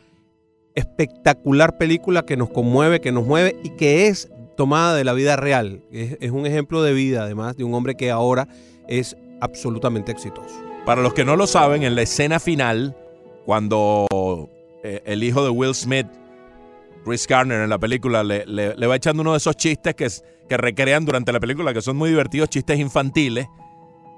espectacular 0.76 1.78
película 1.78 2.24
que 2.24 2.36
nos 2.36 2.50
conmueve, 2.50 3.00
que 3.00 3.10
nos 3.10 3.26
mueve 3.26 3.56
y 3.64 3.70
que 3.70 4.06
es 4.06 4.28
tomada 4.56 4.94
de 4.94 5.04
la 5.04 5.12
vida 5.12 5.36
real. 5.36 5.82
Es, 5.92 6.30
un 6.30 6.46
ejemplo 6.46 6.82
de 6.82 6.92
vida, 6.92 7.22
además, 7.22 7.56
de 7.56 7.64
un 7.64 7.74
hombre 7.74 7.94
que 7.94 8.10
ahora 8.10 8.48
es 8.88 9.16
absolutamente 9.40 10.12
exitoso. 10.12 10.54
Para 10.84 11.02
los 11.02 11.14
que 11.14 11.24
no 11.24 11.36
lo 11.36 11.46
saben, 11.46 11.82
en 11.82 11.94
la 11.94 12.02
escena 12.02 12.38
final, 12.40 12.96
cuando 13.44 14.06
eh, 14.82 15.02
el 15.04 15.22
hijo 15.24 15.42
de 15.44 15.50
Will 15.50 15.74
Smith, 15.74 16.06
Chris 17.04 17.26
Garner 17.26 17.60
en 17.62 17.70
la 17.70 17.78
película, 17.78 18.24
le, 18.24 18.44
le- 18.46 18.86
va 18.86 18.96
echando 18.96 19.22
uno 19.22 19.32
de 19.32 19.38
esos 19.38 19.56
chistes 19.56 19.94
que, 19.94 20.08
que 20.48 20.56
recrean 20.56 21.04
durante 21.04 21.32
la 21.32 21.40
película, 21.40 21.72
que 21.72 21.82
son 21.82 21.96
muy 21.96 22.10
divertidos, 22.10 22.48
chistes 22.48 22.78
infantiles, 22.78 23.46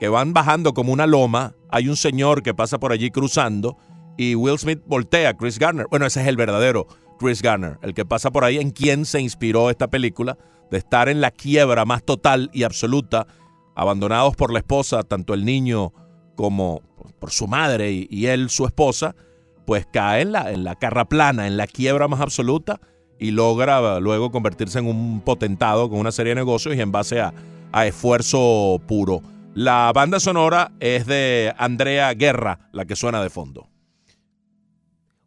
que 0.00 0.08
van 0.08 0.32
bajando 0.32 0.72
como 0.72 0.92
una 0.92 1.06
loma. 1.06 1.54
Hay 1.70 1.88
un 1.88 1.96
señor 1.96 2.42
que 2.42 2.54
pasa 2.54 2.78
por 2.78 2.92
allí 2.92 3.10
cruzando 3.10 3.76
y 4.16 4.34
Will 4.34 4.58
Smith 4.58 4.80
voltea 4.86 5.30
a 5.30 5.34
Chris 5.36 5.58
Garner. 5.58 5.86
Bueno, 5.90 6.06
ese 6.06 6.20
es 6.22 6.26
el 6.28 6.36
verdadero 6.36 6.86
Chris 7.18 7.42
Garner, 7.42 7.78
el 7.82 7.94
que 7.94 8.04
pasa 8.04 8.30
por 8.30 8.44
ahí 8.44 8.58
en 8.58 8.70
quien 8.70 9.04
se 9.04 9.20
inspiró 9.20 9.70
esta 9.70 9.88
película, 9.88 10.38
de 10.70 10.78
estar 10.78 11.08
en 11.08 11.20
la 11.20 11.30
quiebra 11.30 11.84
más 11.84 12.02
total 12.02 12.50
y 12.52 12.62
absoluta, 12.62 13.26
abandonados 13.74 14.36
por 14.36 14.52
la 14.52 14.58
esposa, 14.58 15.02
tanto 15.02 15.34
el 15.34 15.44
niño 15.44 15.92
como 16.36 16.82
por 17.18 17.30
su 17.30 17.46
madre 17.46 18.06
y, 18.08 18.26
él, 18.26 18.50
su 18.50 18.64
esposa, 18.64 19.14
pues 19.66 19.86
cae 19.92 20.22
en 20.22 20.32
la, 20.32 20.52
en 20.52 20.64
la 20.64 20.76
en 21.46 21.56
la 21.56 21.66
quiebra 21.66 22.08
más 22.08 22.20
absoluta 22.20 22.80
y 23.18 23.32
logra 23.32 24.00
luego 24.00 24.30
convertirse 24.30 24.78
en 24.78 24.86
un 24.86 25.20
potentado 25.20 25.90
con 25.90 25.98
una 25.98 26.12
serie 26.12 26.30
de 26.30 26.40
negocios 26.40 26.74
y 26.74 26.80
en 26.80 26.92
base 26.92 27.20
a, 27.20 27.34
a 27.72 27.86
esfuerzo 27.86 28.80
puro. 28.86 29.22
La 29.54 29.90
banda 29.94 30.20
sonora 30.20 30.72
es 30.78 31.06
de 31.06 31.52
Andrea 31.58 32.14
Guerra, 32.14 32.68
la 32.72 32.84
que 32.84 32.94
suena 32.94 33.22
de 33.22 33.30
fondo. 33.30 33.68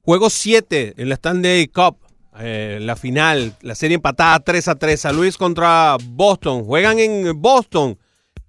Juego 0.04 0.30
7 0.30 0.96
en 0.98 1.10
la 1.10 1.16
Stanley 1.16 1.68
Cup. 1.68 1.98
eh, 2.40 2.80
la 2.82 2.96
final, 2.96 3.54
la 3.62 3.76
serie 3.76 3.96
empatada 3.96 4.40
3 4.40 4.68
a 4.70 4.76
3. 4.76 5.00
San 5.00 5.16
Luis 5.16 5.38
contra 5.38 5.98
Boston. 6.04 6.64
Juegan 6.64 6.98
en 7.00 7.40
Boston. 7.42 7.98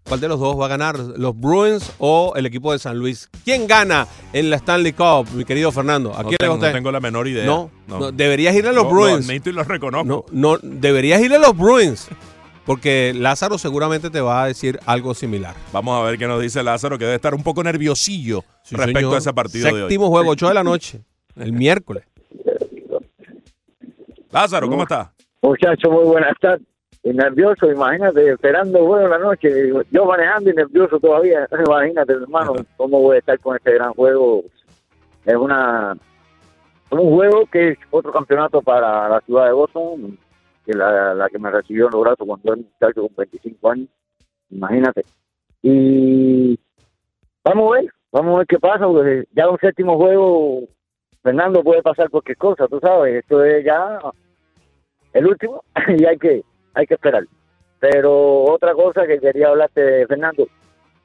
¿Cuál 0.04 0.18
de 0.20 0.28
los 0.28 0.40
dos 0.40 0.58
va 0.58 0.64
a 0.66 0.68
ganar? 0.68 0.98
¿Los 0.98 1.38
Bruins 1.38 1.92
o 1.98 2.32
el 2.36 2.46
equipo 2.46 2.72
de 2.72 2.78
San 2.80 2.98
Luis? 2.98 3.28
¿Quién 3.44 3.66
gana 3.68 4.06
en 4.32 4.50
la 4.50 4.56
Stanley 4.56 4.92
Cup, 4.92 5.28
mi 5.34 5.44
querido 5.44 5.70
Fernando? 5.70 6.12
¿A 6.12 6.22
No 6.22 6.28
quién 6.28 6.32
le 6.32 6.38
tengo, 6.38 6.52
va 6.54 6.56
usted? 6.58 6.68
no 6.70 6.74
tengo 6.74 6.90
la 6.92 7.00
menor 7.00 7.28
idea. 7.28 7.44
No, 7.44 7.70
no, 7.86 8.10
deberías 8.12 8.54
ir 8.56 8.66
a 8.66 8.72
los 8.72 8.84
Lo- 8.84 8.90
Bruins. 8.90 9.26
Lo 9.26 9.32
admito 9.32 9.50
y 9.50 9.52
lo 9.52 9.62
reconozco. 9.64 10.06
No, 10.08 10.24
no, 10.32 10.58
deberías 10.62 11.20
ir 11.22 11.32
a 11.34 11.38
los 11.38 11.56
Bruins. 11.56 12.08
Porque 12.64 13.12
Lázaro 13.16 13.58
seguramente 13.58 14.08
te 14.10 14.20
va 14.20 14.44
a 14.44 14.46
decir 14.46 14.78
algo 14.86 15.14
similar. 15.14 15.54
Vamos 15.72 16.00
a 16.00 16.04
ver 16.04 16.16
qué 16.18 16.26
nos 16.28 16.40
dice 16.40 16.62
Lázaro, 16.62 16.96
que 16.98 17.04
debe 17.04 17.16
estar 17.16 17.34
un 17.34 17.42
poco 17.42 17.62
nerviosillo 17.64 18.44
Sí, 18.62 18.76
respecto 18.76 19.00
señor. 19.00 19.14
a 19.14 19.18
ese 19.18 19.32
partido 19.32 19.66
de 19.66 19.72
hoy. 19.74 19.80
Séptimo 19.82 20.08
juego, 20.08 20.30
8 20.30 20.48
de 20.48 20.54
la 20.54 20.62
noche. 20.64 21.02
El 21.36 21.52
miércoles. 21.52 22.04
Lázaro, 24.30 24.68
¿cómo 24.68 24.82
está? 24.82 25.12
Muchachos, 25.42 25.90
muy 25.90 26.04
buenas 26.04 26.38
tardes. 26.40 26.66
Nervioso, 27.04 27.70
imagínate, 27.70 28.30
esperando 28.30 28.84
bueno 28.84 29.08
la 29.08 29.18
noche. 29.18 29.72
Yo 29.90 30.04
manejando 30.04 30.50
y 30.50 30.54
nervioso 30.54 31.00
todavía. 31.00 31.48
Imagínate, 31.66 32.12
hermano, 32.12 32.54
cómo 32.76 33.00
voy 33.00 33.16
a 33.16 33.18
estar 33.18 33.38
con 33.40 33.56
este 33.56 33.74
gran 33.74 33.92
juego. 33.92 34.44
Es 35.26 35.34
una 35.34 35.96
un 36.92 37.10
juego 37.10 37.46
que 37.46 37.70
es 37.70 37.78
otro 37.90 38.12
campeonato 38.12 38.60
para 38.60 39.08
la 39.08 39.20
ciudad 39.22 39.46
de 39.46 39.52
Boston, 39.52 40.18
que 40.64 40.74
la, 40.74 41.14
la 41.14 41.28
que 41.28 41.38
me 41.38 41.50
recibió 41.50 41.86
en 41.86 41.92
los 41.92 42.02
brazos 42.02 42.26
cuando 42.26 42.52
era 42.52 42.62
muchacho 42.62 43.02
con 43.02 43.16
25 43.16 43.70
años. 43.70 43.88
Imagínate. 44.50 45.04
Y 45.62 46.58
vamos 47.42 47.72
a 47.72 47.80
ver, 47.80 47.92
vamos 48.12 48.34
a 48.34 48.38
ver 48.38 48.46
qué 48.46 48.58
pasa, 48.58 48.86
porque 48.86 49.24
ya 49.32 49.48
un 49.48 49.58
séptimo 49.58 49.96
juego, 49.96 50.64
Fernando 51.22 51.62
puede 51.62 51.82
pasar 51.82 52.10
cualquier 52.10 52.36
cosa, 52.36 52.66
tú 52.68 52.80
sabes, 52.80 53.14
esto 53.16 53.44
es 53.44 53.64
ya 53.64 53.98
el 55.12 55.26
último 55.26 55.62
y 55.88 56.04
hay 56.04 56.18
que 56.18 56.42
hay 56.74 56.86
que 56.86 56.94
esperar. 56.94 57.24
Pero 57.78 58.44
otra 58.44 58.74
cosa 58.74 59.06
que 59.06 59.18
quería 59.18 59.48
hablarte 59.48 59.80
de 59.80 60.06
Fernando, 60.06 60.46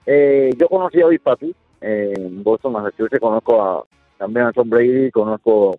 eh, 0.06 0.52
yo 0.58 0.68
conocí 0.68 1.02
a 1.02 1.08
Big 1.08 1.22
Papi 1.22 1.54
eh, 1.82 2.14
en 2.16 2.44
Boston, 2.44 2.74
Massachusetts, 2.74 3.20
conozco 3.20 3.62
a, 3.62 3.84
también 4.18 4.46
a 4.48 4.52
Tom 4.54 4.70
Brady, 4.70 5.12
conozco 5.12 5.78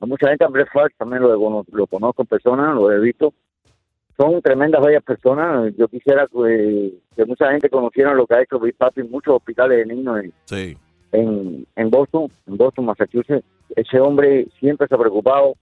a 0.00 0.06
mucha 0.06 0.28
gente, 0.28 0.44
a 0.44 0.48
Brett 0.48 0.68
Favre 0.72 0.94
también 0.98 1.22
lo, 1.22 1.64
lo 1.72 1.86
conozco 1.86 2.22
en 2.22 2.28
persona, 2.28 2.72
lo 2.74 2.90
he 2.90 3.00
visto. 3.00 3.32
Son 4.16 4.42
tremendas, 4.42 4.84
bellas 4.84 5.02
personas. 5.02 5.72
Yo 5.76 5.88
quisiera 5.88 6.26
que, 6.26 6.92
que 7.16 7.24
mucha 7.24 7.50
gente 7.52 7.70
conociera 7.70 8.12
lo 8.12 8.26
que 8.26 8.34
ha 8.34 8.42
hecho 8.42 8.60
Big 8.60 8.76
Papi 8.76 9.00
en 9.00 9.10
muchos 9.10 9.34
hospitales 9.36 9.78
de 9.78 9.94
niños 9.94 10.24
en, 10.24 10.32
Sí. 10.44 10.76
en, 11.12 11.66
en 11.76 11.90
Boston, 11.90 12.28
en 12.46 12.56
Boston, 12.56 12.84
Massachusetts. 12.86 13.46
Ese 13.76 14.00
hombre 14.00 14.46
siempre 14.58 14.86
se 14.88 14.94
ha 14.94 14.98
preocupado 14.98 15.54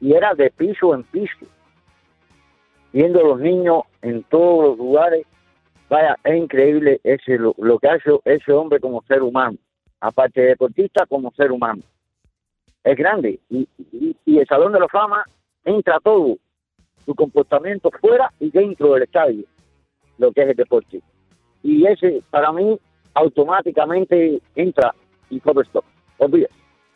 y 0.00 0.12
era 0.12 0.34
de 0.34 0.50
piso 0.50 0.94
en 0.94 1.02
piso, 1.04 1.46
viendo 2.92 3.20
a 3.20 3.28
los 3.28 3.40
niños 3.40 3.82
en 4.02 4.22
todos 4.24 4.68
los 4.68 4.78
lugares. 4.78 5.26
Vaya, 5.88 6.16
es 6.24 6.36
increíble 6.36 7.00
ese 7.04 7.38
lo, 7.38 7.54
que 7.78 7.88
ha 7.88 7.96
hecho 7.96 8.20
ese 8.24 8.52
hombre 8.52 8.80
como 8.80 9.02
ser 9.02 9.22
humano, 9.22 9.56
aparte 10.00 10.40
de 10.40 10.48
deportista 10.48 11.06
como 11.06 11.30
ser 11.32 11.52
humano. 11.52 11.82
Es 12.82 12.96
grande 12.96 13.40
y, 13.48 13.68
el 14.26 14.46
Salón 14.46 14.72
de 14.72 14.80
la 14.80 14.88
Fama 14.88 15.24
entra 15.64 16.00
todo, 16.00 16.36
su 17.04 17.14
comportamiento 17.14 17.90
fuera 18.00 18.30
y 18.40 18.50
dentro 18.50 18.94
del 18.94 19.04
estadio, 19.04 19.44
lo 20.18 20.32
que 20.32 20.42
es 20.42 20.48
el 20.50 20.56
deporte. 20.56 21.00
Y 21.62 21.86
ese, 21.86 22.22
para 22.30 22.52
mí, 22.52 22.78
automáticamente 23.14 24.40
entra 24.54 24.94
y 25.30 25.40
cover 25.40 25.64
stop. 25.66 25.84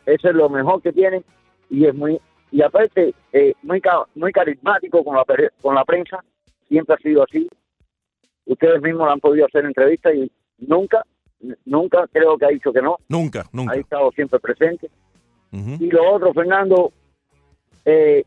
Eso 0.05 0.29
es 0.29 0.35
lo 0.35 0.49
mejor 0.49 0.81
que 0.81 0.93
tiene 0.93 1.23
y 1.69 1.85
es 1.85 1.95
muy 1.95 2.19
y 2.51 2.61
aparte 2.61 3.13
eh, 3.31 3.53
muy 3.61 3.81
muy 4.15 4.31
carismático 4.31 5.03
con 5.03 5.15
la 5.15 5.23
con 5.61 5.75
la 5.75 5.85
prensa 5.85 6.23
siempre 6.67 6.95
ha 6.95 6.97
sido 6.97 7.23
así. 7.23 7.47
Ustedes 8.45 8.81
mismos 8.81 9.07
le 9.07 9.13
han 9.13 9.19
podido 9.19 9.45
hacer 9.45 9.65
entrevistas 9.65 10.13
y 10.15 10.31
nunca 10.57 11.03
nunca 11.65 12.07
creo 12.11 12.37
que 12.37 12.45
ha 12.45 12.49
dicho 12.49 12.73
que 12.73 12.81
no. 12.81 12.97
Nunca, 13.07 13.45
nunca. 13.51 13.73
ha 13.73 13.77
estado 13.77 14.11
siempre 14.11 14.39
presente. 14.39 14.89
Y 15.51 15.89
lo 15.89 16.13
otro 16.13 16.31
Fernando 16.33 16.91
eh, 17.85 18.23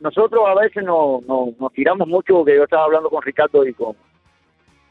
nosotros 0.00 0.44
a 0.46 0.54
veces 0.54 0.84
nos, 0.84 1.24
nos, 1.26 1.58
nos 1.58 1.72
tiramos 1.72 2.06
mucho, 2.06 2.44
que 2.44 2.56
yo 2.56 2.64
estaba 2.64 2.84
hablando 2.84 3.10
con 3.10 3.22
Ricardo 3.22 3.66
y 3.66 3.74
con, 3.74 3.96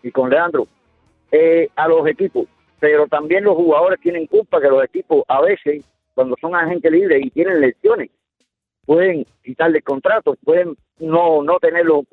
y 0.04 0.12
con 0.12 0.30
Leandro, 0.30 0.68
eh, 1.32 1.70
a 1.76 1.88
los 1.88 2.06
equipos, 2.08 2.48
pero 2.80 3.08
también 3.08 3.44
los 3.44 3.56
jugadores 3.56 4.00
tienen 4.00 4.28
culpa 4.28 4.62
que 4.62 4.70
los 4.70 4.84
equipos 4.84 5.24
a 5.28 5.42
veces, 5.42 5.84
cuando 6.14 6.36
son 6.40 6.56
agentes 6.56 6.92
libres 6.92 7.26
y 7.26 7.30
tienen 7.30 7.62
lesiones, 7.62 8.10
pueden 8.86 9.26
quitarle 9.44 9.82
contratos, 9.82 10.38
pueden 10.44 10.76
no, 11.00 11.44
no 11.44 11.60
tenerlo 11.60 12.04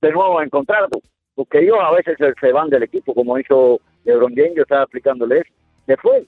de 0.00 0.12
nuevo 0.12 0.42
en 0.42 0.50
contrato, 0.50 1.00
porque 1.34 1.60
ellos 1.60 1.78
a 1.80 1.92
veces 1.92 2.16
se, 2.18 2.32
se 2.40 2.52
van 2.52 2.70
del 2.70 2.84
equipo, 2.84 3.14
como 3.14 3.38
hizo 3.38 3.80
LeBron 4.04 4.34
James, 4.34 4.54
yo 4.56 4.62
estaba 4.62 4.82
explicándole 4.82 5.38
eso. 5.38 5.52
Después, 5.86 6.24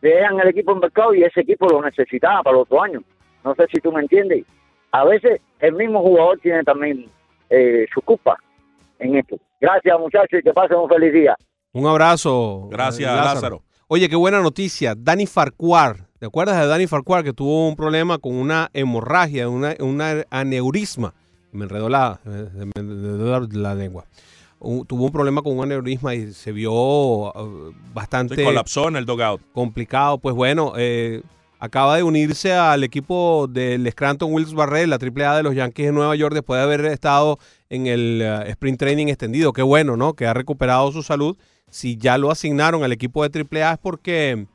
dejan 0.00 0.40
el 0.40 0.48
equipo 0.48 0.72
en 0.72 0.80
mercado 0.80 1.14
y 1.14 1.22
ese 1.22 1.40
equipo 1.40 1.68
lo 1.68 1.82
necesitaba 1.82 2.42
para 2.42 2.56
los 2.56 2.62
otro 2.62 2.82
año. 2.82 3.02
No 3.44 3.54
sé 3.54 3.66
si 3.72 3.80
tú 3.80 3.92
me 3.92 4.00
entiendes. 4.00 4.44
A 4.92 5.04
veces 5.04 5.40
el 5.60 5.74
mismo 5.74 6.02
jugador 6.02 6.38
tiene 6.40 6.62
también 6.64 7.06
eh, 7.48 7.86
su 7.92 8.00
culpa 8.02 8.38
en 8.98 9.16
esto. 9.16 9.36
Gracias 9.60 9.98
muchachos 9.98 10.40
y 10.40 10.42
que 10.42 10.52
pasen 10.52 10.78
un 10.78 10.88
feliz 10.88 11.12
día. 11.12 11.36
Un 11.72 11.86
abrazo. 11.86 12.68
Gracias, 12.70 13.12
Lázaro. 13.14 13.62
Oye, 13.88 14.08
qué 14.08 14.16
buena 14.16 14.40
noticia. 14.40 14.94
Dani 14.96 15.26
Farquhar. 15.26 16.06
¿Te 16.18 16.26
acuerdas 16.26 16.60
de 16.60 16.66
Dani 16.66 16.86
Farquhar 16.86 17.24
que 17.24 17.32
tuvo 17.32 17.68
un 17.68 17.76
problema 17.76 18.18
con 18.18 18.34
una 18.34 18.70
hemorragia, 18.72 19.48
una, 19.48 19.74
una 19.80 20.24
aneurisma? 20.30 21.14
Me 21.52 21.64
enredó 21.64 21.88
la, 21.88 22.20
me 22.24 22.70
enredó 22.76 23.40
la, 23.52 23.74
lengua. 23.74 24.04
Un- 24.60 24.84
tuvo 24.84 25.06
un 25.06 25.12
problema 25.12 25.42
con 25.42 25.56
un 25.56 25.64
aneurisma 25.64 26.14
y 26.14 26.32
se 26.32 26.52
vio 26.52 26.72
uh, 26.72 27.72
bastante 27.94 28.36
Sí, 28.36 28.44
colapsó 28.44 28.88
en 28.88 28.96
el 28.96 29.06
dugout. 29.06 29.40
complicado. 29.52 30.18
Pues 30.18 30.34
bueno, 30.36 30.74
eh, 30.76 31.22
acaba 31.58 31.96
de 31.96 32.02
unirse 32.02 32.52
al 32.52 32.84
equipo 32.84 33.46
del 33.48 33.90
Scranton 33.90 34.32
Wilkes 34.32 34.54
Barrett, 34.54 34.88
la 34.88 34.96
AAA 34.96 35.36
de 35.38 35.42
los 35.42 35.54
Yankees 35.54 35.86
de 35.86 35.92
Nueva 35.92 36.14
York, 36.14 36.34
después 36.34 36.58
de 36.58 36.64
haber 36.64 36.84
estado 36.86 37.38
en 37.70 37.86
el 37.86 38.20
eh, 38.22 38.50
sprint 38.50 38.78
training 38.78 39.06
extendido. 39.08 39.52
Qué 39.52 39.62
bueno, 39.62 39.96
¿no? 39.96 40.12
Que 40.14 40.26
ha 40.26 40.34
recuperado 40.34 40.92
su 40.92 41.02
salud. 41.02 41.36
Si 41.70 41.96
ya 41.96 42.18
lo 42.18 42.30
asignaron 42.30 42.82
al 42.84 42.92
equipo 42.92 43.26
de 43.26 43.46
AAA 43.50 43.72
es 43.72 43.78
porque, 43.78 44.46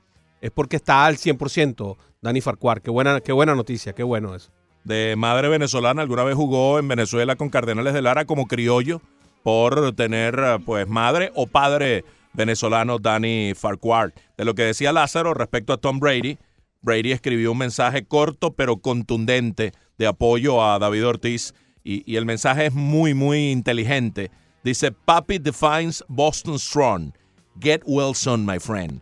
es 0.41 0.51
porque 0.51 0.75
está 0.75 1.05
al 1.05 1.15
100%, 1.15 1.95
Dani 2.21 2.41
Farquhar. 2.41 2.81
Qué 2.81 2.91
buena, 2.91 3.21
qué 3.21 3.31
buena 3.31 3.55
noticia, 3.55 3.93
qué 3.93 4.03
bueno 4.03 4.35
eso. 4.35 4.51
de 4.83 5.15
madre 5.17 5.49
venezolana, 5.49 6.01
alguna 6.01 6.23
vez 6.23 6.35
jugó 6.35 6.77
en 6.77 6.87
Venezuela 6.87 7.35
con 7.35 7.49
Cardenales 7.49 7.93
de 7.93 8.01
Lara 8.01 8.25
como 8.25 8.47
criollo 8.47 9.01
por 9.43 9.93
tener 9.93 10.59
pues 10.65 10.87
madre 10.87 11.31
o 11.35 11.47
padre 11.47 12.03
venezolano 12.33 12.99
Danny 12.99 13.53
Farquhar. 13.55 14.13
De 14.37 14.45
lo 14.45 14.53
que 14.53 14.63
decía 14.63 14.93
Lázaro 14.93 15.33
respecto 15.33 15.73
a 15.73 15.77
Tom 15.77 15.99
Brady, 15.99 16.37
Brady 16.81 17.11
escribió 17.11 17.51
un 17.51 17.57
mensaje 17.57 18.05
corto 18.05 18.53
pero 18.53 18.77
contundente 18.77 19.71
de 19.97 20.07
apoyo 20.07 20.63
a 20.63 20.77
David 20.79 21.07
Ortiz 21.07 21.53
y 21.83 22.15
el 22.15 22.25
mensaje 22.25 22.65
es 22.67 22.73
muy 22.73 23.13
muy 23.13 23.51
inteligente. 23.51 24.31
Dice, 24.65 24.91
Papi 24.91 25.37
defines 25.37 26.03
Boston 26.09 26.57
strong. 26.57 27.13
Get 27.61 27.83
well 27.85 28.15
soon, 28.15 28.47
my 28.47 28.57
friend. 28.57 28.99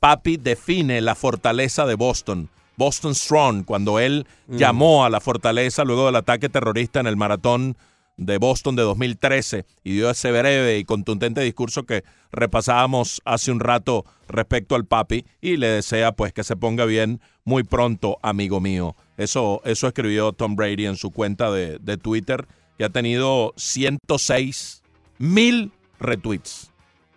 Papi 0.00 0.36
define 0.36 1.00
la 1.00 1.14
fortaleza 1.14 1.86
de 1.86 1.94
Boston. 1.94 2.50
Boston 2.76 3.14
Strong, 3.14 3.64
cuando 3.64 3.98
él 3.98 4.26
llamó 4.46 5.04
a 5.04 5.10
la 5.10 5.20
fortaleza 5.20 5.82
luego 5.82 6.06
del 6.06 6.14
ataque 6.14 6.48
terrorista 6.48 7.00
en 7.00 7.08
el 7.08 7.16
maratón 7.16 7.76
de 8.18 8.38
Boston 8.38 8.76
de 8.76 8.82
2013 8.82 9.64
y 9.82 9.94
dio 9.94 10.10
ese 10.10 10.30
breve 10.30 10.78
y 10.78 10.84
contundente 10.84 11.40
discurso 11.40 11.84
que 11.84 12.04
repasábamos 12.30 13.20
hace 13.24 13.50
un 13.50 13.58
rato 13.58 14.04
respecto 14.28 14.76
al 14.76 14.84
papi 14.84 15.24
y 15.40 15.56
le 15.56 15.68
desea 15.68 16.12
pues 16.12 16.32
que 16.32 16.44
se 16.44 16.54
ponga 16.54 16.84
bien 16.84 17.20
muy 17.44 17.64
pronto, 17.64 18.18
amigo 18.22 18.60
mío. 18.60 18.94
Eso, 19.16 19.60
eso 19.64 19.88
escribió 19.88 20.32
Tom 20.32 20.54
Brady 20.54 20.86
en 20.86 20.96
su 20.96 21.10
cuenta 21.10 21.50
de, 21.50 21.78
de 21.80 21.96
Twitter 21.96 22.46
y 22.78 22.84
ha 22.84 22.90
tenido 22.90 23.54
106 23.56 24.82
mil 25.18 25.72
retweets 26.00 26.70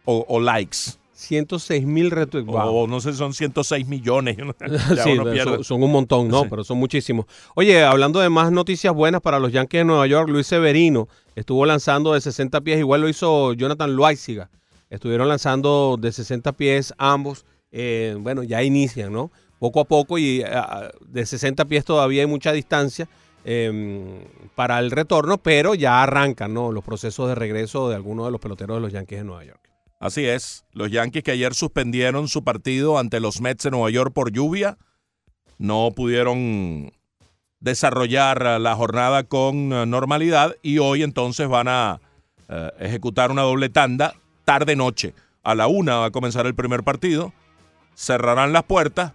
o, 0.06 0.26
o 0.28 0.40
likes. 0.40 0.98
106 1.14 1.86
mil 1.86 2.10
retweets. 2.10 2.48
Wow. 2.48 2.76
O 2.76 2.88
no 2.88 3.00
sé, 3.00 3.14
son 3.14 3.34
106 3.34 3.88
millones. 3.88 4.38
Sí, 5.04 5.18
son, 5.44 5.64
son 5.64 5.84
un 5.84 5.92
montón, 5.92 6.28
¿no? 6.28 6.42
Sí. 6.42 6.48
Pero 6.50 6.64
son 6.64 6.78
muchísimos. 6.78 7.26
Oye, 7.56 7.84
hablando 7.84 8.20
de 8.20 8.30
más 8.30 8.52
noticias 8.52 8.94
buenas 8.94 9.22
para 9.22 9.40
los 9.40 9.52
Yankees 9.52 9.82
de 9.82 9.86
Nueva 9.86 10.08
York, 10.08 10.30
Luis 10.30 10.48
Severino 10.48 11.08
estuvo 11.36 11.66
lanzando 11.66 12.14
de 12.14 12.22
60 12.22 12.62
pies, 12.62 12.80
igual 12.80 13.02
lo 13.02 13.10
hizo 13.10 13.54
Jonathan 13.54 13.96
Loaiziga. 13.96 14.50
Estuvieron 14.90 15.30
lanzando 15.30 15.98
de 16.00 16.12
60 16.12 16.52
pies 16.54 16.94
ambos. 16.98 17.46
Eh, 17.72 18.18
bueno, 18.20 18.44
ya 18.44 18.62
inician, 18.64 19.14
¿no? 19.14 19.32
Poco 19.60 19.80
a 19.80 19.86
poco 19.86 20.18
y 20.18 20.44
ah, 20.44 20.92
de 21.08 21.26
60 21.26 21.66
pies 21.66 21.86
todavía 21.86 22.22
hay 22.22 22.28
mucha 22.28 22.52
distancia 22.52 23.08
eh, 23.46 24.28
para 24.56 24.80
el 24.80 24.92
retorno, 24.92 25.38
pero 25.38 25.76
ya 25.76 26.04
arrancan. 26.04 26.54
Los 26.54 26.84
procesos 26.84 27.28
de 27.28 27.36
regreso 27.36 27.90
de 27.90 27.96
algunos 27.96 28.26
de 28.26 28.32
los 28.32 28.42
peloteros 28.42 28.78
de 28.78 28.82
los 28.82 28.94
Yankees 28.94 29.20
de 29.20 29.24
Nueva 29.26 29.46
York. 29.46 29.70
Así 30.00 30.26
es. 30.26 30.66
Los 30.74 30.90
Yankees 30.90 31.24
que 31.24 31.32
ayer 31.32 31.54
suspendieron 31.54 32.28
su 32.28 32.44
partido 32.44 32.98
ante 32.98 33.20
los 33.20 33.40
Mets 33.40 33.64
de 33.64 33.72
Nueva 33.72 33.90
York 33.92 34.12
por 34.14 34.32
lluvia, 34.32 34.78
no 35.60 35.92
pudieron 35.96 36.92
desarrollar 37.60 38.42
eh, 38.46 38.60
la 38.60 38.76
jornada 38.76 39.24
con 39.24 39.72
eh, 39.72 39.86
normalidad 39.86 40.56
y 40.62 40.80
hoy 40.80 41.04
entonces 41.04 41.48
van 41.48 41.68
a 41.68 42.02
eh, 42.50 42.72
ejecutar 42.80 43.32
una 43.32 43.44
doble 43.44 43.70
tanda 43.70 44.16
tarde-noche. 44.44 45.14
A 45.44 45.56
la 45.56 45.68
una 45.68 45.98
va 45.98 46.06
a 46.06 46.12
comenzar 46.12 46.46
el 46.46 46.56
primer 46.56 46.84
partido, 46.84 47.32
cerrarán 47.96 48.54
las 48.54 48.64
puertas 48.64 49.14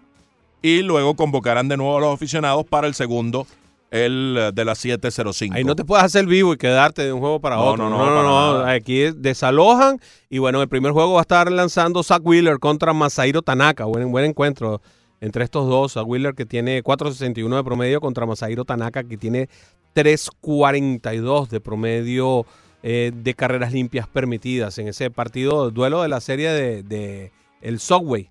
y 0.61 0.81
luego 0.81 1.15
convocarán 1.15 1.67
de 1.67 1.77
nuevo 1.77 1.97
a 1.97 2.01
los 2.01 2.13
aficionados 2.13 2.65
para 2.65 2.87
el 2.87 2.95
segundo, 2.95 3.45
el 3.91 4.35
eh, 4.37 4.51
de 4.53 4.65
las 4.65 4.83
7.05. 4.83 5.53
Ahí 5.55 5.63
no 5.63 5.75
te 5.75 5.85
puedes 5.85 6.03
hacer 6.03 6.25
vivo 6.25 6.53
y 6.53 6.57
quedarte 6.57 7.03
de 7.03 7.13
un 7.13 7.19
juego 7.19 7.39
para 7.39 7.55
No, 7.55 7.65
otro. 7.65 7.89
no, 7.89 7.97
no, 7.97 8.03
para 8.05 8.21
nada. 8.23 8.71
Aquí 8.71 9.01
es- 9.01 9.21
desalojan 9.21 9.99
y 10.29 10.39
bueno, 10.39 10.61
el 10.61 10.67
primer 10.67 10.91
juego 10.91 11.13
va 11.13 11.19
a 11.19 11.21
estar 11.21 11.51
lanzando 11.51 12.03
Zach 12.03 12.21
Wheeler 12.23 12.59
contra 12.59 12.93
Masahiro 12.93 13.41
Tanaka. 13.41 13.85
Buen, 13.85 14.11
buen 14.11 14.25
encuentro 14.25 14.81
entre 15.21 15.43
estos 15.43 15.67
dos. 15.69 15.93
Zach 15.93 16.05
Wheeler 16.05 16.33
que 16.35 16.45
tiene 16.45 16.83
4.61 16.83 17.55
de 17.55 17.63
promedio 17.63 18.01
contra 18.01 18.25
Masahiro 18.25 18.65
Tanaka 18.65 19.03
que 19.03 19.17
tiene 19.17 19.49
3.42 19.95 21.47
de 21.49 21.59
promedio 21.59 22.45
eh, 22.83 23.11
de 23.13 23.33
carreras 23.33 23.73
limpias 23.73 24.07
permitidas 24.07 24.77
en 24.77 24.87
ese 24.87 25.09
partido, 25.09 25.71
duelo 25.71 26.01
de 26.03 26.07
la 26.09 26.19
serie 26.21 26.51
de, 26.51 26.83
de 26.83 27.31
el 27.61 27.79
Subway, 27.79 28.29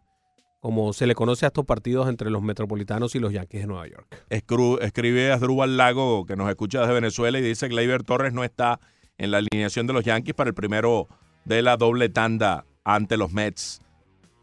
como 0.67 0.93
se 0.93 1.07
le 1.07 1.15
conoce 1.15 1.47
a 1.47 1.51
estos 1.51 1.65
partidos 1.65 2.09
entre 2.09 2.29
los 2.29 2.43
metropolitanos 2.43 3.15
y 3.15 3.21
los 3.21 3.33
Yankees 3.33 3.61
de 3.61 3.67
Nueva 3.69 3.87
York. 3.87 4.25
Escru- 4.31 4.83
escribe 4.83 5.31
Asdrúbal 5.31 5.77
Lago, 5.77 6.27
que 6.27 6.35
nos 6.35 6.49
escucha 6.51 6.81
desde 6.81 6.93
Venezuela, 6.93 7.39
y 7.39 7.43
dice 7.43 7.69
que 7.69 7.75
Gleyber 7.77 8.03
Torres 8.03 8.33
no 8.33 8.43
está 8.43 8.81
en 9.17 9.31
la 9.31 9.39
alineación 9.39 9.87
de 9.87 9.93
los 9.93 10.03
Yankees 10.03 10.35
para 10.35 10.49
el 10.49 10.55
primero 10.55 11.07
de 11.45 11.63
la 11.63 11.77
doble 11.77 12.09
tanda 12.09 12.65
ante 12.83 13.17
los 13.17 13.33
Mets. 13.33 13.81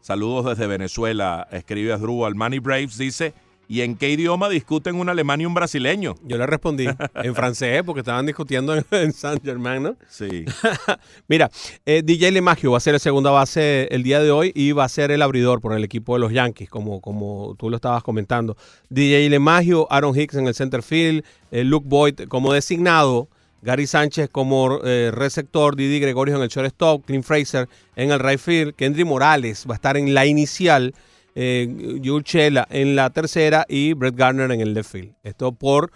Saludos 0.00 0.46
desde 0.46 0.66
Venezuela, 0.66 1.46
escribe 1.50 1.92
Asdrúbal. 1.92 2.34
Manny 2.34 2.58
Braves 2.58 2.96
dice, 2.96 3.34
¿y 3.68 3.80
en 3.82 3.96
qué 3.96 4.10
idioma 4.10 4.48
discuten 4.48 4.96
un 4.96 5.08
alemán 5.08 5.40
y 5.40 5.46
un 5.46 5.54
brasileño? 5.54 6.14
Yo 6.22 6.38
le 6.38 6.46
respondí 6.46 6.86
en 7.14 7.34
francés 7.34 7.82
porque 7.84 8.00
estaban 8.00 8.26
discutiendo 8.26 8.74
en, 8.74 8.84
en 8.90 9.12
Saint 9.12 9.44
Germain, 9.44 9.82
¿no? 9.82 9.96
Sí. 10.08 10.44
Mira, 11.28 11.50
eh, 11.86 12.02
DJ 12.04 12.30
LeMagio 12.32 12.72
va 12.72 12.78
a 12.78 12.80
ser 12.80 12.94
el 12.94 13.00
segunda 13.00 13.30
base 13.30 13.88
el 13.90 14.02
día 14.02 14.20
de 14.20 14.30
hoy 14.30 14.52
y 14.54 14.72
va 14.72 14.84
a 14.84 14.88
ser 14.88 15.10
el 15.10 15.22
abridor 15.22 15.60
por 15.60 15.72
el 15.72 15.84
equipo 15.84 16.14
de 16.14 16.20
los 16.20 16.32
Yankees, 16.32 16.68
como, 16.68 17.00
como 17.00 17.54
tú 17.58 17.70
lo 17.70 17.76
estabas 17.76 18.02
comentando. 18.02 18.56
DJ 18.88 19.28
LeMagio, 19.30 19.86
Aaron 19.90 20.18
Hicks 20.18 20.34
en 20.34 20.46
el 20.46 20.54
center 20.54 20.82
field, 20.82 21.24
eh, 21.50 21.64
Luke 21.64 21.86
Boyd 21.88 22.28
como 22.28 22.52
designado, 22.52 23.28
Gary 23.64 23.86
Sánchez 23.86 24.28
como 24.30 24.80
eh, 24.84 25.10
receptor, 25.12 25.74
Didi 25.74 25.98
Gregorio 25.98 26.36
en 26.36 26.42
el 26.42 26.48
shortstop, 26.48 27.06
Clint 27.06 27.24
Fraser 27.24 27.68
en 27.96 28.10
el 28.10 28.20
right 28.20 28.38
field, 28.38 28.74
Kendry 28.74 29.04
Morales 29.04 29.64
va 29.68 29.72
a 29.72 29.76
estar 29.76 29.96
en 29.96 30.12
la 30.12 30.26
inicial, 30.26 30.94
eh, 31.34 32.00
Jules 32.04 32.24
Chela 32.24 32.66
en 32.70 32.96
la 32.96 33.10
tercera 33.10 33.66
y 33.68 33.92
Brett 33.92 34.16
Garner 34.16 34.50
en 34.50 34.60
el 34.60 34.74
left 34.74 34.92
field. 34.92 35.14
Esto 35.22 35.52
por 35.52 35.90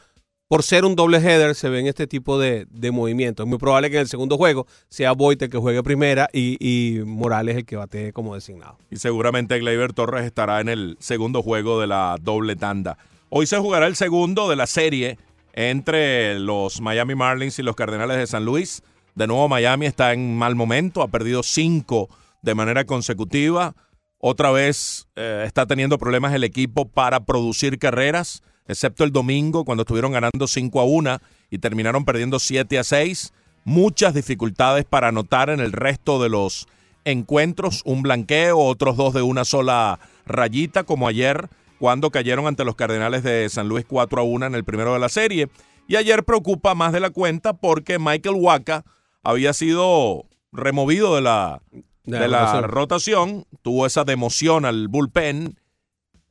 por 0.48 0.62
ser 0.62 0.86
un 0.86 0.96
doble 0.96 1.18
header 1.18 1.54
se 1.54 1.68
ven 1.68 1.86
este 1.86 2.06
tipo 2.06 2.38
de, 2.38 2.66
de 2.70 2.90
movimientos. 2.90 3.44
Es 3.44 3.48
muy 3.48 3.58
probable 3.58 3.90
que 3.90 3.96
en 3.96 4.02
el 4.02 4.08
segundo 4.08 4.38
juego 4.38 4.66
sea 4.88 5.12
Boyd 5.12 5.42
el 5.42 5.50
que 5.50 5.58
juegue 5.58 5.82
primera 5.82 6.30
y, 6.32 6.56
y 6.58 7.04
Morales 7.04 7.56
el 7.56 7.66
que 7.66 7.76
bate 7.76 8.14
como 8.14 8.34
designado. 8.34 8.78
Y 8.90 8.96
seguramente 8.96 9.58
Gleyber 9.58 9.92
Torres 9.92 10.24
estará 10.24 10.62
en 10.62 10.70
el 10.70 10.96
segundo 11.00 11.42
juego 11.42 11.78
de 11.80 11.86
la 11.86 12.16
doble 12.18 12.56
tanda. 12.56 12.96
Hoy 13.28 13.46
se 13.46 13.58
jugará 13.58 13.86
el 13.86 13.94
segundo 13.94 14.48
de 14.48 14.56
la 14.56 14.66
serie 14.66 15.18
entre 15.52 16.38
los 16.38 16.80
Miami 16.80 17.14
Marlins 17.14 17.58
y 17.58 17.62
los 17.62 17.76
Cardenales 17.76 18.16
de 18.16 18.26
San 18.26 18.46
Luis. 18.46 18.82
De 19.14 19.26
nuevo 19.26 19.48
Miami 19.48 19.84
está 19.84 20.14
en 20.14 20.38
mal 20.38 20.54
momento, 20.54 21.02
ha 21.02 21.08
perdido 21.08 21.42
cinco 21.42 22.08
de 22.40 22.54
manera 22.54 22.84
consecutiva. 22.86 23.74
Otra 24.20 24.50
vez 24.50 25.06
eh, 25.14 25.44
está 25.46 25.66
teniendo 25.66 25.96
problemas 25.96 26.34
el 26.34 26.42
equipo 26.42 26.88
para 26.88 27.20
producir 27.20 27.78
carreras, 27.78 28.42
excepto 28.66 29.04
el 29.04 29.12
domingo 29.12 29.64
cuando 29.64 29.82
estuvieron 29.82 30.12
ganando 30.12 30.48
5 30.48 30.80
a 30.80 30.84
1 30.84 31.18
y 31.50 31.58
terminaron 31.58 32.04
perdiendo 32.04 32.40
7 32.40 32.78
a 32.78 32.84
6. 32.84 33.32
Muchas 33.64 34.14
dificultades 34.14 34.84
para 34.84 35.08
anotar 35.08 35.50
en 35.50 35.60
el 35.60 35.72
resto 35.72 36.20
de 36.20 36.30
los 36.30 36.66
encuentros, 37.04 37.82
un 37.84 38.02
blanqueo, 38.02 38.58
otros 38.58 38.96
dos 38.96 39.14
de 39.14 39.22
una 39.22 39.44
sola 39.44 40.00
rayita, 40.26 40.82
como 40.82 41.06
ayer 41.06 41.48
cuando 41.78 42.10
cayeron 42.10 42.48
ante 42.48 42.64
los 42.64 42.74
Cardenales 42.74 43.22
de 43.22 43.48
San 43.48 43.68
Luis 43.68 43.84
4 43.86 44.20
a 44.20 44.24
1 44.24 44.46
en 44.46 44.54
el 44.56 44.64
primero 44.64 44.92
de 44.94 44.98
la 44.98 45.08
serie. 45.08 45.48
Y 45.86 45.94
ayer 45.94 46.24
preocupa 46.24 46.74
más 46.74 46.92
de 46.92 47.00
la 47.00 47.10
cuenta 47.10 47.52
porque 47.52 48.00
Michael 48.00 48.34
Waka 48.34 48.84
había 49.22 49.52
sido 49.52 50.26
removido 50.50 51.14
de 51.14 51.22
la, 51.22 51.62
De 52.08 52.18
de 52.18 52.28
la 52.28 52.62
rotación, 52.62 53.44
tuvo 53.60 53.84
esa 53.84 54.04
democión 54.04 54.64
al 54.64 54.88
bullpen 54.88 55.58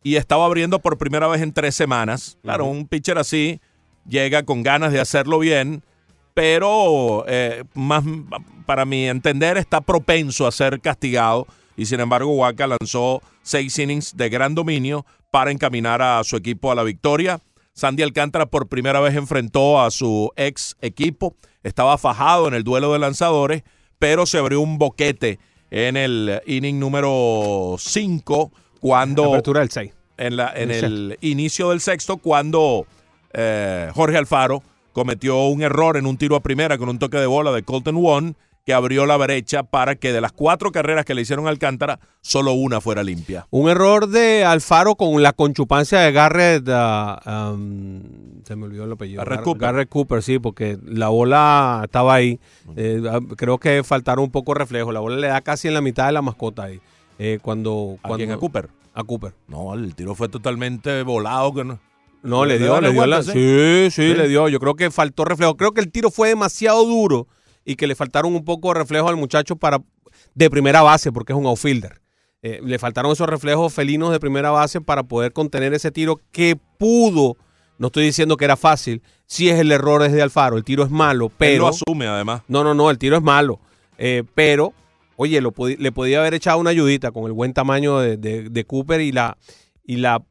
y 0.01 0.15
estaba 0.15 0.45
abriendo 0.45 0.79
por 0.79 0.97
primera 0.97 1.27
vez 1.27 1.41
en 1.41 1.53
tres 1.53 1.75
semanas. 1.75 2.37
Claro, 2.41 2.65
un 2.65 2.87
pitcher 2.87 3.17
así 3.17 3.61
llega 4.07 4.43
con 4.43 4.63
ganas 4.63 4.91
de 4.91 4.99
hacerlo 4.99 5.37
bien, 5.37 5.83
pero 6.33 7.25
eh, 7.27 7.63
más 7.75 8.03
para 8.65 8.85
mi 8.85 9.07
entender 9.07 9.57
está 9.57 9.81
propenso 9.81 10.47
a 10.47 10.51
ser 10.51 10.81
castigado 10.81 11.45
y 11.75 11.85
sin 11.85 11.99
embargo 11.99 12.31
Waka 12.31 12.67
lanzó 12.67 13.21
seis 13.43 13.77
innings 13.77 14.17
de 14.17 14.29
gran 14.29 14.55
dominio 14.55 15.05
para 15.29 15.51
encaminar 15.51 16.01
a 16.01 16.23
su 16.23 16.37
equipo 16.37 16.71
a 16.71 16.75
la 16.75 16.83
victoria. 16.83 17.39
Sandy 17.73 18.01
Alcántara 18.01 18.47
por 18.47 18.67
primera 18.67 18.99
vez 18.99 19.15
enfrentó 19.15 19.79
a 19.79 19.91
su 19.91 20.31
ex 20.35 20.75
equipo, 20.81 21.35
estaba 21.61 21.97
fajado 21.99 22.47
en 22.47 22.55
el 22.55 22.63
duelo 22.63 22.91
de 22.93 22.99
lanzadores, 22.99 23.63
pero 23.99 24.25
se 24.25 24.39
abrió 24.39 24.61
un 24.61 24.79
boquete 24.79 25.37
en 25.71 25.97
el 25.97 26.41
inning 26.45 26.79
número 26.79 27.75
5 27.77 28.51
cuando 28.79 29.25
Apertura 29.25 29.61
del 29.61 29.69
6. 29.69 29.91
en, 30.17 30.37
la, 30.37 30.51
en 30.55 30.71
El 30.71 30.83
el 30.83 31.17
inicio 31.21 31.69
del 31.69 31.81
sexto 31.81 32.17
cuando 32.17 32.85
eh, 33.33 33.89
Jorge 33.93 34.17
Alfaro 34.17 34.63
cometió 34.93 35.45
un 35.47 35.61
error 35.61 35.97
en 35.97 36.05
un 36.05 36.17
tiro 36.17 36.35
a 36.35 36.41
primera 36.41 36.77
con 36.77 36.89
un 36.89 36.99
toque 36.99 37.17
de 37.17 37.25
bola 37.25 37.51
de 37.51 37.63
Colton 37.63 37.97
One 38.03 38.33
que 38.67 38.73
abrió 38.73 39.05
la 39.05 39.15
brecha 39.15 39.63
para 39.63 39.95
que 39.95 40.11
de 40.11 40.19
las 40.19 40.33
cuatro 40.33 40.73
carreras 40.73 41.05
que 41.05 41.13
le 41.15 41.21
hicieron 41.21 41.47
a 41.47 41.51
Alcántara, 41.51 42.01
solo 42.19 42.51
una 42.51 42.81
fuera 42.81 43.01
limpia. 43.01 43.47
Un 43.49 43.69
error 43.69 44.09
de 44.09 44.43
Alfaro 44.43 44.95
con 44.95 45.23
la 45.23 45.31
conchupancia 45.31 46.01
de 46.01 46.11
Garrett. 46.11 46.67
ah, 46.69 47.53
um, 47.53 48.03
se 48.43 48.57
me 48.57 48.65
olvidó 48.65 48.83
el 48.83 48.91
apellido. 48.91 49.19
Garrett 49.19 49.39
Gar- 49.39 49.43
Cooper. 49.45 49.61
Garrett 49.61 49.89
Cooper, 49.89 50.21
sí, 50.21 50.39
porque 50.39 50.77
la 50.85 51.07
bola 51.07 51.79
estaba 51.85 52.15
ahí. 52.15 52.41
Eh, 52.75 53.01
ah, 53.09 53.19
creo 53.37 53.57
que 53.57 53.85
faltaron 53.85 54.25
un 54.25 54.31
poco 54.31 54.53
reflejo. 54.53 54.91
La 54.91 54.99
bola 54.99 55.15
le 55.15 55.27
da 55.27 55.39
casi 55.39 55.69
en 55.69 55.73
la 55.73 55.79
mitad 55.79 56.07
de 56.07 56.11
la 56.11 56.21
mascota 56.21 56.63
ahí. 56.63 56.81
Eh, 57.19 57.39
cuando, 57.41 57.95
¿A 58.03 58.07
cuando 58.09 58.17
quién? 58.17 58.31
¿A 58.31 58.37
Cooper? 58.37 58.67
A 58.93 59.03
Cooper. 59.05 59.33
No, 59.47 59.75
el 59.75 59.95
tiro 59.95 60.13
fue 60.13 60.27
totalmente 60.27 61.03
volado. 61.03 61.53
Que 61.53 61.63
no. 61.63 61.79
No, 62.21 62.43
le 62.43 62.55
¿Le 62.59 62.65
dio, 62.65 62.75
le 62.81 62.87
la 62.87 62.91
dio 62.93 63.05
la. 63.05 63.15
vuelta, 63.19 63.31
Sí, 63.31 63.87
sí, 63.91 64.11
Sí. 64.11 64.13
le 64.13 64.27
dio. 64.27 64.49
Yo 64.49 64.59
creo 64.59 64.75
que 64.75 64.91
faltó 64.91 65.23
reflejo. 65.23 65.55
Creo 65.55 65.71
que 65.71 65.79
el 65.79 65.89
tiro 65.89 66.11
fue 66.11 66.27
demasiado 66.27 66.83
duro 66.85 67.27
y 67.67 67.75
que 67.75 67.85
le 67.85 67.95
faltaron 67.95 68.33
un 68.33 68.43
poco 68.45 68.69
de 68.69 68.79
reflejo 68.79 69.09
al 69.09 69.17
muchacho 69.17 69.57
para 69.57 69.79
de 70.33 70.49
primera 70.49 70.81
base, 70.81 71.11
porque 71.11 71.33
es 71.33 71.37
un 71.37 71.45
outfielder. 71.45 72.01
Eh, 72.41 72.61
le 72.63 72.79
faltaron 72.79 73.11
esos 73.11 73.27
reflejos 73.27 73.73
felinos 73.73 74.11
de 74.11 74.19
primera 74.19 74.51
base 74.51 74.79
para 74.79 75.03
poder 75.03 75.33
contener 75.33 75.73
ese 75.73 75.91
tiro 75.91 76.21
que 76.31 76.57
pudo. 76.77 77.35
No 77.77 77.87
estoy 77.87 78.05
diciendo 78.05 78.37
que 78.37 78.45
era 78.45 78.55
fácil. 78.55 79.01
Si 79.25 79.49
es 79.49 79.59
el 79.59 79.71
error 79.71 80.01
es 80.03 80.13
de 80.13 80.21
Alfaro. 80.21 80.55
El 80.57 80.63
tiro 80.63 80.83
es 80.83 80.89
malo, 80.89 81.25
Él 81.25 81.31
pero. 81.37 81.63
lo 81.63 81.67
asume 81.67 82.07
además. 82.07 82.41
No, 82.47 82.63
no, 82.63 82.73
no, 82.73 82.89
el 82.89 82.97
tiro 82.97 83.17
es 83.17 83.23
malo. 83.23 83.59
Eh, 83.97 84.23
pero, 84.33 84.73
oye, 85.17 85.41
lo 85.41 85.53
le 85.57 85.91
podía 85.91 86.19
haber 86.19 86.35
echado 86.35 86.59
una 86.59 86.69
ayudita 86.69 87.11
con 87.11 87.25
el 87.25 87.33
buen 87.33 87.53
tamaño 87.53 87.99
de, 87.99 88.15
de- 88.17 88.49
de 88.49 88.63
Cooper 88.63 89.01
y 89.01 89.11
la, 89.11 89.37
y 89.83 89.97
la 89.97 90.23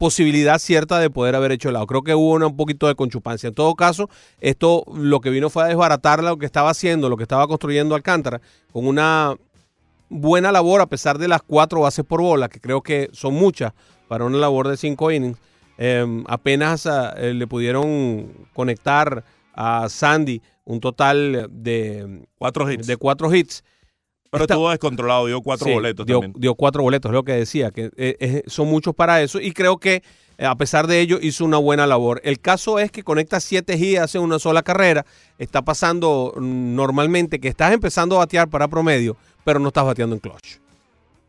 posibilidad 0.00 0.58
cierta 0.58 0.98
de 0.98 1.10
poder 1.10 1.34
haber 1.36 1.52
hecho 1.52 1.68
el 1.68 1.74
lado. 1.74 1.86
Creo 1.86 2.00
que 2.02 2.14
hubo 2.14 2.32
una- 2.32 2.46
un 2.46 2.56
poquito 2.56 2.88
de 2.88 2.94
conchupancia. 2.94 3.48
En 3.48 3.54
todo 3.54 3.74
caso, 3.74 4.08
esto 4.40 4.82
lo 4.94 5.20
que 5.20 5.28
vino 5.28 5.50
fue 5.50 5.62
a 5.64 5.66
desbaratar 5.66 6.24
lo 6.24 6.38
que 6.38 6.46
estaba 6.46 6.70
haciendo, 6.70 7.10
lo 7.10 7.18
que 7.18 7.24
estaba 7.24 7.46
construyendo 7.46 7.94
Alcántara, 7.94 8.40
con 8.72 8.86
una 8.86 9.36
buena 10.08 10.52
labor 10.52 10.80
a 10.80 10.86
pesar 10.86 11.18
de 11.18 11.28
las 11.28 11.42
cuatro 11.42 11.82
bases 11.82 12.02
por 12.06 12.22
bola, 12.22 12.48
que 12.48 12.60
creo 12.60 12.80
que 12.80 13.10
son 13.12 13.34
muchas 13.34 13.74
para 14.08 14.24
una 14.24 14.38
labor 14.38 14.68
de 14.68 14.78
cinco 14.78 15.10
innings. 15.10 15.36
Eh, 15.76 16.06
apenas 16.28 16.86
ah, 16.86 17.12
eh, 17.18 17.34
le 17.34 17.46
pudieron 17.46 18.48
conectar 18.54 19.22
a 19.54 19.86
Sandy 19.90 20.40
un 20.64 20.80
total 20.80 21.46
de 21.50 22.22
Cuatro 22.38 22.70
hits. 22.72 22.86
de 22.86 22.96
cuatro 22.96 23.34
hits. 23.34 23.62
Pero 24.30 24.44
estuvo 24.44 24.70
descontrolado, 24.70 25.26
dio 25.26 25.40
cuatro 25.42 25.66
Sí, 25.66 25.72
boletos 25.72 26.06
dio, 26.06 26.20
también. 26.20 26.40
dio 26.40 26.54
cuatro 26.54 26.82
boletos, 26.82 27.10
es 27.10 27.14
lo 27.14 27.24
que 27.24 27.32
decía, 27.32 27.70
que 27.72 27.90
eh, 27.96 28.16
eh, 28.20 28.42
son 28.46 28.68
muchos 28.68 28.94
para 28.94 29.20
eso. 29.22 29.40
Y 29.40 29.52
creo 29.52 29.78
que 29.78 30.02
eh, 30.38 30.46
a 30.46 30.54
pesar 30.54 30.86
de 30.86 31.00
ello 31.00 31.18
hizo 31.20 31.44
una 31.44 31.58
buena 31.58 31.86
labor. 31.86 32.20
El 32.24 32.38
caso 32.40 32.78
es 32.78 32.92
que 32.92 33.02
conecta 33.02 33.40
siete 33.40 33.76
hits, 33.76 33.98
hace 34.00 34.18
una 34.18 34.38
sola 34.38 34.62
carrera. 34.62 35.04
Está 35.38 35.62
pasando 35.62 36.32
mm, 36.36 36.74
normalmente 36.76 37.40
que 37.40 37.48
estás 37.48 37.72
empezando 37.72 38.16
a 38.16 38.20
batear 38.20 38.48
para 38.48 38.68
promedio, 38.68 39.16
pero 39.44 39.58
no 39.58 39.68
estás 39.68 39.84
bateando 39.84 40.14
en 40.14 40.20
clutch. 40.20 40.58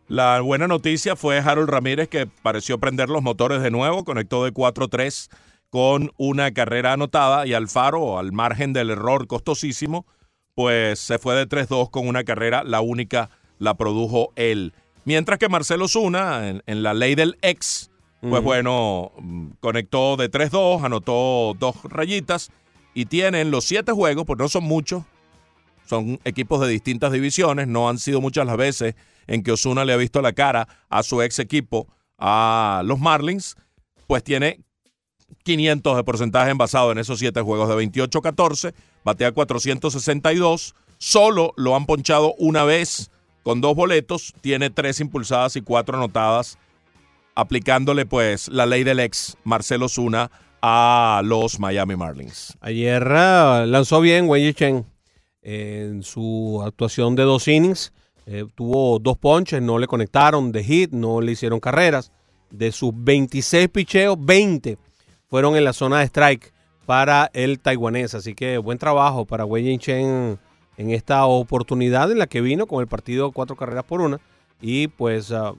La 0.07 0.41
buena 0.41 0.67
noticia 0.67 1.15
fue 1.15 1.39
Harold 1.39 1.69
Ramírez 1.69 2.07
que 2.09 2.27
pareció 2.27 2.77
prender 2.77 3.09
los 3.09 3.23
motores 3.23 3.61
de 3.61 3.71
nuevo, 3.71 4.03
conectó 4.03 4.43
de 4.43 4.53
4-3 4.53 5.29
con 5.69 6.11
una 6.17 6.51
carrera 6.53 6.93
anotada 6.93 7.47
y 7.47 7.53
Alfaro, 7.53 8.19
al 8.19 8.33
margen 8.33 8.73
del 8.73 8.89
error 8.89 9.25
costosísimo, 9.25 10.05
pues 10.55 10.99
se 10.99 11.17
fue 11.19 11.35
de 11.35 11.47
3-2 11.47 11.89
con 11.89 12.07
una 12.07 12.23
carrera, 12.23 12.63
la 12.63 12.81
única 12.81 13.29
la 13.59 13.75
produjo 13.75 14.31
él. 14.35 14.73
Mientras 15.05 15.39
que 15.39 15.49
Marcelo 15.49 15.87
Zuna, 15.87 16.49
en, 16.49 16.63
en 16.65 16.83
la 16.83 16.93
ley 16.93 17.15
del 17.15 17.37
ex, 17.41 17.91
pues 18.21 18.43
bueno, 18.43 19.11
mm, 19.17 19.47
conectó 19.59 20.15
de 20.15 20.29
3-2, 20.29 20.83
anotó 20.83 21.55
dos 21.57 21.75
rayitas 21.85 22.51
y 22.93 23.05
tienen 23.05 23.49
los 23.49 23.65
siete 23.65 23.91
juegos, 23.93 24.25
pues 24.25 24.37
no 24.37 24.47
son 24.47 24.63
muchos, 24.63 25.03
son 25.87 26.19
equipos 26.23 26.61
de 26.61 26.67
distintas 26.67 27.11
divisiones, 27.11 27.67
no 27.67 27.89
han 27.89 27.97
sido 27.97 28.21
muchas 28.21 28.45
las 28.45 28.57
veces 28.57 28.95
en 29.25 29.41
que 29.41 29.51
Osuna 29.51 29.85
le 29.85 29.93
ha 29.93 29.97
visto 29.97 30.21
la 30.21 30.33
cara 30.33 30.67
a 30.89 31.01
su 31.01 31.21
ex 31.21 31.39
equipo, 31.39 31.87
a 32.17 32.83
los 32.85 32.99
Marlins, 32.99 33.55
pues 34.05 34.23
tiene 34.23 34.59
500 35.43 35.97
de 35.97 36.03
porcentaje 36.03 36.51
envasado 36.51 36.91
en 36.91 36.99
esos 36.99 37.17
siete 37.17 37.41
juegos 37.41 37.69
de 37.69 37.75
28-14, 37.75 38.73
batea 39.03 39.31
462, 39.31 40.75
solo 40.97 41.53
lo 41.57 41.75
han 41.75 41.85
ponchado 41.85 42.33
una 42.37 42.63
vez 42.63 43.11
con 43.43 43.61
dos 43.61 43.75
boletos, 43.75 44.33
tiene 44.41 44.69
tres 44.69 44.99
impulsadas 44.99 45.55
y 45.55 45.61
cuatro 45.61 45.97
anotadas, 45.97 46.57
aplicándole 47.35 48.05
pues 48.05 48.47
la 48.49 48.65
ley 48.65 48.83
del 48.83 48.99
ex 48.99 49.37
Marcelo 49.43 49.89
Zuna 49.89 50.29
a 50.61 51.21
los 51.25 51.59
Miami 51.59 51.95
Marlins. 51.95 52.55
Ayer 52.61 53.03
ah, 53.11 53.65
lanzó 53.67 53.99
bien 53.99 54.29
Wei 54.29 54.53
Chen 54.53 54.85
en 55.41 56.03
su 56.03 56.61
actuación 56.63 57.15
de 57.15 57.23
dos 57.23 57.47
innings. 57.47 57.93
eh, 58.27 58.45
tuvo 58.53 58.99
dos 58.99 59.17
ponches, 59.17 59.61
no 59.61 59.79
le 59.79 59.87
conectaron 59.87 60.51
de 60.51 60.63
hit, 60.63 60.91
no 60.91 61.21
le 61.21 61.31
hicieron 61.31 61.59
carreras. 61.59 62.11
De 62.51 62.71
sus 62.71 62.91
26 62.93 63.69
picheos, 63.69 64.17
20 64.19 64.77
fueron 65.27 65.55
en 65.55 65.63
la 65.63 65.73
zona 65.73 65.99
de 65.99 66.05
strike 66.05 66.53
para 66.91 67.31
el 67.33 67.61
taiwanés. 67.61 68.15
Así 68.15 68.35
que 68.35 68.57
buen 68.57 68.77
trabajo 68.77 69.23
para 69.23 69.45
Wei 69.45 69.77
Chen 69.77 70.37
en 70.75 70.89
esta 70.89 71.25
oportunidad 71.25 72.11
en 72.11 72.19
la 72.19 72.27
que 72.27 72.41
vino 72.41 72.67
con 72.67 72.81
el 72.81 72.87
partido 72.87 73.31
cuatro 73.31 73.55
carreras 73.55 73.85
por 73.85 74.01
una. 74.01 74.19
Y 74.59 74.89
pues 74.89 75.31
ah, 75.31 75.53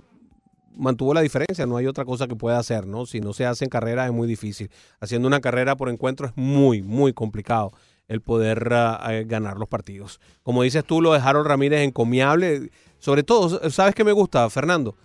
mantuvo 0.77 1.15
la 1.15 1.23
diferencia, 1.23 1.65
no 1.65 1.79
hay 1.79 1.87
otra 1.87 2.05
cosa 2.05 2.29
que 2.29 2.37
pueda 2.37 2.59
hacer, 2.59 2.87
¿no? 2.87 3.07
Si 3.07 3.23
no 3.23 3.33
se 3.33 3.47
hacen 3.47 3.71
carreras 3.71 4.09
es 4.09 4.13
muy 4.13 4.29
difícil. 4.29 4.71
Haciendo 5.01 5.27
una 5.27 5.41
carrera 5.41 5.75
por 5.75 5.89
encuentro 5.89 6.27
es 6.27 6.35
muy, 6.37 6.83
muy 6.83 7.15
complicado 7.15 7.73
el 8.09 8.21
poder 8.21 8.69
ah, 8.75 9.01
eh, 9.09 9.25
ganar 9.25 9.57
los 9.57 9.71
partidos. 9.71 10.21
Como 10.43 10.63
dices 10.63 10.85
tú, 10.85 11.01
lo 11.01 11.15
de 11.15 11.21
Harold 11.21 11.47
Ramírez 11.47 11.81
encomiable. 11.81 12.71
Sobre 12.99 13.23
todo, 13.23 13.71
¿sabes 13.71 13.95
qué 13.95 14.05
me 14.05 14.13
gusta, 14.13 14.51
Fernando? 14.51 14.97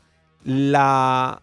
La 0.43 1.41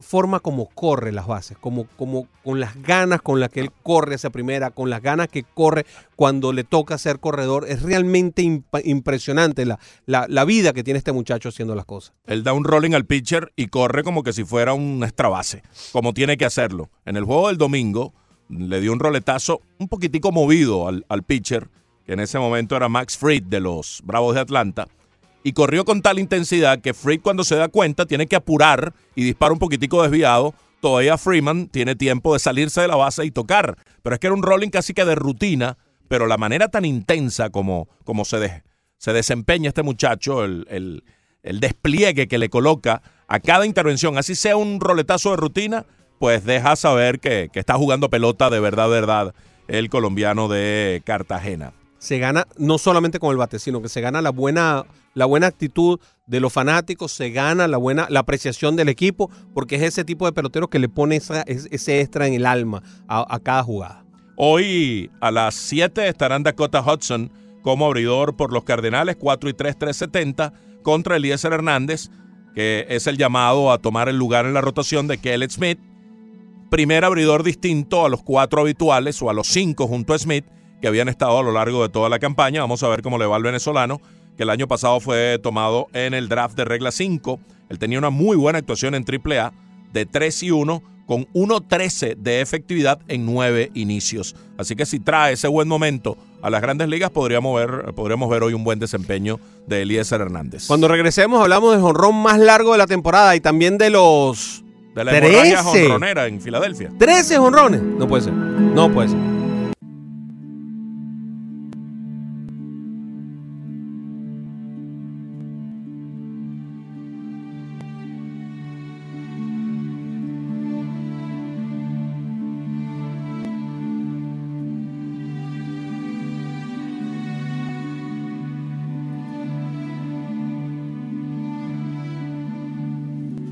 forma 0.00 0.40
como 0.40 0.66
corre 0.66 1.12
las 1.12 1.26
bases, 1.26 1.56
como, 1.58 1.86
como 1.96 2.26
con 2.42 2.58
las 2.58 2.82
ganas 2.82 3.22
con 3.22 3.38
las 3.38 3.50
que 3.50 3.60
él 3.60 3.70
corre 3.82 4.14
hacia 4.14 4.30
primera, 4.30 4.70
con 4.70 4.90
las 4.90 5.02
ganas 5.02 5.28
que 5.28 5.44
corre 5.44 5.86
cuando 6.16 6.52
le 6.52 6.64
toca 6.64 6.98
ser 6.98 7.20
corredor. 7.20 7.66
Es 7.68 7.82
realmente 7.82 8.42
impresionante 8.84 9.66
la, 9.66 9.78
la, 10.06 10.26
la 10.28 10.44
vida 10.44 10.72
que 10.72 10.82
tiene 10.82 10.98
este 10.98 11.12
muchacho 11.12 11.50
haciendo 11.50 11.74
las 11.74 11.84
cosas. 11.84 12.14
Él 12.26 12.42
da 12.42 12.52
un 12.52 12.64
rolling 12.64 12.94
al 12.94 13.04
pitcher 13.04 13.52
y 13.56 13.68
corre 13.68 14.02
como 14.02 14.22
que 14.22 14.32
si 14.32 14.44
fuera 14.44 14.72
un 14.72 15.02
extra 15.04 15.28
base, 15.28 15.62
como 15.92 16.14
tiene 16.14 16.36
que 16.36 16.46
hacerlo. 16.46 16.90
En 17.04 17.16
el 17.16 17.24
juego 17.24 17.48
del 17.48 17.58
domingo 17.58 18.14
le 18.48 18.80
dio 18.80 18.92
un 18.92 19.00
roletazo 19.00 19.60
un 19.78 19.88
poquitico 19.88 20.32
movido 20.32 20.88
al, 20.88 21.04
al 21.08 21.22
pitcher, 21.22 21.68
que 22.06 22.14
en 22.14 22.20
ese 22.20 22.38
momento 22.38 22.74
era 22.76 22.88
Max 22.88 23.16
Fried 23.16 23.44
de 23.44 23.60
los 23.60 24.00
Bravos 24.04 24.34
de 24.34 24.40
Atlanta, 24.40 24.88
y 25.42 25.52
corrió 25.52 25.84
con 25.84 26.02
tal 26.02 26.18
intensidad 26.18 26.80
que 26.80 26.94
Fried 26.94 27.20
cuando 27.22 27.44
se 27.44 27.56
da 27.56 27.68
cuenta 27.68 28.06
tiene 28.06 28.26
que 28.26 28.36
apurar 28.36 28.92
y 29.14 29.24
dispara 29.24 29.52
un 29.52 29.58
poquitico 29.58 30.02
desviado. 30.02 30.54
Todavía 30.80 31.18
Freeman 31.18 31.68
tiene 31.68 31.94
tiempo 31.94 32.32
de 32.32 32.38
salirse 32.40 32.80
de 32.80 32.88
la 32.88 32.96
base 32.96 33.24
y 33.24 33.30
tocar, 33.30 33.76
pero 34.02 34.14
es 34.14 34.20
que 34.20 34.26
era 34.28 34.34
un 34.34 34.42
rolling 34.42 34.70
casi 34.70 34.94
que 34.94 35.04
de 35.04 35.14
rutina, 35.14 35.76
pero 36.08 36.26
la 36.26 36.36
manera 36.38 36.68
tan 36.68 36.84
intensa 36.84 37.50
como, 37.50 37.88
como 38.04 38.24
se, 38.24 38.62
se 38.98 39.12
desempeña 39.12 39.68
este 39.68 39.82
muchacho, 39.82 40.44
el, 40.44 40.66
el- 40.70 41.04
el 41.42 41.58
despliegue 41.58 42.28
que 42.28 42.36
le 42.36 42.50
coloca 42.50 43.00
a 43.26 43.40
cada 43.40 43.64
intervención, 43.64 44.18
así 44.18 44.34
sea 44.34 44.58
un 44.58 44.78
roletazo 44.78 45.30
de 45.30 45.38
rutina, 45.38 45.86
pues 46.18 46.44
deja 46.44 46.76
saber 46.76 47.18
que, 47.18 47.48
que 47.50 47.58
está 47.60 47.76
jugando 47.76 48.10
pelota 48.10 48.50
de 48.50 48.60
verdad, 48.60 48.90
verdad, 48.90 49.34
el 49.66 49.88
colombiano 49.88 50.48
de 50.48 51.00
Cartagena. 51.06 51.72
Se 52.00 52.18
gana 52.18 52.46
no 52.58 52.78
solamente 52.78 53.18
con 53.20 53.30
el 53.30 53.36
bate, 53.36 53.58
sino 53.60 53.80
que 53.80 53.88
se 53.88 54.00
gana 54.00 54.20
la 54.22 54.30
buena, 54.30 54.84
la 55.14 55.26
buena 55.26 55.46
actitud 55.46 56.00
de 56.26 56.40
los 56.40 56.52
fanáticos, 56.52 57.12
se 57.12 57.30
gana 57.30 57.68
la 57.68 57.76
buena, 57.76 58.06
la 58.10 58.20
apreciación 58.20 58.74
del 58.74 58.88
equipo, 58.88 59.30
porque 59.54 59.76
es 59.76 59.82
ese 59.82 60.02
tipo 60.04 60.26
de 60.26 60.32
pelotero 60.32 60.68
que 60.68 60.78
le 60.78 60.88
pone 60.88 61.16
esa- 61.16 61.42
es- 61.42 61.68
ese 61.70 62.00
extra 62.00 62.26
en 62.26 62.34
el 62.34 62.46
alma 62.46 62.82
a, 63.06 63.24
a 63.32 63.38
cada 63.38 63.62
jugada. 63.62 64.04
Hoy 64.36 65.10
a 65.20 65.30
las 65.30 65.54
7 65.54 66.08
estarán 66.08 66.42
Dakota 66.42 66.80
Hudson 66.82 67.30
como 67.62 67.84
abridor 67.86 68.36
por 68.36 68.52
los 68.52 68.64
Cardenales, 68.64 69.16
4 69.16 69.50
y 69.50 69.52
3, 69.54 69.78
370 69.78 70.54
contra 70.82 71.16
Eliezer 71.16 71.52
Hernández, 71.52 72.08
que 72.54 72.86
es 72.88 73.06
el 73.06 73.18
llamado 73.18 73.70
a 73.70 73.78
tomar 73.78 74.08
el 74.08 74.16
lugar 74.16 74.46
en 74.46 74.54
la 74.54 74.62
rotación 74.62 75.06
de 75.06 75.18
Kelly 75.18 75.50
Smith. 75.50 75.78
Primer 76.70 77.04
abridor 77.04 77.42
distinto 77.42 78.06
a 78.06 78.08
los 78.08 78.22
cuatro 78.22 78.60
habituales 78.62 79.20
o 79.22 79.28
a 79.28 79.34
los 79.34 79.48
cinco 79.48 79.86
junto 79.88 80.14
a 80.14 80.18
Smith 80.18 80.46
que 80.80 80.88
habían 80.88 81.08
estado 81.08 81.38
a 81.38 81.42
lo 81.42 81.52
largo 81.52 81.82
de 81.82 81.88
toda 81.88 82.08
la 82.08 82.18
campaña. 82.18 82.60
Vamos 82.60 82.82
a 82.82 82.88
ver 82.88 83.02
cómo 83.02 83.18
le 83.18 83.26
va 83.26 83.36
al 83.36 83.42
venezolano, 83.42 84.00
que 84.36 84.44
el 84.44 84.50
año 84.50 84.68
pasado 84.68 85.00
fue 85.00 85.38
tomado 85.42 85.88
en 85.92 86.14
el 86.14 86.28
draft 86.28 86.56
de 86.56 86.64
regla 86.64 86.90
5. 86.90 87.40
Él 87.68 87.78
tenía 87.78 87.98
una 87.98 88.10
muy 88.10 88.36
buena 88.36 88.58
actuación 88.58 88.94
en 88.94 89.04
AAA 89.04 89.52
de 89.92 90.06
3 90.06 90.42
y 90.44 90.50
1 90.50 90.82
con 91.06 91.26
1.13 91.32 92.16
de 92.16 92.40
efectividad 92.40 93.00
en 93.08 93.26
9 93.26 93.72
inicios. 93.74 94.36
Así 94.56 94.76
que 94.76 94.86
si 94.86 95.00
trae 95.00 95.32
ese 95.32 95.48
buen 95.48 95.66
momento 95.66 96.16
a 96.40 96.50
las 96.50 96.62
grandes 96.62 96.88
ligas, 96.88 97.10
podríamos 97.10 97.58
ver, 97.58 97.92
podríamos 97.94 98.30
ver 98.30 98.44
hoy 98.44 98.54
un 98.54 98.62
buen 98.62 98.78
desempeño 98.78 99.40
de 99.66 99.82
Eliezer 99.82 100.20
Hernández. 100.20 100.68
Cuando 100.68 100.86
regresemos 100.86 101.42
hablamos 101.42 101.72
del 101.72 101.80
jonrón 101.80 102.14
más 102.14 102.38
largo 102.38 102.72
de 102.72 102.78
la 102.78 102.86
temporada 102.86 103.34
y 103.34 103.40
también 103.40 103.76
de 103.76 103.90
los 103.90 104.62
de 104.94 105.04
la 105.04 105.18
hemorragia 105.18 105.62
13. 105.62 105.82
jonronera 105.82 106.26
en 106.28 106.40
Filadelfia. 106.40 106.92
13 106.96 107.38
jonrones. 107.38 107.82
No 107.82 108.06
puede 108.06 108.22
ser. 108.22 108.32
No 108.32 108.92
puede 108.92 109.08
ser. 109.08 109.39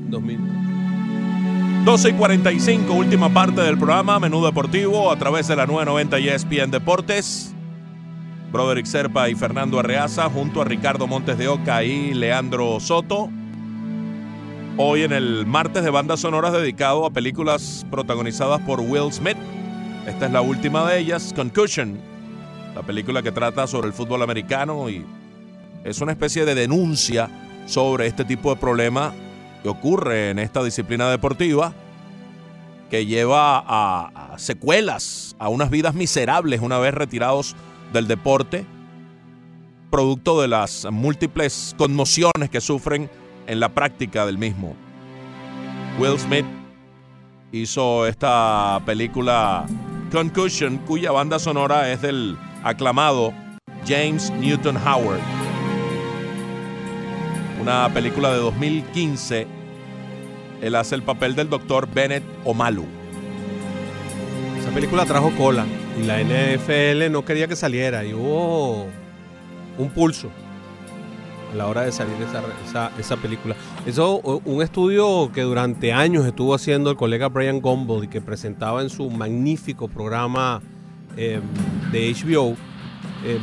Dos 0.09 0.23
mil. 0.23 0.39
12 1.85 2.09
y 2.09 2.13
45, 2.13 2.93
última 2.93 3.29
parte 3.29 3.61
del 3.61 3.77
programa 3.77 4.19
Menú 4.19 4.43
Deportivo 4.43 5.11
a 5.11 5.17
través 5.17 5.47
de 5.47 5.55
la 5.55 5.67
990 5.67 6.19
y 6.19 6.29
ESPN 6.29 6.71
Deportes. 6.71 7.53
Broderick 8.51 8.87
Serpa 8.87 9.29
y 9.29 9.35
Fernando 9.35 9.79
Arreaza 9.79 10.27
junto 10.29 10.61
a 10.61 10.65
Ricardo 10.65 11.05
Montes 11.05 11.37
de 11.37 11.47
Oca 11.47 11.83
y 11.83 12.15
Leandro 12.15 12.79
Soto. 12.79 13.29
Hoy 14.77 15.03
en 15.03 15.13
el 15.13 15.45
martes 15.45 15.83
de 15.83 15.91
bandas 15.91 16.21
sonoras 16.21 16.53
dedicado 16.53 17.05
a 17.05 17.11
películas 17.11 17.85
protagonizadas 17.91 18.61
por 18.61 18.79
Will 18.79 19.11
Smith. 19.11 19.37
Esta 20.07 20.25
es 20.25 20.31
la 20.31 20.41
última 20.41 20.89
de 20.89 20.99
ellas, 20.99 21.33
Concussion, 21.35 21.99
la 22.73 22.81
película 22.81 23.21
que 23.21 23.31
trata 23.31 23.67
sobre 23.67 23.87
el 23.87 23.93
fútbol 23.93 24.23
americano 24.23 24.89
y 24.89 25.05
es 25.83 26.01
una 26.01 26.13
especie 26.13 26.45
de 26.45 26.55
denuncia 26.55 27.29
sobre 27.67 28.07
este 28.07 28.25
tipo 28.25 28.49
de 28.49 28.59
problema 28.59 29.13
que 29.63 29.69
ocurre 29.69 30.29
en 30.31 30.39
esta 30.39 30.63
disciplina 30.63 31.09
deportiva 31.09 31.73
que 32.89 33.05
lleva 33.05 33.63
a, 33.65 34.37
secuelas, 34.37 35.35
a 35.39 35.49
unas 35.49 35.69
vidas 35.69 35.93
miserables 35.93 36.61
una 36.61 36.79
vez 36.79 36.93
retirados 36.93 37.55
del 37.93 38.07
deporte, 38.07 38.65
producto 39.91 40.41
de 40.41 40.47
las 40.47 40.87
múltiples 40.91 41.75
conmociones 41.77 42.49
que 42.51 42.61
sufren 42.61 43.09
en 43.47 43.59
la 43.59 43.69
práctica 43.69 44.25
del 44.25 44.37
mismo. 44.37 44.75
Will 45.99 46.17
Smith 46.17 46.45
hizo 47.51 48.07
esta 48.07 48.81
película 48.85 49.65
Concussion, 50.11 50.77
cuya 50.79 51.11
banda 51.11 51.37
sonora 51.37 51.91
es 51.91 52.01
del 52.01 52.37
aclamado 52.63 53.33
James 53.87 54.31
Newton 54.31 54.77
Howard. 54.77 55.38
Una 57.69 57.87
película 57.93 58.31
de 58.31 58.37
2015. 58.37 59.45
Él 60.59 60.73
hace 60.73 60.95
el 60.95 61.03
papel 61.03 61.35
del 61.35 61.51
doctor 61.51 61.87
Bennett 61.87 62.23
Omalu. 62.43 62.83
Esa 64.59 64.71
película 64.71 65.05
trajo 65.05 65.29
cola 65.37 65.67
y 66.01 66.03
la 66.03 66.19
NFL 66.19 67.11
no 67.11 67.23
quería 67.23 67.47
que 67.47 67.55
saliera 67.55 68.03
y 68.03 68.15
hubo 68.15 68.87
un 69.77 69.89
pulso 69.91 70.31
a 71.53 71.55
la 71.55 71.67
hora 71.67 71.81
de 71.81 71.91
salir 71.91 72.15
esa, 72.97 73.17
película. 73.17 73.55
Eso, 73.85 74.17
un 74.17 74.63
estudio 74.63 75.31
que 75.31 75.43
durante 75.43 75.93
años 75.93 76.25
estuvo 76.25 76.55
haciendo 76.55 76.89
el 76.89 76.97
colega 76.97 77.29
Brian 77.29 77.61
Gumbel 77.61 78.05
y 78.05 78.07
que 78.07 78.19
presentaba 78.19 78.81
en 78.81 78.89
su 78.89 79.11
magnífico 79.11 79.87
programa 79.87 80.59
eh, 81.17 81.39
de 81.91 82.15
HBO, 82.15 82.55
eh, 83.23 83.37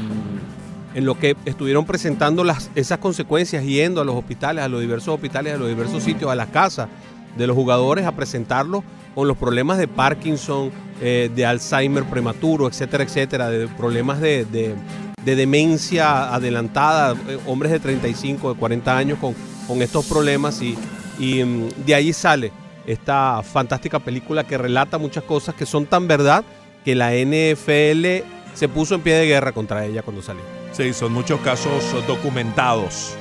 en 0.97 1.05
lo 1.05 1.19
que 1.19 1.37
estuvieron 1.45 1.85
presentando 1.85 2.43
las, 2.43 2.71
esas 2.75 2.99
consecuencias 2.99 3.63
yendo 3.63 4.01
a 4.01 4.05
los 4.05 4.15
hospitales, 4.15 4.65
a 4.65 4.69
los 4.69 4.81
diversos 4.81 5.09
hospitales, 5.09 5.53
a 5.53 5.59
los 5.59 5.69
diversos 5.69 6.03
sitios, 6.03 6.31
a 6.31 6.35
las 6.35 6.49
casas 6.49 6.89
de 7.37 7.47
los 7.47 7.55
jugadores 7.55 8.07
a 8.07 8.13
presentarlos 8.13 8.83
con 9.15 9.29
los 9.29 9.37
problemas 9.37 9.77
de 9.77 9.89
Parkinson, 9.89 10.71
eh, 11.03 11.31
de 11.35 11.45
Alzheimer 11.45 12.05
prematuro, 12.05 12.67
etcétera, 12.67 13.05
etcétera, 13.05 13.51
de 13.51 13.69
problemas 13.69 14.23
de, 14.23 14.47
de, 14.47 14.75
de 15.23 15.37
demencia 15.37 16.35
adelantada, 16.35 17.15
eh, 17.29 17.39
hombres 17.45 17.73
de 17.73 17.79
35, 17.79 18.55
de 18.55 18.59
40 18.59 18.97
años 18.97 19.19
con, 19.19 19.35
estos 19.83 20.07
problemas 20.07 20.63
y, 20.63 20.79
y 21.19 21.45
mm, 21.45 21.85
de 21.85 21.95
ahí 21.95 22.15
sale 22.15 22.53
esta 22.87 23.43
fantástica 23.43 23.99
película 23.99 24.45
que 24.45 24.57
relata 24.57 24.97
muchas 24.97 25.25
cosas 25.25 25.55
que 25.55 25.67
son 25.67 25.85
tan 25.85 26.09
verdad 26.09 26.43
que 26.87 26.95
la 26.95 27.13
NFL 27.13 28.25
se 28.55 28.69
puso 28.69 28.95
en 28.95 29.03
pie 29.03 29.17
de 29.17 29.27
guerra 29.27 29.53
contra 29.53 29.85
ella 29.85 30.01
cuando 30.01 30.23
salió. 30.23 30.56
Sí, 30.77 30.93
son 30.93 31.15
muchos 31.15 31.41
casos 31.41 31.83
documentados. 32.07 33.17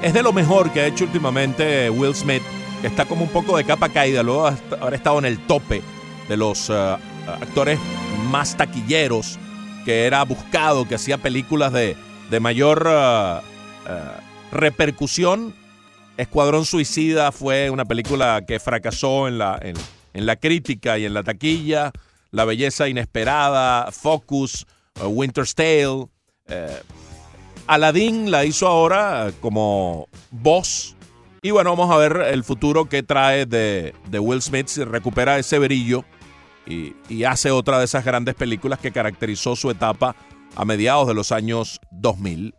Es 0.00 0.14
de 0.14 0.22
lo 0.22 0.32
mejor 0.32 0.72
que 0.72 0.80
ha 0.82 0.86
hecho 0.86 1.02
últimamente 1.02 1.90
Will 1.90 2.14
Smith, 2.14 2.42
que 2.80 2.86
está 2.86 3.04
como 3.04 3.24
un 3.24 3.30
poco 3.30 3.56
de 3.56 3.64
capa 3.64 3.88
caída, 3.88 4.22
luego 4.22 4.46
haber 4.46 4.94
estado 4.94 5.18
en 5.18 5.24
el 5.24 5.44
tope 5.48 5.82
de 6.28 6.36
los 6.36 6.70
uh, 6.70 6.98
actores 7.26 7.80
más 8.30 8.56
taquilleros, 8.56 9.40
que 9.84 10.06
era 10.06 10.22
buscado, 10.22 10.86
que 10.86 10.94
hacía 10.94 11.18
películas 11.18 11.72
de, 11.72 11.96
mayor 12.38 12.86
uh, 12.86 13.40
repercusión. 14.52 15.52
Escuadrón 16.16 16.64
Suicida 16.64 17.32
fue 17.32 17.70
una 17.70 17.86
película 17.86 18.44
que 18.46 18.60
fracasó 18.60 19.26
en 19.26 19.38
la, 19.38 19.58
en 19.60 20.26
la 20.26 20.36
crítica 20.36 20.96
y 20.96 21.06
en 21.06 21.14
la 21.14 21.24
taquilla. 21.24 21.90
La 22.30 22.44
Belleza 22.44 22.88
Inesperada, 22.88 23.90
Focus, 23.90 24.64
Winter's 25.02 25.56
Tale. 25.56 26.06
Eh, 26.48 26.82
Aladdin 27.66 28.30
la 28.30 28.44
hizo 28.44 28.66
ahora 28.66 29.32
como 29.40 30.08
voz. 30.30 30.96
Y 31.42 31.50
bueno, 31.50 31.76
vamos 31.76 31.94
a 31.94 31.98
ver 31.98 32.16
el 32.32 32.44
futuro 32.44 32.86
que 32.86 33.02
trae 33.02 33.46
de, 33.46 33.94
de 34.10 34.18
Will 34.18 34.42
Smith 34.42 34.68
si 34.68 34.84
recupera 34.84 35.38
ese 35.38 35.58
brillo 35.58 36.04
y, 36.66 36.94
y, 37.08 37.24
hace 37.24 37.52
otra 37.52 37.78
de 37.78 37.84
esas 37.84 38.04
grandes 38.04 38.34
películas 38.34 38.80
que 38.80 38.90
caracterizó 38.90 39.54
su 39.54 39.70
etapa 39.70 40.16
a 40.56 40.64
mediados 40.64 41.06
de 41.06 41.14
los 41.14 41.30
años 41.30 41.80
2000 41.92 42.54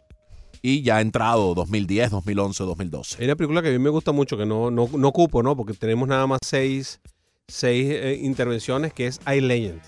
y 0.62 0.82
ya 0.82 0.98
ha 0.98 1.02
entrado 1.02 1.54
2010, 1.54 2.12
2011, 2.12 2.64
2012. 2.64 3.18
Hay 3.20 3.26
una 3.26 3.36
película 3.36 3.62
que 3.62 3.70
a 3.70 3.72
mí 3.72 3.80
me 3.80 3.90
gusta 3.90 4.12
mucho, 4.12 4.38
que 4.38 4.46
no, 4.46 4.72
no, 4.72 4.90
no 4.92 5.08
ocupo, 5.08 5.44
¿no? 5.44 5.56
Porque 5.56 5.74
tenemos 5.74 6.08
nada 6.08 6.28
más 6.28 6.40
seis, 6.46 7.00
seis 7.48 7.88
eh, 7.90 8.20
intervenciones, 8.22 8.94
que 8.94 9.08
es 9.08 9.20
I 9.28 9.42
Legend. 9.42 9.82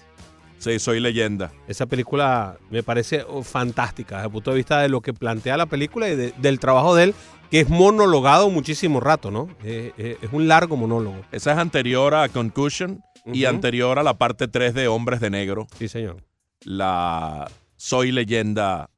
Sí, 0.59 0.77
soy 0.77 0.99
leyenda. 0.99 1.51
Esa 1.67 1.85
película 1.85 2.57
me 2.69 2.83
parece 2.83 3.23
oh, 3.27 3.43
fantástica 3.43 4.17
desde 4.17 4.27
el 4.27 4.31
punto 4.33 4.51
de 4.51 4.57
vista 4.57 4.81
de 4.81 4.89
lo 4.89 4.99
que 5.01 5.13
plantea 5.13 5.55
la 5.55 5.65
película 5.65 6.09
y 6.09 6.15
de, 6.17 6.33
del 6.37 6.59
trabajo 6.59 6.95
de 6.95 7.05
él, 7.05 7.15
que 7.49 7.61
es 7.61 7.69
monologado 7.69 8.49
muchísimo 8.49 8.99
rato, 8.99 9.31
¿no? 9.31 9.47
Eh, 9.63 9.93
eh, 9.97 10.17
es 10.21 10.29
un 10.33 10.49
largo 10.49 10.75
monólogo. 10.75 11.21
Esa 11.31 11.53
es 11.53 11.57
anterior 11.57 12.13
a 12.13 12.27
Concussion 12.27 13.01
uh 13.25 13.31
-huh. 13.31 13.35
y 13.35 13.45
anterior 13.45 13.97
a 13.99 14.03
la 14.03 14.17
parte 14.17 14.49
3 14.49 14.73
de 14.73 14.89
Hombres 14.89 15.21
de 15.21 15.29
Negro. 15.29 15.65
Sí, 15.77 15.87
señor. 15.87 16.17
La 16.65 17.49
Soy 17.77 18.11
leyenda 18.11 18.89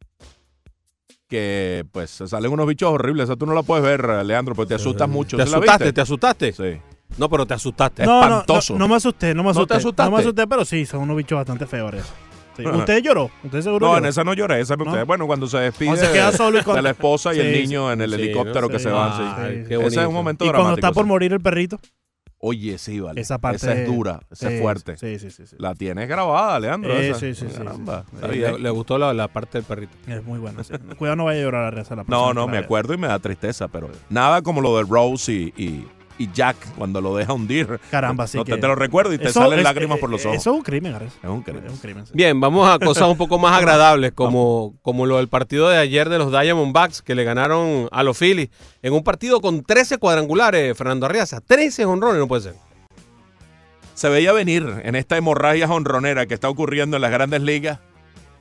que 1.27 1.85
pues 1.91 2.09
salen 2.09 2.51
unos 2.51 2.65
bichos 2.65 2.91
horribles. 2.91 3.25
Esa 3.25 3.35
tú 3.35 3.45
no 3.45 3.53
la 3.53 3.61
puedes 3.61 3.85
ver, 3.85 4.25
Leandro, 4.25 4.55
porque 4.55 4.69
te 4.69 4.75
asustas 4.75 5.07
mucho. 5.07 5.37
¿Te 5.37 5.43
asustaste? 5.43 5.93
¿Te 5.93 6.01
asustaste? 6.01 6.51
Sí. 6.51 6.81
No, 7.17 7.29
pero 7.29 7.45
te 7.45 7.53
asustaste. 7.53 8.05
No, 8.05 8.21
Espantoso. 8.23 8.73
No, 8.73 8.79
no, 8.79 8.85
no, 8.85 8.89
me 8.89 8.95
asusté, 8.97 9.33
no 9.35 9.43
me 9.43 9.49
asusté. 9.51 9.61
¿No 9.61 9.67
te 9.67 9.73
asustaste? 9.75 10.09
No 10.09 10.15
me 10.17 10.21
asusté, 10.23 10.47
pero 10.47 10.65
sí, 10.65 10.85
son 10.85 11.01
unos 11.01 11.17
bichos 11.17 11.35
bastante 11.37 11.65
feos. 11.67 11.93
Sí. 12.57 12.65
¿Usted 12.65 13.01
lloró? 13.01 13.31
¿Usted 13.43 13.61
seguro 13.61 13.85
No, 13.87 13.93
lloró? 13.93 14.05
en 14.05 14.09
esa 14.09 14.23
no 14.23 14.33
lloré, 14.33 14.59
esa 14.59 14.75
no, 14.75 15.05
Bueno, 15.05 15.25
cuando 15.25 15.47
se 15.47 15.57
despide 15.57 15.87
Cuando 15.89 16.05
se 16.05 16.11
queda 16.11 16.31
solo 16.33 16.59
y 16.59 16.63
con- 16.63 16.75
de 16.75 16.81
la 16.81 16.89
esposa 16.91 17.33
y 17.33 17.39
el 17.39 17.53
Sí, 17.55 17.61
niño 17.61 17.91
en 17.91 18.01
el 18.01 18.09
sí, 18.13 18.15
helicóptero 18.21 18.67
que 18.69 18.77
se 18.79 18.89
van. 18.89 19.11
Ay, 19.37 19.63
qué 19.67 19.75
Ese 19.75 20.01
es 20.01 20.07
un 20.07 20.13
momento 20.13 20.43
Y 20.43 20.49
cuando 20.49 20.63
dramático. 20.63 20.87
está 20.87 20.93
por 20.93 21.05
morir 21.05 21.31
el 21.33 21.39
perrito. 21.39 21.79
Oye, 22.43 22.77
sí, 22.79 22.99
vale. 22.99 23.21
Esa 23.21 23.37
parte 23.37 23.57
Esa 23.57 23.73
es 23.73 23.87
dura, 23.87 24.19
esa 24.31 24.51
es 24.51 24.59
fuerte. 24.61 24.97
Sí, 24.97 25.19
sí, 25.19 25.29
sí. 25.29 25.45
sí. 25.45 25.55
La 25.59 25.75
tienes 25.75 26.09
grabada, 26.09 26.59
Leandro. 26.59 26.91
Eh, 26.93 27.09
esa. 27.11 27.19
sí, 27.19 27.35
sí, 27.35 27.45
sí, 27.49 27.55
Caramba, 27.57 28.03
sí. 28.09 28.17
Sí, 28.31 28.39
le, 28.39 28.57
le 28.59 28.69
gustó 28.71 28.97
la, 28.97 29.13
la 29.13 29.27
parte 29.27 29.59
del 29.59 29.63
perrito. 29.65 29.93
Es 30.07 30.23
muy 30.23 30.39
buena. 30.39 30.63
sí. 30.63 30.73
Cuidado, 30.97 31.15
no 31.17 31.25
vaya 31.25 31.39
a 31.39 31.43
llorar 31.43 31.65
a 31.65 31.71
reza 31.71 31.95
la 31.95 32.03
No, 32.07 32.33
no, 32.33 32.47
me 32.47 32.57
acuerdo 32.57 32.93
y 32.95 32.97
me 32.97 33.07
da 33.07 33.19
tristeza, 33.19 33.67
pero 33.67 33.89
nada 34.09 34.41
como 34.41 34.59
lo 34.59 34.75
de 34.77 34.83
Rose 34.89 35.31
y, 35.31 35.53
y, 35.55 35.87
y 36.23 36.29
Jack 36.33 36.55
cuando 36.77 37.01
lo 37.01 37.15
deja 37.15 37.33
hundir. 37.33 37.79
Caramba, 37.89 38.27
sí 38.27 38.37
No 38.37 38.43
te, 38.45 38.53
que- 38.53 38.57
te 38.59 38.67
lo 38.67 38.75
recuerdo 38.75 39.13
y 39.13 39.17
te 39.17 39.25
Eso 39.29 39.41
salen 39.41 39.59
es- 39.59 39.63
lágrimas 39.63 39.97
eh, 39.97 40.01
por 40.01 40.09
los 40.09 40.23
eh, 40.23 40.27
ojos. 40.29 40.37
Eso 40.41 40.51
es 40.51 40.55
un 40.57 40.63
crimen, 40.63 40.93
Ares. 40.95 41.13
Es 41.21 41.29
un 41.29 41.41
crimen. 41.41 41.65
Es 41.65 41.71
un 41.71 41.77
crimen. 41.77 42.05
sí. 42.05 42.11
Bien, 42.15 42.39
vamos 42.39 42.69
a 42.69 42.79
cosas 42.79 43.07
un 43.09 43.17
poco 43.17 43.37
más 43.39 43.57
agradables, 43.57 44.11
como, 44.13 44.75
como 44.81 45.05
lo 45.05 45.17
del 45.17 45.27
partido 45.27 45.69
de 45.69 45.77
ayer 45.77 46.09
de 46.09 46.17
los 46.17 46.31
Diamondbacks, 46.31 47.01
que 47.01 47.15
le 47.15 47.23
ganaron 47.23 47.87
a 47.91 48.03
los 48.03 48.17
Phillies 48.17 48.49
en 48.81 48.93
un 48.93 49.03
partido 49.03 49.41
con 49.41 49.63
13 49.63 49.97
cuadrangulares, 49.97 50.77
Fernando 50.77 51.05
Arriaza. 51.05 51.41
13 51.41 51.85
honrones, 51.85 52.19
no 52.19 52.27
puede 52.27 52.43
ser. 52.43 52.55
se 53.93 54.09
veía 54.09 54.31
venir 54.33 54.81
en 54.83 54.95
esta 54.95 55.17
hemorragia 55.17 55.67
jonronera 55.67 56.25
que 56.25 56.33
está 56.33 56.49
ocurriendo 56.49 56.95
en 56.97 57.01
las 57.01 57.11
grandes 57.11 57.41
ligas. 57.41 57.79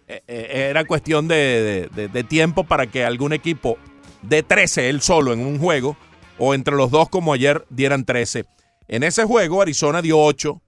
Eh, 0.09 0.23
eh, 0.27 0.67
Era 0.71 0.85
cuestión 0.85 1.29
de, 1.29 1.35
de- 1.35 1.89
de- 1.95 2.09
de 2.09 2.25
tiempo 2.25 2.65
para 2.65 2.87
que 2.87 3.05
algún 3.05 3.33
equipo 3.33 3.77
de 4.23 4.43
13 4.43 4.89
él 4.89 5.01
solo 5.03 5.33
en 5.33 5.41
un 5.41 5.59
juego, 5.59 5.97
o 6.41 6.55
entre 6.55 6.75
los 6.75 6.91
dos 6.91 7.09
como 7.09 7.33
ayer 7.33 7.65
dieran 7.71 8.05
13. 8.05 8.47
En 8.89 9.05
ese 9.05 9.25
juego 9.25 9.63
Arizona 9.63 10.03
dio 10.03 10.19
8 10.19 10.61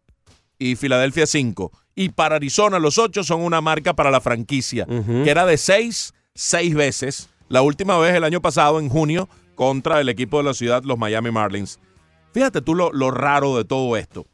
y 0.58 0.76
Filadelfia 0.76 1.26
5. 1.26 1.72
Y 1.94 2.10
para 2.10 2.36
Arizona 2.36 2.78
los 2.78 2.98
8 2.98 3.24
son 3.24 3.40
una 3.40 3.60
marca 3.60 3.94
para 3.94 4.10
la 4.10 4.20
franquicia, 4.20 4.86
que 4.86 5.28
era 5.28 5.44
de 5.44 5.56
6, 5.56 6.14
6 6.34 6.74
veces. 6.74 7.28
La 7.48 7.62
última 7.62 7.98
vez 7.98 8.14
el 8.14 8.24
año 8.24 8.40
pasado, 8.40 8.78
en 8.78 8.88
junio, 8.88 9.28
contra 9.54 10.00
el 10.00 10.08
equipo 10.08 10.38
de 10.38 10.44
la 10.44 10.54
ciudad, 10.54 10.84
los 10.84 10.98
Miami 10.98 11.30
Marlins. 11.30 11.80
Fíjate 12.32 12.62
tú 12.62 12.74
lo, 12.74 12.92
lo 12.92 13.10
raro 13.10 13.56
de 13.56 13.64
todo 13.64 13.96
esto. 13.96 14.26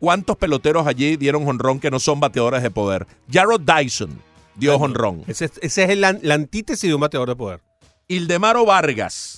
¿Cuántos 0.00 0.36
peloteros 0.36 0.86
allí 0.86 1.16
dieron 1.16 1.44
jonrón 1.44 1.80
que 1.80 1.90
no 1.90 1.98
son 1.98 2.20
bateadores 2.20 2.62
de 2.62 2.70
poder? 2.70 3.06
Jarrod 3.30 3.60
Dyson 3.60 4.20
dio 4.54 4.78
jonrón. 4.78 5.24
Ese, 5.26 5.46
ese 5.60 5.84
es 5.84 5.90
el 5.90 6.00
la 6.00 6.34
antítesis 6.34 6.88
de 6.88 6.94
un 6.94 7.00
bateador 7.00 7.28
de 7.28 7.36
poder. 7.36 7.60
Ildemaro 8.08 8.64
Vargas, 8.64 9.37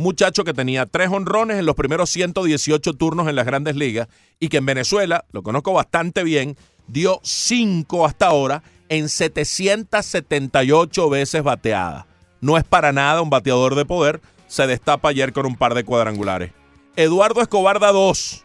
muchacho 0.00 0.44
que 0.44 0.54
tenía 0.54 0.86
tres 0.86 1.10
honrones 1.10 1.58
en 1.58 1.66
los 1.66 1.74
primeros 1.74 2.10
118 2.10 2.92
turnos 2.94 3.28
en 3.28 3.36
las 3.36 3.46
grandes 3.46 3.76
ligas 3.76 4.08
y 4.38 4.48
que 4.48 4.58
en 4.58 4.66
Venezuela, 4.66 5.24
lo 5.32 5.42
conozco 5.42 5.72
bastante 5.72 6.24
bien, 6.24 6.56
dio 6.86 7.20
cinco 7.22 8.06
hasta 8.06 8.26
ahora 8.26 8.62
en 8.88 9.08
778 9.08 11.10
veces 11.10 11.42
bateada. 11.42 12.06
No 12.40 12.56
es 12.56 12.64
para 12.64 12.92
nada 12.92 13.22
un 13.22 13.30
bateador 13.30 13.74
de 13.74 13.84
poder, 13.84 14.20
se 14.48 14.66
destapa 14.66 15.10
ayer 15.10 15.32
con 15.32 15.46
un 15.46 15.56
par 15.56 15.74
de 15.74 15.84
cuadrangulares. 15.84 16.52
Eduardo 16.96 17.40
Escobar 17.40 17.78
da 17.78 17.92
dos. 17.92 18.44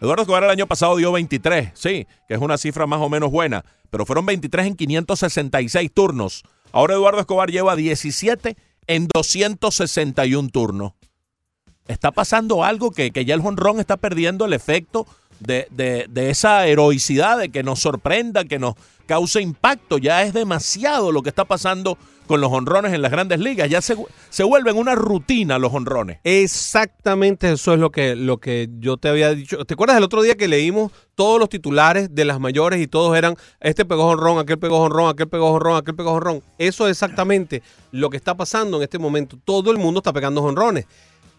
Eduardo 0.00 0.22
Escobar 0.22 0.44
el 0.44 0.50
año 0.50 0.66
pasado 0.66 0.96
dio 0.96 1.12
23, 1.12 1.70
sí, 1.74 2.06
que 2.28 2.34
es 2.34 2.40
una 2.40 2.58
cifra 2.58 2.86
más 2.86 3.00
o 3.00 3.08
menos 3.08 3.30
buena, 3.30 3.64
pero 3.90 4.04
fueron 4.04 4.26
23 4.26 4.66
en 4.66 4.76
566 4.76 5.90
turnos. 5.92 6.42
Ahora 6.72 6.94
Eduardo 6.94 7.20
Escobar 7.20 7.50
lleva 7.50 7.74
17 7.74 8.56
en 8.86 9.08
261 9.12 10.48
turnos. 10.50 10.92
Está 11.88 12.10
pasando 12.12 12.64
algo 12.64 12.90
que, 12.90 13.10
que 13.10 13.24
ya 13.24 13.34
el 13.34 13.40
jonrón 13.42 13.80
está 13.80 13.96
perdiendo 13.96 14.44
el 14.44 14.52
efecto 14.52 15.06
de, 15.40 15.68
de- 15.70 16.06
de 16.08 16.30
esa 16.30 16.66
heroicidad, 16.66 17.38
de 17.38 17.50
que 17.50 17.62
nos 17.62 17.80
sorprenda, 17.80 18.44
que 18.44 18.58
nos 18.58 18.74
cause 19.06 19.40
impacto. 19.40 19.98
Ya 19.98 20.22
es 20.22 20.32
demasiado 20.32 21.12
lo 21.12 21.22
que 21.22 21.28
está 21.28 21.44
pasando 21.44 21.96
con 22.26 22.40
los 22.40 22.50
honrones 22.50 22.92
en 22.92 23.02
las 23.02 23.12
grandes 23.12 23.38
ligas. 23.38 23.68
Ya 23.70 23.80
se, 23.80 23.96
se 24.30 24.42
vuelven 24.42 24.76
una 24.76 24.96
rutina 24.96 25.60
los 25.60 25.72
honrones. 25.72 26.18
Exactamente 26.24 27.52
eso 27.52 27.72
es 27.74 27.78
lo 27.78 27.90
que, 27.90 28.16
lo 28.16 28.38
que 28.38 28.68
yo 28.80 28.96
te 28.96 29.08
había 29.08 29.30
dicho. 29.32 29.64
¿Te 29.64 29.74
acuerdas 29.74 29.96
el 29.98 30.02
otro 30.02 30.22
día 30.22 30.34
que 30.36 30.48
leímos 30.48 30.90
todos 31.14 31.38
los 31.38 31.48
titulares 31.48 32.12
de 32.14 32.24
las 32.24 32.40
mayores 32.40 32.80
y 32.80 32.88
todos 32.88 33.16
eran 33.16 33.36
este 33.60 33.84
pegó 33.84 34.06
honrón, 34.08 34.38
aquel 34.40 34.58
pegó 34.58 34.78
honrón, 34.80 35.08
aquel 35.10 35.28
pegó 35.28 35.52
honrón, 35.52 35.76
aquel 35.76 35.94
pegó 35.94 36.12
honrón? 36.12 36.42
Eso 36.58 36.86
es 36.88 36.92
exactamente 36.92 37.62
lo 37.92 38.10
que 38.10 38.16
está 38.16 38.34
pasando 38.34 38.78
en 38.78 38.82
este 38.82 38.98
momento. 38.98 39.38
Todo 39.44 39.70
el 39.70 39.78
mundo 39.78 40.00
está 40.00 40.12
pegando 40.12 40.42
honrones. 40.42 40.86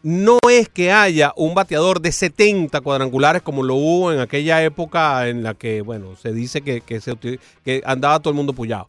No 0.04 0.38
es 0.50 0.70
que 0.70 0.92
haya 0.92 1.34
un 1.36 1.54
bateador 1.54 2.02
de 2.02 2.12
70 2.12 2.82
cuadrangulares 2.82 3.42
como 3.42 3.64
lo 3.64 3.76
hubo 3.76 4.14
en 4.14 4.20
aquella 4.20 4.64
época 4.64 5.28
en 5.28 5.44
la 5.44 5.54
que, 5.54 5.82
bueno, 5.82 6.16
se 6.16 6.32
dice 6.32 6.62
que, 6.62 6.82
que 6.82 7.82
andaba 7.86 8.20
todo 8.20 8.30
el 8.30 8.38
mundo 8.38 8.54
pullado 8.54 8.88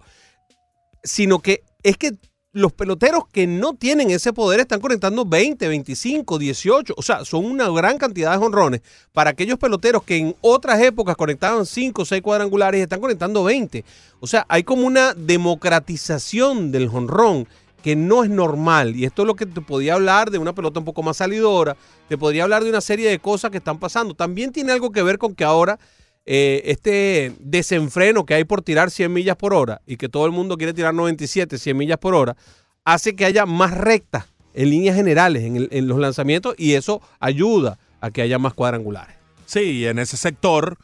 sino 1.03 1.41
que 1.41 1.63
es 1.83 1.97
que 1.97 2.13
los 2.53 2.73
peloteros 2.73 3.25
que 3.31 3.47
no 3.47 3.75
tienen 3.75 4.11
ese 4.11 4.33
poder 4.33 4.61
están 4.61 4.81
conectando 4.81 5.25
20, 5.25 5.69
25, 5.69 6.39
18, 6.39 6.95
o 6.97 7.03
sea, 7.03 7.25
son 7.25 7.45
una 7.45 7.69
gran 7.69 7.99
cantidad 7.99 8.33
de 8.33 8.39
jonrones 8.39 8.81
para 9.13 9.31
aquellos 9.31 9.59
peloteros 9.59 10.03
que 10.03 10.17
en 10.17 10.37
otras 10.41 10.81
épocas 10.81 11.15
conectaban 11.17 11.67
5 11.67 12.03
o 12.03 12.05
6 12.05 12.23
cuadrangulares 12.23 12.81
están 12.81 13.01
conectando 13.01 13.45
20. 13.45 13.85
O 14.21 14.27
sea, 14.27 14.47
hay 14.49 14.65
como 14.65 14.87
una 14.87 15.15
democratización 15.15 16.73
del 16.73 16.89
jonrón 16.89 17.47
que 17.83 17.97
no 17.97 18.25
es 18.25 18.31
normal 18.31 18.97
y 18.97 19.05
esto 19.05 19.23
es 19.23 19.27
lo 19.27 19.37
que 19.37 19.47
te 19.47 19.61
podía 19.61 19.95
hablar 19.95 20.31
de 20.31 20.39
una 20.39 20.55
pelota 20.55 20.81
un 20.81 20.85
poco 20.85 21.03
más 21.03 21.19
salidora, 21.19 21.77
te 22.09 22.19
podría 22.19 22.45
hablar 22.45 22.65
de 22.65 22.71
una 22.71 22.81
serie 22.81 23.09
de 23.09 23.19
cosas 23.19 23.51
que 23.51 23.59
están 23.59 23.79
pasando. 23.79 24.15
También 24.15 24.53
tiene 24.53 24.73
algo 24.73 24.91
que 24.91 25.03
ver 25.03 25.19
con 25.19 25.35
que 25.35 25.45
ahora 25.45 25.79
eh, 26.27 26.63
este 26.67 27.33
desenfreno 27.39 28.27
que 28.27 28.35
hay 28.35 28.45
por 28.45 28.63
tirar 28.63 28.91
100 28.91 29.13
millas 29.13 29.37
por 29.37 29.55
hora 29.55 29.81
y 29.87 29.97
que 29.97 30.09
todo 30.09 30.27
el 30.27 30.33
mundo 30.33 30.57
quiere 30.57 30.75
tirar 30.75 30.95
97, 30.95 31.59
100 31.59 31.77
millas 31.77 31.99
por 31.99 32.15
hora, 32.15 32.37
hace 32.85 33.15
que 33.17 33.25
haya 33.25 33.47
más 33.47 33.77
rectas 33.77 34.27
en 34.55 34.71
líneas 34.71 34.97
generales 34.97 35.45
en, 35.45 35.69
en 35.71 35.89
los 35.89 35.99
lanzamientos 35.99 36.55
y 36.59 36.75
eso 36.75 37.01
ayuda 37.21 37.79
a 38.01 38.11
que 38.11 38.23
haya 38.23 38.39
más 38.39 38.55
cuadrangulares. 38.55 39.17
Sí, 39.47 39.87
en 39.87 39.99
ese 39.99 40.17
sector 40.17 40.77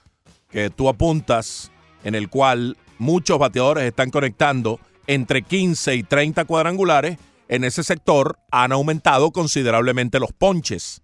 que 0.48 0.70
tú 0.70 0.88
apuntas, 0.88 1.70
en 2.04 2.14
el 2.14 2.28
cual 2.28 2.76
muchos 2.98 3.38
bateadores 3.38 3.84
están 3.84 4.10
conectando 4.10 4.80
entre 5.06 5.42
15 5.42 5.94
y 5.94 6.02
30 6.02 6.44
cuadrangulares, 6.44 7.18
en 7.48 7.64
ese 7.64 7.82
sector 7.84 8.38
han 8.50 8.72
aumentado 8.72 9.30
considerablemente 9.30 10.18
los 10.18 10.32
ponches. 10.32 11.02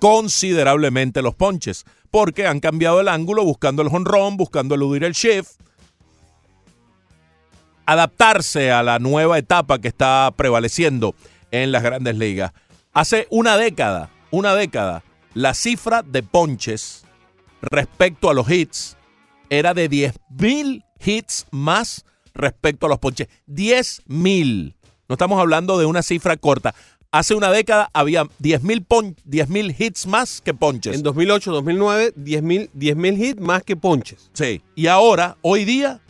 Considerablemente 0.00 1.22
los 1.22 1.34
ponches. 1.34 1.84
Porque 2.10 2.46
han 2.46 2.60
cambiado 2.60 3.00
el 3.00 3.08
ángulo 3.08 3.44
buscando 3.44 3.82
el 3.82 3.88
honrón, 3.88 4.36
buscando 4.36 4.74
eludir 4.74 5.04
el 5.04 5.12
shift. 5.12 5.52
Adaptarse 7.86 8.70
a 8.70 8.82
la 8.82 8.98
nueva 8.98 9.38
etapa 9.38 9.78
que 9.78 9.88
está 9.88 10.30
prevaleciendo 10.36 11.14
en 11.50 11.72
las 11.72 11.82
grandes 11.82 12.16
ligas. 12.16 12.52
Hace 12.92 13.26
una 13.30 13.56
década, 13.56 14.10
una 14.30 14.54
década, 14.54 15.02
la 15.34 15.54
cifra 15.54 16.02
de 16.02 16.22
ponches 16.22 17.04
respecto 17.62 18.28
a 18.28 18.34
los 18.34 18.50
hits 18.50 18.96
era 19.50 19.72
de 19.72 19.88
10.000 19.88 20.84
hits 21.04 21.46
más 21.50 22.04
respecto 22.38 22.86
a 22.86 22.88
los 22.88 22.98
ponches. 22.98 23.28
10.000. 23.48 24.74
No 25.08 25.14
estamos 25.14 25.38
hablando 25.40 25.78
de 25.78 25.86
una 25.86 26.02
cifra 26.02 26.36
corta. 26.36 26.74
Hace 27.10 27.34
una 27.34 27.50
década 27.50 27.88
había 27.94 28.24
10.000 28.24 28.84
pon- 28.86 29.16
10.000 29.26 29.74
hits 29.78 30.06
más 30.06 30.40
que 30.42 30.52
ponches. 30.54 30.94
En 30.94 31.02
2008, 31.02 31.52
2009, 31.52 32.12
10.000 32.16 32.70
10.000 32.74 33.18
hits 33.24 33.40
más 33.40 33.62
que 33.62 33.76
ponches. 33.76 34.30
Sí. 34.34 34.60
Y 34.74 34.86
ahora, 34.88 35.36
hoy 35.40 35.64
día, 35.64 36.00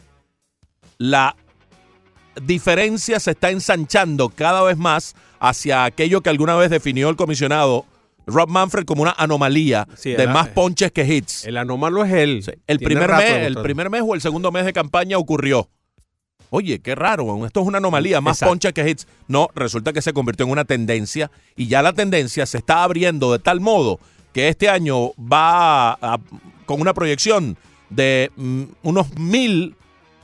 la 0.99 1.37
diferencia 2.43 3.21
se 3.21 3.33
está 3.33 3.51
ensanchando 3.51 4.29
cada 4.29 4.63
vez 4.63 4.77
más 4.77 5.15
hacia 5.41 5.85
aquello 5.85 6.21
que 6.21 6.31
alguna 6.31 6.57
vez 6.57 6.71
definió 6.71 7.09
el 7.11 7.17
comisionado 7.17 7.85
Rob 8.27 8.49
Manfred 8.49 8.85
como 8.85 9.03
una 9.03 9.13
anomalía 9.17 9.89
Sí, 9.97 10.13
de 10.13 10.27
más 10.27 10.49
ponches 10.49 10.93
que 10.93 11.05
hits. 11.05 11.45
El 11.47 11.57
anómalo 11.57 12.05
es 12.05 12.13
él. 12.13 12.45
El 12.67 12.79
Tiene 12.79 12.95
primer, 12.95 13.11
mes, 13.13 13.47
el 13.47 13.57
primer 13.63 13.89
mes 13.91 14.03
o 14.05 14.15
el 14.15 14.21
segundo 14.21 14.53
mes 14.53 14.65
de 14.67 14.73
campaña 14.73 15.17
ocurrió. 15.17 15.69
Oye, 16.51 16.79
qué 16.81 16.95
raro, 16.95 17.45
esto 17.47 17.61
es 17.61 17.66
una 17.66 17.79
anomalía, 17.79 18.20
más 18.20 18.39
Exacto. 18.39 18.51
ponches 18.53 18.73
que 18.73 18.89
hits. 18.89 19.07
No, 19.27 19.49
resulta 19.55 19.93
que 19.93 20.03
se 20.03 20.12
convirtió 20.12 20.47
en 20.47 20.53
una 20.53 20.65
tendencia 20.65 21.31
y 21.57 21.66
ya 21.66 21.83
la 21.83 21.93
tendencia 21.93 22.47
se 22.47 22.59
está 22.59 22.83
abriendo 22.85 23.33
de 23.33 23.39
tal 23.39 23.61
modo 23.61 24.01
que 24.33 24.49
este 24.49 24.69
año 24.69 25.11
va 25.20 25.93
a- 25.93 26.19
con 26.66 26.81
una 26.81 26.95
proyección 26.95 27.57
de 27.91 28.31
mm, 28.37 28.62
unos 28.83 29.15
mil 29.19 29.75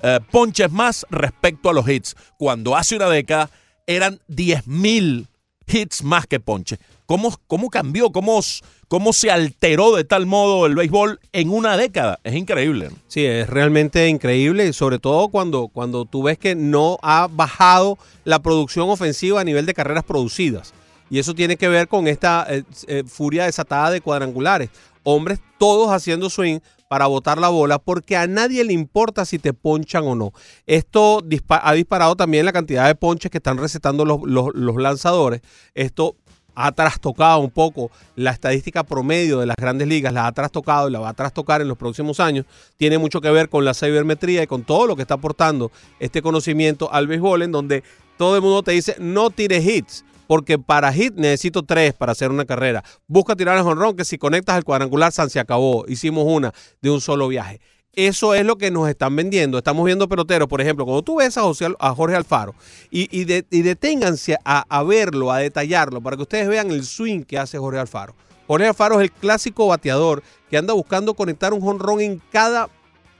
eh, 0.03 0.21
ponches 0.31 0.71
más 0.71 1.07
respecto 1.11 1.71
a 1.71 1.73
los 1.73 1.89
hits, 1.89 2.15
cuando 2.39 2.77
hace 2.77 2.95
una 2.97 3.09
década 3.09 3.49
eran 3.87 4.21
10 4.29 4.67
mil 4.67 5.29
hits 5.67 6.03
más 6.03 6.27
que 6.27 6.41
ponches. 6.41 6.79
¿Cómo, 7.07 7.35
¿Cómo 7.47 7.71
cambió? 7.71 8.11
¿Cómo, 8.13 8.41
¿Cómo 8.89 9.13
se 9.13 9.31
alteró 9.31 9.95
de 9.97 10.05
tal 10.05 10.27
modo 10.27 10.67
el 10.67 10.75
béisbol 10.75 11.21
en 11.33 11.51
una 11.51 11.77
década? 11.77 12.19
Es 12.25 12.35
increíble. 12.35 12.91
Sí, 13.09 13.25
es 13.25 13.49
realmente 13.49 14.09
increíble, 14.09 14.73
sobre 14.73 14.99
todo 14.99 15.29
cuando, 15.29 15.69
cuando 15.69 16.05
tú 16.05 16.23
ves 16.25 16.39
que 16.39 16.55
no 16.55 16.99
ha 17.03 17.29
bajado 17.31 17.99
la 18.25 18.41
producción 18.41 18.89
ofensiva 18.91 19.41
a 19.41 19.45
nivel 19.45 19.67
de 19.67 19.75
carreras 19.75 20.05
producidas. 20.05 20.73
Y 21.11 21.19
eso 21.19 21.35
tiene 21.35 21.57
que 21.57 21.69
ver 21.69 21.89
con 21.89 22.09
esta 22.09 22.47
eh, 22.49 22.63
eh, 22.87 23.05
furia 23.07 23.45
desatada 23.45 23.91
de 23.91 24.01
cuadrangulares. 24.01 24.71
Hombres 25.03 25.39
todos 25.59 25.91
haciendo 25.91 26.31
swing 26.31 26.61
para 26.89 27.07
botar 27.07 27.39
la 27.39 27.49
bola 27.49 27.79
porque 27.79 28.17
a 28.17 28.27
nadie 28.27 28.65
le 28.65 28.73
importa 28.73 29.25
si 29.25 29.39
te 29.39 29.53
ponchan 29.53 30.05
o 30.05 30.15
no. 30.15 30.33
Esto 30.67 31.23
ha 31.49 31.75
disparado 31.75 32.17
también 32.17 32.45
la 32.47 32.53
cantidad 32.53 32.87
de 32.87 32.95
ponches 32.95 33.31
que 33.31 33.39
están 33.39 33.59
recetando 33.59 34.05
los- 34.05 34.21
los 34.55 34.77
lanzadores. 34.77 35.41
Esto 35.75 36.17
ha 36.55 36.73
trastocado 36.73 37.41
un 37.41 37.51
poco 37.51 37.91
la 38.17 38.31
estadística 38.31 38.85
promedio 38.85 39.41
de 39.41 39.47
las 39.47 39.57
grandes 39.57 39.89
ligas, 39.89 40.13
la 40.13 40.27
ha 40.27 40.33
trastocado 40.33 40.89
y 40.89 40.93
la 40.93 41.01
va 41.01 41.11
a 41.11 41.15
trastocar 41.15 41.61
en 41.61 41.69
los 41.69 41.79
próximos 41.79 42.21
años. 42.21 42.47
Tiene 42.77 42.99
mucho 42.99 43.21
que 43.21 43.31
ver 43.31 43.49
con 43.49 43.65
la 43.65 43.75
cibermetría 43.75 44.43
y 44.43 44.47
con 44.47 44.63
todo 44.65 44.87
lo 44.87 44.97
que 44.97 45.03
está 45.03 45.15
aportando 45.15 45.71
este 46.01 46.23
conocimiento 46.23 46.93
al 46.93 47.07
béisbol, 47.07 47.43
en 47.43 47.53
donde 47.53 47.83
todo 48.17 48.37
el 48.37 48.43
mundo 48.43 48.63
te 48.63 48.73
dice 48.73 48.97
no 48.99 49.31
tires 49.31 49.67
hits, 49.67 50.05
porque 50.27 50.59
para 50.59 50.93
hit 50.93 51.15
necesito 51.15 51.63
tres 51.63 51.95
para 51.95 52.13
hacer 52.13 52.31
una 52.31 52.45
carrera. 52.45 52.85
Busca 53.07 53.37
tirar 53.37 53.57
el 53.57 53.65
jonrón, 53.65 53.97
que 53.97 54.05
si 54.05 54.19
conectas 54.19 54.57
el 54.57 54.65
cuadrangular, 54.65 55.13
se 55.13 55.41
acabó. 55.41 55.85
Hicimos 55.89 56.25
una 56.27 56.53
de 56.81 56.91
un 56.91 57.01
solo 57.01 57.29
viaje. 57.29 57.61
Eso 57.97 58.35
es 58.35 58.45
lo 58.45 58.57
que 58.57 58.71
nos 58.71 58.89
están 58.89 59.15
vendiendo. 59.15 59.59
Estamos 59.59 59.85
viendo 59.85 60.09
peloteros, 60.09 60.49
por 60.49 60.61
ejemplo, 60.61 60.85
cuando 60.85 61.03
tú 61.03 61.17
ves 61.17 61.37
a, 61.37 61.43
José 61.43 61.69
a 61.79 61.95
Jorge 61.95 62.17
Alfaro 62.17 62.55
y 62.91 63.25
deténganse 63.63 64.37
a, 64.45 64.65
a 64.69 64.83
verlo, 64.83 65.31
a 65.33 65.39
detallarlo, 65.39 66.01
para 66.01 66.17
que 66.17 66.23
ustedes 66.23 66.49
vean 66.49 66.71
el 66.71 66.85
swing 66.85 67.23
que 67.23 67.39
hace 67.39 67.59
Jorge 67.59 67.79
Alfaro. 67.81 68.15
Jorge 68.47 68.67
Alfaro 68.67 69.01
es 69.01 69.05
el 69.05 69.13
clásico 69.13 69.69
bateador 69.69 70.23
que 70.51 70.57
anda 70.57 70.75
buscando 70.75 71.15
conectar 71.15 71.53
un 71.53 71.61
jonrón 71.61 72.01
en 72.01 72.21
cada 72.31 72.69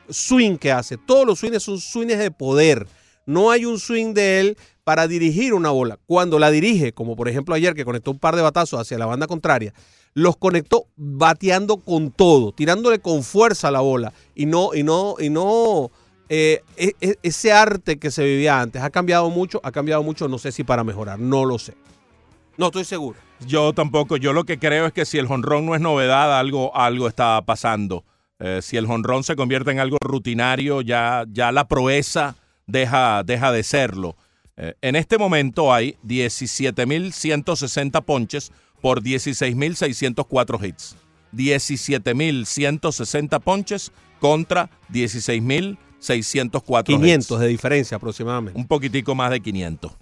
swing 0.09 0.57
que 0.57 0.73
hace. 0.73 0.97
Todos 0.99 1.27
los 1.27 1.39
swings 1.39 1.63
son 1.63 1.81
swings 1.81 2.19
de 2.19 2.31
poder. 2.31 2.87
No 3.27 3.51
hay 3.51 3.65
un 3.65 3.79
swing 3.79 4.13
de 4.13 4.41
él 4.41 4.59
para 4.85 5.09
dirigir 5.09 5.55
una 5.55 5.71
bola. 5.71 5.99
Cuando 6.07 6.39
la 6.39 6.51
dirige, 6.51 6.93
como 6.93 7.17
por 7.17 7.29
ejemplo 7.29 7.55
ayer 7.55 7.75
que 7.75 7.85
conectó 7.85 8.11
un 8.11 8.19
par 8.19 8.37
de 8.37 8.43
batazos 8.43 8.81
hacia 8.81 8.99
la 8.99 9.07
banda 9.07 9.27
contraria, 9.27 9.73
los 10.13 10.37
conectó 10.37 10.87
bateando 10.97 11.79
con 11.79 12.11
todo, 12.11 12.53
tirándole 12.53 13.01
con 13.01 13.23
fuerza 13.25 13.71
la 13.71 13.81
bola 13.81 14.13
y 14.35 14.47
no 14.47 14.75
y 14.75 14.83
no 14.85 15.17
y 15.19 15.31
no 15.31 15.91
eh, 16.29 16.63
e- 16.77 16.95
e- 17.01 17.17
ese 17.23 17.53
arte 17.53 17.99
que 17.99 18.11
se 18.11 18.25
vivía 18.25 18.61
antes 18.61 18.83
ha 18.83 18.91
cambiado 18.91 19.29
mucho, 19.31 19.61
ha 19.65 19.73
cambiado 19.73 20.03
mucho, 20.03 20.29
no 20.29 20.39
sé 20.39 20.53
si 20.53 20.63
para 20.63 20.85
mejorar, 20.85 21.19
no 21.19 21.45
lo 21.45 21.59
sé. 21.59 21.75
No 22.57 22.67
estoy 22.67 22.85
seguro. 22.85 23.19
Yo 23.47 23.73
tampoco. 23.73 24.17
Yo 24.17 24.33
lo 24.33 24.45
que 24.45 24.59
creo 24.61 24.87
es 24.87 24.93
que 24.93 25.05
si 25.05 25.19
el 25.19 25.27
jonrón 25.27 25.67
no 25.67 25.75
es 25.75 25.81
novedad, 25.81 26.39
algo, 26.39 26.75
algo 26.77 27.09
está 27.09 27.43
pasando. 27.43 28.05
Eh, 28.39 28.61
si 28.63 28.77
el 28.77 28.87
jonrón 28.87 29.25
se 29.25 29.35
convierte 29.35 29.73
en 29.73 29.81
algo 29.81 29.97
rutinario, 30.01 30.81
ya, 30.81 31.25
ya 31.33 31.51
la 31.51 31.67
proeza 31.67 32.37
deja, 32.69 33.25
deja 33.25 33.51
de 33.51 33.65
serlo. 33.65 34.17
Eh, 34.57 34.75
en 34.83 34.95
este 34.97 35.17
momento 35.19 35.73
hay 35.73 35.97
17.160 36.07 38.05
ponches 38.05 38.53
por 38.81 39.03
16.604 39.03 40.65
hits. 40.65 40.97
17.160 41.33 43.41
ponches 43.41 43.91
contra 44.21 44.71
16.604 44.93 46.85
500 46.85 47.31
hits. 47.31 47.41
de 47.41 47.49
diferencia 47.49 47.97
aproximadamente. 47.97 48.57
Un 48.59 48.69
poquitico 48.69 49.17
más 49.17 49.31
de 49.31 49.41
500. 49.41 49.93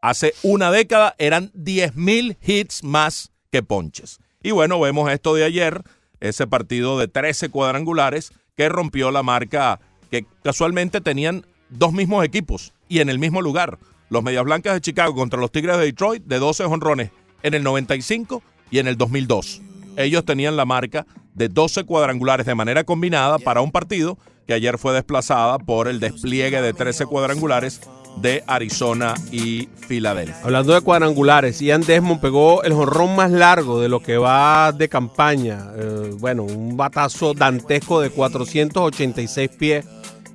Hace 0.00 0.34
una 0.42 0.70
década 0.70 1.14
eran 1.18 1.50
10.000 1.52 2.38
hits 2.46 2.84
más 2.84 3.32
que 3.50 3.62
ponches. 3.62 4.20
Y 4.42 4.52
bueno, 4.52 4.80
vemos 4.80 5.10
esto 5.10 5.34
de 5.34 5.44
ayer, 5.44 5.82
ese 6.20 6.46
partido 6.46 6.98
de 6.98 7.08
13 7.08 7.50
cuadrangulares 7.50 8.32
que 8.56 8.68
rompió 8.68 9.10
la 9.10 9.22
marca 9.22 9.80
que 10.10 10.26
casualmente 10.42 11.00
tenían 11.00 11.46
dos 11.68 11.92
mismos 11.92 12.24
equipos 12.24 12.72
y 12.88 13.00
en 13.00 13.08
el 13.08 13.18
mismo 13.18 13.42
lugar. 13.42 13.78
Los 14.08 14.22
Medias 14.22 14.44
Blancas 14.44 14.74
de 14.74 14.80
Chicago 14.80 15.14
contra 15.14 15.40
los 15.40 15.50
Tigres 15.50 15.78
de 15.78 15.84
Detroit 15.84 16.24
de 16.24 16.38
12 16.38 16.64
jonrones 16.64 17.10
en 17.42 17.54
el 17.54 17.62
95 17.62 18.42
y 18.70 18.78
en 18.78 18.88
el 18.88 18.96
2002. 18.96 19.62
Ellos 19.96 20.24
tenían 20.24 20.56
la 20.56 20.64
marca 20.64 21.06
de 21.34 21.48
12 21.48 21.84
cuadrangulares 21.84 22.46
de 22.46 22.54
manera 22.54 22.84
combinada 22.84 23.38
para 23.38 23.60
un 23.60 23.72
partido 23.72 24.18
que 24.46 24.54
ayer 24.54 24.78
fue 24.78 24.94
desplazada 24.94 25.58
por 25.58 25.88
el 25.88 26.00
despliegue 26.00 26.62
de 26.62 26.72
13 26.72 27.06
cuadrangulares 27.06 27.80
de 28.16 28.42
Arizona 28.46 29.14
y 29.30 29.68
Filadelfia. 29.76 30.40
Hablando 30.42 30.72
de 30.72 30.80
cuadrangulares, 30.80 31.60
Ian 31.60 31.82
Desmond 31.82 32.20
pegó 32.20 32.62
el 32.62 32.72
jonrón 32.72 33.14
más 33.14 33.30
largo 33.30 33.80
de 33.80 33.88
lo 33.88 34.00
que 34.00 34.16
va 34.16 34.72
de 34.72 34.88
campaña. 34.88 35.66
Eh, 35.76 36.14
bueno, 36.18 36.44
un 36.44 36.76
batazo 36.76 37.34
dantesco 37.34 38.00
de 38.00 38.10
486 38.10 39.50
pies. 39.50 39.86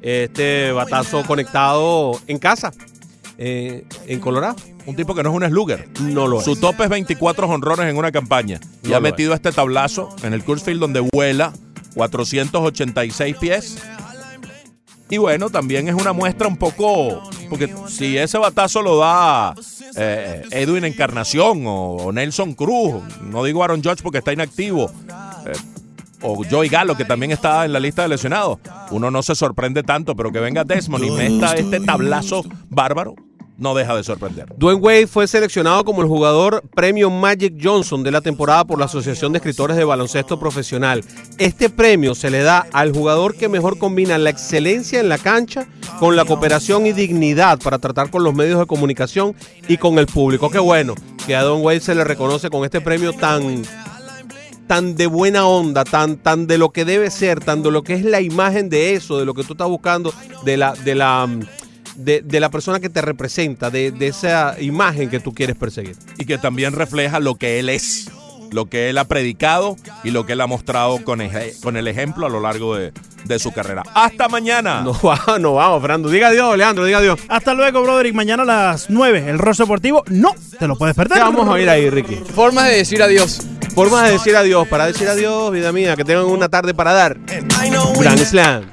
Este 0.01 0.71
batazo 0.71 1.23
conectado 1.25 2.19
en 2.27 2.39
casa, 2.39 2.71
eh, 3.37 3.85
en 4.07 4.19
Colorado. 4.19 4.55
Un 4.87 4.95
tipo 4.95 5.13
que 5.13 5.21
no 5.21 5.29
es 5.29 5.35
un 5.35 5.47
slugger. 5.47 5.87
No 6.01 6.27
lo 6.27 6.41
Su 6.41 6.53
es. 6.53 6.59
tope 6.59 6.83
es 6.85 6.89
24 6.89 7.47
honrones 7.47 7.85
en 7.87 7.97
una 7.97 8.11
campaña. 8.11 8.59
Y 8.83 8.89
No 8.89 8.95
ha 8.95 8.99
lo 8.99 9.03
metido 9.03 9.33
este 9.33 9.51
tablazo 9.51 10.09
en 10.23 10.33
el 10.33 10.43
Coors 10.43 10.63
Field 10.63 10.79
donde 10.79 11.07
vuela 11.13 11.53
486 11.93 13.35
pies. 13.37 13.77
Y 15.11 15.17
bueno, 15.17 15.49
también 15.49 15.87
es 15.87 15.93
una 15.93 16.13
muestra 16.13 16.47
un 16.47 16.57
poco. 16.57 17.21
Porque 17.49 17.71
si 17.89 18.17
ese 18.17 18.37
batazo 18.39 18.81
lo 18.81 18.97
da 18.97 19.53
eh, 19.95 20.41
Edwin 20.51 20.85
Encarnación 20.85 21.67
o, 21.67 21.97
o 21.97 22.11
Nelson 22.11 22.53
Cruz, 22.53 23.03
no 23.21 23.43
digo 23.43 23.63
Aaron 23.63 23.83
Judge 23.83 24.01
porque 24.01 24.19
está 24.19 24.31
inactivo, 24.33 24.89
eh, 25.45 25.51
o 26.22 26.43
Joey 26.49 26.69
Gallo 26.69 26.95
que 26.95 27.06
también 27.06 27.31
está 27.31 27.65
en 27.65 27.73
la 27.73 27.80
lista 27.80 28.03
de 28.03 28.10
lesionados, 28.10 28.60
uno 28.91 29.11
no 29.11 29.23
se 29.23 29.35
sorprende 29.35 29.84
tanto, 29.84 30.15
pero 30.15 30.31
que 30.31 30.39
venga 30.39 30.64
Desmond 30.64 31.06
y 31.06 31.11
meta 31.11 31.53
este 31.53 31.80
tablazo 31.80 32.43
bárbaro, 32.69 33.15
no 33.61 33.76
deja 33.76 33.95
de 33.95 34.03
sorprender. 34.03 34.48
Dwayne 34.57 34.81
Wade 34.81 35.07
fue 35.07 35.27
seleccionado 35.27 35.85
como 35.85 36.02
el 36.02 36.07
jugador 36.07 36.64
premio 36.73 37.11
Magic 37.11 37.53
Johnson 37.61 38.03
de 38.03 38.10
la 38.10 38.22
temporada 38.22 38.65
por 38.65 38.80
la 38.80 38.85
Asociación 38.85 39.31
de 39.31 39.38
Escritores 39.38 39.77
de 39.77 39.84
Baloncesto 39.84 40.39
Profesional. 40.39 41.06
Este 41.38 41.69
premio 41.69 42.15
se 42.15 42.31
le 42.31 42.41
da 42.41 42.65
al 42.73 42.91
jugador 42.91 43.35
que 43.35 43.49
mejor 43.49 43.77
combina 43.77 44.18
la 44.18 44.31
excelencia 44.31 44.99
en 44.99 45.10
la 45.10 45.19
cancha 45.19 45.68
con 45.99 46.15
la 46.15 46.26
cooperación 46.26 46.88
y 46.88 46.93
dignidad 46.93 47.60
para 47.60 47.77
tratar 47.77 48.10
con 48.10 48.23
los 48.23 48.34
medios 48.34 48.60
de 48.60 48.65
comunicación 48.65 49.35
y 49.68 49.77
con 49.77 49.99
el 49.99 50.07
público. 50.07 50.49
Qué 50.49 50.60
bueno 50.60 50.95
que 51.27 51.35
a 51.35 51.43
Don 51.43 51.61
Wade 51.61 51.81
se 51.81 51.93
le 51.93 52.03
reconoce 52.03 52.49
con 52.49 52.65
este 52.65 52.81
premio 52.81 53.14
tan 53.14 53.61
tan 54.72 54.95
de 54.95 55.06
buena 55.07 55.45
onda, 55.48 55.84
tan, 55.84 56.15
tan 56.15 56.48
de 56.48 56.57
lo 56.57 56.69
que 56.69 56.85
debe 56.85 57.11
ser, 57.11 57.41
tan 57.41 57.61
de 57.61 57.72
lo 57.72 57.84
que 57.84 57.93
es 57.93 58.06
la 58.06 58.22
imagen 58.22 58.69
de 58.69 58.93
eso, 58.93 59.19
de 59.19 59.26
lo 59.26 59.34
que 59.34 59.43
tú 59.43 59.52
estás 59.52 59.68
buscando, 59.68 60.14
de 60.45 60.56
la, 60.56 60.72
de 60.72 60.95
la, 60.95 61.27
mm, 61.27 61.41
de, 61.98 62.22
de 62.22 62.39
la 62.39 62.49
persona 62.49 62.80
que 62.80 62.88
te 62.88 63.02
representa, 63.02 63.69
de, 63.69 63.91
de 63.91 64.07
esa 64.07 64.56
imagen 64.61 65.10
que 65.10 65.19
tú 65.19 65.34
quieres 65.34 65.57
perseguir. 65.57 65.98
y 66.18 66.23
que 66.23 66.38
también 66.38 66.72
refleja 66.72 67.19
lo 67.19 67.35
que 67.35 67.60
él 67.60 67.68
es, 67.68 68.10
lo 68.49 68.68
que 68.68 68.89
él 68.89 68.98
ha 68.98 69.03
predicado 69.10 69.76
y 70.06 70.11
lo 70.11 70.26
que 70.26 70.34
él 70.34 70.39
ha 70.41 70.48
mostrado 70.48 71.03
con, 71.03 71.19
eje- 71.19 71.53
con 71.61 71.76
el 71.76 71.89
ejemplo 71.89 72.26
a 72.26 72.30
lo 72.30 72.39
largo 72.39 72.73
de, 72.77 72.93
de 73.26 73.39
su 73.39 73.52
carrera. 73.52 73.84
Hasta 73.93 74.30
mañana. 74.30 74.84
No, 74.84 74.93
va- 75.03 75.38
no 75.38 75.56
vamos, 75.56 75.81
Fernando. 75.81 76.07
Diga 76.10 76.30
adiós, 76.30 76.57
Leandro, 76.57 76.85
diga 76.85 76.99
adiós. 76.99 77.19
Hasta 77.27 77.53
luego, 77.53 77.81
brother. 77.81 78.06
Y 78.06 78.14
mañana 78.14 78.43
a 78.43 78.45
las 78.45 78.89
9, 78.89 79.26
el 79.27 79.38
rostro 79.38 79.65
deportivo. 79.65 80.06
No, 80.07 80.34
te 80.57 80.65
lo 80.65 80.77
puedes 80.77 80.95
perder. 80.95 81.18
¿Qué 81.18 81.23
vamos 81.26 81.45
a 81.45 81.52
oír 81.52 81.69
ahí, 81.69 81.89
Ricky? 81.89 82.15
Formas 82.15 82.69
de 82.69 82.77
decir 82.77 83.03
adiós. 83.03 83.41
Forma 83.73 84.03
de 84.03 84.11
decir 84.11 84.35
adiós, 84.35 84.68
para 84.68 84.85
decir 84.85 85.07
adiós, 85.07 85.52
vida 85.52 85.72
mía, 85.72 85.95
que 85.95 86.03
tengan 86.03 86.26
una 86.26 86.49
tarde 86.49 86.73
para 86.73 86.93
dar. 86.93 87.18
Grand 87.99 88.19
Slam. 88.22 88.65